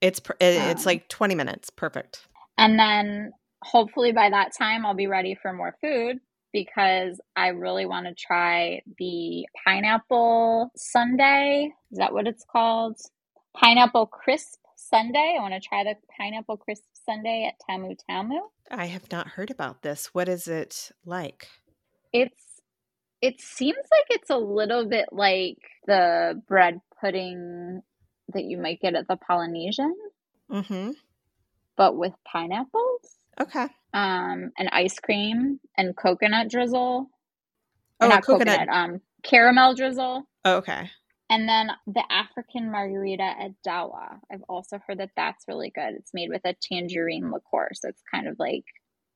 It's 0.00 0.20
it's 0.40 0.82
um, 0.82 0.86
like 0.86 1.08
20 1.08 1.34
minutes. 1.34 1.70
Perfect. 1.70 2.26
And 2.58 2.78
then 2.78 3.32
hopefully 3.62 4.12
by 4.12 4.30
that 4.30 4.52
time 4.56 4.84
I'll 4.84 4.94
be 4.94 5.06
ready 5.06 5.36
for 5.40 5.52
more 5.52 5.74
food 5.80 6.18
because 6.52 7.20
I 7.34 7.48
really 7.48 7.86
want 7.86 8.06
to 8.06 8.14
try 8.14 8.80
the 8.98 9.46
pineapple 9.64 10.70
sundae. 10.76 11.70
Is 11.92 11.98
that 11.98 12.12
what 12.12 12.26
it's 12.26 12.44
called? 12.50 12.98
Pineapple 13.54 14.06
crisp 14.06 14.58
sundae. 14.76 15.36
I 15.38 15.40
want 15.40 15.54
to 15.54 15.60
try 15.60 15.84
the 15.84 15.96
pineapple 16.16 16.56
crisp 16.56 16.84
sundae 17.04 17.48
at 17.48 17.54
Tamu 17.68 17.94
Tamu. 18.08 18.40
I 18.70 18.86
have 18.86 19.10
not 19.10 19.28
heard 19.28 19.50
about 19.50 19.82
this. 19.82 20.06
What 20.14 20.28
is 20.28 20.48
it 20.48 20.90
like? 21.04 21.48
It's 22.12 22.45
it 23.20 23.40
seems 23.40 23.76
like 23.76 24.06
it's 24.10 24.30
a 24.30 24.36
little 24.36 24.86
bit 24.86 25.06
like 25.12 25.58
the 25.86 26.40
bread 26.46 26.80
pudding 27.00 27.82
that 28.32 28.44
you 28.44 28.58
might 28.58 28.80
get 28.80 28.94
at 28.94 29.08
the 29.08 29.16
Polynesian. 29.16 29.94
Mm-hmm. 30.50 30.90
But 31.76 31.96
with 31.96 32.12
pineapples. 32.30 33.18
Okay. 33.40 33.66
Um, 33.92 34.52
and 34.58 34.68
ice 34.72 34.98
cream 34.98 35.60
and 35.76 35.96
coconut 35.96 36.50
drizzle. 36.50 37.10
Oh, 38.00 38.08
not 38.08 38.24
coconut. 38.24 38.58
coconut. 38.58 38.74
Um, 38.74 39.00
caramel 39.22 39.74
drizzle. 39.74 40.26
Oh, 40.44 40.56
okay. 40.56 40.90
And 41.28 41.48
then 41.48 41.70
the 41.86 42.04
African 42.08 42.70
margarita 42.70 43.22
at 43.24 43.50
Dawa. 43.66 44.20
I've 44.32 44.44
also 44.48 44.78
heard 44.86 44.98
that 45.00 45.10
that's 45.16 45.44
really 45.48 45.72
good. 45.74 45.94
It's 45.96 46.14
made 46.14 46.28
with 46.30 46.42
a 46.44 46.54
tangerine 46.54 47.32
liqueur, 47.32 47.70
so 47.74 47.88
it's 47.88 48.02
kind 48.12 48.28
of 48.28 48.36
like 48.38 48.64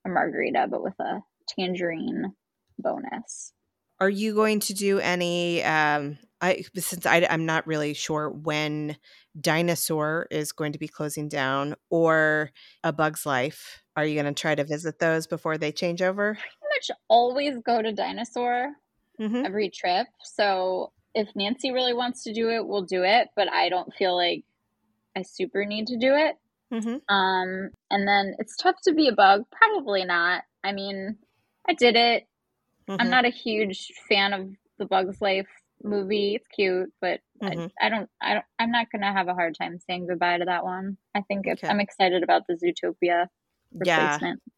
a 0.04 0.08
margarita 0.08 0.66
but 0.68 0.82
with 0.82 0.98
a 0.98 1.20
tangerine 1.48 2.32
bonus. 2.78 3.52
Are 4.00 4.10
you 4.10 4.34
going 4.34 4.60
to 4.60 4.74
do 4.74 4.98
any? 4.98 5.62
Um, 5.62 6.18
I 6.40 6.64
since 6.76 7.04
I, 7.04 7.26
I'm 7.28 7.44
not 7.44 7.66
really 7.66 7.92
sure 7.92 8.30
when 8.30 8.96
Dinosaur 9.38 10.26
is 10.30 10.52
going 10.52 10.72
to 10.72 10.78
be 10.78 10.88
closing 10.88 11.28
down 11.28 11.74
or 11.90 12.50
A 12.82 12.92
Bug's 12.92 13.26
Life. 13.26 13.82
Are 13.96 14.06
you 14.06 14.14
going 14.14 14.32
to 14.32 14.40
try 14.40 14.54
to 14.54 14.64
visit 14.64 14.98
those 14.98 15.26
before 15.26 15.58
they 15.58 15.72
change 15.72 16.00
over? 16.00 16.34
Pretty 16.34 16.90
much 16.90 16.96
always 17.08 17.58
go 17.58 17.82
to 17.82 17.92
Dinosaur 17.92 18.72
mm-hmm. 19.20 19.44
every 19.44 19.68
trip. 19.68 20.06
So 20.22 20.92
if 21.14 21.28
Nanci 21.34 21.72
really 21.72 21.92
wants 21.92 22.24
to 22.24 22.32
do 22.32 22.48
it, 22.48 22.66
we'll 22.66 22.84
do 22.84 23.04
it. 23.04 23.28
But 23.36 23.52
I 23.52 23.68
don't 23.68 23.92
feel 23.94 24.16
like 24.16 24.44
I 25.14 25.22
super 25.22 25.66
need 25.66 25.88
to 25.88 25.98
do 25.98 26.14
it. 26.14 26.36
Mm-hmm. 26.72 27.14
Um, 27.14 27.70
and 27.90 28.08
then 28.08 28.34
it's 28.38 28.56
tough 28.56 28.76
to 28.84 28.94
be 28.94 29.08
a 29.08 29.12
bug. 29.12 29.42
Probably 29.50 30.04
not. 30.04 30.44
I 30.64 30.72
mean, 30.72 31.18
I 31.68 31.74
did 31.74 31.96
it. 31.96 32.26
Mm-hmm. 32.90 33.00
I'm 33.00 33.10
not 33.10 33.24
a 33.24 33.30
huge 33.30 33.92
fan 34.08 34.32
of 34.32 34.48
the 34.78 34.86
Bugs 34.86 35.20
Life 35.20 35.46
movie. 35.82 36.34
It's 36.34 36.48
cute, 36.48 36.90
but 37.00 37.20
mm-hmm. 37.40 37.66
I, 37.80 37.86
I, 37.86 37.88
don't. 37.88 38.10
I 38.20 38.34
don't. 38.34 38.44
I'm 38.58 38.72
not 38.72 38.88
gonna 38.90 39.12
have 39.12 39.28
a 39.28 39.34
hard 39.34 39.54
time 39.56 39.78
saying 39.78 40.08
goodbye 40.08 40.38
to 40.38 40.44
that 40.46 40.64
one. 40.64 40.96
I 41.14 41.20
think 41.22 41.46
okay. 41.46 41.68
I'm 41.68 41.80
excited 41.80 42.24
about 42.24 42.42
the 42.48 42.54
Zootopia 42.54 43.26
replacement. 43.72 44.40
Yeah. 44.44 44.52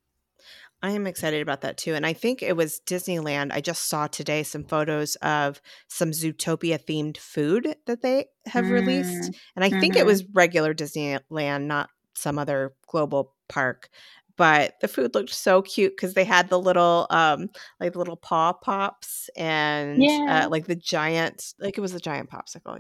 I 0.85 0.91
am 0.93 1.07
excited 1.07 1.43
about 1.43 1.61
that 1.61 1.77
too. 1.77 1.95
And 1.95 2.05
I 2.05 2.13
think 2.13 2.43
it 2.43 2.57
was 2.57 2.81
Disneyland. 2.85 3.53
I 3.53 3.61
just 3.61 3.89
saw 3.89 4.09
today 4.09 4.43
some 4.43 4.65
photos 4.65 5.15
of 5.17 5.61
some 5.87 6.11
Zootopia 6.11 6.83
themed 6.83 7.19
food 7.19 7.77
that 7.87 8.03
they 8.03 8.27
have 8.47 8.65
mm. 8.65 8.73
released. 8.73 9.31
And 9.55 9.65
I 9.65 9.71
mm-hmm. 9.71 9.79
think 9.79 9.95
it 9.95 10.01
mm-hmm. 10.01 10.09
was 10.09 10.25
regular 10.33 10.75
Disneyland, 10.75 11.67
not 11.67 11.91
some 12.15 12.37
other 12.37 12.75
global 12.89 13.35
park 13.49 13.91
but 14.37 14.75
the 14.81 14.89
food 14.89 15.15
looked 15.15 15.35
so 15.35 15.63
cute 15.63 15.93
because 15.97 16.15
they 16.15 16.25
had 16.25 16.49
the 16.49 16.59
little 16.61 17.07
um 17.11 17.49
like 17.81 17.93
the 17.93 17.99
little 17.99 18.17
paw 18.17 18.53
pops 18.53 19.29
and 19.37 20.01
uh, 20.01 20.05
yeah. 20.05 20.45
uh, 20.45 20.49
like 20.49 20.67
the 20.67 20.77
giant 20.77 21.55
like 21.59 21.77
it 21.77 21.81
was 21.81 21.95
a 21.95 22.01
giant 22.01 22.31
popsicle 22.31 22.79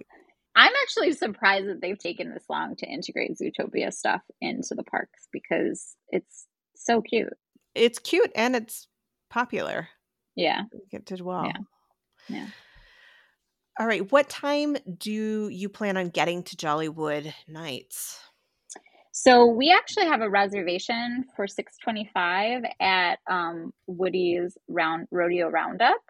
i'm 0.54 0.72
actually 0.82 1.12
surprised 1.12 1.68
that 1.68 1.80
they've 1.80 1.98
taken 1.98 2.32
this 2.32 2.44
long 2.48 2.76
to 2.76 2.86
integrate 2.86 3.32
zootopia 3.38 3.92
stuff 3.92 4.22
into 4.40 4.74
the 4.74 4.84
parks 4.84 5.28
because 5.32 5.96
it's 6.08 6.46
so 6.82 7.00
cute. 7.00 7.32
It's 7.74 7.98
cute 7.98 8.30
and 8.34 8.56
it's 8.56 8.88
popular. 9.30 9.88
Yeah. 10.36 10.62
It 10.90 11.04
did 11.04 11.20
well. 11.20 11.46
Yeah. 11.46 11.58
Yeah. 12.28 12.46
All 13.80 13.86
right 13.86 14.10
what 14.12 14.28
time 14.28 14.76
do 14.98 15.48
you 15.48 15.68
plan 15.70 15.96
on 15.96 16.10
getting 16.10 16.42
to 16.44 16.56
jollywood 16.56 17.32
nights 17.48 18.20
so 19.12 19.46
we 19.46 19.70
actually 19.70 20.06
have 20.06 20.22
a 20.22 20.30
reservation 20.30 21.26
for 21.36 21.46
625 21.46 22.62
at 22.80 23.18
um, 23.30 23.72
Woody's 23.86 24.56
round 24.68 25.06
rodeo 25.10 25.48
roundup. 25.48 26.00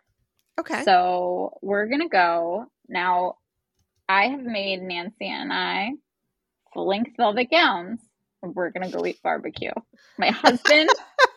Okay. 0.58 0.84
So 0.84 1.58
we're 1.62 1.86
gonna 1.86 2.08
go. 2.08 2.66
Now 2.88 3.36
I 4.08 4.28
have 4.28 4.42
made 4.42 4.80
Nanci 4.80 5.22
and 5.22 5.52
I 5.52 5.90
full 6.72 6.86
length 6.86 7.16
velvet 7.16 7.50
gowns. 7.50 8.00
We're 8.40 8.70
gonna 8.70 8.90
go 8.90 9.04
eat 9.04 9.20
barbecue. 9.22 9.72
My 10.16 10.30
husband 10.30 10.88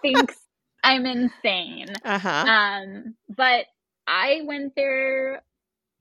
thinks 0.04 0.36
I'm 0.84 1.08
insane. 1.08 1.88
Uh-huh. 2.04 2.30
Um, 2.30 3.16
but 3.28 3.66
I 4.06 4.42
went 4.46 4.76
there 4.76 5.42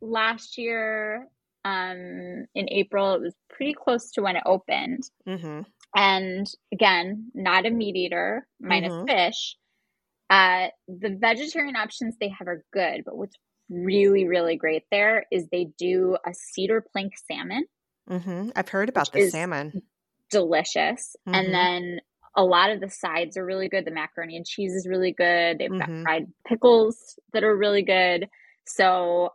last 0.03 0.59
year 0.59 1.27
um, 1.65 2.45
in 2.55 2.69
April. 2.69 3.15
It 3.15 3.21
was 3.21 3.35
pretty 3.51 3.75
close 3.75 4.11
to 4.13 4.23
when 4.23 4.37
it 4.37 4.43
opened. 4.47 5.03
Mm-hmm. 5.27 5.63
And 5.97 6.47
again, 6.73 7.31
not 7.35 7.67
a 7.67 7.71
meat 7.71 7.97
eater, 7.97 8.47
minus 8.61 8.93
mm-hmm. 8.93 9.07
fish. 9.07 9.57
Uh, 10.31 10.69
the 10.89 11.17
vegetarian 11.19 11.77
options 11.77 12.17
they 12.19 12.31
have 12.31 12.49
are 12.49 12.65
good, 12.73 13.03
but 13.05 13.17
what's 13.17 13.37
really, 13.71 14.27
really 14.27 14.57
great 14.57 14.83
there 14.91 15.25
is 15.31 15.47
they 15.49 15.69
do 15.79 16.17
a 16.27 16.35
cedar 16.35 16.85
plank 16.93 17.13
salmon. 17.31 17.65
Mm-hmm. 18.11 18.51
I've 18.57 18.69
heard 18.69 18.89
about 18.89 19.13
the 19.13 19.29
salmon. 19.31 19.83
Delicious. 20.31 21.17
And 21.27 21.37
mm-hmm. 21.37 21.53
then 21.53 22.01
a 22.37 22.45
lot 22.45 22.71
of 22.71 22.81
the 22.81 22.91
sides 22.91 23.37
are 23.37 23.45
really 23.45 23.69
good. 23.69 23.85
The 23.85 23.93
macaroni 23.93 24.37
and 24.37 24.45
cheese 24.45 24.75
is 24.75 24.89
really 24.89 25.13
good. 25.13 25.59
They've 25.59 25.71
got 25.71 25.89
mm-hmm. 25.89 26.03
fried 26.03 26.27
pickles 26.47 27.19
that 27.33 27.45
are 27.45 27.57
really 27.57 27.83
good. 27.83 28.29
So 28.67 29.31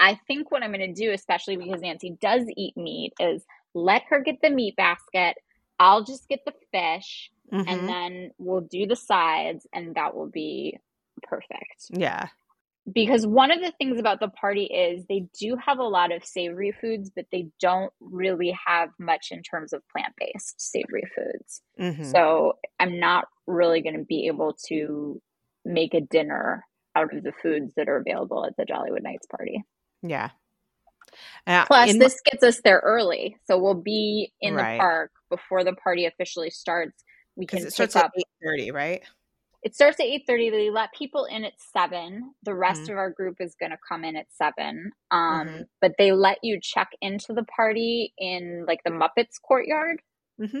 I 0.00 0.18
think 0.26 0.50
what 0.50 0.62
I'm 0.62 0.72
going 0.72 0.94
to 0.94 1.00
do, 1.00 1.12
especially 1.12 1.56
because 1.56 1.82
Nanci 1.82 2.18
does 2.18 2.44
eat 2.56 2.76
meat, 2.76 3.12
is 3.20 3.44
let 3.74 4.02
her 4.08 4.20
get 4.20 4.40
the 4.42 4.50
meat 4.50 4.74
basket. 4.74 5.36
I'll 5.78 6.04
just 6.04 6.26
get 6.26 6.40
the 6.46 6.54
fish 6.72 7.30
mm-hmm. 7.52 7.68
and 7.68 7.88
then 7.88 8.30
we'll 8.38 8.62
do 8.62 8.86
the 8.86 8.96
sides 8.96 9.66
and 9.72 9.94
that 9.94 10.16
will 10.16 10.28
be 10.28 10.78
perfect. 11.22 11.90
Yeah. 11.90 12.28
Because 12.90 13.26
one 13.26 13.50
of 13.50 13.60
the 13.60 13.72
things 13.78 14.00
about 14.00 14.20
the 14.20 14.28
party 14.28 14.64
is 14.64 15.04
they 15.04 15.26
do 15.38 15.56
have 15.64 15.78
a 15.78 15.84
lot 15.84 16.12
of 16.12 16.24
savory 16.24 16.72
foods, 16.72 17.10
but 17.14 17.26
they 17.30 17.48
don't 17.60 17.92
really 18.00 18.58
have 18.66 18.88
much 18.98 19.28
in 19.30 19.42
terms 19.42 19.74
of 19.74 19.82
plant 19.88 20.14
based 20.18 20.60
savory 20.60 21.04
foods. 21.14 21.60
Mm-hmm. 21.78 22.04
So 22.04 22.54
I'm 22.80 22.98
not 22.98 23.26
really 23.46 23.82
going 23.82 23.98
to 23.98 24.04
be 24.04 24.28
able 24.28 24.56
to 24.68 25.20
make 25.64 25.92
a 25.92 26.00
dinner 26.00 26.64
out 26.96 27.14
of 27.14 27.22
the 27.22 27.32
foods 27.42 27.74
that 27.76 27.88
are 27.88 27.98
available 27.98 28.44
at 28.46 28.56
the 28.56 28.64
Jollywood 28.64 29.02
Nights 29.02 29.26
party. 29.26 29.62
Yeah. 30.02 30.30
Uh, 31.46 31.64
Plus, 31.66 31.96
this 31.98 32.20
gets 32.24 32.42
us 32.42 32.60
there 32.62 32.80
early, 32.84 33.36
so 33.46 33.58
we'll 33.58 33.74
be 33.74 34.32
in 34.40 34.54
right. 34.54 34.74
the 34.74 34.78
park 34.78 35.10
before 35.28 35.64
the 35.64 35.72
party 35.72 36.06
officially 36.06 36.50
starts. 36.50 37.02
We 37.36 37.46
can 37.46 37.60
it 37.60 37.72
starts 37.72 37.96
at 37.96 38.10
eight 38.16 38.26
thirty, 38.42 38.70
right? 38.70 39.02
It 39.62 39.74
starts 39.74 39.98
at 40.00 40.06
eight 40.06 40.22
thirty. 40.26 40.50
They 40.50 40.70
let 40.70 40.92
people 40.92 41.24
in 41.24 41.44
at 41.44 41.54
seven. 41.72 42.34
The 42.44 42.54
rest 42.54 42.82
mm-hmm. 42.82 42.92
of 42.92 42.98
our 42.98 43.10
group 43.10 43.36
is 43.40 43.54
going 43.58 43.70
to 43.70 43.78
come 43.88 44.04
in 44.04 44.16
at 44.16 44.26
seven. 44.30 44.92
Um, 45.10 45.48
mm-hmm. 45.48 45.62
but 45.80 45.92
they 45.98 46.12
let 46.12 46.38
you 46.42 46.60
check 46.60 46.88
into 47.00 47.32
the 47.32 47.44
party 47.44 48.12
in 48.18 48.64
like 48.66 48.80
the 48.84 48.90
Muppets 48.90 49.40
courtyard 49.42 50.00
mm-hmm. 50.40 50.60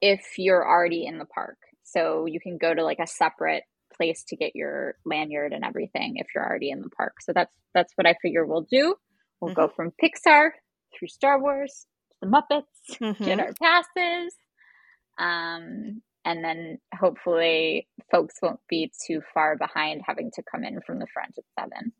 if 0.00 0.38
you're 0.38 0.66
already 0.66 1.06
in 1.06 1.18
the 1.18 1.26
park. 1.26 1.58
So 1.82 2.26
you 2.26 2.40
can 2.40 2.58
go 2.58 2.72
to 2.72 2.84
like 2.84 3.00
a 3.00 3.06
separate 3.06 3.64
place 4.02 4.24
to 4.28 4.36
get 4.36 4.56
your 4.56 4.96
lanyard 5.04 5.52
and 5.52 5.64
everything 5.64 6.14
if 6.16 6.26
you're 6.34 6.44
already 6.44 6.70
in 6.70 6.82
the 6.82 6.90
park. 6.90 7.14
So 7.20 7.32
that's 7.32 7.52
that's 7.74 7.92
what 7.96 8.06
I 8.06 8.14
figure 8.20 8.44
we'll 8.44 8.66
do. 8.70 8.96
We'll 9.40 9.52
mm-hmm. 9.52 9.60
go 9.60 9.72
from 9.74 9.92
Pixar 10.02 10.50
through 10.96 11.08
Star 11.08 11.40
Wars 11.40 11.86
to 12.10 12.16
the 12.20 12.26
Muppets, 12.26 13.00
mm-hmm. 13.00 13.24
get 13.24 13.40
our 13.40 13.52
passes. 13.60 14.34
Um, 15.18 16.02
and 16.24 16.44
then 16.44 16.78
hopefully 16.98 17.88
folks 18.10 18.36
won't 18.42 18.60
be 18.68 18.92
too 19.06 19.20
far 19.34 19.56
behind 19.56 20.02
having 20.06 20.30
to 20.34 20.42
come 20.42 20.64
in 20.64 20.80
from 20.86 20.98
the 20.98 21.06
front 21.12 21.34
at 21.38 21.44
seven. 21.58 21.92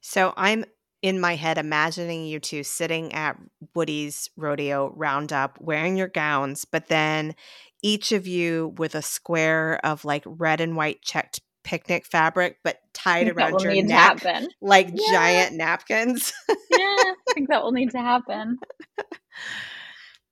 So 0.00 0.34
I'm 0.36 0.64
in 1.04 1.20
my 1.20 1.34
head 1.34 1.58
imagining 1.58 2.24
you 2.24 2.40
two 2.40 2.62
sitting 2.62 3.12
at 3.12 3.36
Woody's 3.74 4.30
rodeo 4.38 4.90
roundup 4.96 5.60
wearing 5.60 5.98
your 5.98 6.08
gowns, 6.08 6.64
but 6.64 6.88
then 6.88 7.34
each 7.82 8.10
of 8.10 8.26
you 8.26 8.72
with 8.78 8.94
a 8.94 9.02
square 9.02 9.78
of 9.84 10.06
like 10.06 10.22
red 10.24 10.62
and 10.62 10.76
white 10.76 11.02
checked 11.02 11.42
picnic 11.62 12.06
fabric, 12.06 12.56
but 12.64 12.78
tied 12.94 13.28
around 13.28 13.60
your 13.60 13.82
neck 13.82 14.24
like 14.62 14.88
yeah. 14.94 15.12
giant 15.12 15.56
napkins. 15.56 16.32
yeah, 16.48 16.54
I 16.78 17.14
think 17.34 17.50
that 17.50 17.62
will 17.62 17.72
need 17.72 17.90
to 17.90 17.98
happen. 17.98 18.56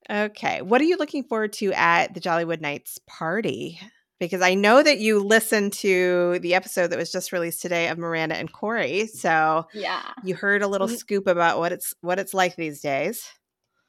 Okay. 0.09 0.63
What 0.63 0.81
are 0.81 0.85
you 0.85 0.97
looking 0.97 1.25
forward 1.25 1.53
to 1.55 1.75
at 1.75 2.15
the 2.15 2.21
Jollywood 2.21 2.63
Nights 2.63 2.99
party? 3.07 3.79
Because 4.27 4.43
I 4.43 4.55
know 4.55 4.83
that 4.83 4.99
you 4.99 5.19
listened 5.19 5.73
to 5.75 6.39
the 6.41 6.55
episode 6.55 6.89
that 6.89 6.99
was 6.99 7.11
just 7.11 7.33
released 7.33 7.61
today 7.61 7.89
of 7.89 7.99
Miranda 7.99 8.37
and 8.37 8.53
Corey. 8.53 9.09
So 9.09 9.67
yeah, 9.75 10.03
you 10.23 10.35
heard 10.35 10.63
a 10.63 10.69
little 10.69 10.87
mm-hmm. 10.87 10.97
scoop 10.97 11.27
about 11.27 11.59
what 11.59 11.73
it's 11.73 11.93
what 12.03 12.19
it's 12.19 12.33
like 12.33 12.55
these 12.57 12.81
days. 12.81 13.27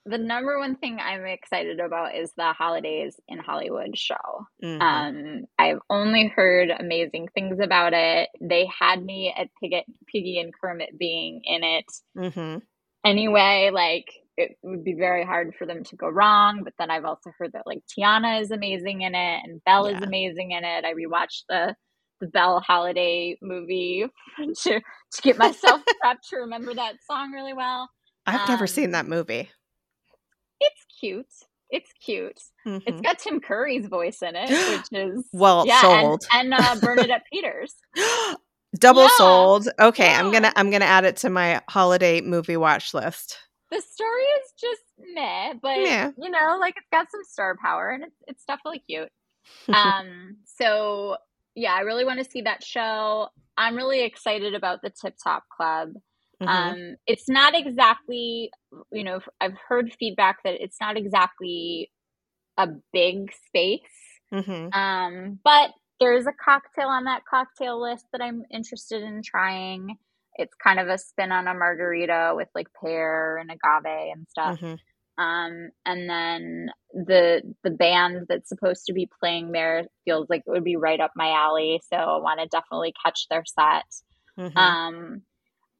The 0.05 0.17
number 0.17 0.59
one 0.59 0.75
thing 0.75 0.97
I'm 0.99 1.25
excited 1.25 1.79
about 1.79 2.15
is 2.15 2.33
the 2.35 2.51
Holidays 2.51 3.15
in 3.27 3.37
Hollywood 3.37 3.97
show. 3.97 4.47
Mm-hmm. 4.61 4.81
Um, 4.81 5.45
I've 5.57 5.79
only 5.89 6.27
heard 6.27 6.71
amazing 6.71 7.29
things 7.33 7.59
about 7.61 7.93
it. 7.93 8.29
They 8.41 8.67
had 8.79 9.05
me 9.05 9.33
at 9.37 9.49
Piggy, 9.61 9.85
Piggy 10.07 10.39
and 10.39 10.51
Kermit 10.53 10.97
being 10.97 11.41
in 11.45 11.63
it. 11.63 11.85
Mm-hmm. 12.17 12.57
Anyway, 13.05 13.69
like 13.71 14.07
it 14.37 14.57
would 14.63 14.83
be 14.83 14.93
very 14.93 15.25
hard 15.25 15.53
for 15.57 15.65
them 15.65 15.83
to 15.83 15.95
go 15.95 16.09
wrong. 16.09 16.61
But 16.63 16.73
then 16.77 16.89
I've 16.89 17.05
also 17.05 17.31
heard 17.37 17.53
that 17.53 17.67
like 17.67 17.83
Tiana 17.87 18.41
is 18.41 18.51
amazing 18.51 19.01
in 19.01 19.15
it 19.15 19.41
and 19.43 19.63
Belle 19.65 19.89
yeah. 19.89 19.97
is 19.97 20.03
amazing 20.03 20.51
in 20.51 20.63
it. 20.63 20.85
I 20.85 20.93
rewatched 20.93 21.43
the 21.49 21.75
the 22.19 22.27
Belle 22.27 22.61
Holiday 22.61 23.37
movie 23.41 24.05
to 24.63 24.79
to 24.79 25.21
get 25.21 25.37
myself 25.37 25.81
prepped 26.03 26.29
to 26.29 26.37
remember 26.37 26.73
that 26.73 26.95
song 27.09 27.31
really 27.31 27.53
well. 27.53 27.89
I've 28.25 28.41
um, 28.41 28.49
never 28.49 28.67
seen 28.67 28.91
that 28.91 29.07
movie. 29.07 29.49
It's 30.59 30.85
cute. 30.99 31.25
It's 31.69 31.91
cute. 32.05 32.39
Mm-hmm. 32.65 32.87
It's 32.87 33.01
got 33.01 33.19
Tim 33.19 33.39
Curry's 33.41 33.87
voice 33.87 34.21
in 34.21 34.35
it, 34.35 34.49
which 34.49 34.87
is 34.91 35.27
well 35.33 35.65
yeah, 35.67 35.81
sold, 35.81 36.21
and, 36.31 36.53
and 36.53 36.63
uh, 36.63 36.75
Bernadette 36.81 37.23
Peters. 37.31 37.73
Double 38.79 39.03
yeah. 39.03 39.17
sold. 39.17 39.69
Okay, 39.79 40.05
yeah. 40.05 40.19
I'm 40.19 40.31
gonna 40.31 40.53
I'm 40.55 40.71
gonna 40.71 40.85
add 40.85 41.05
it 41.05 41.17
to 41.17 41.29
my 41.29 41.61
holiday 41.69 42.21
movie 42.21 42.57
watch 42.57 42.93
list 42.93 43.37
the 43.73 43.81
story 43.81 44.23
is 44.23 44.53
just 44.59 44.81
meh, 45.15 45.53
but 45.61 45.79
yeah. 45.79 46.11
you 46.17 46.29
know, 46.29 46.57
like 46.59 46.75
it's 46.77 46.87
got 46.91 47.09
some 47.11 47.23
star 47.27 47.57
power 47.61 47.89
and 47.89 48.03
it's 48.03 48.17
it's 48.27 48.45
definitely 48.45 48.83
cute. 48.87 49.09
um, 49.73 50.37
so 50.45 51.17
yeah, 51.55 51.73
I 51.73 51.81
really 51.81 52.05
want 52.05 52.23
to 52.23 52.29
see 52.29 52.41
that 52.41 52.63
show. 52.63 53.29
I'm 53.57 53.75
really 53.75 54.03
excited 54.03 54.53
about 54.55 54.81
the 54.81 54.89
Tip 54.89 55.15
Top 55.23 55.43
Club. 55.55 55.93
Mm-hmm. 56.41 56.47
Um, 56.47 56.95
it's 57.05 57.29
not 57.29 57.55
exactly, 57.55 58.51
you 58.91 59.03
know, 59.03 59.19
I've 59.39 59.57
heard 59.67 59.93
feedback 59.99 60.37
that 60.43 60.63
it's 60.63 60.77
not 60.81 60.97
exactly 60.97 61.91
a 62.57 62.67
big 62.91 63.31
space. 63.47 63.81
Mm-hmm. 64.33 64.73
Um, 64.73 65.39
but 65.43 65.71
there's 65.99 66.25
a 66.25 66.33
cocktail 66.33 66.87
on 66.87 67.05
that 67.05 67.21
cocktail 67.29 67.81
list 67.81 68.05
that 68.11 68.21
I'm 68.21 68.43
interested 68.51 69.03
in 69.03 69.21
trying 69.23 69.97
it's 70.35 70.53
kind 70.55 70.79
of 70.79 70.87
a 70.87 70.97
spin 70.97 71.31
on 71.31 71.47
a 71.47 71.53
margarita 71.53 72.33
with 72.35 72.49
like 72.55 72.67
pear 72.81 73.37
and 73.37 73.51
agave 73.51 74.11
and 74.13 74.27
stuff. 74.29 74.59
Mm-hmm. 74.59 74.75
Um, 75.23 75.69
and 75.85 76.09
then 76.09 76.69
the 76.91 77.41
the 77.63 77.69
band 77.69 78.25
that's 78.27 78.49
supposed 78.49 78.85
to 78.87 78.93
be 78.93 79.09
playing 79.19 79.51
there 79.51 79.85
feels 80.05 80.27
like 80.29 80.41
it 80.45 80.49
would 80.49 80.63
be 80.63 80.75
right 80.75 80.99
up 80.99 81.11
my 81.15 81.29
alley. 81.29 81.81
So 81.91 81.97
I 81.97 82.17
want 82.17 82.39
to 82.39 82.47
definitely 82.47 82.93
catch 83.03 83.27
their 83.29 83.43
set. 83.45 83.85
Mm-hmm. 84.39 84.57
Um, 84.57 85.21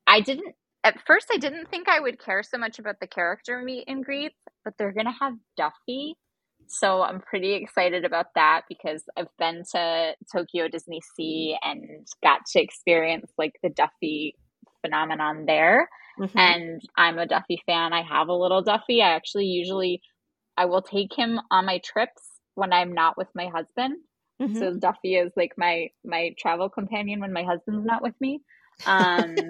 I 0.05 0.21
didn't 0.21 0.53
at 0.83 0.99
first. 1.07 1.27
I 1.31 1.37
didn't 1.37 1.69
think 1.69 1.89
I 1.89 1.99
would 1.99 2.23
care 2.23 2.43
so 2.43 2.59
much 2.59 2.77
about 2.77 2.99
the 2.99 3.07
character 3.07 3.59
meet 3.63 3.85
and 3.87 4.05
greet, 4.05 4.33
but 4.63 4.75
they're 4.77 4.93
gonna 4.93 5.15
have 5.19 5.33
Duffy. 5.57 6.15
So 6.67 7.01
I'm 7.01 7.19
pretty 7.19 7.53
excited 7.53 8.05
about 8.05 8.27
that 8.35 8.61
because 8.69 9.03
I've 9.17 9.35
been 9.37 9.63
to 9.71 10.13
Tokyo 10.31 10.67
Disney 10.67 11.01
Sea 11.15 11.57
and 11.61 12.07
got 12.23 12.41
to 12.51 12.61
experience 12.61 13.31
like 13.37 13.53
the 13.63 13.69
Duffy 13.69 14.35
phenomenon 14.83 15.45
there. 15.45 15.89
Mm-hmm. 16.19 16.37
And 16.37 16.81
I'm 16.95 17.17
a 17.17 17.25
Duffy 17.25 17.61
fan. 17.65 17.93
I 17.93 18.03
have 18.03 18.27
a 18.27 18.33
little 18.33 18.61
Duffy. 18.61 19.01
I 19.01 19.15
actually 19.15 19.45
usually 19.45 20.01
I 20.57 20.65
will 20.65 20.81
take 20.81 21.15
him 21.15 21.39
on 21.49 21.65
my 21.65 21.79
trips 21.79 22.23
when 22.55 22.71
I'm 22.71 22.93
not 22.93 23.17
with 23.17 23.29
my 23.33 23.47
husband. 23.47 23.97
Mm-hmm. 24.41 24.59
So 24.59 24.73
Duffy 24.75 25.15
is 25.15 25.31
like 25.35 25.53
my 25.57 25.89
my 26.05 26.35
travel 26.37 26.69
companion 26.69 27.19
when 27.19 27.33
my 27.33 27.43
husband's 27.43 27.85
not 27.85 28.03
with 28.03 28.15
me. 28.19 28.41
Um 28.85 29.35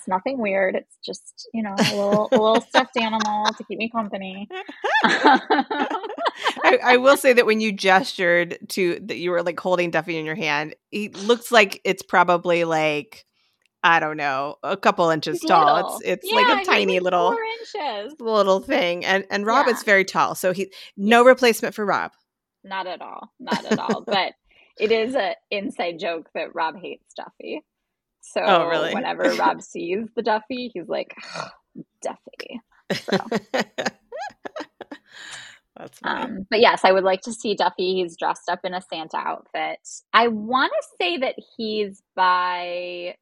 it's 0.00 0.08
nothing 0.08 0.38
weird. 0.38 0.74
It's 0.76 0.96
just, 1.04 1.48
you 1.52 1.62
know, 1.62 1.74
a 1.78 1.94
little 1.94 2.28
a 2.32 2.36
little 2.36 2.60
stuffed 2.62 2.96
animal 2.96 3.46
to 3.52 3.64
keep 3.64 3.78
me 3.78 3.90
company. 3.90 4.48
I, 5.04 6.78
I, 6.82 6.96
will 6.96 7.16
say 7.16 7.34
that 7.34 7.44
when 7.44 7.60
you 7.60 7.70
gestured 7.70 8.58
to 8.70 8.98
that 9.02 9.18
you 9.18 9.30
were 9.30 9.42
like 9.42 9.60
holding 9.60 9.90
Duffy 9.90 10.18
in 10.18 10.24
your 10.24 10.34
hand, 10.34 10.74
he 10.90 11.10
looks 11.10 11.52
like 11.52 11.80
it's 11.84 12.02
probably 12.02 12.64
like 12.64 13.26
I 13.82 13.98
don't 13.98 14.16
know, 14.16 14.56
a 14.62 14.76
couple 14.76 15.08
inches 15.10 15.40
tall. 15.40 15.98
It's 16.00 16.22
it's 16.22 16.30
yeah, 16.30 16.40
like 16.40 16.62
a 16.62 16.64
tiny 16.64 17.00
little 17.00 17.36
little 18.18 18.60
thing. 18.60 19.04
And 19.04 19.24
and 19.30 19.46
Rob 19.46 19.66
yeah. 19.66 19.72
is 19.74 19.82
very 19.82 20.04
tall, 20.04 20.34
so 20.34 20.52
he 20.52 20.72
no 20.96 21.24
replacement 21.24 21.74
for 21.74 21.86
Rob. 21.86 22.12
Not 22.62 22.86
at 22.86 23.00
all. 23.00 23.32
Not 23.40 23.64
at 23.64 23.78
all. 23.78 24.02
but 24.06 24.34
it 24.78 24.92
is 24.92 25.14
an 25.14 25.34
inside 25.50 25.98
joke 25.98 26.28
that 26.34 26.54
Rob 26.54 26.76
hates 26.76 27.14
Duffy. 27.14 27.62
So 28.20 28.42
oh, 28.42 28.66
really? 28.66 28.94
whenever 28.94 29.34
Rob 29.34 29.62
sees 29.70 30.06
the 30.14 30.22
Duffy, 30.22 30.70
he's 30.72 30.88
like, 30.88 31.14
Duffy. 32.02 32.60
So. 32.92 33.18
That's 35.76 35.98
funny. 36.00 36.22
Um, 36.24 36.46
but 36.50 36.60
yes, 36.60 36.80
I 36.84 36.92
would 36.92 37.04
like 37.04 37.22
to 37.22 37.32
see 37.32 37.54
Duffy. 37.54 37.94
He's 37.94 38.16
dressed 38.16 38.50
up 38.50 38.60
in 38.64 38.74
a 38.74 38.82
Santa 38.82 39.16
outfit. 39.16 39.78
I 40.12 40.28
want 40.28 40.72
to 40.72 40.88
say 41.00 41.16
that 41.18 41.36
he's 41.56 42.02
by 42.14 43.14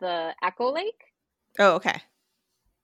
the 0.00 0.34
Echo 0.42 0.72
Lake. 0.72 1.02
Oh, 1.58 1.74
okay. 1.74 2.00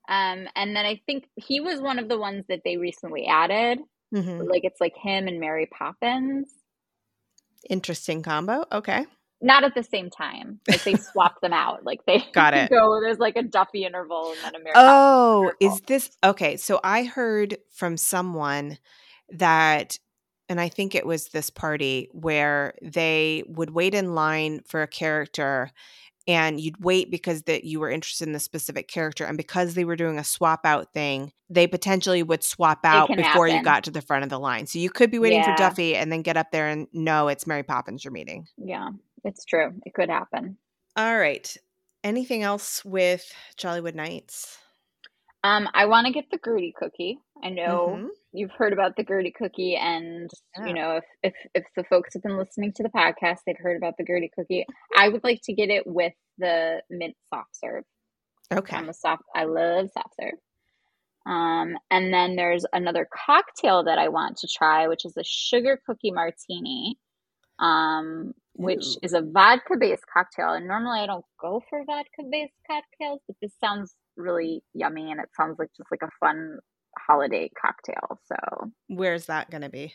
Um, 0.09 0.49
and 0.57 0.75
then 0.75 0.87
I 0.87 1.01
think 1.07 1.29
he 1.37 1.61
was 1.61 1.81
one 1.81 1.99
of 1.99 2.09
the 2.09 2.19
ones 2.19 2.45
that 2.49 2.63
they 2.65 2.77
recently 2.79 3.27
added. 3.27 3.81
Mm-hmm. 4.15 4.49
Like 4.49 4.65
it's 4.65 4.81
like 4.81 4.97
him 4.97 5.29
and 5.29 5.39
Mary 5.39 5.67
Poppins. 5.67 6.49
Interesting 7.69 8.23
combo. 8.23 8.65
Okay. 8.73 9.05
Not 9.41 9.65
at 9.65 9.75
the 9.75 9.83
same 9.83 10.09
time. 10.11 10.61
Like 10.67 10.83
they 10.83 10.95
swap 11.13 11.41
them 11.43 11.53
out. 11.53 11.85
Like 11.85 12.05
they 12.07 12.25
got 12.33 12.55
it. 12.55 12.71
Go. 12.71 13.01
There's 13.03 13.19
like 13.19 13.37
a 13.37 13.43
Duffy 13.43 13.85
interval 13.85 14.33
and 14.33 14.39
then 14.43 14.61
a 14.61 14.65
Mary. 14.65 14.75
Oh, 14.75 15.53
is 15.61 15.81
this 15.83 16.11
okay? 16.25 16.57
So 16.57 16.81
I 16.83 17.05
heard 17.05 17.59
from 17.71 17.97
someone 17.97 18.79
that 19.31 19.99
and 20.49 20.61
I 20.61 20.71
think 20.71 20.95
it 20.95 21.05
was 21.05 21.29
this 21.29 21.51
party 21.51 22.09
where 22.13 22.75
they 22.81 23.45
would 23.47 23.71
wait 23.71 23.95
in 23.95 24.15
line 24.15 24.61
for 24.67 24.81
a 24.81 24.89
character 24.89 25.71
and 26.29 26.61
you'd 26.61 26.85
wait 26.85 27.11
because 27.11 27.43
that 27.45 27.65
you 27.65 27.81
were 27.81 27.91
interested 27.91 28.29
in 28.29 28.35
the 28.35 28.39
specific 28.39 28.87
character 28.87 29.25
and 29.25 29.39
because 29.39 29.75
they 29.75 29.85
were 29.85 29.97
doing 29.97 30.19
a 30.19 30.25
swap 30.25 30.61
out 30.65 30.93
thing 30.93 31.33
they 31.51 31.67
potentially 31.67 32.23
would 32.23 32.45
swap 32.45 32.81
out 32.85 33.09
before 33.09 33.47
happen. 33.47 33.57
you 33.57 33.65
got 33.65 33.83
to 33.83 33.91
the 33.91 34.03
front 34.03 34.23
of 34.23 34.31
the 34.31 34.39
line 34.39 34.67
so 34.67 34.79
you 34.79 34.91
could 34.91 35.11
be 35.11 35.19
waiting 35.19 35.39
yeah. 35.39 35.57
for 35.57 35.57
duffy 35.57 35.97
and 35.97 36.13
then 36.13 36.23
get 36.23 36.37
up 36.37 36.53
there 36.53 36.69
and 36.69 36.87
no 36.93 37.29
it's 37.29 37.47
mary 37.47 37.63
poppins 37.63 38.05
you're 38.05 38.13
meeting 38.13 38.47
yeah 38.59 38.91
it's 39.25 39.45
true 39.45 39.73
it 39.85 39.95
could 39.95 40.11
happen 40.11 40.57
all 40.97 41.19
right 41.19 41.57
anything 42.05 42.43
else 42.43 42.85
with 42.85 43.33
jollywood 43.57 43.95
nights 43.95 44.59
um, 45.49 45.69
I 45.75 45.87
want 45.87 46.07
to 46.07 46.13
get 46.13 46.25
the 46.31 46.39
Gertie 46.45 46.75
cookie. 46.77 47.19
I 47.43 47.51
know 47.51 47.95
mm-hmm. 47.95 48.07
you've 48.33 48.51
heard 48.51 48.73
about 48.73 48.97
the 48.97 49.05
Gertie 49.05 49.35
cookie, 49.37 49.77
and 49.77 50.31
yeah. 50.57 50.67
you 50.67 50.75
know 50.75 50.97
if, 50.97 51.05
if 51.23 51.35
if 51.55 51.65
the 51.77 51.85
folks 51.85 52.15
have 52.15 52.23
been 52.23 52.37
listening 52.37 52.73
to 52.77 52.83
the 52.83 52.91
podcast, 52.91 53.39
they've 53.47 53.57
heard 53.59 53.77
about 53.77 53.95
the 53.99 54.05
Gertie 54.05 54.31
cookie. 54.37 54.67
I 54.97 55.09
would 55.09 55.25
like 55.25 55.41
to 55.45 55.55
get 55.55 55.71
it 55.71 55.85
with 55.87 56.13
the 56.39 56.83
mint 56.91 57.17
soft 57.33 57.57
serve. 57.57 57.85
Okay, 58.53 58.77
I'm 58.77 58.89
a 58.89 58.95
soft. 58.95 59.23
I 59.35 59.45
love 59.45 59.89
soft 59.93 60.15
serve. 60.21 60.39
Um, 61.27 61.77
and 61.91 62.13
then 62.13 62.37
there's 62.37 62.65
another 62.73 63.07
cocktail 63.27 63.85
that 63.85 63.99
I 63.99 64.09
want 64.09 64.39
to 64.39 64.49
try, 64.49 64.89
which 64.89 65.05
is 65.05 65.17
a 65.17 65.25
sugar 65.25 65.79
cookie 65.87 66.11
martini, 66.11 66.97
um, 67.59 68.35
which 68.55 68.87
Ooh. 68.87 69.01
is 69.03 69.13
a 69.13 69.23
vodka 69.23 69.77
based 69.79 70.05
cocktail. 70.13 70.53
And 70.53 70.67
normally 70.67 71.01
I 71.01 71.07
don't 71.07 71.25
go 71.41 71.63
for 71.69 71.85
vodka 71.85 72.23
based 72.31 72.55
cocktails, 72.67 73.21
but 73.27 73.37
this 73.41 73.53
sounds 73.61 73.95
really 74.17 74.63
yummy 74.75 75.11
and 75.11 75.21
it 75.21 75.29
sounds 75.37 75.59
like 75.59 75.71
just 75.77 75.91
like 75.91 76.03
a 76.03 76.11
fun 76.21 76.59
holiday 76.99 77.51
cocktail. 77.61 78.21
So, 78.27 78.73
where's 78.89 79.27
that 79.27 79.51
going 79.51 79.63
to 79.63 79.69
be? 79.69 79.95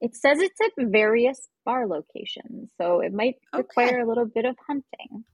It 0.00 0.14
says 0.14 0.38
it's 0.38 0.60
at 0.60 0.72
various 0.90 1.48
bar 1.64 1.86
locations, 1.86 2.70
so 2.80 3.00
it 3.00 3.12
might 3.12 3.36
okay. 3.52 3.62
require 3.62 4.00
a 4.00 4.08
little 4.08 4.26
bit 4.26 4.44
of 4.44 4.54
hunting. 4.64 5.24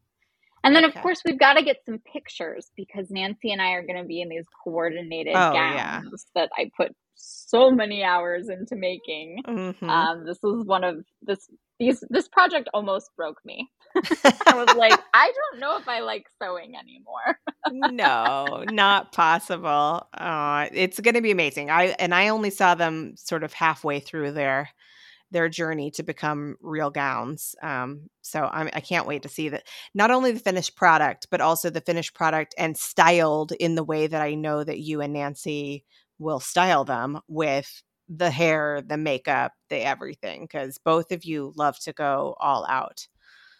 And 0.64 0.74
then, 0.74 0.84
okay. 0.84 0.96
of 0.96 1.02
course, 1.02 1.20
we've 1.24 1.38
got 1.38 1.54
to 1.54 1.62
get 1.62 1.84
some 1.84 1.98
pictures 2.10 2.70
because 2.74 3.08
Nanci 3.08 3.52
and 3.52 3.60
I 3.60 3.72
are 3.72 3.86
going 3.86 3.98
to 3.98 4.08
be 4.08 4.22
in 4.22 4.30
these 4.30 4.46
coordinated 4.64 5.34
oh, 5.34 5.52
gowns 5.52 5.76
yeah. 5.76 6.00
that 6.34 6.50
I 6.56 6.70
put 6.76 6.96
so 7.14 7.70
many 7.70 8.02
hours 8.02 8.48
into 8.48 8.74
making. 8.74 9.42
Mm-hmm. 9.46 9.88
Um, 9.88 10.24
this 10.24 10.38
is 10.38 10.64
one 10.64 10.82
of 10.82 11.04
this 11.22 11.48
these 11.78 12.04
this 12.08 12.28
project 12.28 12.68
almost 12.72 13.10
broke 13.16 13.44
me. 13.44 13.68
I 13.96 14.54
was 14.54 14.74
like, 14.76 14.98
I 15.12 15.32
don't 15.32 15.60
know 15.60 15.76
if 15.76 15.88
I 15.88 16.00
like 16.00 16.26
sewing 16.40 16.74
anymore. 16.76 17.38
no, 17.92 18.64
not 18.70 19.12
possible. 19.12 20.06
Uh, 20.14 20.68
it's 20.72 20.98
going 21.00 21.14
to 21.14 21.20
be 21.20 21.30
amazing. 21.30 21.70
I 21.70 21.94
and 21.98 22.14
I 22.14 22.28
only 22.28 22.50
saw 22.50 22.74
them 22.74 23.14
sort 23.16 23.44
of 23.44 23.52
halfway 23.52 24.00
through 24.00 24.32
their 24.32 24.70
their 25.34 25.48
journey 25.48 25.90
to 25.90 26.02
become 26.02 26.56
real 26.62 26.90
gowns. 26.90 27.56
Um, 27.60 28.08
so 28.22 28.48
I'm, 28.50 28.70
I 28.72 28.80
can't 28.80 29.06
wait 29.06 29.24
to 29.24 29.28
see 29.28 29.50
that 29.50 29.64
not 29.92 30.12
only 30.12 30.30
the 30.30 30.38
finished 30.38 30.76
product, 30.76 31.26
but 31.30 31.40
also 31.40 31.68
the 31.68 31.80
finished 31.80 32.14
product 32.14 32.54
and 32.56 32.76
styled 32.76 33.52
in 33.52 33.74
the 33.74 33.84
way 33.84 34.06
that 34.06 34.22
I 34.22 34.34
know 34.34 34.62
that 34.62 34.78
you 34.78 35.00
and 35.00 35.14
Nanci 35.14 35.82
will 36.18 36.40
style 36.40 36.84
them 36.84 37.20
with 37.26 37.82
the 38.08 38.30
hair, 38.30 38.80
the 38.86 38.96
makeup, 38.96 39.52
the 39.70 39.84
everything, 39.84 40.44
because 40.44 40.78
both 40.78 41.10
of 41.10 41.24
you 41.24 41.52
love 41.56 41.78
to 41.80 41.92
go 41.92 42.36
all 42.38 42.64
out. 42.68 43.06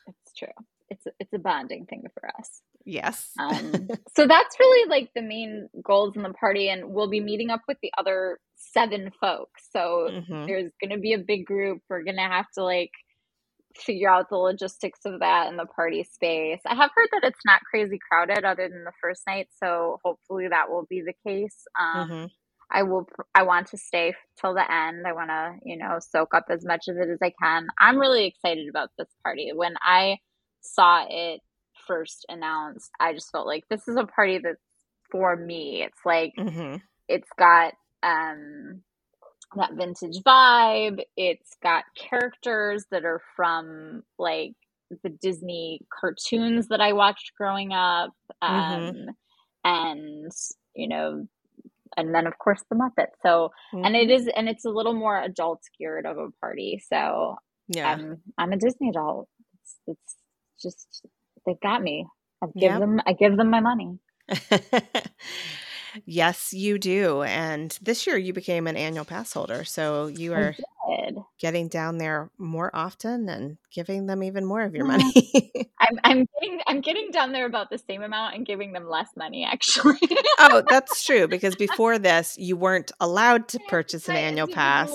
It's 0.07 0.33
true. 0.39 0.49
It's 0.91 1.07
a, 1.07 1.11
it's 1.19 1.33
a 1.33 1.39
bonding 1.39 1.87
thing 1.87 2.05
for 2.15 2.29
us. 2.39 2.63
Yes. 2.85 3.31
um, 3.41 3.89
so 4.17 4.27
that's 4.27 4.61
really 4.61 4.89
like 4.89 5.11
the 5.15 5.23
main 5.23 5.69
goals 5.83 6.15
in 6.15 6.23
the 6.23 6.33
party, 6.35 6.69
and 6.69 6.91
we'll 6.91 7.09
be 7.09 7.21
meeting 7.21 7.51
up 7.51 7.63
with 7.67 7.79
the 7.83 7.93
other 7.99 8.39
seven 8.57 9.11
folks. 9.21 9.69
So 9.73 10.09
mm-hmm. 10.11 10.47
there's 10.47 10.73
going 10.81 10.91
to 10.91 10.99
be 10.99 11.13
a 11.13 11.19
big 11.19 11.47
group. 11.47 11.81
We're 11.89 12.05
going 12.05 12.17
to 12.17 12.23
have 12.23 12.47
to 12.55 12.65
like 12.65 12.91
figure 13.77 14.09
out 14.09 14.29
the 14.29 14.37
logistics 14.37 15.01
of 15.05 15.21
that 15.21 15.49
in 15.49 15.57
the 15.57 15.67
party 15.67 16.05
space. 16.05 16.61
I 16.67 16.75
have 16.75 16.91
heard 16.95 17.09
that 17.13 17.25
it's 17.25 17.45
not 17.45 17.61
crazy 17.69 17.99
crowded 17.99 18.45
other 18.45 18.69
than 18.69 18.85
the 18.85 18.93
first 19.01 19.23
night, 19.27 19.49
so 19.63 19.99
hopefully 20.05 20.49
that 20.49 20.71
will 20.71 20.87
be 20.89 21.03
the 21.03 21.15
case. 21.27 21.65
Um, 21.79 22.09
mm-hmm. 22.09 22.25
I 22.71 22.83
will. 22.83 23.07
I 23.35 23.43
want 23.43 23.69
to 23.69 23.77
stay 23.77 24.15
till 24.41 24.55
the 24.55 24.71
end. 24.71 25.07
I 25.07 25.13
want 25.13 25.31
to, 25.31 25.55
you 25.65 25.77
know, 25.77 25.99
soak 26.01 26.35
up 26.35 26.47
as 26.51 26.65
much 26.65 26.89
of 26.89 26.97
it 26.97 27.09
as 27.09 27.19
I 27.23 27.33
can. 27.41 27.69
I'm 27.79 27.99
really 27.99 28.27
excited 28.27 28.69
about 28.69 28.91
this 28.99 29.09
party. 29.23 29.53
When 29.55 29.75
I 29.83 30.19
saw 30.63 31.05
it 31.09 31.41
first 31.87 32.25
announced, 32.29 32.91
I 32.99 33.13
just 33.13 33.31
felt 33.31 33.47
like 33.47 33.65
this 33.69 33.87
is 33.87 33.97
a 33.97 34.07
party 34.07 34.39
that's 34.39 34.59
for 35.11 35.37
me. 35.37 35.83
It's 35.83 36.01
like 36.05 36.33
mm-hmm. 36.39 36.77
it's 37.09 37.29
got 37.39 37.75
um 38.05 38.83
that 39.57 39.75
vintage 39.75 40.23
vibe. 40.27 41.01
It's 41.17 41.57
got 41.63 41.85
characters 41.97 42.85
that 42.91 43.05
are 43.05 43.23
from 43.37 44.03
like 44.19 44.55
the 45.03 45.11
Disney 45.11 45.81
cartoons 46.01 46.69
that 46.69 46.81
I 46.81 46.93
watched 46.93 47.33
growing 47.37 47.73
up. 47.73 48.11
Mm-hmm. 48.43 48.55
Um 48.55 48.83
mm-hmm. 48.83 49.09
and 49.65 50.33
you 50.75 50.89
know 50.89 51.27
and 51.97 52.15
then 52.15 52.27
of 52.27 52.39
course 52.39 52.63
the 52.69 52.77
Muppets. 52.77 53.15
So 53.23 53.51
mm-hmm. 53.73 53.85
and 53.85 53.97
it 53.97 54.09
mm-hmm. 54.09 54.29
and 54.37 54.49
it's 54.49 54.65
a 54.65 54.71
little 54.71 54.95
more 54.95 55.21
adult 55.21 55.63
geared 55.79 56.07
of 56.07 56.19
a 56.19 56.31
party. 56.41 56.83
So 56.89 57.37
yeah, 57.69 57.93
I'm 57.93 58.19
I'm 58.37 58.53
a 58.53 58.57
Disney 58.57 58.91
adult. 58.91 59.29
It's, 59.63 59.77
it's 59.87 60.17
just 60.61 61.07
they've 61.47 61.61
got 61.61 61.83
me. 61.83 62.07
I 62.43 62.47
give 62.47 62.73
yep. 62.73 62.81
them 62.81 63.01
I 63.07 63.13
give 63.13 63.37
them 63.37 63.51
my 63.51 63.61
money. 63.61 63.99
yes, 66.05 66.53
you 66.53 66.79
do. 66.79 67.23
And 67.23 67.77
this 67.83 68.07
year 68.07 68.17
you 68.17 68.33
became 68.33 68.67
an 68.67 68.77
annual 68.77 69.05
pass 69.05 69.33
holder, 69.33 69.65
so 69.65 70.07
you 70.07 70.35
are 70.35 70.55
getting 71.39 71.69
down 71.69 71.99
there 71.99 72.31
more 72.39 72.71
often 72.75 73.29
and 73.29 73.59
giving 73.71 74.07
them 74.07 74.23
even 74.23 74.45
more 74.45 74.63
of 74.63 74.75
your 74.75 74.87
money. 74.87 75.13
I'm 75.79 75.99
I'm 76.05 76.27
getting 76.41 76.61
I'm 76.67 76.81
getting 76.81 77.11
down 77.11 77.33
there 77.33 77.47
about 77.47 77.71
the 77.71 77.79
same 77.79 78.03
amount 78.03 78.37
and 78.37 78.47
giving 78.47 78.73
them 78.73 78.89
less 78.89 79.09
money 79.17 79.45
actually. 79.45 79.99
oh, 80.39 80.63
that's 80.69 81.05
true 81.07 81.29
because 81.29 81.57
before 81.57 81.99
this 81.99 82.37
you 82.39 82.57
weren't 82.57 82.93
allowed 83.01 83.49
to 83.49 83.59
purchase 83.69 84.09
an 84.09 84.17
annual 84.17 84.49
pass. 84.49 84.91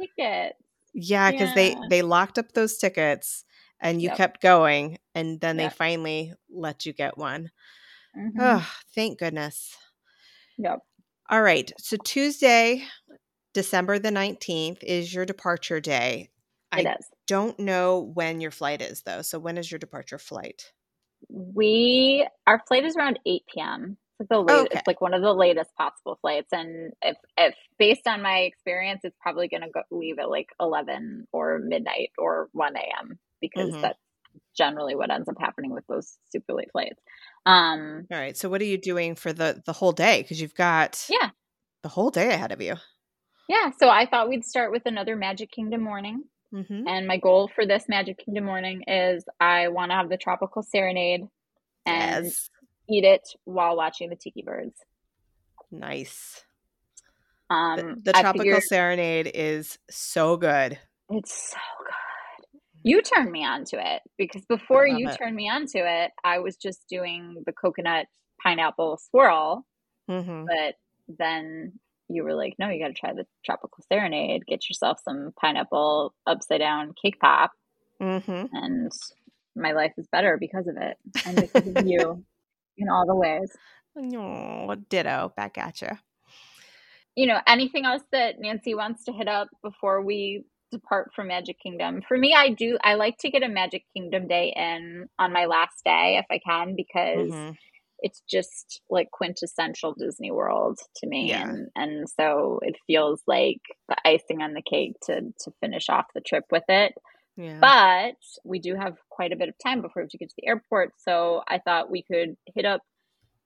Ticket. 0.00 0.56
Yeah, 0.92 1.30
because 1.30 1.50
yeah. 1.50 1.54
they 1.54 1.76
they 1.90 2.02
locked 2.02 2.38
up 2.38 2.52
those 2.52 2.76
tickets 2.76 3.44
and 3.80 4.00
you 4.00 4.08
yep. 4.08 4.16
kept 4.16 4.42
going 4.42 4.98
and 5.14 5.40
then 5.40 5.58
yep. 5.58 5.70
they 5.70 5.76
finally 5.76 6.32
let 6.50 6.86
you 6.86 6.92
get 6.92 7.18
one. 7.18 7.50
Mm-hmm. 8.16 8.38
Oh, 8.40 8.68
thank 8.94 9.18
goodness. 9.18 9.76
Yep. 10.58 10.78
All 11.30 11.42
right. 11.42 11.72
So 11.78 11.96
Tuesday, 12.04 12.84
December 13.54 13.98
the 13.98 14.10
19th 14.10 14.82
is 14.82 15.12
your 15.12 15.24
departure 15.24 15.80
day. 15.80 16.30
It 16.76 16.86
I 16.86 16.94
is. 16.98 17.06
don't 17.26 17.58
know 17.58 18.10
when 18.14 18.40
your 18.40 18.50
flight 18.50 18.82
is 18.82 19.02
though. 19.02 19.22
So 19.22 19.38
when 19.38 19.56
is 19.56 19.70
your 19.70 19.78
departure 19.78 20.18
flight? 20.18 20.72
We 21.28 22.28
our 22.46 22.60
flight 22.68 22.84
is 22.84 22.96
around 22.96 23.18
8 23.24 23.42
p.m. 23.52 23.96
It's 24.20 24.20
like 24.20 24.28
the 24.28 24.40
latest, 24.40 24.66
okay. 24.66 24.78
it's 24.78 24.86
like 24.86 25.00
one 25.00 25.14
of 25.14 25.22
the 25.22 25.32
latest 25.32 25.74
possible 25.76 26.18
flights. 26.20 26.52
And 26.52 26.92
if 27.02 27.16
if 27.38 27.54
based 27.78 28.06
on 28.06 28.22
my 28.22 28.40
experience, 28.40 29.00
it's 29.04 29.16
probably 29.20 29.48
gonna 29.48 29.70
go 29.72 29.82
leave 29.90 30.18
at 30.18 30.28
like 30.28 30.48
11 30.60 31.26
or 31.32 31.58
midnight 31.58 32.10
or 32.18 32.48
1 32.52 32.76
a.m. 32.76 33.18
because 33.40 33.70
mm-hmm. 33.70 33.80
that's 33.80 33.98
generally 34.56 34.94
what 34.94 35.10
ends 35.10 35.28
up 35.28 35.36
happening 35.38 35.72
with 35.72 35.86
those 35.88 36.18
super 36.30 36.54
late 36.54 36.70
flights. 36.72 37.00
Um, 37.46 38.06
All 38.10 38.18
right. 38.18 38.36
So 38.36 38.48
what 38.48 38.60
are 38.60 38.66
you 38.66 38.78
doing 38.78 39.14
for 39.14 39.32
the 39.32 39.62
the 39.66 39.72
whole 39.72 39.92
day? 39.92 40.22
Because 40.22 40.40
you've 40.40 40.54
got 40.54 41.04
yeah 41.08 41.30
the 41.82 41.88
whole 41.88 42.10
day 42.10 42.32
ahead 42.32 42.52
of 42.52 42.60
you. 42.60 42.76
Yeah. 43.48 43.70
So 43.78 43.88
I 43.88 44.06
thought 44.06 44.28
we'd 44.28 44.44
start 44.44 44.72
with 44.72 44.82
another 44.86 45.16
Magic 45.16 45.50
Kingdom 45.50 45.82
morning. 45.82 46.24
Mm-hmm. 46.52 46.86
And 46.86 47.06
my 47.06 47.18
goal 47.18 47.50
for 47.54 47.66
this 47.66 47.84
Magic 47.88 48.18
Kingdom 48.24 48.44
morning 48.44 48.82
is 48.86 49.24
I 49.40 49.68
want 49.68 49.90
to 49.90 49.96
have 49.96 50.08
the 50.08 50.16
tropical 50.16 50.62
serenade 50.62 51.22
and 51.84 52.26
yes. 52.26 52.50
eat 52.88 53.04
it 53.04 53.28
while 53.44 53.76
watching 53.76 54.08
the 54.08 54.16
tiki 54.16 54.42
birds. 54.42 54.76
Nice. 55.70 56.44
Um, 57.50 57.76
the, 57.76 58.00
the 58.04 58.12
tropical 58.12 58.44
figured, 58.44 58.62
serenade 58.62 59.30
is 59.34 59.78
so 59.90 60.36
good. 60.36 60.78
It's 61.10 61.50
so 61.50 61.58
you 62.84 63.00
turned 63.00 63.32
me 63.32 63.44
on 63.44 63.64
to 63.64 63.76
it 63.78 64.02
because 64.18 64.44
before 64.44 64.86
you 64.86 65.08
it. 65.08 65.16
turned 65.16 65.34
me 65.34 65.48
on 65.48 65.66
to 65.68 65.78
it, 65.78 66.12
I 66.22 66.38
was 66.38 66.56
just 66.56 66.86
doing 66.88 67.42
the 67.46 67.52
coconut 67.52 68.06
pineapple 68.42 69.00
swirl. 69.10 69.66
Mm-hmm. 70.08 70.44
But 70.44 70.74
then 71.08 71.72
you 72.08 72.24
were 72.24 72.34
like, 72.34 72.54
no, 72.58 72.68
you 72.68 72.78
got 72.78 72.88
to 72.88 72.94
try 72.94 73.14
the 73.14 73.26
tropical 73.44 73.82
serenade. 73.90 74.44
Get 74.46 74.68
yourself 74.68 75.00
some 75.02 75.32
pineapple 75.40 76.14
upside 76.26 76.60
down 76.60 76.92
cake 77.02 77.18
pop. 77.18 77.52
Mm-hmm. 78.02 78.54
And 78.54 78.92
my 79.56 79.72
life 79.72 79.94
is 79.96 80.06
better 80.12 80.36
because 80.38 80.66
of 80.66 80.76
it 80.76 80.98
and 81.26 81.36
because 81.36 81.66
of 81.66 81.86
you 81.86 82.22
in 82.76 82.90
all 82.90 83.06
the 83.06 83.14
ways. 83.14 83.50
Oh, 83.96 84.74
ditto. 84.90 85.32
Back 85.36 85.56
at 85.56 85.80
you. 85.80 85.88
You 87.16 87.28
know, 87.28 87.40
anything 87.46 87.86
else 87.86 88.02
that 88.12 88.40
Nanci 88.40 88.76
wants 88.76 89.04
to 89.04 89.12
hit 89.12 89.28
up 89.28 89.48
before 89.62 90.02
we 90.02 90.44
depart 90.74 91.12
from 91.14 91.28
Magic 91.28 91.58
Kingdom. 91.60 92.02
For 92.06 92.16
me, 92.16 92.34
I 92.34 92.50
do 92.50 92.78
I 92.82 92.94
like 92.94 93.18
to 93.18 93.30
get 93.30 93.42
a 93.42 93.48
Magic 93.48 93.84
Kingdom 93.94 94.26
day 94.26 94.52
in 94.54 95.08
on 95.18 95.32
my 95.32 95.46
last 95.46 95.82
day 95.84 96.20
if 96.20 96.26
I 96.30 96.40
can 96.44 96.74
because 96.76 97.30
mm-hmm. 97.30 97.52
it's 98.00 98.22
just 98.28 98.82
like 98.90 99.10
quintessential 99.10 99.94
Disney 99.94 100.30
World 100.30 100.78
to 100.96 101.06
me. 101.06 101.28
Yeah. 101.28 101.48
And 101.48 101.68
and 101.76 102.08
so 102.08 102.60
it 102.62 102.76
feels 102.86 103.22
like 103.26 103.60
the 103.88 103.96
icing 104.04 104.42
on 104.42 104.54
the 104.54 104.62
cake 104.62 104.94
to 105.04 105.20
to 105.20 105.52
finish 105.60 105.88
off 105.88 106.06
the 106.14 106.20
trip 106.20 106.44
with 106.50 106.64
it. 106.68 106.94
Yeah. 107.36 107.58
But 107.60 108.16
we 108.44 108.60
do 108.60 108.76
have 108.76 108.96
quite 109.10 109.32
a 109.32 109.36
bit 109.36 109.48
of 109.48 109.54
time 109.64 109.82
before 109.82 110.02
we 110.02 110.04
have 110.04 110.10
to 110.10 110.18
get 110.18 110.28
to 110.28 110.36
the 110.38 110.46
airport. 110.46 110.92
So 110.98 111.42
I 111.48 111.58
thought 111.58 111.90
we 111.90 112.02
could 112.02 112.36
hit 112.54 112.64
up 112.64 112.82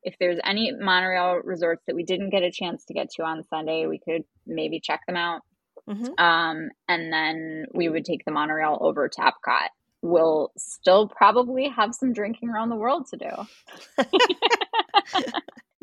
if 0.02 0.14
there's 0.20 0.38
any 0.44 0.72
monorail 0.72 1.40
resorts 1.44 1.82
that 1.86 1.96
we 1.96 2.04
didn't 2.04 2.30
get 2.30 2.42
a 2.42 2.52
chance 2.52 2.84
to 2.84 2.94
get 2.94 3.10
to 3.10 3.24
on 3.24 3.44
Sunday, 3.50 3.86
we 3.86 3.98
could 3.98 4.22
maybe 4.46 4.80
check 4.80 5.00
them 5.06 5.16
out 5.16 5.42
Mm-hmm. 5.88 6.22
Um, 6.22 6.68
and 6.88 7.12
then 7.12 7.66
we 7.72 7.88
would 7.88 8.04
take 8.04 8.24
the 8.24 8.32
monorail 8.32 8.78
over 8.80 9.08
to 9.08 9.20
Epcot. 9.20 9.68
We'll 10.02 10.52
still 10.56 11.08
probably 11.08 11.68
have 11.68 11.94
some 11.94 12.12
drinking 12.12 12.50
around 12.50 12.68
the 12.68 12.76
world 12.76 13.06
to 13.10 13.16
do. 13.16 14.04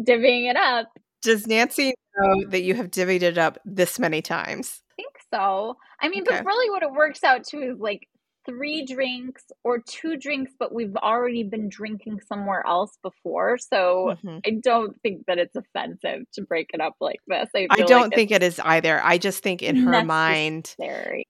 Divvying 0.01 0.49
it 0.49 0.55
up. 0.55 0.87
Does 1.21 1.45
Nanci 1.47 1.91
know 2.17 2.49
that 2.49 2.63
you 2.63 2.75
have 2.75 2.91
divvied 2.91 3.23
it 3.23 3.37
up 3.37 3.57
this 3.65 3.97
many 3.97 4.21
times? 4.21 4.81
I 4.91 4.95
think 4.95 5.15
so. 5.33 5.75
I 5.99 6.09
mean, 6.09 6.21
okay. 6.21 6.37
but 6.37 6.45
really 6.45 6.69
what 6.69 6.83
it 6.83 6.91
works 6.91 7.23
out 7.23 7.43
to 7.45 7.57
is 7.57 7.79
like 7.79 8.07
three 8.45 8.85
drinks 8.85 9.43
or 9.63 9.79
two 9.79 10.17
drinks, 10.17 10.53
but 10.57 10.73
we've 10.73 10.95
already 10.97 11.43
been 11.43 11.69
drinking 11.69 12.21
somewhere 12.27 12.63
else 12.65 12.97
before. 13.01 13.57
So 13.57 14.15
mm-hmm. 14.15 14.37
I 14.45 14.59
don't 14.61 14.99
think 15.01 15.25
that 15.27 15.37
it's 15.37 15.55
offensive 15.55 16.29
to 16.33 16.41
break 16.41 16.69
it 16.73 16.81
up 16.81 16.95
like 16.99 17.19
this. 17.27 17.49
I, 17.55 17.67
I 17.69 17.81
don't 17.81 18.03
like 18.03 18.15
think 18.15 18.31
it 18.31 18.43
is 18.43 18.59
either. 18.59 19.01
I 19.03 19.17
just 19.17 19.43
think 19.43 19.61
in 19.61 19.75
her 19.77 20.03
mind, 20.03 20.75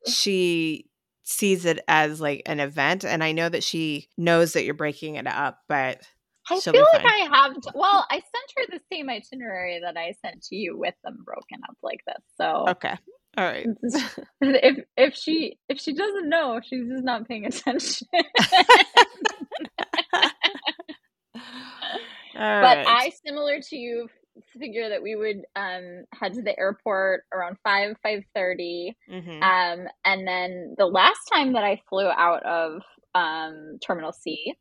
she 0.08 0.86
sees 1.24 1.66
it 1.66 1.80
as 1.88 2.22
like 2.22 2.44
an 2.46 2.60
event. 2.60 3.04
And 3.04 3.24
I 3.24 3.32
know 3.32 3.50
that 3.50 3.64
she 3.64 4.08
knows 4.18 4.54
that 4.54 4.64
you're 4.64 4.74
breaking 4.74 5.16
it 5.16 5.28
up, 5.28 5.60
but. 5.68 6.02
I 6.48 6.60
feel 6.60 6.86
like 6.94 7.04
I 7.04 7.28
have. 7.34 7.60
To, 7.60 7.72
well, 7.74 8.06
I 8.08 8.18
sent 8.18 8.70
her 8.70 8.78
the 8.78 8.80
same 8.94 9.10
itinerary 9.10 9.80
that 9.84 9.98
I 9.98 10.14
sent 10.24 10.44
to 10.44 10.56
you 10.56 10.78
with 10.78 10.94
them 11.04 11.24
broken 11.26 11.58
up 11.68 11.76
like 11.82 12.02
this. 12.06 12.24
So 12.40 12.66
okay, 12.70 12.94
all 13.38 13.46
right. 13.46 13.68
if 14.42 14.86
if 14.98 15.16
she 15.16 15.58
if 15.70 15.80
she 15.80 15.94
doesn't 15.94 16.30
know, 16.30 16.60
she's 16.64 16.88
just 16.88 17.04
not 17.04 17.28
paying 17.28 17.46
attention. 17.46 18.08
but 22.34 22.88
I, 22.88 23.12
similar 23.26 23.60
to 23.62 23.76
you, 23.76 24.08
figure 24.60 24.90
that 24.90 25.02
we 25.02 25.16
would 25.16 25.44
um, 25.56 26.04
head 26.14 26.34
to 26.34 26.42
the 26.42 26.58
airport 26.58 27.24
around 27.34 27.58
5 27.64 27.96
5.30 28.06 28.94
mm-hmm. 29.10 29.44
um, 29.44 29.88
and 30.04 30.28
then 30.28 30.76
the 30.78 30.86
last 30.86 31.20
time 31.32 31.54
that 31.54 31.64
i 31.64 31.82
flew 31.90 32.08
out 32.08 32.44
of 32.44 32.82
um, 33.14 33.78
terminal 33.86 34.12
c 34.12 34.54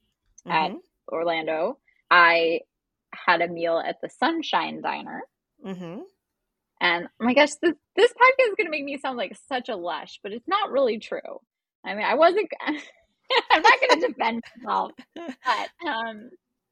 mm-hmm. 0.46 0.50
at 0.50 0.72
orlando 1.12 1.78
i 2.10 2.60
had 3.12 3.40
a 3.40 3.48
meal 3.48 3.82
at 3.84 3.96
the 4.02 4.08
sunshine 4.08 4.80
diner 4.80 5.22
mm-hmm. 5.64 6.00
And 6.80 7.06
oh 7.20 7.24
my 7.24 7.34
gosh 7.34 7.54
this, 7.62 7.74
this 7.96 8.12
podcast 8.12 8.48
is 8.48 8.54
going 8.56 8.66
to 8.66 8.70
make 8.70 8.84
me 8.84 8.98
sound 8.98 9.16
like 9.16 9.36
such 9.48 9.68
a 9.68 9.76
lush 9.76 10.20
but 10.22 10.32
it's 10.32 10.48
not 10.48 10.70
really 10.70 10.98
true 10.98 11.40
i 11.84 11.94
mean 11.94 12.04
i 12.04 12.14
wasn't 12.14 12.48
i'm 12.66 13.62
not 13.62 13.80
going 13.80 14.00
to 14.00 14.08
defend 14.08 14.42
myself 14.62 14.92
but 15.14 15.88
um, 15.88 16.30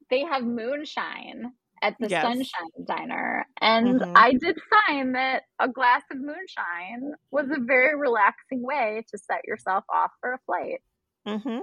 they 0.09 0.21
have 0.21 0.43
moonshine 0.43 1.51
at 1.83 1.95
the 1.99 2.07
yes. 2.07 2.23
Sunshine 2.23 2.85
Diner. 2.85 3.45
And 3.61 3.99
mm-hmm. 3.99 4.13
I 4.15 4.31
did 4.31 4.57
find 4.87 5.13
that 5.15 5.43
a 5.59 5.67
glass 5.67 6.01
of 6.11 6.17
moonshine 6.17 7.13
was 7.29 7.47
a 7.51 7.59
very 7.59 7.95
relaxing 7.99 8.63
way 8.63 9.05
to 9.11 9.17
set 9.17 9.45
yourself 9.45 9.83
off 9.93 10.11
for 10.21 10.33
a 10.33 10.39
flight. 10.45 10.81
Mm-hmm. 11.27 11.59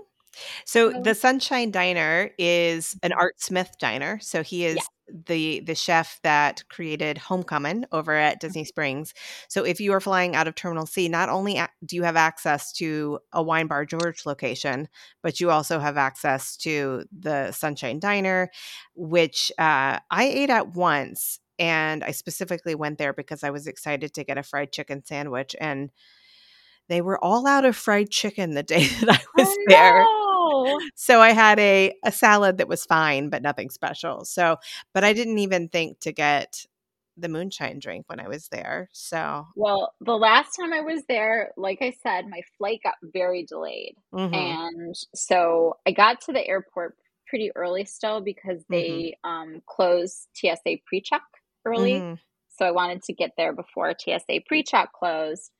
So 0.65 0.93
the 1.03 1.15
Sunshine 1.15 1.71
Diner 1.71 2.31
is 2.39 2.97
an 3.03 3.13
Art 3.13 3.41
Smith 3.41 3.73
diner. 3.79 4.19
So 4.21 4.43
he 4.43 4.65
is 4.65 4.77
yeah. 4.77 5.15
the 5.27 5.61
the 5.61 5.75
chef 5.75 6.21
that 6.23 6.63
created 6.69 7.19
Homecoming 7.19 7.85
over 7.93 8.13
at 8.13 8.41
Disney 8.41 8.63
mm-hmm. 8.63 8.69
Springs. 8.69 9.15
So 9.49 9.65
if 9.65 9.81
you 9.81 9.93
are 9.93 10.01
flying 10.01 10.37
out 10.37 10.49
of 10.49 10.55
Terminal 10.55 10.87
C, 10.87 11.09
not 11.09 11.29
only 11.29 11.61
do 11.85 11.97
you 11.97 12.03
have 12.03 12.17
access 12.17 12.73
to 12.75 13.19
a 13.33 13.43
Wine 13.43 13.67
Bar 13.67 13.87
George 13.87 14.27
location, 14.27 14.89
but 15.23 15.41
you 15.41 15.51
also 15.51 15.79
have 15.79 15.97
access 15.97 16.57
to 16.59 17.05
the 17.17 17.53
Sunshine 17.53 17.99
Diner, 17.99 18.51
which 18.95 19.53
uh, 19.59 19.99
I 20.11 20.25
ate 20.25 20.51
at 20.51 20.75
once, 20.75 21.41
and 21.59 22.05
I 22.05 22.13
specifically 22.13 22.75
went 22.75 22.99
there 22.99 23.13
because 23.13 23.45
I 23.45 23.51
was 23.51 23.67
excited 23.67 24.15
to 24.15 24.25
get 24.25 24.39
a 24.39 24.43
fried 24.43 24.73
chicken 24.73 25.05
sandwich 25.05 25.55
and 25.61 25.91
they 26.91 27.01
were 27.01 27.23
all 27.25 27.47
out 27.47 27.65
of 27.65 27.77
fried 27.77 28.11
chicken 28.11 28.55
the 28.55 28.63
day 28.75 28.87
that 28.87 29.09
I 29.09 29.23
was 29.37 29.49
oh, 29.49 29.65
there. 29.69 30.03
No. 30.03 30.81
So 30.95 31.21
I 31.21 31.31
had 31.31 31.59
a 31.59 31.95
a 32.05 32.13
salad 32.13 32.59
that 32.59 32.69
was 32.69 32.85
fine, 32.85 33.31
but 33.31 33.43
nothing 33.43 33.71
special. 33.71 34.25
So, 34.25 34.57
but 34.93 35.05
I 35.05 35.13
didn't 35.13 35.39
even 35.39 35.69
think 35.69 36.01
to 36.01 36.13
get 36.13 36.67
the 37.17 37.29
moonshine 37.29 37.79
drink 37.79 38.05
when 38.09 38.21
I 38.21 38.29
was 38.29 38.49
there. 38.49 38.89
So, 38.93 39.47
well, 39.55 39.95
the 40.01 40.17
last 40.17 40.57
time 40.57 40.73
I 40.73 40.81
was 40.81 41.03
there, 41.09 41.53
like 41.57 41.79
I 41.81 41.93
said, 42.03 42.27
my 42.29 42.41
flight 42.59 42.81
got 42.83 42.95
very 43.03 43.45
delayed. 43.45 43.95
Mm-hmm. 44.13 44.35
And 44.35 44.95
so 45.15 45.77
I 45.87 45.93
got 45.93 46.21
to 46.23 46.33
the 46.33 46.47
airport 46.47 46.97
pretty 47.29 47.51
early 47.55 47.85
still 47.85 48.21
because 48.21 48.61
mm-hmm. 48.63 48.73
they 48.73 49.15
mm-hmm. 49.25 49.31
um, 49.31 49.63
closed 49.67 50.29
TSA 50.35 50.79
pre 50.87 51.01
check 51.01 51.23
early. 51.65 51.95
Mm-hmm. 51.95 52.15
So 52.59 52.67
I 52.67 52.73
wanted 52.73 53.03
to 53.05 53.13
get 53.13 53.33
there 53.37 53.53
before 53.55 53.95
TSA 53.99 54.41
pre 54.47 54.63
check 54.63 54.93
closed. 54.93 55.51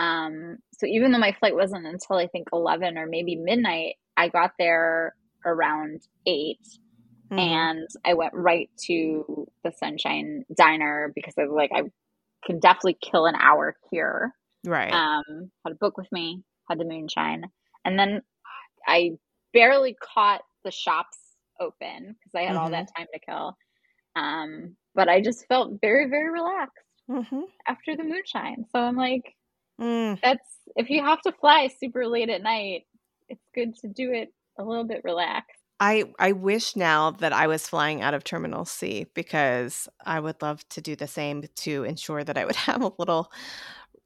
Um, 0.00 0.56
so 0.72 0.86
even 0.86 1.12
though 1.12 1.18
my 1.18 1.36
flight 1.38 1.54
wasn't 1.54 1.86
until 1.86 2.16
I 2.16 2.26
think 2.26 2.48
11 2.54 2.96
or 2.96 3.06
maybe 3.06 3.36
midnight, 3.36 3.96
I 4.16 4.28
got 4.28 4.52
there 4.58 5.14
around 5.44 6.00
8 6.26 6.56
mm-hmm. 7.30 7.38
and 7.38 7.88
I 8.04 8.14
went 8.14 8.32
right 8.32 8.70
to 8.86 9.46
the 9.62 9.72
Sunshine 9.72 10.44
Diner 10.56 11.12
because 11.14 11.34
I 11.38 11.42
was 11.42 11.52
like, 11.54 11.70
I 11.74 11.82
can 12.46 12.60
definitely 12.60 12.96
kill 13.02 13.26
an 13.26 13.34
hour 13.34 13.76
here. 13.90 14.32
Right. 14.64 14.90
Um, 14.90 15.50
had 15.66 15.72
a 15.72 15.78
book 15.78 15.98
with 15.98 16.10
me, 16.10 16.42
had 16.70 16.78
the 16.78 16.86
moonshine. 16.86 17.44
And 17.84 17.98
then 17.98 18.22
I 18.88 19.12
barely 19.52 19.96
caught 20.02 20.40
the 20.64 20.70
shops 20.70 21.18
open 21.60 22.16
because 22.16 22.34
I 22.34 22.40
had 22.40 22.52
mm-hmm. 22.52 22.58
all 22.58 22.70
that 22.70 22.88
time 22.96 23.06
to 23.12 23.20
kill. 23.20 23.54
Um, 24.16 24.76
but 24.94 25.10
I 25.10 25.20
just 25.20 25.46
felt 25.46 25.78
very, 25.82 26.08
very 26.08 26.30
relaxed 26.30 26.78
mm-hmm. 27.10 27.42
after 27.66 27.96
the 27.96 28.04
moonshine. 28.04 28.64
So 28.72 28.80
I'm 28.80 28.96
like, 28.96 29.34
Mm. 29.80 30.18
That's 30.22 30.46
if 30.76 30.90
you 30.90 31.02
have 31.02 31.20
to 31.22 31.32
fly 31.32 31.68
super 31.80 32.06
late 32.06 32.28
at 32.28 32.42
night, 32.42 32.86
it's 33.28 33.44
good 33.54 33.74
to 33.76 33.88
do 33.88 34.12
it 34.12 34.32
a 34.58 34.64
little 34.64 34.84
bit 34.84 35.02
relaxed. 35.04 35.56
I 35.80 36.04
I 36.18 36.32
wish 36.32 36.76
now 36.76 37.12
that 37.12 37.32
I 37.32 37.46
was 37.46 37.66
flying 37.66 38.02
out 38.02 38.14
of 38.14 38.22
Terminal 38.22 38.66
C 38.66 39.06
because 39.14 39.88
I 40.04 40.20
would 40.20 40.42
love 40.42 40.68
to 40.70 40.80
do 40.82 40.94
the 40.94 41.06
same 41.06 41.44
to 41.56 41.84
ensure 41.84 42.22
that 42.22 42.36
I 42.36 42.44
would 42.44 42.56
have 42.68 42.82
a 42.82 42.92
little 42.98 43.32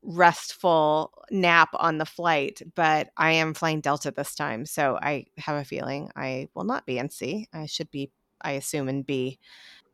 restful 0.03 1.13
nap 1.31 1.71
on 1.75 1.99
the 1.99 2.05
flight, 2.05 2.63
but 2.75 3.09
I 3.17 3.33
am 3.33 3.55
flying 3.55 3.81
Delta 3.81 4.11
this 4.11 4.35
time, 4.35 4.67
so 4.67 4.99
I 5.01 5.27
have 5.39 5.57
a 5.57 5.65
feeling 5.65 6.11
I 6.15 6.49
will 6.55 6.65
not 6.65 6.87
be 6.87 6.99
in 6.99 7.11
C. 7.11 7.49
I 7.53 7.67
should 7.67 7.91
be 7.91 8.13
I 8.41 8.53
assume 8.53 8.89
in 8.89 9.03
B. 9.03 9.39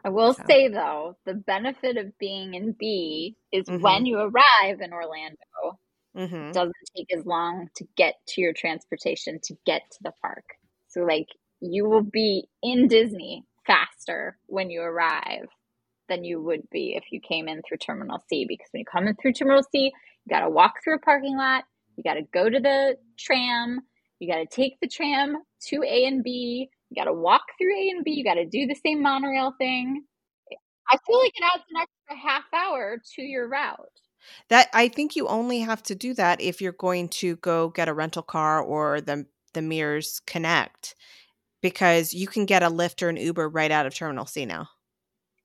I 0.05 0.09
will 0.09 0.35
so. 0.35 0.43
say 0.47 0.69
though, 0.69 1.17
the 1.25 1.35
benefit 1.35 1.97
of 1.97 2.17
being 2.19 2.55
in 2.55 2.75
B 2.79 3.37
is 3.53 3.67
mm-hmm. 3.67 3.83
when 3.83 4.07
you 4.07 4.19
arrive 4.19 4.81
in 4.81 4.93
Orlando, 4.93 5.79
mm-hmm. 6.17 6.49
it 6.49 6.55
doesn't 6.55 6.75
take 6.97 7.15
as 7.17 7.27
long 7.27 7.69
to 7.77 7.85
get 7.97 8.15
to 8.29 8.41
your 8.41 8.53
transportation 8.53 9.41
to 9.45 9.55
get 9.67 9.83
to 9.93 9.99
the 10.03 10.13
park. 10.23 10.45
So 10.89 11.03
like 11.03 11.29
you 11.61 11.89
will 11.89 12.03
be 12.03 12.49
in 12.63 12.89
Disney 12.89 13.45
faster 13.67 14.39
when 14.47 14.71
you 14.71 14.81
arrive 14.81 15.49
than 16.09 16.25
you 16.25 16.43
would 16.43 16.69
be 16.71 16.95
if 16.97 17.05
you 17.13 17.21
came 17.21 17.49
in 17.49 17.63
through 17.63 17.79
Terminal 17.79 18.23
C 18.29 18.45
because 18.49 18.69
when 18.73 18.81
you 18.81 18.87
come 18.91 19.07
in 19.07 19.15
through 19.17 19.35
Terminal 19.35 19.63
C, 19.71 19.93
you 20.25 20.31
got 20.31 20.41
to 20.41 20.51
walk 20.51 20.83
through 20.83 20.97
a 20.97 21.01
parking 21.01 21.37
lot, 21.37 21.65
you 21.97 22.03
got 22.03 22.15
to 22.15 22.23
go 22.33 22.49
to 22.49 22.59
the 22.59 22.97
tram, 23.19 23.81
you 24.19 24.31
got 24.31 24.39
to 24.39 24.47
take 24.47 24.79
the 24.81 24.89
tram 24.89 25.37
to 25.69 25.83
A 25.83 26.05
and 26.07 26.25
B, 26.25 26.69
you 26.91 27.01
got 27.01 27.09
to 27.09 27.15
walk 27.15 27.43
through 27.59 27.77
A 27.77 27.89
and 27.91 28.05
B. 28.05 28.13
You 28.13 28.25
got 28.25 28.35
to 28.35 28.47
do 28.47 28.67
the 28.67 28.75
same 28.75 29.03
monorail 29.03 29.55
thing. 29.59 30.05
I 30.91 30.97
feel 31.07 31.19
like 31.19 31.33
it 31.37 31.45
adds 31.55 31.65
an 31.71 31.81
extra 31.81 32.29
half 32.29 32.45
hour 32.53 32.99
to 33.15 33.23
your 33.23 33.49
route. 33.49 33.79
That 34.49 34.69
I 34.75 34.89
think 34.89 35.17
you 35.17 35.29
only 35.29 35.61
have 35.61 35.83
to 35.85 35.95
do 35.95 36.15
that 36.15 36.41
if 36.41 36.61
you're 36.61 36.73
going 36.73 37.09
to 37.09 37.37
go 37.37 37.69
get 37.69 37.89
a 37.89 37.95
rental 37.95 38.23
car 38.23 38.61
or 38.61 39.01
the 39.01 39.27
the 39.55 39.63
Mears 39.63 40.21
Connect, 40.27 40.95
because 41.63 42.13
you 42.13 42.27
can 42.27 42.45
get 42.45 42.63
a 42.63 42.69
Lyft 42.69 43.03
or 43.03 43.09
an 43.09 43.17
Uber 43.17 43.49
right 43.49 43.71
out 43.71 43.87
of 43.87 43.95
Terminal 43.95 44.27
C 44.27 44.45
now. 44.45 44.69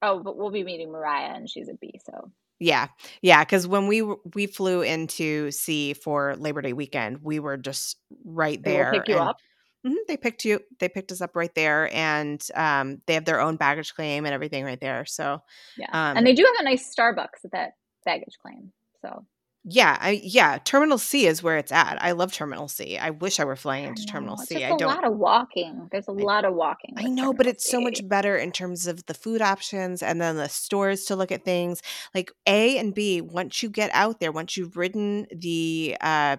Oh, 0.02 0.20
but 0.20 0.38
we'll 0.38 0.52
be 0.52 0.64
meeting 0.64 0.92
Mariah, 0.92 1.34
and 1.36 1.50
she's 1.50 1.70
a 1.70 1.74
B, 1.74 2.00
so 2.06 2.32
yeah, 2.60 2.88
yeah. 3.22 3.44
Because 3.44 3.68
when 3.68 3.88
we 3.88 4.02
we 4.34 4.48
flew 4.48 4.82
into 4.82 5.52
C 5.52 5.94
for 5.94 6.36
Labor 6.38 6.62
Day 6.62 6.74
weekend, 6.74 7.20
we 7.22 7.40
were 7.40 7.58
just 7.58 7.98
right 8.24 8.62
there. 8.62 8.92
pick 8.92 9.08
you 9.08 9.16
and, 9.16 9.30
up. 9.30 9.38
Mm-hmm. 9.86 9.96
They 10.08 10.18
picked 10.18 10.46
you. 10.46 10.62
They 10.80 10.90
picked 10.90 11.12
us 11.12 11.22
up 11.22 11.36
right 11.36 11.54
there, 11.54 11.94
and 11.94 12.46
um, 12.56 13.02
they 13.06 13.14
have 13.14 13.26
their 13.26 13.40
own 13.40 13.56
baggage 13.56 13.94
claim 13.94 14.26
and 14.26 14.34
everything 14.34 14.66
right 14.66 14.80
there. 14.80 15.06
So 15.06 15.42
yeah, 15.78 15.88
um, 15.92 16.18
and 16.18 16.26
they 16.26 16.34
do 16.34 16.44
have 16.44 16.56
a 16.60 16.64
nice 16.64 16.94
Starbucks 16.94 17.46
at 17.46 17.52
that 17.52 17.72
baggage 18.04 18.38
claim. 18.42 18.72
So 19.02 19.26
yeah, 19.68 19.98
I, 20.00 20.22
yeah. 20.24 20.60
Terminal 20.64 21.00
C 21.00 21.26
is 21.26 21.42
where 21.42 21.58
it's 21.58 21.72
at. 21.72 21.98
I 22.00 22.12
love 22.12 22.32
Terminal 22.32 22.68
C. 22.68 23.00
I 23.00 23.10
wish 23.10 23.40
I 23.40 23.46
were 23.46 23.56
flying 23.56 23.86
into 23.86 24.06
Terminal 24.06 24.38
C. 24.38 24.64
I 24.64 24.70
don't. 24.70 24.84
A 24.84 24.88
lot 24.88 25.08
of 25.08 25.18
walking. 25.18 25.88
There's 25.92 26.08
a 26.08 26.12
I, 26.12 26.16
lot 26.16 26.46
of 26.46 26.54
walking. 26.54 26.94
I 26.98 27.04
know, 27.04 27.08
Terminal 27.08 27.34
but 27.34 27.48
it's 27.48 27.64
C. 27.64 27.72
so 27.72 27.82
much 27.82 28.08
better 28.08 28.38
in 28.38 28.52
terms 28.52 28.86
of 28.86 29.06
the 29.08 29.16
food 29.16 29.42
options 29.42 30.04
and 30.04 30.22
then 30.22 30.38
the 30.38 30.50
stores 30.50 31.06
to 31.06 31.16
look 31.16 31.32
at 31.32 31.46
things. 31.46 31.82
Like 32.14 32.32
A 32.48 32.78
and 32.78 32.94
B. 32.94 33.22
Once 33.22 33.64
you 33.64 33.70
get 33.70 33.90
out 33.94 34.20
there, 34.20 34.32
once 34.32 34.56
you've 34.56 34.78
ridden 34.78 35.26
the. 35.36 35.98
Uh, 36.00 36.38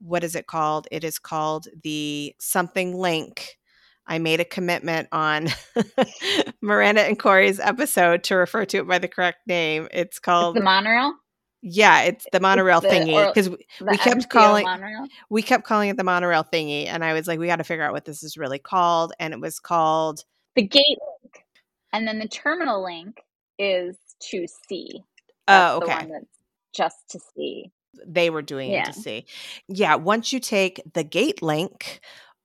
what 0.00 0.24
is 0.24 0.34
it 0.34 0.46
called? 0.46 0.88
It 0.90 1.04
is 1.04 1.18
called 1.18 1.68
the 1.82 2.34
something 2.38 2.96
link. 2.96 3.58
I 4.06 4.18
made 4.18 4.40
a 4.40 4.44
commitment 4.44 5.08
on 5.12 5.48
Miranda 6.62 7.02
and 7.02 7.18
Corey's 7.18 7.60
episode 7.60 8.24
to 8.24 8.36
refer 8.36 8.64
to 8.66 8.78
it 8.78 8.88
by 8.88 8.98
the 8.98 9.08
correct 9.08 9.46
name. 9.46 9.88
It's 9.92 10.18
called 10.18 10.56
it's 10.56 10.60
the 10.60 10.64
monorail. 10.64 11.14
Yeah, 11.60 12.02
it's 12.02 12.26
the 12.32 12.40
monorail 12.40 12.80
it's 12.82 12.86
thingy 12.86 13.26
because 13.28 13.50
we, 13.50 13.56
we 13.80 13.96
kept 13.98 14.22
MCO 14.22 14.28
calling 14.28 14.64
monorail? 14.64 15.06
we 15.28 15.42
kept 15.42 15.64
calling 15.64 15.90
it 15.90 15.96
the 15.96 16.04
monorail 16.04 16.44
thingy, 16.44 16.86
and 16.86 17.04
I 17.04 17.12
was 17.12 17.26
like, 17.26 17.38
we 17.38 17.48
got 17.48 17.56
to 17.56 17.64
figure 17.64 17.84
out 17.84 17.92
what 17.92 18.04
this 18.04 18.22
is 18.22 18.38
really 18.38 18.60
called, 18.60 19.12
and 19.18 19.34
it 19.34 19.40
was 19.40 19.58
called 19.58 20.24
the 20.54 20.62
gate 20.62 20.98
link, 21.22 21.44
and 21.92 22.06
then 22.06 22.20
the 22.20 22.28
terminal 22.28 22.82
link 22.82 23.20
is 23.58 23.96
to 24.30 24.46
C. 24.68 25.02
Oh, 25.48 25.78
okay. 25.78 26.06
just 26.72 26.96
to 27.10 27.18
see 27.34 27.72
they 28.06 28.30
were 28.30 28.42
doing 28.42 28.70
yeah. 28.70 28.82
it 28.82 28.86
to 28.86 28.92
see. 28.92 29.26
Yeah, 29.68 29.96
once 29.96 30.32
you 30.32 30.40
take 30.40 30.80
the 30.94 31.04
gate 31.04 31.42
link 31.42 32.00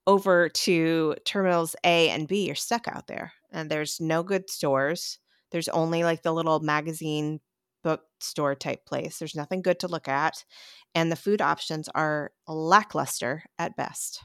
over 0.06 0.49
to 0.49 1.15
terminals 1.26 1.76
A 1.84 2.10
and 2.10 2.28
B, 2.28 2.45
you're 2.45 2.56
stuck 2.56 2.88
out 2.88 3.07
there. 3.07 3.34
And 3.52 3.70
there's 3.70 3.99
no 3.99 4.24
good 4.24 4.49
stores. 4.49 5.20
There's 5.52 5.70
only 5.70 6.03
like 6.03 6.24
the 6.24 6.34
little 6.34 6.60
magazine 6.60 7.40
bookstore 7.84 8.56
type 8.56 8.86
place. 8.86 9.20
There's 9.20 9.36
nothing 9.36 9.61
good 9.61 9.80
to 9.82 9.88
look 9.88 10.07
at. 10.07 10.44
And 10.95 11.11
the 11.11 11.15
food 11.15 11.41
options 11.41 11.90
are 11.94 12.32
lackluster 12.48 13.44
at 13.60 13.76
best. 13.76 14.24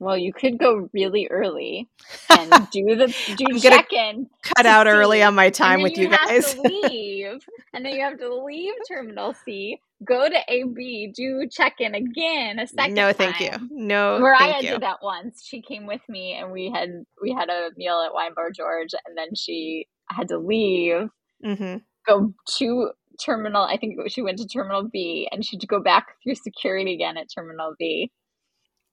Well, 0.00 0.16
you 0.16 0.32
could 0.32 0.58
go 0.58 0.88
really 0.94 1.28
early 1.30 1.88
and 2.30 2.50
do 2.72 2.96
the 2.96 3.14
do 3.36 3.58
check 3.60 3.92
in. 3.92 4.28
Cut 4.42 4.64
out 4.64 4.86
early 4.86 5.22
on 5.22 5.34
my 5.34 5.50
time 5.50 5.82
with 5.82 5.96
you, 5.98 6.04
you 6.04 6.16
guys. 6.16 6.56
leave, 6.64 7.46
and 7.74 7.84
then 7.84 7.94
you 7.94 8.00
have 8.00 8.18
to 8.18 8.34
leave 8.34 8.72
Terminal 8.88 9.34
C, 9.44 9.78
go 10.04 10.28
to 10.28 10.38
AB, 10.48 11.12
do 11.14 11.46
check 11.50 11.74
in 11.80 11.94
again 11.94 12.58
a 12.58 12.66
second. 12.66 12.94
No, 12.94 13.12
thank 13.12 13.36
time. 13.36 13.68
you. 13.70 13.86
No, 13.86 14.18
Mariah 14.18 14.62
you. 14.62 14.70
did 14.70 14.82
that 14.82 14.98
once. 15.02 15.44
She 15.44 15.62
came 15.62 15.86
with 15.86 16.02
me, 16.08 16.34
and 16.34 16.52
we 16.52 16.70
had 16.70 16.90
we 17.22 17.32
had 17.32 17.48
a 17.48 17.70
meal 17.76 18.02
at 18.06 18.14
Wine 18.14 18.34
Bar 18.34 18.50
George, 18.50 18.94
and 19.06 19.16
then 19.16 19.34
she 19.34 19.86
had 20.08 20.28
to 20.28 20.38
leave 20.38 21.08
mm-hmm. 21.44 21.76
go 22.06 22.32
to 22.58 22.90
terminal. 23.24 23.62
I 23.62 23.76
think 23.76 23.98
she 24.08 24.22
went 24.22 24.38
to 24.38 24.46
terminal 24.46 24.88
B 24.90 25.28
and 25.30 25.44
she'd 25.44 25.66
go 25.68 25.80
back 25.80 26.08
through 26.22 26.36
security 26.36 26.94
again 26.94 27.16
at 27.16 27.28
terminal 27.34 27.74
B. 27.78 28.10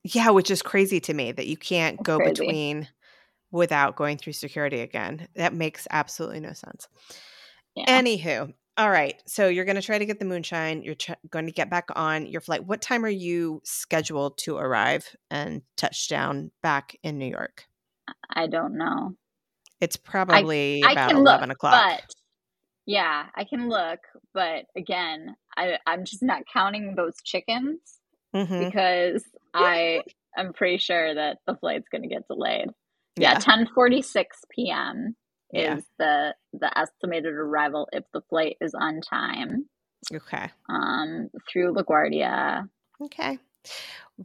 Yeah, 0.04 0.30
which 0.30 0.52
is 0.52 0.62
crazy 0.62 1.00
to 1.02 1.14
me 1.14 1.32
that 1.32 1.48
you 1.48 1.58
can't 1.58 2.02
go 2.02 2.18
crazy. 2.18 2.32
between 2.32 2.88
without 3.52 3.96
going 3.96 4.18
through 4.18 4.34
security 4.34 4.82
again. 4.82 5.28
That 5.36 5.54
makes 5.54 5.88
absolutely 5.90 6.40
no 6.40 6.54
sense. 6.54 6.88
Yeah. 7.76 8.02
Anywho, 8.02 8.54
all 8.78 8.92
right. 8.92 9.22
So 9.26 9.48
you're 9.48 9.66
going 9.66 9.76
to 9.76 9.82
try 9.82 9.98
to 9.98 10.06
get 10.06 10.20
the 10.20 10.26
moonshine. 10.26 10.84
You're 10.84 10.96
ch- 10.96 11.12
going 11.30 11.48
to 11.48 11.52
get 11.52 11.70
back 11.70 11.90
on 11.96 12.28
your 12.28 12.42
flight. 12.42 12.66
What 12.66 12.82
time 12.82 13.04
are 13.04 13.10
you 13.10 13.62
scheduled 13.64 14.38
to 14.40 14.58
arrive 14.58 15.16
and 15.32 15.64
touch 15.76 16.08
down 16.08 16.52
back 16.62 16.96
in 17.02 17.18
New 17.18 17.26
York? 17.26 17.66
I 18.30 18.48
don't 18.48 18.78
know. 18.78 19.16
It's 19.82 19.98
probably 19.98 20.84
I, 20.84 20.92
about 20.92 21.16
I 21.16 21.18
11 21.18 21.50
look, 21.50 21.56
o'clock. 21.56 21.86
But 21.86 22.04
yeah, 22.86 23.26
I 23.36 23.44
can 23.46 23.68
look. 23.68 24.00
But 24.34 24.66
again, 24.76 25.36
I, 25.58 25.78
I'm 25.88 26.06
just 26.06 26.22
not 26.22 26.44
counting 26.52 26.96
those 26.96 27.16
chickens 27.24 27.80
mm-hmm. 28.36 28.66
because 28.66 29.24
I 29.54 30.04
am 30.38 30.54
pretty 30.54 30.78
sure 30.78 31.16
that 31.16 31.40
the 31.48 31.56
flight's 31.56 31.88
going 31.92 32.04
to 32.04 32.08
get 32.08 32.28
delayed. 32.28 32.70
Yeah, 33.18 33.40
yeah 33.46 33.66
10:46 33.66 34.26
p.m. 34.52 35.16
Yeah. 35.52 35.78
is 35.78 35.86
the 35.98 36.36
the 36.54 36.78
estimated 36.78 37.34
arrival 37.34 37.88
if 37.92 38.04
the 38.14 38.22
flight 38.30 38.58
is 38.62 38.74
on 38.74 39.02
time. 39.02 39.66
Okay. 40.14 40.50
Um, 40.70 41.30
through 41.52 41.74
LaGuardia. 41.74 42.70
Okay. 43.02 43.40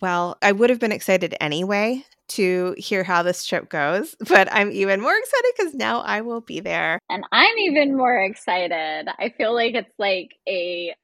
Well, 0.00 0.38
I 0.40 0.52
would 0.52 0.70
have 0.70 0.78
been 0.78 0.92
excited 0.92 1.34
anyway 1.40 2.04
to 2.28 2.74
hear 2.78 3.04
how 3.04 3.22
this 3.22 3.44
trip 3.44 3.68
goes, 3.68 4.16
but 4.28 4.48
I'm 4.50 4.72
even 4.72 5.00
more 5.00 5.14
excited 5.14 5.52
because 5.56 5.74
now 5.74 6.00
I 6.00 6.22
will 6.22 6.40
be 6.40 6.60
there. 6.60 6.98
And 7.10 7.24
I'm 7.30 7.56
even 7.58 7.96
more 7.96 8.16
excited. 8.16 9.08
I 9.18 9.32
feel 9.36 9.54
like 9.54 9.74
it's 9.74 9.94
like 9.98 10.30
a 10.48 10.94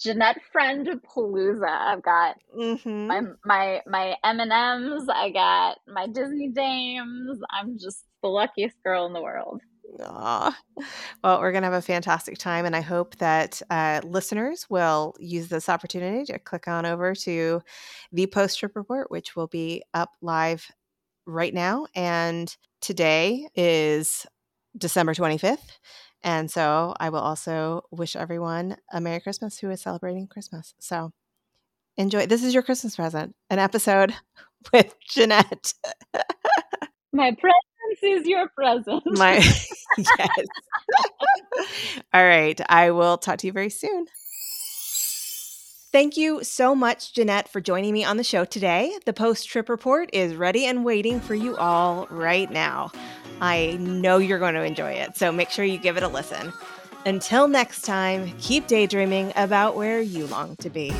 Jeanette 0.00 0.40
friend 0.52 0.88
palooza. 1.04 1.68
I've 1.68 2.02
got 2.02 2.36
mm-hmm. 2.56 3.06
my 3.06 3.20
my 3.44 3.80
my 3.86 4.16
M 4.24 4.40
and 4.40 4.52
M's. 4.52 5.08
I 5.12 5.30
got 5.30 5.78
my 5.86 6.06
Disney 6.06 6.48
dames. 6.48 7.38
I'm 7.50 7.76
just 7.78 8.04
the 8.22 8.28
luckiest 8.28 8.76
girl 8.82 9.06
in 9.06 9.12
the 9.12 9.22
world. 9.22 9.60
Aww. 9.98 10.54
Well, 11.24 11.40
we're 11.40 11.52
going 11.52 11.62
to 11.62 11.70
have 11.70 11.72
a 11.74 11.82
fantastic 11.82 12.38
time, 12.38 12.64
and 12.64 12.76
I 12.76 12.80
hope 12.80 13.16
that 13.16 13.60
uh, 13.70 14.00
listeners 14.04 14.66
will 14.70 15.14
use 15.18 15.48
this 15.48 15.68
opportunity 15.68 16.24
to 16.26 16.38
click 16.38 16.68
on 16.68 16.86
over 16.86 17.14
to 17.14 17.60
the 18.12 18.26
post 18.26 18.58
trip 18.58 18.76
report, 18.76 19.10
which 19.10 19.34
will 19.34 19.48
be 19.48 19.82
up 19.94 20.10
live 20.22 20.70
right 21.26 21.52
now. 21.52 21.86
And 21.94 22.54
today 22.80 23.48
is 23.54 24.26
December 24.76 25.14
25th. 25.14 25.58
And 26.22 26.50
so 26.50 26.94
I 27.00 27.08
will 27.08 27.20
also 27.20 27.82
wish 27.90 28.14
everyone 28.14 28.76
a 28.92 29.00
Merry 29.00 29.20
Christmas 29.20 29.58
who 29.58 29.70
is 29.70 29.80
celebrating 29.80 30.26
Christmas. 30.26 30.74
So 30.78 31.12
enjoy. 31.96 32.26
This 32.26 32.44
is 32.44 32.52
your 32.52 32.62
Christmas 32.62 32.96
present, 32.96 33.34
an 33.48 33.58
episode 33.58 34.14
with 34.72 34.94
Jeanette. 35.08 35.72
My 37.12 37.34
presence 37.90 38.22
is 38.22 38.26
your 38.28 38.48
present. 38.48 39.02
My 39.06 39.34
yes. 39.98 40.46
All 42.12 42.24
right. 42.24 42.60
I 42.68 42.90
will 42.90 43.18
talk 43.18 43.38
to 43.38 43.46
you 43.46 43.52
very 43.52 43.70
soon. 43.70 44.06
Thank 45.92 46.16
you 46.16 46.44
so 46.44 46.76
much, 46.76 47.14
Jeanette, 47.14 47.48
for 47.48 47.60
joining 47.60 47.92
me 47.92 48.04
on 48.04 48.16
the 48.16 48.22
show 48.22 48.44
today. 48.44 48.96
The 49.06 49.12
post 49.12 49.48
trip 49.48 49.68
report 49.68 50.10
is 50.12 50.36
ready 50.36 50.66
and 50.66 50.84
waiting 50.84 51.20
for 51.20 51.34
you 51.34 51.56
all 51.56 52.06
right 52.10 52.48
now. 52.48 52.92
I 53.40 53.76
know 53.80 54.18
you're 54.18 54.38
going 54.38 54.54
to 54.54 54.62
enjoy 54.62 54.92
it, 54.92 55.16
so 55.16 55.32
make 55.32 55.50
sure 55.50 55.64
you 55.64 55.78
give 55.78 55.96
it 55.96 56.04
a 56.04 56.08
listen. 56.08 56.52
Until 57.06 57.48
next 57.48 57.82
time, 57.82 58.32
keep 58.38 58.68
daydreaming 58.68 59.32
about 59.34 59.74
where 59.74 60.00
you 60.00 60.26
long 60.28 60.54
to 60.56 60.70
be. 60.70 60.92